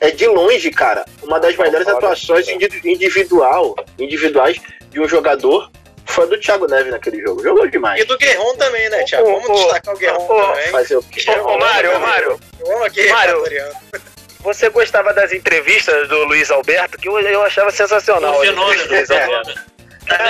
é 0.00 0.10
de 0.10 0.26
longe, 0.26 0.70
cara, 0.70 1.04
uma 1.22 1.38
das 1.38 1.56
melhores 1.56 1.86
atuações 1.86 2.48
individual, 2.84 3.74
individuais 3.98 4.58
de 4.90 5.00
um 5.00 5.08
jogador 5.08 5.70
foi 6.06 6.26
do 6.26 6.40
Thiago 6.40 6.66
Neves 6.66 6.90
naquele 6.90 7.20
jogo. 7.20 7.42
Jogou 7.42 7.68
demais. 7.68 8.00
E 8.00 8.04
do 8.04 8.16
Guerron 8.16 8.56
também, 8.56 8.88
né, 8.88 9.04
Thiago? 9.04 9.26
Vamos 9.26 9.60
destacar 9.60 9.94
o 9.94 9.98
Guerron 9.98 10.26
também. 10.26 10.68
Fazer 10.68 10.96
o 10.96 11.02
quê? 11.02 11.30
Ô, 11.30 11.58
Mário, 11.58 11.96
ô, 11.96 12.00
Mário. 12.00 12.40
Eu 12.58 12.76
amo 12.76 12.84
aqui, 12.84 13.06
Mário. 13.08 13.44
Você 14.48 14.70
gostava 14.70 15.12
das 15.12 15.30
entrevistas 15.30 16.08
do 16.08 16.24
Luiz 16.24 16.50
Alberto, 16.50 16.96
que 16.96 17.06
eu, 17.06 17.20
eu 17.20 17.42
achava 17.42 17.70
sensacional. 17.70 18.38
O 18.38 18.40
fenômeno, 18.40 18.86
Luiz 18.86 19.10
Alberto. 19.10 19.50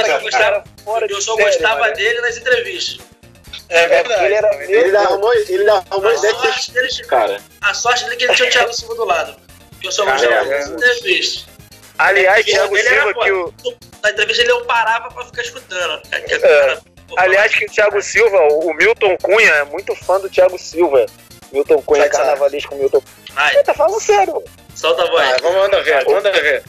eu, 0.09 0.21
gostava, 0.21 0.65
eu 1.09 1.21
só 1.21 1.37
gostava 1.37 1.85
série, 1.85 1.95
dele 1.95 2.21
nas 2.23 2.37
entrevistas. 2.37 3.07
É 3.69 3.87
verdade. 3.87 4.25
Ele, 4.25 4.35
era, 4.35 4.65
ele 4.65 4.97
arrumou, 4.97 5.33
ele 5.33 5.71
arrumou 5.71 6.13
ideia 6.13 6.89
de 6.89 7.03
cara. 7.05 7.41
A 7.61 7.73
sorte 7.73 8.03
dele 8.03 8.17
é 8.17 8.19
que 8.19 8.25
ele 8.25 8.35
tinha 8.35 8.49
o 8.49 8.51
Thiago 8.51 8.73
Silva 8.73 8.95
do 8.97 9.05
lado. 9.05 9.37
Que 9.81 9.87
eu 9.87 9.93
só 9.93 10.05
gostava 10.05 10.35
é, 10.35 10.45
das 10.47 10.67
entrevistas. 10.67 11.47
Aliás, 11.97 12.45
Thiago 12.45 12.77
Silva 12.77 12.91
era, 12.93 13.15
que 13.15 13.31
o. 13.31 13.55
Na 14.03 14.11
entrevista 14.11 14.43
ele 14.43 14.51
eu 14.51 14.65
parava 14.65 15.15
pra 15.15 15.27
ficar 15.27 15.43
escutando. 15.43 16.03
É. 16.11 16.79
Aliás, 17.17 17.55
que 17.55 17.67
o 17.67 17.71
Thiago 17.71 18.03
Silva, 18.03 18.37
o 18.51 18.75
Milton 18.75 19.17
Cunha, 19.23 19.53
é 19.53 19.65
muito 19.65 19.95
fã 19.95 20.19
do 20.19 20.29
Thiago 20.29 20.59
Silva. 20.59 21.07
Milton 21.53 21.83
Cunha, 21.83 22.09
carnavalista 22.09 22.69
com 22.69 22.77
Milton 22.77 23.01
Cunha. 23.01 23.65
Tá 23.65 23.75
falando 23.75 24.01
sério. 24.01 24.43
Solta 24.75 25.03
a 25.03 25.07
voz. 25.07 25.29
Ah, 25.29 25.37
vamos 25.43 25.59
mandar 25.63 25.83
ver, 25.83 26.05
manda 26.07 26.33
ver. 26.33 26.63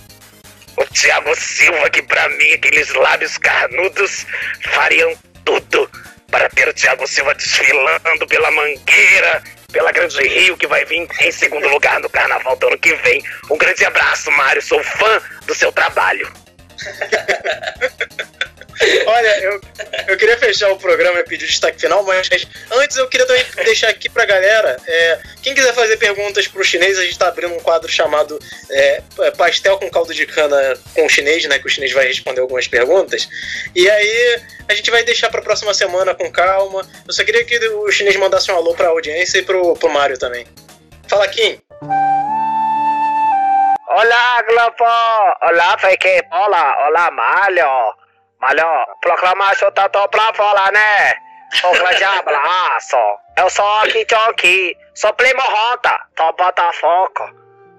O 0.78 0.86
Thiago 0.86 1.36
Silva, 1.36 1.90
que 1.90 2.02
pra 2.02 2.30
mim, 2.30 2.54
aqueles 2.54 2.94
lábios 2.94 3.38
carnudos 3.38 4.26
fariam 4.72 5.14
tudo 5.44 5.90
para 6.32 6.50
ter 6.50 6.68
o 6.68 6.74
Thiago 6.74 7.06
Silva 7.08 7.34
desfilando 7.36 8.28
pela 8.28 8.50
mangueira, 8.52 9.44
pela 9.72 9.92
Grande 9.92 10.22
Rio, 10.28 10.58
que 10.58 10.68
vai 10.68 10.86
vir 10.86 11.08
em 11.22 11.32
segundo 11.32 11.68
lugar 11.68 12.00
no 12.00 12.10
carnaval 12.10 12.56
do 12.56 12.68
ano 12.68 12.78
que 12.78 12.96
vem. 12.96 13.24
Um 13.50 13.58
grande 13.58 13.84
abraço, 13.86 14.32
Mário. 14.32 14.62
Sou 14.62 14.82
fã 14.84 15.22
do 15.46 15.54
seu 15.54 15.72
trabalho. 15.72 16.32
Olha, 19.06 19.40
eu, 19.40 19.62
eu 20.08 20.18
queria 20.18 20.38
fechar 20.38 20.72
o 20.72 20.78
programa 20.78 21.20
e 21.20 21.24
pedir 21.24 21.46
o 21.46 21.48
destaque 21.48 21.80
final, 21.80 22.04
mas 22.04 22.30
antes 22.72 22.98
eu 22.98 23.08
queria 23.08 23.26
também 23.26 23.46
deixar 23.64 23.90
aqui 23.90 24.10
pra 24.10 24.26
galera: 24.26 24.78
é, 24.88 25.20
quem 25.42 25.54
quiser 25.54 25.74
fazer 25.74 25.98
perguntas 25.98 26.48
pro 26.48 26.64
chinês, 26.64 26.98
a 26.98 27.04
gente 27.04 27.18
tá 27.18 27.28
abrindo 27.28 27.54
um 27.54 27.60
quadro 27.60 27.90
chamado 27.90 28.40
é, 28.70 29.02
Pastel 29.38 29.78
com 29.78 29.90
caldo 29.90 30.14
de 30.14 30.26
cana 30.26 30.78
com 30.94 31.06
o 31.06 31.10
chinês, 31.10 31.44
né? 31.46 31.60
Que 31.60 31.68
o 31.68 31.70
chinês 31.70 31.92
vai 31.92 32.08
responder 32.08 32.42
algumas 32.42 32.68
perguntas. 32.68 33.28
E 33.76 33.90
aí 33.90 34.42
a 34.68 34.74
gente 34.74 34.92
vai 34.92 35.04
deixar 35.04 35.30
pra 35.30 35.42
próxima 35.42 35.74
semana 35.74 36.14
com 36.16 36.32
calma. 36.32 36.88
Eu 37.08 37.14
só 37.14 37.24
queria 37.24 37.44
que 37.44 37.58
o 37.70 37.92
chinês 37.92 38.16
mandasse 38.16 38.52
um 38.52 38.56
alô 38.56 38.74
pra 38.74 38.90
audiência 38.90 39.40
e 39.40 39.42
pro, 39.44 39.76
pro 39.76 39.90
Mário 39.90 40.18
também. 40.18 40.46
Fala, 41.08 41.28
Kim. 41.28 41.60
Olá, 43.92 44.44
Globo! 44.44 44.86
Olá, 45.42 45.78
Fake 45.80 46.22
Bola! 46.30 46.88
Olá, 46.88 47.10
Malho! 47.10 47.99
Malho, 48.40 48.64
proclamação 49.02 49.72
tá 49.72 49.90
tão 49.90 50.08
pra 50.08 50.34
falar, 50.34 50.72
né? 50.72 51.14
Um 51.66 51.74
grande 51.74 52.04
abraço! 52.04 52.98
Eu 53.38 53.50
sou 53.50 53.66
aqui, 53.80 54.06
aqui, 54.30 54.78
sou 54.96 55.14
primo 55.14 55.42
Rota, 55.42 56.00
tô 56.16 56.32
Botafogo. 56.34 57.36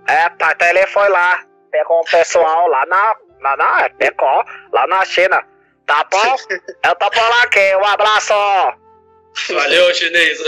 É, 0.07 0.29
pai 0.31 0.55
ele 0.69 0.87
foi 0.89 1.09
lá, 1.09 1.43
pegou 1.71 2.01
um 2.01 2.05
pessoal 2.05 2.67
lá 2.69 2.85
na, 2.87 3.17
lá 3.41 3.57
na, 3.57 3.91
pegou, 3.91 4.45
lá 4.73 4.87
na 4.87 5.05
China. 5.05 5.43
Tá 5.87 6.05
bom? 6.11 6.37
Eu 6.85 6.95
tô 6.97 7.11
por 7.11 7.33
aqui, 7.43 7.77
um 7.77 7.85
abraço! 7.87 8.35
Valeu, 9.55 9.95
chinês! 9.95 10.39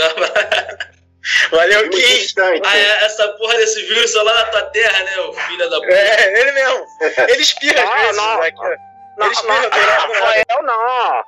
Valeu, 1.51 1.89
Kim! 1.89 2.27
Ah, 2.65 2.77
é, 2.77 3.05
essa 3.05 3.27
porra 3.29 3.55
desse 3.55 3.81
vírus 3.83 4.13
é 4.13 4.21
lá 4.21 4.33
na 4.33 4.45
tua 4.45 4.63
terra, 4.63 5.03
né, 5.03 5.19
o 5.21 5.33
filho 5.33 5.69
da 5.69 5.79
puta? 5.79 5.93
É, 5.93 6.39
ele 6.39 6.51
mesmo. 6.51 6.85
Ele 7.29 7.41
espirra 7.41 7.83
às 7.83 8.01
vezes. 8.01 8.17
Não, 8.17 8.41
aqui, 8.41 8.77
não, 9.17 9.27
não, 9.27 9.61
não 10.07 10.15
foi 10.15 10.43
eu 10.49 10.63
não. 10.63 11.23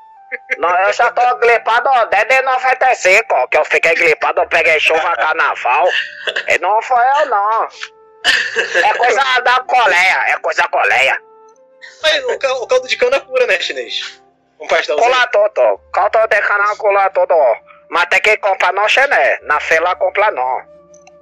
Não, 0.57 0.77
eu 0.79 0.93
já 0.93 1.11
tô 1.11 1.35
gripado 1.37 1.89
desde 2.09 2.41
95, 2.41 3.47
que 3.47 3.57
eu 3.57 3.65
fiquei 3.65 3.93
gripado, 3.93 4.41
eu 4.41 4.47
peguei 4.47 4.79
chuva 4.79 5.15
carnaval. 5.15 5.87
E 6.47 6.57
não 6.59 6.81
foi 6.81 7.03
eu 7.19 7.25
não. 7.27 7.67
É 8.83 8.93
coisa 8.95 9.39
da 9.41 9.59
coleia, 9.61 10.25
é 10.27 10.35
coisa 10.37 10.67
coleia. 10.67 11.21
Mas 12.01 12.23
o, 12.25 12.67
caldo 12.67 12.87
de 12.87 12.97
cana 12.97 13.19
cura, 13.19 13.45
né, 13.47 13.59
chinês? 13.59 14.21
Um 14.59 14.67
pastelzinho. 14.67 15.09
Cola 15.09 15.27
todo. 15.27 15.79
Caldo 15.93 16.27
de 16.27 16.41
cana 16.41 16.75
cola 16.75 17.09
todo. 17.09 17.35
Mas 17.89 18.05
tem 18.09 18.21
que 18.21 18.37
comprar 18.37 18.73
no 18.73 18.87
Chené. 18.89 19.39
Na 19.43 19.59
fila 19.59 19.95
compra 19.95 20.31
não. 20.31 20.61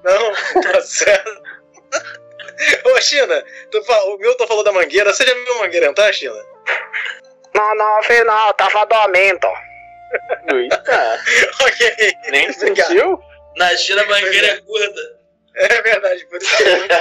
Não, 0.03 0.61
tá 0.71 0.81
certo. 0.81 1.43
Ô, 2.85 3.01
China, 3.01 3.43
tu, 3.71 3.79
o 3.79 4.17
Milton 4.17 4.47
falou 4.47 4.63
da 4.63 4.71
mangueira. 4.71 5.13
Você 5.13 5.25
já 5.25 5.33
viu 5.33 5.59
mangueira 5.59 5.87
entrar, 5.87 6.13
China? 6.13 6.52
Não, 7.53 7.75
não, 7.75 8.01
vi 8.01 8.23
não. 8.23 8.53
Tava 8.53 8.85
dormindo. 8.85 9.47
Eita. 10.51 11.19
ok. 11.61 12.17
Nem 12.29 12.51
sentiu? 12.51 13.21
Na 13.55 13.75
China, 13.77 14.01
a 14.01 14.05
mangueira 14.05 14.47
é. 14.47 14.61
curta. 14.61 15.23
É 15.55 15.81
verdade, 15.81 16.25
por 16.25 16.41
isso 16.41 16.63
é 16.63 16.77
muito 16.77 16.95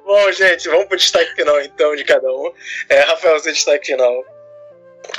bom. 0.04 0.32
gente, 0.32 0.68
vamos 0.68 0.86
pro 0.86 0.96
destaque 0.96 1.32
final 1.34 1.60
então 1.60 1.94
de 1.94 2.04
cada 2.04 2.28
um. 2.28 2.52
É, 2.88 3.00
Rafael, 3.00 3.38
seu 3.38 3.52
destaque 3.52 3.86
final. 3.86 4.24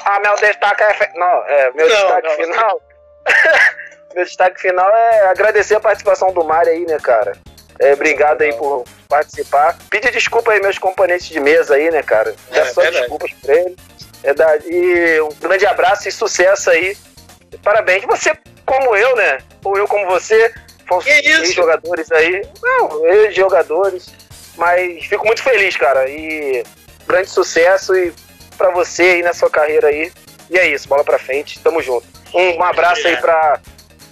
Ah, 0.04 0.20
meu 0.20 0.36
destaque 0.36 0.84
é. 0.84 1.12
Não, 1.16 1.48
é, 1.48 1.72
meu 1.72 1.88
não, 1.88 1.96
destaque 1.96 2.28
não, 2.28 2.36
final. 2.36 2.82
meu 4.14 4.26
destaque 4.26 4.62
final 4.62 4.90
é 4.90 5.28
agradecer 5.28 5.76
a 5.76 5.80
participação 5.80 6.34
do 6.34 6.44
Mário 6.44 6.74
aí, 6.74 6.86
né, 6.86 6.98
cara? 7.02 7.32
É, 7.80 7.94
obrigado 7.94 8.42
aí 8.42 8.54
por 8.54 8.86
participar. 9.08 9.78
Pedir 9.90 10.12
desculpa 10.12 10.52
aí 10.52 10.62
meus 10.62 10.78
componentes 10.78 11.28
de 11.28 11.40
mesa 11.40 11.76
aí, 11.76 11.92
né, 11.92 12.02
cara? 12.02 12.34
Peço 12.50 12.70
é, 12.70 12.74
só 12.74 12.82
verdade. 12.82 13.02
desculpas 13.02 13.32
pra 13.42 13.56
ele. 13.56 13.76
Verdade. 14.24 14.66
E 14.68 15.22
um 15.22 15.30
grande 15.40 15.66
abraço 15.66 16.08
e 16.08 16.12
sucesso 16.12 16.70
aí. 16.70 16.98
Parabéns. 17.64 18.04
Você, 18.06 18.32
como 18.66 18.96
eu, 18.96 19.16
né? 19.16 19.40
Ou 19.64 19.78
eu 19.78 19.88
como 19.88 20.06
você, 20.08 20.54
ex-jogadores 21.06 22.12
aí. 22.12 22.48
Não, 22.62 23.06
ex-jogadores. 23.08 24.08
Mas 24.56 25.06
fico 25.06 25.26
muito 25.26 25.44
feliz, 25.44 25.76
cara. 25.76 26.10
E 26.10 26.64
grande 27.08 27.30
sucesso 27.30 27.96
e 27.96 28.14
para 28.58 28.72
você 28.72 29.04
aí 29.04 29.22
na 29.22 29.34
sua 29.34 29.50
carreira 29.50 29.88
aí. 29.88 30.12
E 30.50 30.58
é 30.58 30.68
isso, 30.68 30.88
bola 30.88 31.04
pra 31.04 31.20
frente, 31.20 31.60
tamo 31.60 31.82
junto. 31.82 32.06
Um, 32.34 32.58
um 32.58 32.64
abraço 32.64 33.08
aí 33.08 33.18
pra 33.18 33.60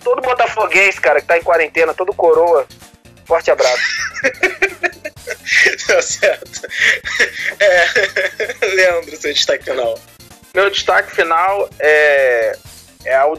todo 0.04 0.22
botafoguense, 0.22 1.00
cara, 1.00 1.22
que 1.22 1.28
tá 1.28 1.38
em 1.38 1.44
quarentena, 1.44 1.94
todo 1.94 2.14
coroa. 2.14 2.66
Forte 3.26 3.52
abraço. 3.52 3.82
tá 5.88 6.02
certo. 6.02 6.68
É... 7.60 8.66
Leandro, 8.76 9.16
seu 9.18 9.34
destaque 9.34 9.66
final. 9.66 10.00
Meu 10.54 10.70
destaque 10.70 11.16
final 11.16 11.70
é, 11.80 12.56
é 13.06 13.16
a, 13.16 13.34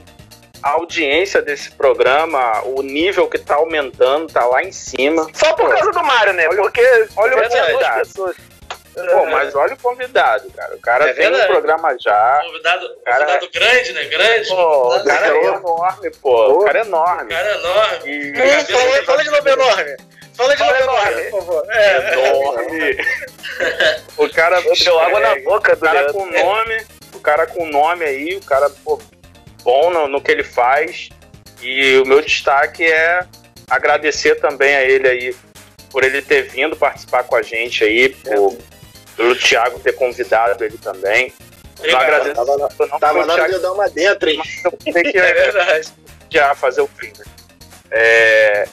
a 0.62 0.70
audiência 0.70 1.40
desse 1.40 1.70
programa, 1.70 2.62
o 2.64 2.82
nível 2.82 3.28
que 3.28 3.38
tá 3.38 3.54
aumentando, 3.56 4.32
tá 4.32 4.44
lá 4.46 4.62
em 4.62 4.72
cima. 4.72 5.28
Só 5.32 5.52
por 5.54 5.70
causa 5.70 5.92
do 5.92 6.02
Mário, 6.02 6.32
né? 6.32 6.48
Olha, 6.48 6.62
Porque 6.62 7.06
olha 7.16 7.36
o 7.36 7.70
duas 7.70 7.88
pessoas. 7.94 8.36
Pô, 8.94 9.26
mas 9.26 9.54
olha 9.56 9.74
o 9.74 9.78
convidado, 9.78 10.48
cara. 10.50 10.76
O 10.76 10.80
cara 10.80 11.10
é 11.10 11.12
tem 11.12 11.24
verdade. 11.24 11.44
um 11.44 11.46
programa 11.52 11.96
já. 11.98 12.40
Convidado, 12.44 12.96
cara... 13.04 13.24
convidado 13.24 13.50
grande, 13.52 13.92
né? 13.92 14.04
Grande. 14.04 14.48
Pô, 14.48 14.96
o 14.96 15.04
cara 15.04 15.26
é 15.26 15.44
enorme, 15.46 16.10
pô. 16.22 16.52
O 16.52 16.64
cara 16.64 16.78
é 16.78 16.82
enorme. 16.82 17.24
O 17.24 17.36
cara 17.36 17.48
é 17.48 17.54
enorme. 17.54 17.98
E... 18.06 18.72
Fala, 18.72 19.02
fala 19.04 19.24
de 19.24 19.30
novo 19.30 19.48
enorme. 19.48 19.96
Fala 20.34 20.56
de 20.56 20.62
novo 20.62 20.76
enorme, 20.76 21.22
por 21.30 21.40
favor. 21.40 21.66
É. 21.70 22.12
Enorme. 22.12 22.96
o 24.16 24.28
cara. 24.30 24.60
Deu 24.60 25.00
água 25.00 25.20
na 25.20 25.40
boca 25.40 25.74
do 25.74 25.84
O 25.84 25.90
cara 25.90 26.12
com 26.12 26.26
nome. 26.26 26.86
O 27.14 27.20
cara 27.20 27.46
com 27.46 27.66
nome 27.66 28.04
aí, 28.04 28.36
o 28.36 28.44
cara, 28.44 28.70
pô, 28.84 29.00
bom 29.62 29.90
no, 29.90 30.06
no 30.06 30.20
que 30.20 30.30
ele 30.30 30.44
faz. 30.44 31.08
E 31.60 31.96
o 31.98 32.06
meu 32.06 32.20
destaque 32.20 32.84
é 32.84 33.26
agradecer 33.68 34.36
também 34.36 34.76
a 34.76 34.82
ele 34.82 35.08
aí 35.08 35.36
por 35.90 36.02
ele 36.02 36.20
ter 36.20 36.42
vindo 36.42 36.76
participar 36.76 37.22
com 37.22 37.36
a 37.36 37.42
gente 37.42 37.84
aí, 37.84 38.08
por, 38.08 38.58
pelo 39.16 39.36
Thiago 39.36 39.78
ter 39.80 39.92
convidado 39.92 40.64
ele 40.64 40.78
também. 40.78 41.32
Não 41.82 41.98
agradeço. 41.98 42.34
Tava, 42.34 42.56
na, 42.56 42.68
não 42.86 42.98
tava 42.98 43.26
na 43.26 43.32
hora 43.32 43.48
de 43.48 43.54
eu 43.54 43.60
dar 43.60 43.72
uma 43.72 43.88
dentro, 43.88 44.30
hein? 44.30 44.40
Que, 44.82 44.90
é 45.18 45.34
verdade. 45.34 45.88
Já 46.30 46.54
fazer 46.54 46.80
o 46.80 46.86
fim. 46.86 47.12
Né? 47.18 47.24
É, 47.90 48.68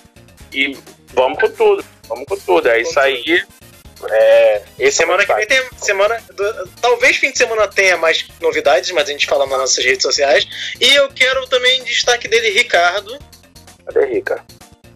e 0.51 0.77
vamos 1.13 1.39
com 1.39 1.49
tudo. 1.49 1.83
Vamos 2.07 2.25
com 2.27 2.37
tudo. 2.37 2.69
É 2.69 2.81
isso 2.81 2.99
aí. 2.99 3.43
É, 4.09 4.61
esse 4.79 4.97
semana 4.97 5.25
que 5.25 5.33
vem 5.33 5.45
tem 5.45 5.61
semana. 5.77 6.19
Do, 6.33 6.67
talvez 6.81 7.17
fim 7.17 7.31
de 7.31 7.37
semana 7.37 7.67
tenha 7.67 7.97
mais 7.97 8.27
novidades, 8.39 8.91
mas 8.91 9.07
a 9.07 9.11
gente 9.11 9.27
fala 9.27 9.45
nas 9.45 9.59
nossas 9.59 9.83
redes 9.83 10.01
sociais. 10.01 10.47
E 10.79 10.95
eu 10.95 11.09
quero 11.09 11.47
também 11.47 11.83
destaque 11.83 12.27
dele, 12.27 12.49
Ricardo. 12.49 13.17
Cadê 13.85 14.05
Rica? 14.05 14.43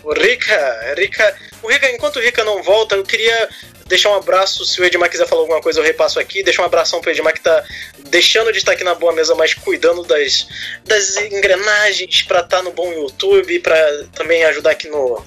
O 0.03 0.13
Rica, 0.13 0.93
Rica. 0.97 1.35
O 1.63 1.67
Rica, 1.67 1.91
enquanto 1.91 2.17
o 2.17 2.22
Rica 2.22 2.43
não 2.43 2.61
volta, 2.63 2.95
eu 2.95 3.03
queria 3.03 3.49
deixar 3.85 4.09
um 4.09 4.15
abraço. 4.15 4.65
Se 4.65 4.81
o 4.81 4.85
Edmar 4.85 5.09
quiser 5.09 5.27
falar 5.27 5.41
alguma 5.41 5.61
coisa, 5.61 5.79
eu 5.79 5.83
repasso 5.83 6.19
aqui. 6.19 6.43
Deixar 6.43 6.63
um 6.63 6.65
abração 6.65 7.01
pro 7.01 7.11
Edmar 7.11 7.33
que 7.33 7.41
tá 7.41 7.63
deixando 8.09 8.51
de 8.51 8.57
estar 8.57 8.73
aqui 8.73 8.83
na 8.83 8.95
boa 8.95 9.13
mesa, 9.13 9.35
mas 9.35 9.53
cuidando 9.53 10.03
das, 10.03 10.47
das 10.83 11.17
engrenagens 11.17 12.23
para 12.23 12.39
estar 12.39 12.57
tá 12.57 12.63
no 12.63 12.71
bom 12.71 12.91
YouTube, 12.91 13.59
para 13.59 14.05
também 14.13 14.43
ajudar 14.45 14.71
aqui 14.71 14.87
no, 14.87 15.23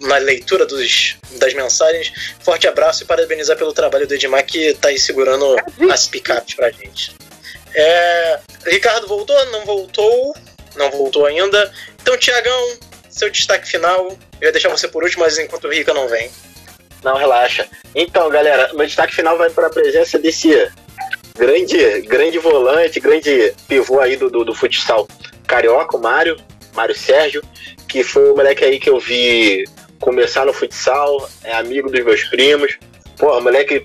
na 0.00 0.16
leitura 0.18 0.66
dos, 0.66 1.16
das 1.32 1.54
mensagens. 1.54 2.12
Forte 2.40 2.66
abraço 2.66 3.02
e 3.02 3.06
parabenizar 3.06 3.56
pelo 3.56 3.72
trabalho 3.72 4.06
do 4.06 4.14
Edmar 4.14 4.44
que 4.44 4.74
tá 4.74 4.88
aí 4.88 4.98
segurando 4.98 5.56
as 5.90 6.06
picapes 6.06 6.54
pra 6.54 6.70
gente. 6.70 7.14
É, 7.74 8.38
Ricardo 8.66 9.06
voltou? 9.06 9.46
Não 9.46 9.64
voltou? 9.64 10.36
Não 10.76 10.90
voltou 10.90 11.26
ainda. 11.26 11.72
Então, 12.00 12.16
Tiagão, 12.16 12.78
seu 13.08 13.30
destaque 13.30 13.68
final. 13.68 14.16
Eu 14.40 14.46
ia 14.48 14.52
deixar 14.52 14.68
você 14.68 14.88
por 14.88 15.02
último, 15.02 15.22
mas 15.24 15.38
enquanto 15.38 15.64
o 15.66 15.72
Rica 15.72 15.94
não 15.94 16.08
vem. 16.08 16.30
Não, 17.02 17.16
relaxa. 17.16 17.66
Então, 17.94 18.28
galera, 18.30 18.70
meu 18.74 18.86
destaque 18.86 19.14
final 19.14 19.36
vai 19.36 19.50
para 19.50 19.66
a 19.66 19.70
presença 19.70 20.18
desse 20.18 20.70
grande, 21.36 22.02
grande 22.02 22.38
volante, 22.38 23.00
grande 23.00 23.52
pivô 23.66 24.00
aí 24.00 24.16
do, 24.16 24.30
do, 24.30 24.44
do 24.44 24.54
futsal 24.54 25.08
carioca, 25.46 25.96
o 25.96 26.00
Mário, 26.00 26.36
Mário 26.74 26.94
Sérgio, 26.94 27.42
que 27.88 28.02
foi 28.02 28.30
o 28.30 28.36
moleque 28.36 28.64
aí 28.64 28.78
que 28.78 28.88
eu 28.88 28.98
vi 28.98 29.64
começar 30.00 30.46
no 30.46 30.52
futsal, 30.52 31.28
é 31.44 31.52
amigo 31.52 31.90
dos 31.90 32.04
meus 32.04 32.24
primos. 32.24 32.78
Porra, 33.18 33.40
moleque 33.40 33.84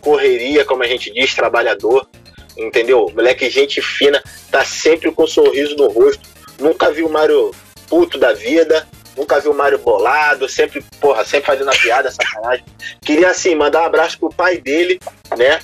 correria, 0.00 0.64
como 0.64 0.82
a 0.82 0.86
gente 0.86 1.12
diz, 1.12 1.34
trabalhador, 1.34 2.08
entendeu? 2.56 3.10
Moleque 3.14 3.50
gente 3.50 3.80
fina, 3.82 4.22
tá 4.50 4.64
sempre 4.64 5.10
com 5.10 5.24
um 5.24 5.26
sorriso 5.26 5.76
no 5.76 5.88
rosto. 5.88 6.28
Nunca 6.58 6.90
vi 6.90 7.02
o 7.02 7.08
Mário 7.08 7.50
puto 7.88 8.18
da 8.18 8.32
vida, 8.32 8.86
Nunca 9.16 9.40
vi 9.40 9.48
o 9.48 9.54
Mário 9.54 9.78
bolado, 9.78 10.48
sempre, 10.48 10.84
porra, 11.00 11.24
sempre 11.24 11.46
fazendo 11.46 11.70
a 11.70 11.76
piada, 11.76 12.10
sacanagem. 12.10 12.64
Queria, 13.02 13.30
assim, 13.30 13.54
mandar 13.54 13.82
um 13.82 13.86
abraço 13.86 14.18
pro 14.18 14.30
pai 14.30 14.58
dele, 14.58 15.00
né? 15.36 15.60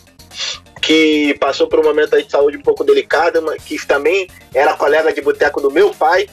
Que 0.82 1.36
passou 1.40 1.68
por 1.68 1.80
um 1.80 1.84
momento 1.84 2.14
aí 2.14 2.22
de 2.22 2.30
saúde 2.30 2.56
um 2.56 2.62
pouco 2.62 2.84
delicado, 2.84 3.40
mas 3.42 3.62
que 3.62 3.84
também 3.86 4.28
era 4.54 4.74
colega 4.74 5.12
de 5.12 5.20
boteco 5.20 5.60
do 5.60 5.70
meu 5.70 5.90
pai, 5.94 6.28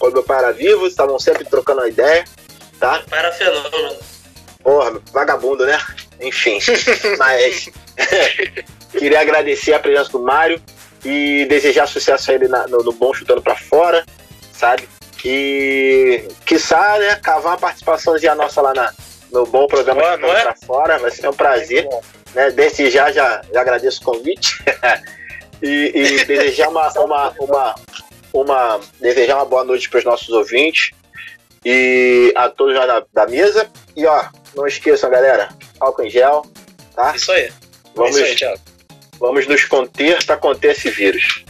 quando 0.00 0.14
meu 0.14 0.22
pai 0.22 0.38
era 0.38 0.52
vivo, 0.52 0.86
estavam 0.86 1.18
sempre 1.18 1.44
trocando 1.44 1.86
ideia, 1.86 2.24
tá? 2.80 3.02
Era 3.12 3.30
fenômeno. 3.30 3.96
Porra, 4.62 5.00
vagabundo, 5.12 5.66
né? 5.66 5.78
Enfim, 6.20 6.58
mas 7.18 7.68
queria 8.92 9.20
agradecer 9.20 9.74
a 9.74 9.78
presença 9.78 10.10
do 10.10 10.20
Mário 10.20 10.60
e 11.04 11.46
desejar 11.46 11.86
sucesso 11.86 12.30
a 12.30 12.34
ele 12.34 12.48
na, 12.48 12.66
no, 12.66 12.78
no 12.82 12.92
Bom 12.92 13.12
Chutando 13.12 13.42
pra 13.42 13.56
Fora, 13.56 14.04
sabe? 14.52 14.88
E, 15.24 16.28
quiçá, 16.46 16.98
né, 16.98 17.16
cavar 17.16 17.52
uma 17.52 17.58
participaçãozinha 17.58 18.34
nossa 18.34 18.60
lá 18.60 18.72
na, 18.74 18.92
no 19.32 19.46
bom 19.46 19.66
programa 19.66 20.00
Boa, 20.00 20.16
não 20.16 20.32
é? 20.32 20.42
pra 20.42 20.56
fora, 20.66 20.98
vai 20.98 21.10
ser 21.10 21.28
um 21.28 21.32
prazer. 21.32 21.88
Né? 22.34 22.50
Desde 22.50 22.90
já, 22.90 23.10
já, 23.10 23.42
já 23.52 23.60
agradeço 23.60 24.00
o 24.02 24.04
convite. 24.04 24.62
e, 25.62 25.92
e 25.94 26.24
desejar 26.24 26.68
uma, 26.68 26.88
uma, 26.98 27.34
uma, 27.38 27.74
uma, 28.32 28.80
desejar 29.00 29.36
uma 29.36 29.44
boa 29.44 29.64
noite 29.64 29.88
para 29.88 29.98
os 29.98 30.04
nossos 30.04 30.28
ouvintes 30.30 30.90
e 31.64 32.32
a 32.36 32.48
todos 32.48 32.74
já 32.74 32.86
da, 32.86 33.04
da, 33.12 33.26
mesa. 33.26 33.70
E 33.96 34.06
ó, 34.06 34.24
não 34.54 34.66
esqueçam, 34.66 35.10
galera, 35.10 35.48
álcool 35.78 36.04
em 36.04 36.10
gel, 36.10 36.46
tá? 36.94 37.14
Isso 37.14 37.30
aí. 37.32 37.52
Vamos, 37.94 38.16
Isso 38.16 38.44
aí, 38.44 38.58
vamos 39.18 39.46
nos 39.46 39.64
conter 39.64 40.24
para 40.24 40.36
conter 40.36 40.72
esse 40.72 40.90
vírus. 40.90 41.44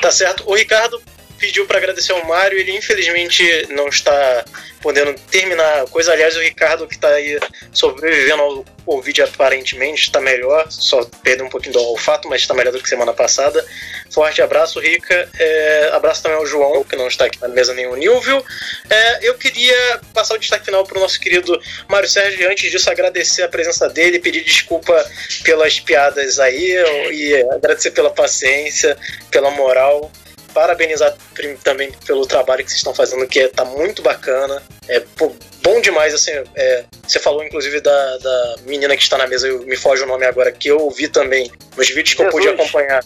Tá 0.00 0.10
certo. 0.10 0.44
O 0.46 0.54
Ricardo 0.54 1.00
pediu 1.42 1.66
para 1.66 1.78
agradecer 1.78 2.12
ao 2.12 2.24
Mário, 2.24 2.56
ele 2.56 2.70
infelizmente 2.70 3.66
não 3.70 3.88
está 3.88 4.44
podendo 4.80 5.12
terminar 5.28 5.82
a 5.82 5.86
coisa. 5.88 6.12
Aliás, 6.12 6.36
o 6.36 6.40
Ricardo, 6.40 6.86
que 6.86 6.94
está 6.94 7.08
aí 7.08 7.36
sobrevivendo 7.72 8.42
ao 8.42 8.64
Covid, 8.84 9.22
aparentemente 9.22 10.02
está 10.02 10.20
melhor, 10.20 10.70
só 10.70 11.04
perdeu 11.20 11.44
um 11.44 11.48
pouquinho 11.48 11.72
do 11.72 11.80
olfato, 11.80 12.28
mas 12.28 12.42
está 12.42 12.54
melhor 12.54 12.72
do 12.72 12.80
que 12.80 12.88
semana 12.88 13.12
passada. 13.12 13.64
Forte 14.08 14.40
abraço, 14.40 14.78
Rica. 14.78 15.28
É, 15.36 15.90
abraço 15.92 16.22
também 16.22 16.38
ao 16.38 16.46
João, 16.46 16.84
que 16.84 16.94
não 16.94 17.08
está 17.08 17.24
aqui 17.24 17.40
na 17.40 17.48
mesa, 17.48 17.72
o 17.72 17.96
Nilvio. 17.96 18.44
É, 18.88 19.28
eu 19.28 19.34
queria 19.34 20.00
passar 20.14 20.34
o 20.34 20.38
destaque 20.38 20.66
final 20.66 20.84
para 20.86 20.98
o 20.98 21.00
nosso 21.00 21.18
querido 21.18 21.60
Mário 21.88 22.08
Sérgio, 22.08 22.48
antes 22.48 22.70
disso, 22.70 22.88
agradecer 22.88 23.42
a 23.42 23.48
presença 23.48 23.88
dele, 23.88 24.20
pedir 24.20 24.44
desculpa 24.44 25.04
pelas 25.42 25.80
piadas 25.80 26.38
aí 26.38 26.76
e 27.10 27.34
agradecer 27.50 27.90
pela 27.90 28.10
paciência, 28.10 28.96
pela 29.28 29.50
moral 29.50 30.08
parabenizar 30.52 31.14
também 31.62 31.92
pelo 32.06 32.26
trabalho 32.26 32.64
que 32.64 32.70
vocês 32.70 32.78
estão 32.78 32.94
fazendo, 32.94 33.26
que 33.26 33.40
é, 33.40 33.48
tá 33.48 33.64
muito 33.64 34.02
bacana. 34.02 34.62
É 34.88 35.00
pô, 35.00 35.34
bom 35.62 35.80
demais, 35.80 36.14
assim. 36.14 36.32
É, 36.54 36.84
você 37.06 37.18
falou, 37.18 37.42
inclusive, 37.44 37.80
da, 37.80 38.18
da 38.18 38.56
menina 38.62 38.96
que 38.96 39.02
está 39.02 39.18
na 39.18 39.26
mesa, 39.26 39.48
eu, 39.48 39.60
me 39.60 39.76
foge 39.76 40.02
o 40.02 40.06
nome 40.06 40.24
agora, 40.26 40.52
que 40.52 40.68
eu 40.68 40.78
ouvi 40.78 41.08
também 41.08 41.50
nos 41.76 41.88
vídeos 41.88 42.14
que 42.14 42.22
Jesus. 42.22 42.26
eu 42.26 42.30
pude 42.30 42.48
acompanhar. 42.48 43.04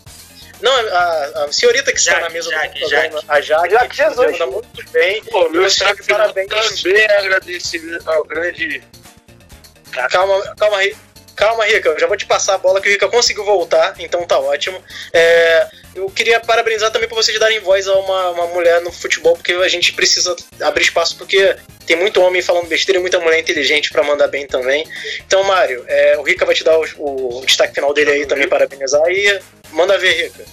Não, 0.61 0.73
a, 0.73 1.45
a 1.45 1.53
senhorita 1.53 1.93
que 1.93 1.99
está 1.99 2.19
na 2.21 2.31
mesa 2.31 2.51
Jaque, 2.51 2.81
do 2.81 2.89
programa, 2.89 3.23
a 3.29 3.41
Jaque, 3.41 3.71
Jaque 3.71 3.97
Jesus. 3.97 4.39
muito 4.39 4.91
bem. 4.91 5.23
Pô, 5.25 5.49
meu 5.51 5.65
destaque 5.65 6.07
parabéns. 6.07 6.83
também 6.83 7.03
é 7.03 7.19
agradecimento 7.19 8.09
ao 8.11 8.25
grande. 8.25 8.83
Calma, 10.11 10.55
calma 10.57 10.79
aí. 10.79 10.97
Calma, 11.37 11.67
Rica, 11.67 11.91
eu 11.91 12.01
já 12.01 12.07
vou 12.07 12.17
te 12.17 12.25
passar 12.25 12.55
a 12.55 12.59
bola 12.59 12.81
que 12.81 12.89
o 12.89 12.91
Rica 12.91 13.09
conseguiu 13.09 13.45
voltar, 13.45 13.95
então 13.99 14.27
tá 14.27 14.39
ótimo. 14.39 14.83
É, 15.13 15.69
eu 15.95 16.11
queria 16.11 16.41
parabenizar 16.41 16.91
também 16.91 17.07
por 17.07 17.15
vocês 17.15 17.39
darem 17.39 17.61
voz 17.61 17.87
a 17.87 17.95
uma, 17.95 18.31
uma 18.31 18.47
mulher 18.47 18.81
no 18.81 18.91
futebol, 18.91 19.35
porque 19.35 19.53
a 19.53 19.69
gente 19.69 19.93
precisa 19.93 20.35
abrir 20.61 20.85
espaço, 20.85 21.15
porque 21.19 21.55
tem 21.87 21.95
muito 21.95 22.23
homem 22.23 22.41
falando 22.41 22.67
besteira 22.67 22.99
e 22.99 23.03
muita 23.03 23.21
mulher 23.21 23.39
inteligente 23.39 23.91
para 23.91 24.03
mandar 24.03 24.29
bem 24.29 24.47
também. 24.47 24.89
Então, 25.27 25.45
Mário, 25.45 25.85
é, 25.87 26.17
o 26.17 26.23
Rica 26.23 26.47
vai 26.47 26.55
te 26.55 26.65
dar 26.65 26.79
o, 26.79 27.39
o, 27.39 27.45
destaque 27.45 27.75
final 27.75 27.93
dele 27.93 28.13
aí 28.13 28.27
também, 28.27 28.49
parabenizar. 28.49 29.07
E 29.11 29.39
manda 29.73 29.99
ver, 29.99 30.15
Rica. 30.15 30.45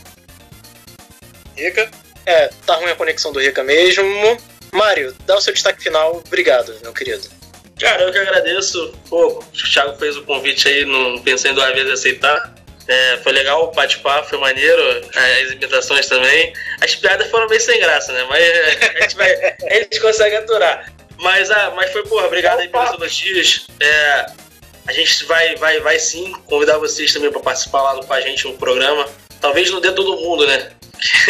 Rica? 1.55 1.91
É, 2.26 2.49
tá 2.65 2.76
ruim 2.76 2.91
a 2.91 2.95
conexão 2.95 3.31
do 3.31 3.39
Rica 3.39 3.64
mesmo. 3.64 4.03
Mário, 4.73 5.15
dá 5.26 5.38
o 5.38 5.41
seu 5.41 5.53
destaque 5.53 5.81
final. 5.81 6.22
Obrigado, 6.26 6.77
meu 6.81 6.91
querido. 6.91 7.43
Cara, 7.84 8.03
eu 8.03 8.11
que 8.14 8.18
agradeço. 8.18 8.93
Pô, 9.10 9.27
o 9.27 9.43
Thiago 9.51 9.97
fez 9.97 10.15
o 10.15 10.23
convite 10.23 10.69
aí, 10.69 10.85
não 10.85 11.22
pensei 11.22 11.51
em 11.51 11.53
duas 11.53 11.73
vezes 11.73 11.91
aceitar. 11.91 12.55
É, 12.88 13.18
foi 13.18 13.34
legal 13.34 13.65
o 13.65 13.72
bate-papo, 13.72 14.30
foi 14.30 14.39
maneiro, 14.39 14.81
as 15.14 15.51
imitações 15.51 16.07
também. 16.07 16.53
As 16.81 16.95
piadas 16.95 17.30
foram 17.30 17.47
bem 17.47 17.60
sem 17.60 17.80
graça, 17.81 18.14
né? 18.14 18.26
Mas 18.30 18.43
a 18.43 19.01
gente, 19.01 19.15
vai, 19.15 19.55
a 19.69 19.73
gente 19.76 19.99
consegue 19.99 20.35
aturar. 20.38 20.93
Mas, 21.19 21.51
ah, 21.51 21.73
mas 21.76 21.91
foi, 21.91 22.03
porra, 22.03 22.27
obrigado 22.27 22.61
aí 22.61 22.69
pelos 22.69 22.93
elogios. 22.93 23.68
É, 23.81 24.26
a 24.88 24.93
gente 24.93 25.26
vai, 25.26 25.55
vai, 25.57 25.81
vai 25.81 25.99
sim 25.99 26.34
convidar 26.47 26.77
vocês 26.77 27.11
também 27.11 27.31
para 27.31 27.41
participar 27.41 27.81
lá 27.81 28.01
com 28.01 28.14
a 28.14 28.22
gente 28.22 28.47
no 28.47 28.57
programa. 28.57 29.10
Talvez 29.41 29.69
não 29.69 29.81
dê 29.81 29.91
todo 29.91 30.18
mundo, 30.18 30.47
né? 30.47 30.72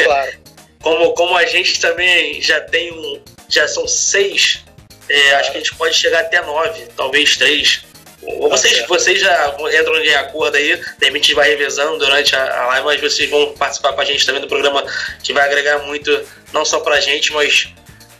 Claro. 0.03 0.31
como, 0.81 1.13
como 1.13 1.35
a 1.35 1.45
gente 1.45 1.79
também 1.79 2.39
já 2.41 2.61
tem 2.61 2.91
um. 2.93 3.21
Já 3.49 3.67
são 3.67 3.87
seis, 3.87 4.63
é, 5.09 5.35
acho 5.35 5.51
que 5.51 5.57
a 5.57 5.59
gente 5.59 5.75
pode 5.75 5.95
chegar 5.95 6.21
até 6.21 6.41
nove, 6.41 6.87
talvez 6.95 7.37
três. 7.37 7.85
Ou 8.21 8.49
vocês, 8.49 8.79
tá 8.79 8.87
vocês 8.87 9.19
já 9.19 9.55
entram 9.79 9.99
em 9.99 10.15
acordo 10.15 10.55
aí, 10.55 10.77
de 10.77 11.05
repente 11.05 11.09
a 11.09 11.11
gente 11.11 11.35
vai 11.35 11.49
revezando 11.49 11.97
durante 11.97 12.35
a, 12.35 12.67
live, 12.67 12.85
mas 12.85 13.01
vocês 13.01 13.29
vão 13.29 13.51
participar 13.53 13.93
com 13.93 14.01
a 14.01 14.05
gente 14.05 14.25
também 14.25 14.41
do 14.41 14.47
programa 14.47 14.83
que 15.21 15.33
vai 15.33 15.43
agregar 15.45 15.79
muito, 15.79 16.25
não 16.53 16.63
só 16.63 16.79
pra 16.79 17.01
gente, 17.01 17.33
mas 17.33 17.67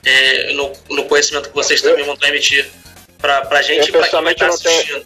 é, 0.06 0.52
no, 0.54 0.74
no, 0.90 1.06
conhecimento 1.06 1.50
que 1.50 1.56
vocês 1.56 1.82
também 1.82 2.04
vão 2.04 2.18
transmitir 2.18 2.70
pra, 3.18 3.46
pra 3.46 3.62
gente 3.62 3.80
eu, 3.80 3.88
e 3.88 3.92
pra 3.92 4.10
quem 4.10 4.22
vai 4.22 4.34
estar 4.34 4.50
tá 4.50 4.54
assistindo. 4.54 5.06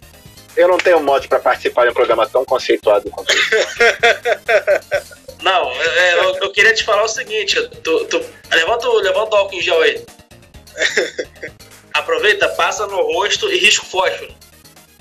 eu 0.56 0.68
não 0.68 0.78
tenho 0.78 1.00
modo 1.00 1.28
para 1.28 1.38
participar 1.38 1.84
de 1.84 1.90
um 1.90 1.94
programa 1.94 2.28
tão 2.28 2.44
conceituado 2.44 3.08
quanto 3.10 3.32
esse. 3.32 3.48
Não, 5.40 5.70
é, 5.70 6.14
eu, 6.14 6.36
eu, 6.42 6.50
queria 6.50 6.74
te 6.74 6.82
falar 6.82 7.04
o 7.04 7.08
seguinte, 7.08 7.54
tu, 7.84 8.04
tu, 8.06 8.20
levanta, 8.50 8.88
levanta 8.88 9.36
o 9.36 9.38
álcool 9.38 9.54
em 9.54 9.62
gel 9.62 9.80
aí. 9.80 10.04
Aproveita, 11.94 12.48
passa 12.50 12.86
no 12.86 12.96
rosto 12.96 13.50
e 13.50 13.58
risca 13.58 13.84
o 13.84 13.88
fósforo. 13.88 14.34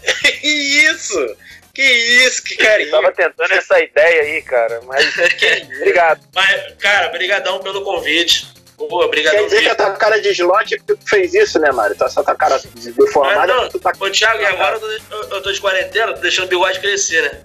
que 0.41 0.47
isso? 0.47 1.37
Que 1.73 1.83
isso, 1.83 2.43
que 2.43 2.55
carinho. 2.55 2.89
Eu 2.89 2.91
tava 2.91 3.11
tentando 3.11 3.51
essa 3.53 3.79
ideia 3.79 4.21
aí, 4.21 4.41
cara, 4.41 4.81
mas. 4.85 5.05
obrigado. 5.77 6.21
Mas, 6.33 6.73
cara, 6.79 7.09
brigadão 7.09 7.59
pelo 7.59 7.83
convite. 7.83 8.47
Boa, 8.77 9.05
obrigado. 9.05 9.33
Quer 9.33 9.43
dizer 9.45 9.61
que 9.61 9.69
a 9.69 9.75
tua 9.75 9.91
cara 9.93 10.21
de 10.21 10.29
slot 10.29 10.77
tu 10.85 10.97
fez 11.07 11.33
isso, 11.33 11.59
né, 11.59 11.71
Mário? 11.71 11.95
Tua, 11.95 12.09
tua 12.09 12.35
cara 12.35 12.59
deformada. 12.75 13.37
Mas 13.37 13.47
não, 13.47 13.69
tu 13.69 13.79
tá... 13.79 13.91
Ô, 13.99 14.09
Thiago, 14.09 14.39
e 14.39 14.45
agora 14.45 14.75
eu 14.75 15.01
tô, 15.01 15.35
eu 15.35 15.41
tô 15.41 15.51
de 15.51 15.59
quarentena, 15.59 16.13
tô 16.13 16.21
deixando 16.21 16.45
o 16.45 16.49
bigode 16.49 16.79
crescer, 16.79 17.23
né? 17.23 17.41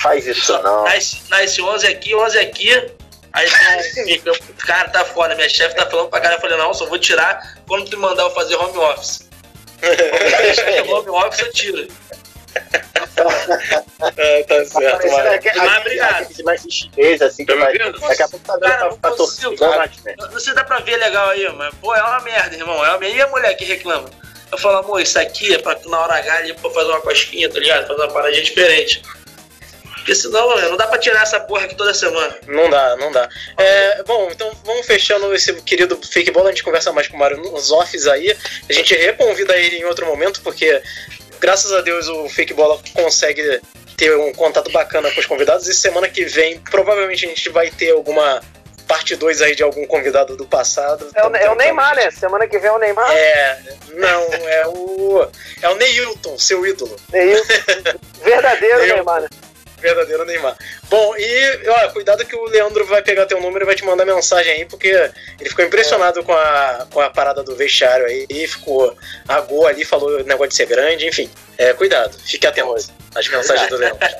Faz 0.00 0.26
isso 0.26 0.46
Só, 0.46 0.62
não. 0.62 0.84
Nasce, 0.84 1.20
nasce 1.28 1.60
11 1.60 1.86
aqui, 1.88 2.14
11 2.14 2.38
aqui. 2.38 2.90
Aí, 3.32 3.48
então, 4.06 4.34
cara, 4.66 4.88
tá 4.88 5.04
foda. 5.04 5.34
Minha 5.34 5.48
chefe 5.48 5.76
tá 5.76 5.86
falando 5.86 6.08
pra 6.08 6.20
cara. 6.20 6.34
Eu 6.36 6.40
falei, 6.40 6.56
não, 6.56 6.74
só 6.74 6.86
vou 6.86 6.98
tirar 6.98 7.58
quando 7.66 7.88
tu 7.88 7.98
mandar 7.98 8.24
eu 8.24 8.30
fazer 8.30 8.56
home 8.56 8.78
office. 8.78 9.28
Quando 10.86 11.12
home 11.12 11.26
office, 11.26 11.40
eu 11.40 11.52
tiro. 11.52 11.88
é, 14.16 14.42
tá 14.42 14.64
certo, 14.64 15.06
mas, 15.06 15.44
mas, 15.44 15.56
mas 15.56 15.80
obrigado. 15.80 16.44
Mais 16.44 16.66
chinês, 16.68 17.22
assim, 17.22 17.44
que 17.44 17.52
tá 17.52 17.58
vai, 17.58 17.78
daqui 17.78 18.22
a 18.22 18.28
pouco 18.28 18.44
tá 18.44 18.56
dando 18.56 18.76
pra, 18.76 18.88
pra 18.96 19.10
torcida. 19.12 19.88
Não 20.32 20.40
sei 20.40 20.54
dá 20.54 20.64
pra 20.64 20.80
ver 20.80 20.96
legal 20.96 21.28
aí, 21.28 21.48
mas, 21.54 21.72
pô, 21.76 21.94
é 21.94 22.02
uma 22.02 22.20
merda, 22.20 22.56
irmão. 22.56 22.84
É 22.84 22.96
uma. 22.96 23.06
E 23.06 23.20
a 23.20 23.28
mulher 23.28 23.54
que 23.54 23.64
reclama? 23.64 24.10
Eu 24.50 24.58
falo, 24.58 24.78
amor, 24.78 25.00
isso 25.00 25.18
aqui 25.18 25.54
é 25.54 25.58
pra 25.58 25.78
na 25.86 26.00
hora 26.00 26.14
H 26.16 26.36
ali, 26.38 26.54
pra 26.54 26.70
fazer 26.70 26.88
uma 26.88 27.00
cosquinha, 27.00 27.48
tá 27.48 27.58
ligado? 27.60 27.86
Fazer 27.86 28.02
uma 28.02 28.12
paradinha 28.12 28.42
diferente. 28.42 29.00
Porque 30.10 30.22
senão, 30.22 30.60
não 30.70 30.76
dá 30.76 30.88
pra 30.88 30.98
tirar 30.98 31.22
essa 31.22 31.38
porra 31.38 31.66
aqui 31.66 31.76
toda 31.76 31.94
semana. 31.94 32.36
Não 32.48 32.68
dá, 32.68 32.96
não 32.96 33.12
dá. 33.12 33.28
É, 33.56 34.02
bom, 34.02 34.28
então 34.32 34.50
vamos 34.64 34.84
fechando 34.84 35.32
esse 35.32 35.54
querido 35.62 35.96
fake 36.02 36.32
bola. 36.32 36.48
A 36.48 36.50
gente 36.50 36.64
conversa 36.64 36.92
mais 36.92 37.06
com 37.06 37.16
o 37.16 37.20
Mário 37.20 37.36
nos 37.36 37.70
offs 37.70 38.08
aí. 38.08 38.36
A 38.68 38.72
gente 38.72 38.92
reconvida 38.92 39.56
ele 39.56 39.76
em 39.76 39.84
outro 39.84 40.04
momento, 40.06 40.40
porque 40.42 40.82
graças 41.38 41.72
a 41.72 41.80
Deus 41.80 42.08
o 42.08 42.28
fake 42.28 42.52
bola 42.52 42.80
consegue 42.92 43.60
ter 43.96 44.16
um 44.16 44.32
contato 44.32 44.68
bacana 44.72 45.12
com 45.12 45.20
os 45.20 45.26
convidados. 45.26 45.68
E 45.68 45.74
semana 45.74 46.08
que 46.08 46.24
vem, 46.24 46.58
provavelmente 46.58 47.26
a 47.26 47.28
gente 47.28 47.48
vai 47.48 47.70
ter 47.70 47.92
alguma 47.92 48.42
parte 48.88 49.14
2 49.14 49.42
aí 49.42 49.54
de 49.54 49.62
algum 49.62 49.86
convidado 49.86 50.36
do 50.36 50.44
passado. 50.44 51.08
É 51.14 51.24
o, 51.24 51.36
é 51.36 51.50
o 51.50 51.54
Neymar, 51.54 51.94
né? 51.94 52.10
Semana 52.10 52.48
que 52.48 52.58
vem 52.58 52.68
é 52.68 52.72
o 52.72 52.78
Neymar? 52.80 53.12
É, 53.12 53.58
não, 53.94 54.22
é 54.48 54.66
o. 54.66 55.28
É 55.62 55.68
o 55.68 55.76
Neilton, 55.76 56.36
seu 56.36 56.66
ídolo. 56.66 56.96
Neilton. 57.12 57.44
Verdadeiro 58.24 58.80
Neymar, 58.80 59.20
né? 59.20 59.28
Verdadeiro 59.80 60.24
Neymar. 60.24 60.56
Bom, 60.88 61.14
e 61.16 61.68
olha, 61.68 61.90
cuidado 61.90 62.24
que 62.24 62.36
o 62.36 62.44
Leandro 62.46 62.84
vai 62.86 63.02
pegar 63.02 63.26
teu 63.26 63.40
número 63.40 63.64
e 63.64 63.66
vai 63.66 63.74
te 63.74 63.84
mandar 63.84 64.04
mensagem 64.04 64.52
aí, 64.52 64.64
porque 64.64 64.88
ele 64.88 65.48
ficou 65.48 65.64
impressionado 65.64 66.20
é. 66.20 66.22
com, 66.22 66.32
a, 66.32 66.86
com 66.90 67.00
a 67.00 67.10
parada 67.10 67.42
do 67.42 67.56
vestiário 67.56 68.06
aí, 68.06 68.26
e 68.28 68.46
ficou 68.46 68.96
agou 69.26 69.66
ali, 69.66 69.84
falou 69.84 70.20
o 70.20 70.24
negócio 70.24 70.50
de 70.50 70.56
ser 70.56 70.66
grande, 70.66 71.06
enfim. 71.06 71.30
É, 71.58 71.72
cuidado, 71.72 72.16
fique 72.24 72.46
atento 72.46 72.74
às 73.14 73.28
mensagens 73.28 73.68
do 73.68 73.76
Leandro. 73.76 73.98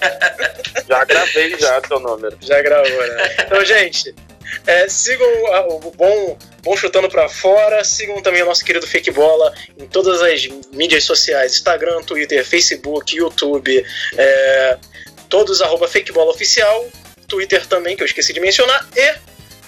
Já 0.88 1.04
gravei 1.04 1.56
já 1.58 1.80
teu 1.80 2.00
número. 2.00 2.36
Já 2.40 2.60
gravou, 2.62 3.06
né? 3.06 3.36
Então, 3.46 3.64
gente, 3.64 4.14
é, 4.66 4.88
sigam 4.88 5.26
o, 5.26 5.76
o 5.76 5.90
bom, 5.92 6.38
bom 6.62 6.76
Chutando 6.76 7.08
para 7.08 7.28
Fora, 7.28 7.84
sigam 7.84 8.20
também 8.22 8.42
o 8.42 8.46
nosso 8.46 8.64
querido 8.64 8.86
Fake 8.86 9.10
Bola 9.10 9.52
em 9.78 9.86
todas 9.86 10.20
as 10.22 10.46
mídias 10.72 11.04
sociais: 11.04 11.52
Instagram, 11.52 12.02
Twitter, 12.02 12.44
Facebook, 12.44 13.16
YouTube. 13.16 13.84
É, 14.16 14.78
todos 15.30 15.62
arroba 15.62 15.88
fakebolaoficial, 15.88 16.86
Twitter 17.26 17.64
também, 17.66 17.96
que 17.96 18.02
eu 18.02 18.06
esqueci 18.06 18.32
de 18.32 18.40
mencionar, 18.40 18.86
e 18.94 19.14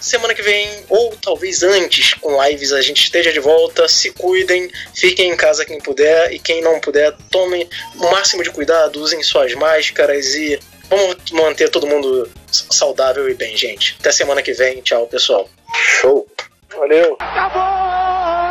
semana 0.01 0.35
que 0.35 0.43
vem, 0.43 0.69
ou 0.89 1.17
talvez 1.17 1.63
antes, 1.63 2.15
com 2.15 2.43
lives, 2.45 2.73
a 2.73 2.83
gente 2.83 3.05
esteja 3.05 3.33
de 3.33 3.39
volta. 3.39 3.89
Se 3.89 4.11
cuidem, 4.11 4.69
fiquem 4.95 5.31
em 5.31 5.37
casa 5.37 5.65
quem 5.65 5.79
puder, 5.79 6.33
e 6.33 6.39
quem 6.39 6.61
não 6.61 6.81
puder, 6.81 7.17
tomem 7.31 7.69
o 7.95 8.11
máximo 8.11 8.43
de 8.43 8.51
cuidado, 8.51 9.01
usem 9.01 9.23
suas 9.23 9.55
máscaras 9.55 10.35
e 10.35 10.59
vamos 10.91 11.17
manter 11.31 11.71
todo 11.71 11.87
mundo 11.87 12.29
saudável 12.51 13.31
e 13.31 13.35
bem, 13.35 13.57
gente. 13.57 13.97
Até 14.01 14.11
semana 14.11 14.43
que 14.43 14.53
vem, 14.53 14.83
tchau, 14.83 15.07
pessoal. 15.07 15.49
Show! 15.73 16.27
Valeu! 16.77 17.17
Acabou! 17.21 18.42